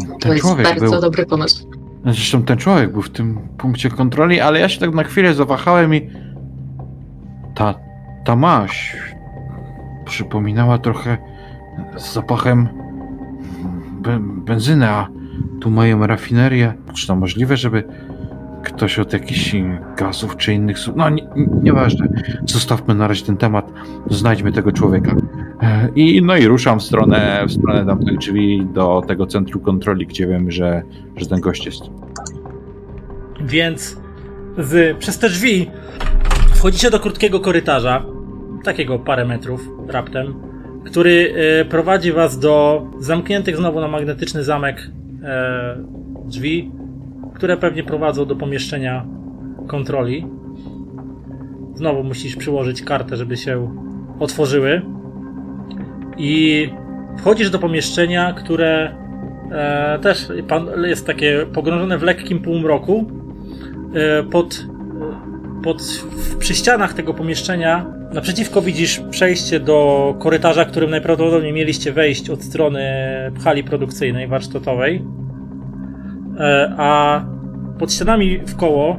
[0.00, 1.00] To Ten jest człowiek bardzo był.
[1.00, 1.66] dobry pomysł.
[2.04, 5.94] Zresztą ten człowiek był w tym punkcie kontroli, ale ja się tak na chwilę zawahałem
[5.94, 6.10] i.
[7.54, 7.74] Ta.
[8.24, 8.96] Ta maś.
[10.04, 11.18] Przypominała trochę
[11.96, 12.68] z zapachem
[14.02, 15.08] be, benzyny, a
[15.60, 16.72] tu mają rafinerię.
[16.94, 17.84] Czy to możliwe, żeby
[18.62, 19.54] ktoś od jakichś
[19.96, 20.76] gazów czy innych.
[20.96, 21.28] No, nie-
[21.62, 22.08] nieważne.
[22.46, 23.72] Zostawmy na razie ten temat.
[24.10, 25.14] Znajdźmy tego człowieka.
[25.94, 30.26] I, no i ruszam w stronę, w stronę tamtych drzwi do tego centrum kontroli, gdzie
[30.26, 30.82] wiem, że,
[31.16, 31.82] że ten gość jest.
[33.40, 34.00] Więc
[34.58, 35.70] z, przez te drzwi
[36.54, 38.04] wchodzicie do krótkiego korytarza,
[38.64, 40.34] takiego parę metrów raptem,
[40.84, 44.90] który e, prowadzi was do zamkniętych znowu na magnetyczny zamek
[45.22, 45.76] e,
[46.24, 46.70] drzwi,
[47.34, 49.06] które pewnie prowadzą do pomieszczenia
[49.66, 50.26] kontroli.
[51.74, 53.76] Znowu musisz przyłożyć kartę, żeby się
[54.20, 54.82] otworzyły.
[56.16, 56.68] I
[57.18, 58.94] wchodzisz do pomieszczenia, które
[59.50, 63.10] e, też pan, jest takie pogrążone w lekkim półmroku.
[63.94, 64.66] E, pod,
[65.62, 72.30] pod, w, przy ścianach tego pomieszczenia naprzeciwko widzisz przejście do korytarza, którym najprawdopodobniej mieliście wejść
[72.30, 72.82] od strony
[73.44, 75.04] hali produkcyjnej, warsztatowej.
[76.38, 77.24] E, a
[77.78, 78.98] pod ścianami w koło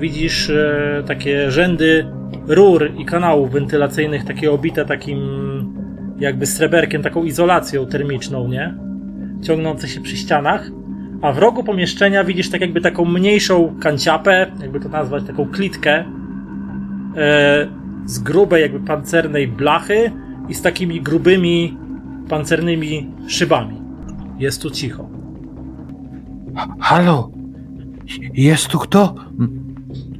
[0.00, 2.06] widzisz e, takie rzędy
[2.46, 5.18] rur i kanałów wentylacyjnych, takie obite takim
[6.22, 8.74] jakby sreberkiem, taką izolacją termiczną, nie?
[9.42, 10.70] Ciągnące się przy ścianach.
[11.22, 16.04] a w rogu pomieszczenia widzisz tak jakby taką mniejszą kanciapę, jakby to nazwać, taką klitkę
[17.16, 17.68] e,
[18.06, 20.10] z grubej jakby pancernej blachy
[20.48, 21.76] i z takimi grubymi
[22.28, 23.82] pancernymi szybami.
[24.38, 25.08] Jest tu cicho.
[26.80, 27.30] Halo?
[28.34, 29.14] Jest tu kto?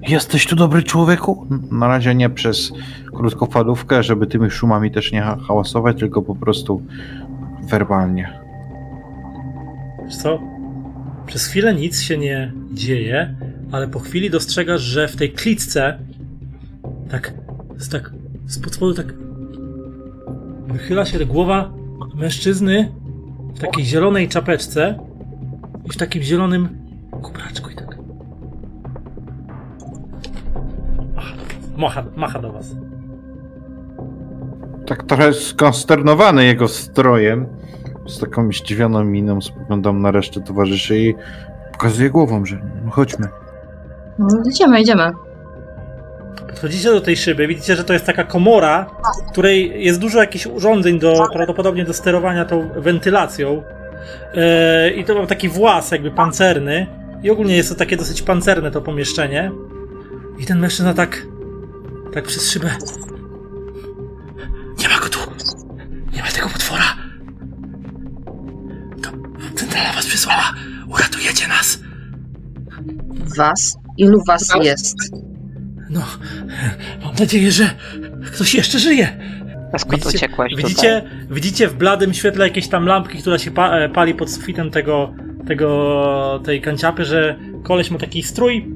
[0.09, 1.47] Jesteś tu dobry człowieku?
[1.71, 2.73] Na razie nie przez
[3.15, 6.83] krótkofalówkę, żeby tymi szumami też nie ha- hałasować, tylko po prostu
[7.63, 8.41] werbalnie.
[10.05, 10.41] Wiesz co?
[11.27, 13.35] Przez chwilę nic się nie dzieje,
[13.73, 15.99] ale po chwili dostrzegasz, że w tej klitce
[17.11, 17.35] tak,
[17.77, 18.11] z tak,
[18.47, 19.15] spod spodu tak
[20.67, 21.73] wychyla się głowa
[22.15, 22.93] mężczyzny
[23.55, 24.99] w takiej zielonej czapeczce
[25.85, 26.69] i w takim zielonym
[27.23, 27.72] kubraczku
[31.83, 32.67] Macha, macha, do was.
[34.87, 37.47] Tak trochę skonsternowany jego strojem,
[38.07, 41.15] z taką zdziwioną miną spoglądam na resztę towarzyszy i
[41.73, 43.29] pokazuję głową, że chodźmy.
[44.19, 45.13] No, idziemy, idziemy.
[46.49, 48.87] Podchodzicie do tej szyby, widzicie, że to jest taka komora,
[49.29, 53.63] w której jest dużo jakichś urządzeń do, prawdopodobnie do sterowania tą wentylacją.
[54.35, 56.87] Yy, I to ma taki włas jakby pancerny.
[57.23, 59.53] I ogólnie jest to takie dosyć pancerne to pomieszczenie.
[60.39, 61.27] I ten mężczyzna tak,
[62.15, 62.77] tak przez szybę.
[64.79, 65.19] Nie ma go tu!
[66.13, 66.97] Nie ma tego potwora!
[69.03, 69.11] To
[69.55, 70.55] centrala was przysłała!
[70.89, 71.79] Uratujecie nas!
[73.37, 73.77] Was?
[73.99, 74.97] Ilu was jest?
[75.91, 76.03] No,
[77.05, 77.71] mam nadzieję, że
[78.33, 79.19] ktoś jeszcze żyje.
[79.73, 83.89] A skąd uciekłeś widzicie, widzicie w bladym świetle jakieś tam lampki, która się pa, e,
[83.89, 85.15] pali pod sufitem tego,
[85.47, 88.75] tego, tej kanciapy, że koleś ma taki strój,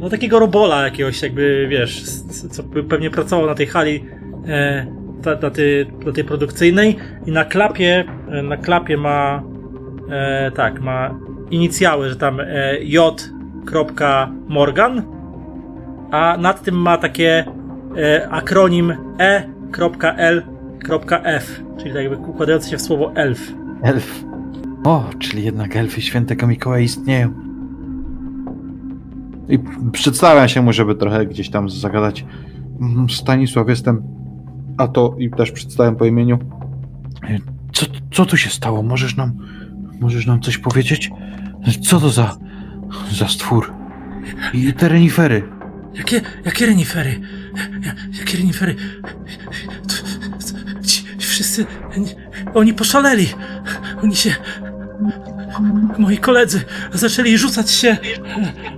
[0.00, 2.04] no takiego robola jakiegoś jakby, wiesz,
[2.50, 4.04] co pewnie pracował na tej hali,
[4.48, 4.86] e,
[5.22, 6.96] ta, na, tej, na tej produkcyjnej
[7.26, 9.42] i na klapie, e, na klapie ma,
[10.10, 11.18] e, tak, ma
[11.50, 12.46] inicjały, że tam e,
[12.82, 13.30] J.
[14.48, 15.02] Morgan,
[16.10, 17.44] a nad tym ma takie
[17.96, 20.50] e, akronim E.L.F,
[21.78, 23.52] czyli tak jakby układające się w słowo elf.
[23.82, 24.24] Elf.
[24.84, 27.49] O, czyli jednak elfy świętego Mikołaja istnieją.
[29.50, 29.58] I
[29.92, 32.24] przedstawiam się mu, żeby trochę gdzieś tam zagadać.
[32.80, 34.02] Mm, Stanisław jestem.
[34.78, 36.38] A to i też przedstawiam po imieniu.
[37.28, 37.38] E,
[37.72, 38.82] Co, co tu się stało?
[38.82, 39.32] Możesz nam,
[40.00, 41.10] możesz nam coś powiedzieć?
[41.82, 42.36] Co to za,
[43.12, 43.72] za stwór?
[44.54, 45.42] I te renifery.
[45.94, 47.20] Jakie, jakie renifery?
[47.84, 48.74] Ja- Jakie renifery?
[50.82, 51.66] Ci wszyscy,
[52.54, 53.26] oni poszaleli.
[54.02, 54.34] Oni się,
[55.98, 56.64] moi koledzy,
[56.94, 57.96] zaczęli rzucać się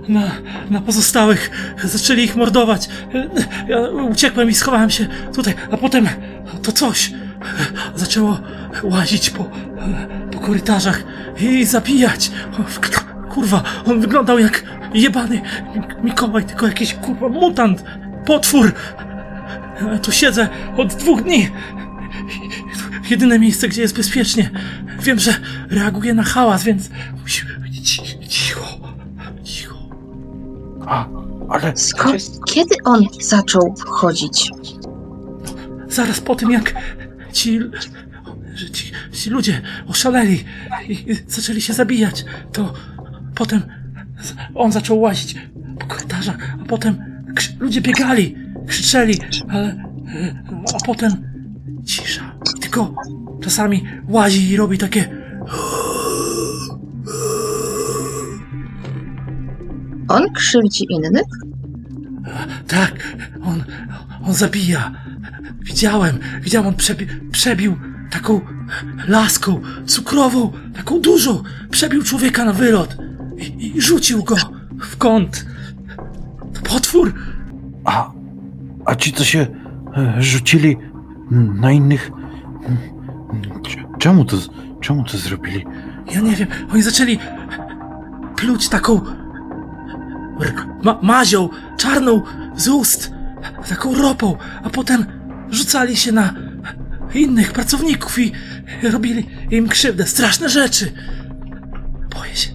[0.07, 0.31] na,
[0.69, 1.51] na pozostałych.
[1.83, 2.89] Zaczęli ich mordować.
[3.67, 6.07] Ja uciekłem i schowałem się tutaj, a potem
[6.63, 7.11] to coś
[7.95, 8.39] zaczęło
[8.83, 9.49] łazić po,
[10.31, 11.03] po korytarzach
[11.39, 12.31] i zabijać.
[13.29, 15.41] Kurwa, on wyglądał jak jebany
[16.03, 17.83] Mikołaj, tylko jakiś kurwa mutant,
[18.25, 18.73] potwór.
[19.91, 21.49] Ja tu siedzę od dwóch dni.
[23.09, 24.49] Jedyne miejsce, gdzie jest bezpiecznie.
[25.03, 25.33] Wiem, że
[25.69, 26.89] reaguje na hałas, więc
[27.21, 28.79] musimy być ci- cicho.
[29.43, 29.77] Cicho.
[30.87, 31.07] A,
[31.49, 32.21] ale Skąd?
[32.45, 34.51] Kiedy on zaczął wchodzić?
[35.87, 36.73] Zaraz po tym, jak
[37.33, 37.59] ci,
[38.55, 40.43] że ci, ci ludzie oszaleli
[40.89, 42.73] i zaczęli się zabijać, to
[43.35, 43.61] potem
[44.55, 45.35] on zaczął łazić
[45.79, 46.97] po korytarzach, a potem
[47.59, 48.35] ludzie biegali,
[48.67, 51.11] krzyczeli, ale e, a potem
[51.85, 52.35] cisza.
[52.61, 52.93] Tylko
[53.43, 55.23] czasami łazi i robi takie
[60.07, 61.27] On krzywdzi innych?
[62.67, 63.63] Tak, on,
[64.25, 64.91] on zabija.
[65.61, 67.75] Widziałem, widziałem, on przebi przebił
[68.11, 68.41] taką
[69.07, 71.43] laską cukrową, taką dużą.
[71.69, 72.97] Przebił człowieka na wylot
[73.37, 74.35] i, i rzucił go
[74.79, 75.45] w kąt.
[76.53, 77.13] To potwór.
[77.83, 78.11] A,
[78.85, 79.47] a ci, co się
[79.97, 80.77] e, rzucili
[81.31, 82.11] na innych.
[83.99, 84.37] Czemu to,
[84.81, 85.65] czemu to zrobili?
[86.11, 87.19] Ja nie wiem, oni zaczęli
[88.35, 89.01] pluć taką
[90.83, 92.21] ma mazią czarną
[92.55, 93.13] z ust,
[93.69, 95.05] taką ropą, a potem
[95.49, 96.33] rzucali się na
[97.13, 98.31] innych pracowników i
[98.83, 100.07] robili im krzywdę.
[100.07, 100.91] Straszne rzeczy.
[102.15, 102.49] Boję się.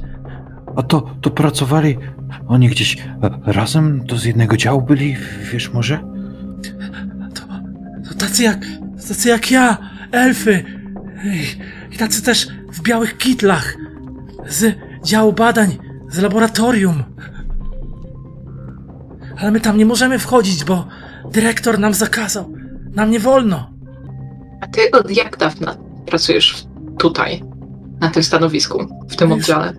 [0.76, 1.98] A to, to pracowali
[2.48, 4.06] oni gdzieś e, razem?
[4.06, 5.16] To z jednego działu byli,
[5.52, 5.98] wiesz może?
[7.34, 7.42] To,
[8.08, 8.66] to tacy jak,
[9.08, 9.78] tacy jak ja,
[10.12, 10.64] elfy.
[11.92, 13.76] I, tacy też w białych kitlach.
[14.48, 15.78] Z działu badań,
[16.08, 17.02] z laboratorium.
[19.38, 20.88] Ale my tam nie możemy wchodzić, bo
[21.32, 22.52] dyrektor nam zakazał.
[22.94, 23.70] Nam nie wolno.
[24.60, 26.64] A ty od jak dawna pracujesz
[26.98, 27.42] tutaj,
[28.00, 29.72] na tym stanowisku, w tym Już- oddziale?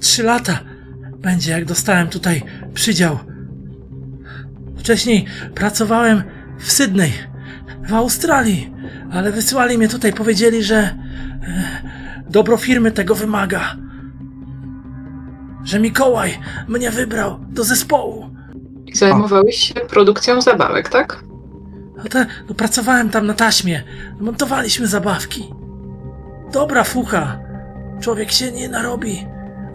[0.00, 0.58] trzy lata
[1.18, 2.42] będzie, jak dostałem tutaj
[2.74, 3.18] przydział.
[4.78, 6.22] Wcześniej pracowałem
[6.58, 7.12] w Sydney,
[7.88, 8.72] w Australii,
[9.12, 10.94] ale wysłali mnie tutaj, powiedzieli, że e,
[12.30, 13.76] dobro firmy tego wymaga.
[15.64, 18.30] Że Mikołaj mnie wybrał do zespołu.
[18.86, 21.24] I zajmowałeś się produkcją zabawek, tak?
[21.96, 23.82] No, te, no pracowałem tam na taśmie.
[24.20, 25.54] Montowaliśmy zabawki.
[26.52, 27.38] Dobra fucha.
[28.00, 29.26] Człowiek się nie narobi,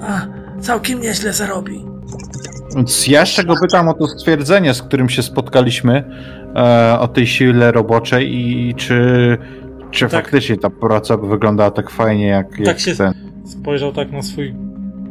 [0.02, 0.22] a
[0.62, 1.86] całkiem nieźle zarobi.
[2.76, 6.04] Więc ja jeszcze go pytam o to stwierdzenie, z którym się spotkaliśmy,
[6.58, 9.38] e, o tej sile roboczej i czy,
[9.92, 10.11] czy Tak.
[10.24, 13.14] faktycznie ta praca wyglądała tak fajnie, jak, jak się- ten.
[13.45, 14.56] Spojrzał tak na swój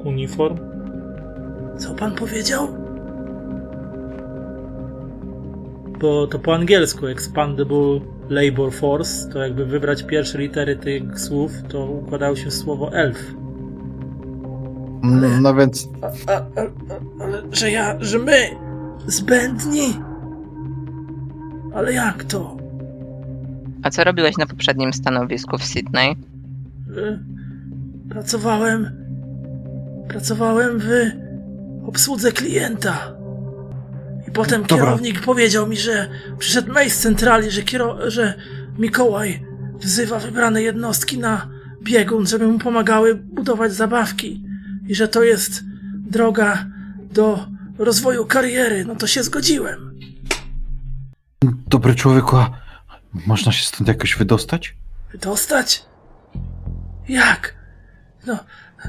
[0.05, 0.57] uniform.
[1.79, 2.69] Co pan powiedział?
[6.01, 11.85] Bo to po angielsku Expandable Labor Force, to jakby wybrać pierwsze litery tych słów, to
[11.87, 13.35] układało się słowo elf.
[15.41, 16.41] No więc A, a, a,
[17.21, 18.37] a, ale że ja, że my
[19.07, 19.83] zbędni?
[21.77, 22.57] Ale jak to?
[23.83, 26.11] A co robiłeś na poprzednim stanowisku w Sydney?
[26.97, 27.19] Y,
[28.09, 28.91] Pracowałem.
[30.09, 30.91] Pracowałem w
[31.89, 33.13] obsłudze klienta.
[34.29, 34.77] I potem Dobra.
[34.77, 38.35] kierownik powiedział mi, że przyszedł mail z centrali, że, kiero- że
[38.79, 39.43] Mikołaj
[39.81, 41.49] wzywa wybrane jednostki na
[41.83, 44.43] biegun, żeby mu pomagały budować zabawki.
[44.89, 45.65] I że to jest
[46.11, 46.67] droga
[47.13, 47.47] do
[47.79, 48.85] rozwoju kariery.
[48.85, 49.86] No to się zgodziłem.
[51.77, 52.51] Dobry człowieku, a
[53.27, 54.77] można się stąd jakoś wydostać?
[55.15, 55.85] Dostać?
[57.09, 57.55] Jak?
[58.27, 58.39] No,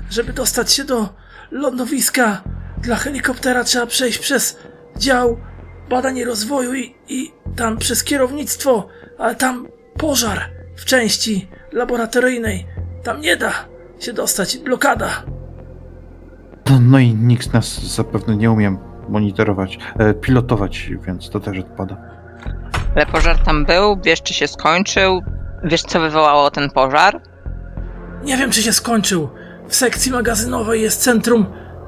[0.10, 1.10] żeby dostać się do
[1.52, 2.42] lądowiska
[2.78, 4.58] dla helikoptera trzeba przejść przez
[4.98, 5.38] dział
[5.90, 8.88] badań i rozwoju i, i tam przez kierownictwo,
[9.20, 9.68] ale tam
[9.98, 12.68] pożar w części laboratoryjnej.
[13.04, 13.52] Tam nie da
[14.00, 15.24] się dostać, blokada.
[16.70, 18.78] No, no i nikt z nas zapewne nie umie
[19.10, 22.18] monitorować, e, pilotować, więc to też odpada.
[22.98, 25.22] Ale pożar tam był, wiesz czy się skończył,
[25.64, 27.22] wiesz co wywołało ten pożar?
[28.24, 29.30] Nie wiem, czy się skończył.
[29.68, 31.46] W sekcji magazynowej jest centrum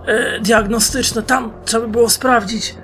[0.07, 1.23] e, diagnostyczne.
[1.23, 2.75] Tam trzeba by było sprawdzić.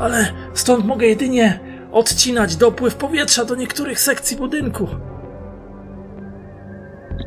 [0.00, 1.60] Ale stąd mogę jedynie
[1.92, 4.88] odcinać dopływ powietrza do niektórych sekcji budynku.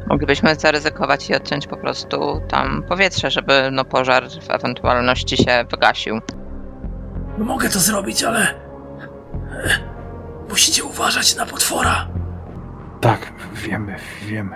[0.07, 6.19] Moglibyśmy zaryzykować i odciąć po prostu tam powietrze, żeby no pożar w ewentualności się wygasił.
[7.37, 8.47] No mogę to zrobić, ale.
[10.49, 12.07] Musicie uważać na potwora.
[13.01, 14.55] Tak, wiemy, wiemy.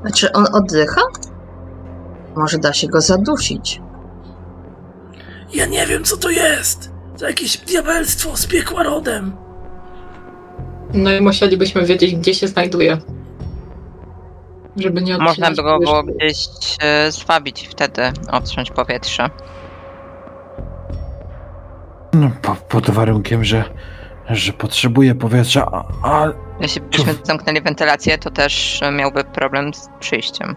[0.00, 1.00] Znaczy, on oddycha?
[2.36, 3.80] Może da się go zadusić.
[5.54, 6.90] Ja nie wiem, co to jest.
[7.18, 9.36] To jakieś diabelstwo z piekła rodem.
[10.94, 12.98] No i musielibyśmy wiedzieć, gdzie się znajduje.
[14.76, 16.36] Żeby nie Można by go było gdzieś
[16.80, 19.30] e, zwabić i wtedy odciąć powietrze.
[22.20, 23.64] No, po, pod warunkiem, że,
[24.30, 30.56] że potrzebuje powietrza, a, a Jeśli byśmy zamknęli wentylację, to też miałby problem z przyjściem.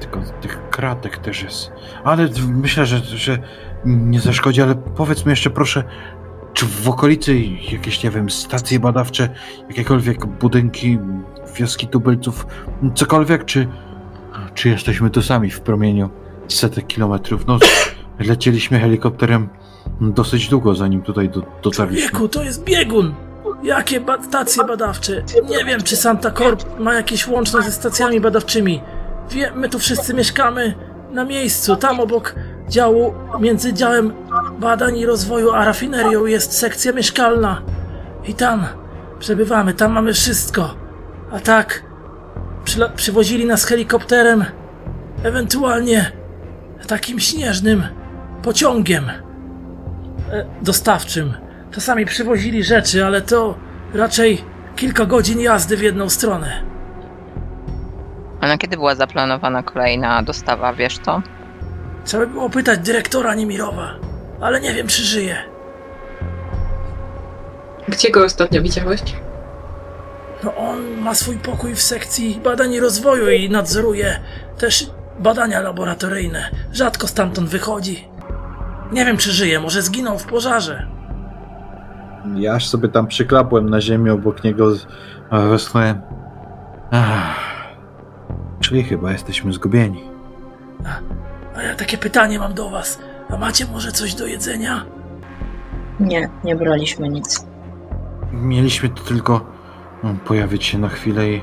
[0.00, 1.72] tylko tych kratek też jest.
[2.04, 3.38] Ale myślę, że, że
[3.84, 5.84] nie zaszkodzi, ale powiedz mi jeszcze proszę,
[6.52, 7.40] czy w okolicy
[7.72, 9.28] jakieś, nie wiem, stacje badawcze,
[9.68, 10.98] jakiekolwiek budynki,
[11.56, 12.46] wioski tubylców,
[12.94, 13.68] cokolwiek, czy,
[14.54, 16.10] czy jesteśmy tu sami w promieniu
[16.48, 17.46] setek kilometrów?
[17.46, 17.58] No,
[18.18, 19.48] lecieliśmy helikopterem
[20.00, 22.08] dosyć długo, zanim tutaj do, dotarliśmy.
[22.10, 23.14] Człowieku, to jest biegun!
[23.62, 25.22] Jakie ba- stacje badawcze?
[25.48, 28.80] Nie wiem, czy Santa Corp ma jakieś łączność ze stacjami badawczymi.
[29.30, 30.74] Wie, my tu wszyscy mieszkamy
[31.12, 32.34] na miejscu, tam obok
[32.68, 34.12] działu, między działem
[34.60, 37.62] badań i rozwoju a rafinerią jest sekcja mieszkalna.
[38.28, 38.66] I tam
[39.18, 40.74] przebywamy, tam mamy wszystko.
[41.32, 41.82] A tak,
[42.96, 44.44] przywozili nas helikopterem,
[45.22, 46.12] ewentualnie
[46.86, 47.82] takim śnieżnym
[48.44, 49.14] pociągiem e,
[50.62, 51.34] dostawczym.
[51.70, 53.54] Czasami przywozili rzeczy, ale to
[53.94, 54.44] raczej
[54.76, 56.62] kilka godzin jazdy w jedną stronę.
[58.40, 61.22] A na kiedy była zaplanowana kolejna dostawa, wiesz to?
[62.04, 63.94] Trzeba by było pytać dyrektora Niemirowa,
[64.40, 65.36] ale nie wiem, czy żyje.
[67.88, 69.00] Gdzie go ostatnio widziałeś?
[70.44, 74.20] No on ma swój pokój w sekcji badań i rozwoju i nadzoruje
[74.58, 76.50] też badania laboratoryjne.
[76.72, 78.13] Rzadko stamtąd wychodzi.
[78.92, 80.86] Nie wiem, czy żyje, może zginął w pożarze.
[82.34, 84.72] Ja aż sobie tam przyklapłem na ziemię obok niego,
[85.30, 86.00] a westchnąłem.
[88.60, 90.04] Czyli chyba jesteśmy zgubieni.
[91.56, 92.98] A ja takie pytanie mam do was.
[93.30, 94.84] A macie może coś do jedzenia?
[96.00, 97.46] Nie, nie braliśmy nic.
[98.32, 99.46] Mieliśmy tu tylko
[100.04, 101.42] mm, pojawić się na chwilę i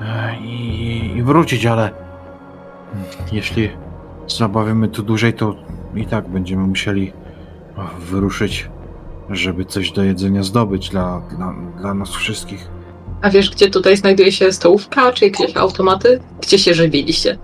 [0.00, 1.90] e, i, i wrócić, ale
[3.32, 3.70] jeśli
[4.28, 5.54] zabawimy tu dłużej, to
[5.94, 7.12] i tak będziemy musieli
[7.98, 8.70] wyruszyć,
[9.30, 12.68] żeby coś do jedzenia zdobyć dla, dla, dla nas wszystkich.
[13.22, 16.20] A wiesz, gdzie tutaj znajduje się stołówka, czy jakieś automaty?
[16.42, 17.38] Gdzie się żywiliście?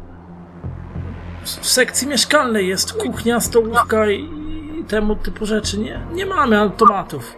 [1.44, 4.38] W sekcji mieszkalnej jest kuchnia, stołówka i
[4.78, 5.78] i temu typu rzeczy.
[5.78, 7.36] Nie, nie mamy automatów.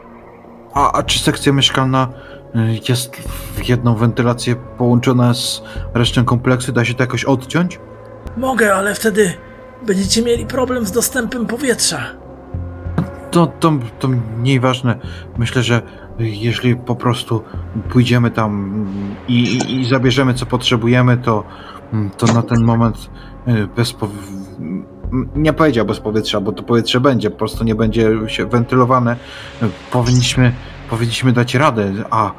[0.74, 2.08] A, a czy sekcja mieszkalna
[2.55, 2.58] y,
[2.89, 3.16] jest
[3.56, 5.62] w jedną wentylację połączona z
[5.94, 6.72] resztą kompleksu?
[6.72, 7.80] Da się to jakoś odciąć?
[8.36, 9.32] Mogę, ale wtedy
[9.86, 11.99] będziecie mieli problem z dostępem powietrza.
[13.31, 14.99] To, to, to mniej ważne.
[15.39, 15.83] Myślę, że
[16.18, 17.42] jeśli po prostu
[17.91, 18.86] pójdziemy tam
[19.28, 21.44] i, i, zabierzemy co potrzebujemy, to,
[22.18, 23.10] to na ten moment
[23.49, 23.94] y, bez
[25.34, 29.17] nie powiedział bez powietrza, bo to powietrze będzie, po prostu nie będzie się wentylowane.
[29.92, 30.52] Powinniśmy,
[30.91, 32.33] powinniśmy dać radę, a,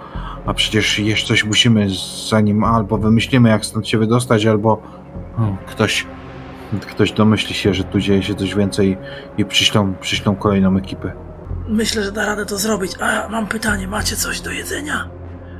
[0.45, 1.87] a przecież jeszcze coś musimy,
[2.29, 4.71] zanim albo wymyślimy, jak stąd się wydostać, albo
[5.37, 6.05] o, ktoś,
[6.79, 8.97] ktoś domyśli się, że tu dzieje się coś więcej
[9.37, 11.11] i przyślą, przyślą kolejną ekipę.
[11.67, 12.91] Myślę, że da radę to zrobić.
[13.01, 15.09] A ja mam pytanie, macie coś do jedzenia?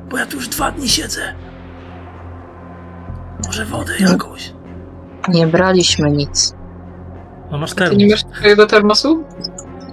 [0.10, 1.22] Bo ja tu już dwa dni siedzę.
[3.46, 4.54] Może wodę jakąś?
[5.28, 6.56] Nie braliśmy nic.
[7.52, 8.24] No masz Ty nie termos.
[8.24, 9.24] masz twojego termosu?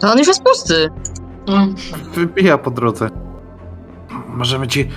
[0.01, 0.89] To on już jest pusty.
[1.49, 1.75] Mm.
[2.15, 3.11] Wypija po drodze.
[4.29, 4.89] Możemy ci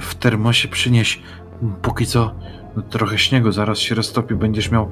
[0.00, 1.22] w termosie przynieść
[1.82, 2.34] póki co
[2.90, 4.90] trochę śniegu, zaraz się roztopi, będziesz miał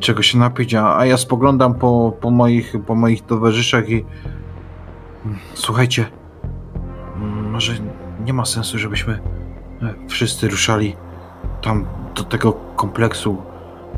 [0.00, 4.04] czego się napić, a, a ja spoglądam po, po, moich, po moich towarzyszach i
[5.54, 6.06] słuchajcie,
[7.50, 7.72] może
[8.24, 9.20] nie ma sensu, żebyśmy
[10.08, 10.96] wszyscy ruszali
[11.62, 13.42] tam do tego kompleksu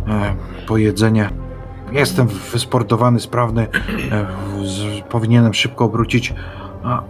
[0.09, 0.35] e,
[0.67, 1.31] po jedzenie.
[1.93, 3.67] Jestem wysportowany, sprawny,
[4.13, 4.27] e,
[4.65, 6.35] z, powinienem szybko obrócić,
[6.85, 7.03] a,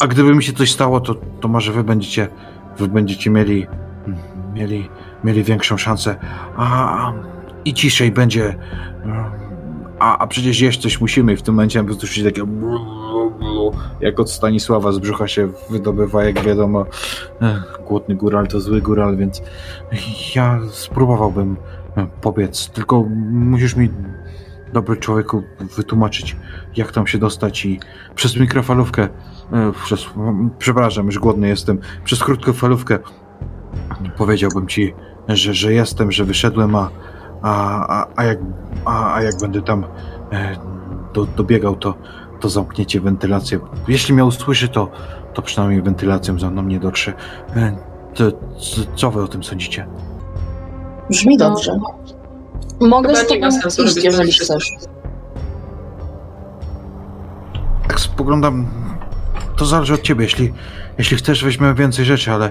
[0.00, 2.28] a gdyby mi się coś stało, to, to może wy będziecie,
[2.78, 3.66] wy będziecie mieli,
[4.54, 4.88] mieli,
[5.24, 6.16] mieli większą szansę,
[6.56, 7.12] a
[7.64, 8.56] i ciszej będzie.
[9.98, 11.36] A, a przecież jeść coś musimy.
[11.36, 12.42] W tym momencie po prostu takie
[14.00, 16.86] jak od Stanisława z brzucha się wydobywa, jak wiadomo,
[17.42, 19.42] Ech, głodny góral to zły góral, więc
[20.36, 21.56] ja spróbowałbym
[22.20, 23.90] pobiec, tylko musisz mi
[24.72, 25.42] dobry człowieku
[25.76, 26.36] wytłumaczyć,
[26.76, 27.80] jak tam się dostać i
[28.14, 29.08] przez mikrofalówkę,
[29.52, 30.06] e, przez,
[30.58, 32.98] przepraszam, już głodny jestem, przez krótkofalówkę
[34.16, 34.94] powiedziałbym ci,
[35.28, 36.90] że, że jestem, że wyszedłem, a,
[37.42, 38.38] a, a, jak,
[38.84, 39.84] a, a jak będę tam
[40.32, 40.56] e,
[41.14, 41.94] do, dobiegał, to,
[42.40, 43.60] to zamkniecie wentylację.
[43.88, 44.90] Jeśli mnie usłyszy, to,
[45.34, 47.12] to przynajmniej wentylacją za mną nie dotrze.
[47.56, 47.76] E,
[48.14, 49.86] to, co, co wy o tym sądzicie?
[51.10, 51.78] Brzmi dobrze.
[52.80, 53.48] Mogę z tobą
[53.84, 54.70] iść, jeżeli chcesz.
[57.88, 58.66] Tak spoglądam,
[59.56, 60.24] to zależy od ciebie.
[60.24, 60.52] Jeśli,
[60.98, 62.50] jeśli chcesz, weźmiemy więcej rzeczy, ale,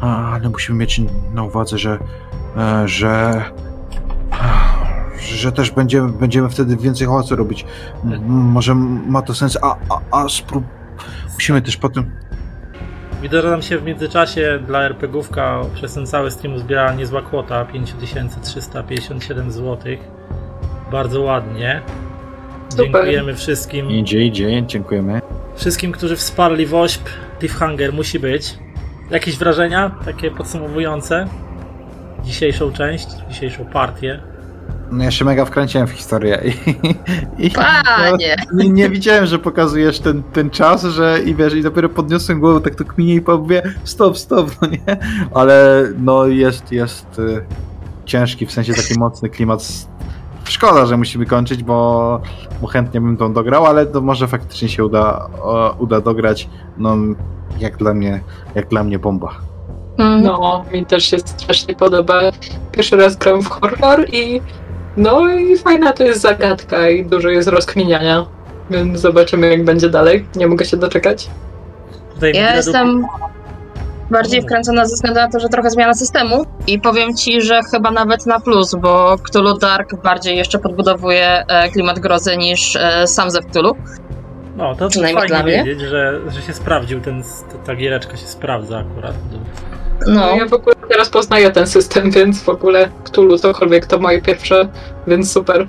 [0.00, 1.00] ale musimy mieć
[1.34, 1.98] na uwadze, że,
[2.56, 3.44] e, że,
[5.18, 7.64] że też będziemy, będziemy wtedy więcej hałasu robić.
[8.26, 10.64] Może ma to sens, a, a, a sprób...
[11.34, 12.10] musimy też potem...
[13.22, 17.64] Widzę, że nam się w międzyczasie dla RPGówka przez ten cały stream zbierała niezła kwota
[17.64, 19.78] 5357 zł.
[20.92, 21.82] Bardzo ładnie.
[22.68, 22.84] Super.
[22.84, 23.90] Dziękujemy wszystkim.
[23.90, 25.20] Idzie, idzie, dziękujemy.
[25.56, 27.10] Wszystkim, którzy wsparli WOŚP.
[27.38, 28.58] Cliffhanger musi być.
[29.10, 31.26] Jakieś wrażenia takie podsumowujące?
[32.24, 34.20] Dzisiejszą część, dzisiejszą partię.
[34.92, 38.36] No ja się mega wkręciłem w historię i, i Panie!
[38.54, 42.60] nie, nie widziałem, że pokazujesz ten, ten czas, że i wiesz, i dopiero podniosłem głowę,
[42.60, 44.96] tak to kminie i mówię, stop, stop, no nie?
[45.34, 47.44] Ale no jest, jest y,
[48.04, 49.62] ciężki, w sensie taki mocny klimat.
[50.50, 52.20] Szkoda, że musimy kończyć, bo,
[52.60, 56.48] bo chętnie bym tą dograł, ale to może faktycznie się uda, o, uda dograć.
[56.78, 56.96] No,
[57.58, 58.20] jak dla mnie,
[58.54, 59.34] jak dla mnie bomba.
[59.98, 60.22] Mm.
[60.22, 62.20] No, mi też się strasznie podoba.
[62.72, 64.40] Pierwszy raz gram w horror i
[64.96, 68.26] no i fajna to jest zagadka i dużo jest rozkminiania.
[68.70, 70.26] Więc zobaczymy jak będzie dalej.
[70.36, 71.30] Nie mogę się doczekać.
[72.14, 73.06] Tutaj Ja jestem
[74.10, 77.90] bardziej wkręcona ze względu na to, że trochę zmiana systemu i powiem ci, że chyba
[77.90, 83.30] nawet na plus, bo Cthulhu Dark bardziej jeszcze podbudowuje e, klimat grozy niż e, sam
[83.30, 83.76] ze Cthulhu.
[84.56, 85.64] No, to przynajmniej fajnie dla mnie.
[85.64, 87.22] wiedzieć, że, że się sprawdził, ten,
[87.66, 89.14] ta giereczka się sprawdza akurat.
[89.32, 89.40] No.
[90.06, 94.22] No, ja w ogóle teraz poznaję ten system, więc w ogóle Cthulhu cokolwiek to moje
[94.22, 94.68] pierwsze,
[95.06, 95.66] więc super.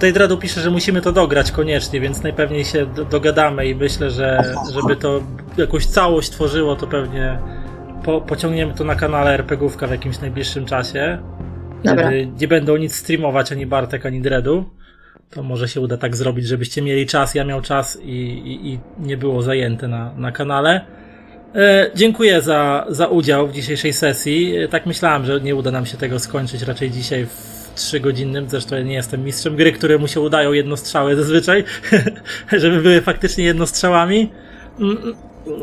[0.00, 4.10] Tutaj Dredu pisze, że musimy to dograć koniecznie, więc najpewniej się do, dogadamy i myślę,
[4.10, 5.22] że żeby to
[5.56, 7.38] jakąś całość tworzyło, to pewnie
[8.04, 11.18] po, pociągniemy to na kanale RPGówka w jakimś najbliższym czasie.
[11.84, 12.10] Dobra.
[12.10, 14.64] Kiedy nie będą nic streamować ani Bartek, ani Dredu.
[15.30, 18.78] To może się uda tak zrobić, żebyście mieli czas, ja miał czas i, i, i
[18.98, 20.80] nie było zajęte na, na kanale.
[21.54, 24.56] E, dziękuję za, za udział w dzisiejszej sesji.
[24.56, 28.48] E, tak myślałem, że nie uda nam się tego skończyć raczej dzisiaj w trzygodzinnym.
[28.48, 31.64] Zresztą ja nie jestem mistrzem gry, które mu się udają jednostrzały zazwyczaj,
[32.52, 34.30] żeby były faktycznie jednostrzałami.
[34.80, 34.98] Mm,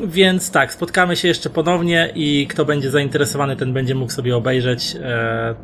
[0.07, 4.95] Więc tak, spotkamy się jeszcze ponownie i kto będzie zainteresowany, ten będzie mógł sobie obejrzeć
[5.03, 5.55] e,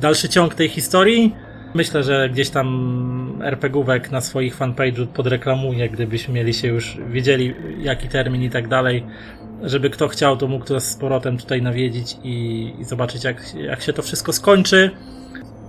[0.00, 1.34] dalszy ciąg tej historii.
[1.74, 8.08] Myślę, że gdzieś tam RPGówek na swoich fanpage'u podreklamuję, gdybyśmy mieli się już wiedzieli jaki
[8.08, 9.04] termin i tak dalej,
[9.62, 13.82] żeby kto chciał, to mógł nas z powrotem tutaj nawiedzić i, i zobaczyć jak, jak
[13.82, 14.90] się to wszystko skończy.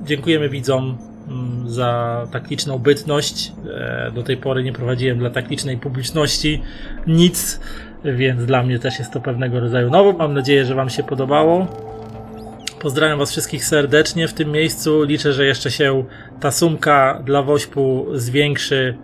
[0.05, 3.51] Dziękujemy widzom mm, za tak liczną bytność.
[3.69, 6.61] E, Do tej pory nie prowadziłem dla tak licznej publiczności
[7.07, 7.59] nic,
[8.05, 10.13] więc dla mnie też jest to pewnego rodzaju nowo.
[10.13, 11.67] Mam nadzieję, że Wam się podobało.
[12.81, 15.03] Pozdrawiam Was wszystkich serdecznie w tym miejscu.
[15.03, 16.03] Liczę, że jeszcze się
[16.39, 18.97] ta sumka dla Wośpu zwiększy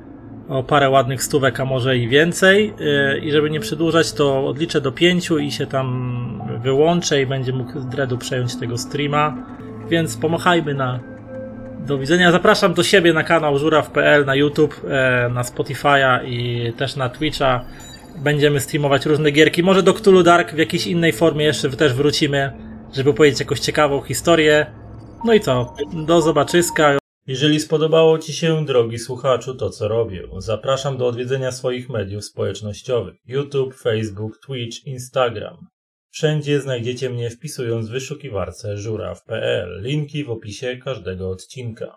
[0.50, 2.74] o parę ładnych stówek, a może i więcej.
[2.80, 7.54] Yy, I żeby nie przedłużać, to odliczę do pięciu i się tam wyłączę i będzie
[7.54, 9.46] mógł Dredu przejąć tego streama.
[9.90, 11.00] Więc pomachajmy na
[11.88, 12.32] do widzenia.
[12.32, 17.66] Zapraszam do siebie na kanał żuraw.pl, na YouTube, e, na Spotify'a i też na Twitcha.
[18.24, 19.64] Będziemy streamować różne gierki.
[19.64, 22.52] Może do Cthulhu Dark w jakiejś innej formie jeszcze też wrócimy,
[22.94, 24.66] żeby opowiedzieć jakąś ciekawą historię.
[25.26, 25.74] No i co?
[25.94, 26.98] Do zobaczyska.
[27.28, 33.16] Jeżeli spodobało Ci się, drogi słuchaczu, to co robię, zapraszam do odwiedzenia swoich mediów społecznościowych:
[33.26, 35.58] YouTube, Facebook, Twitch, Instagram.
[36.14, 39.82] Wszędzie znajdziecie mnie wpisując w wyszukiwarce żuraw.pl.
[39.82, 41.88] Linki w opisie każdego odcinka.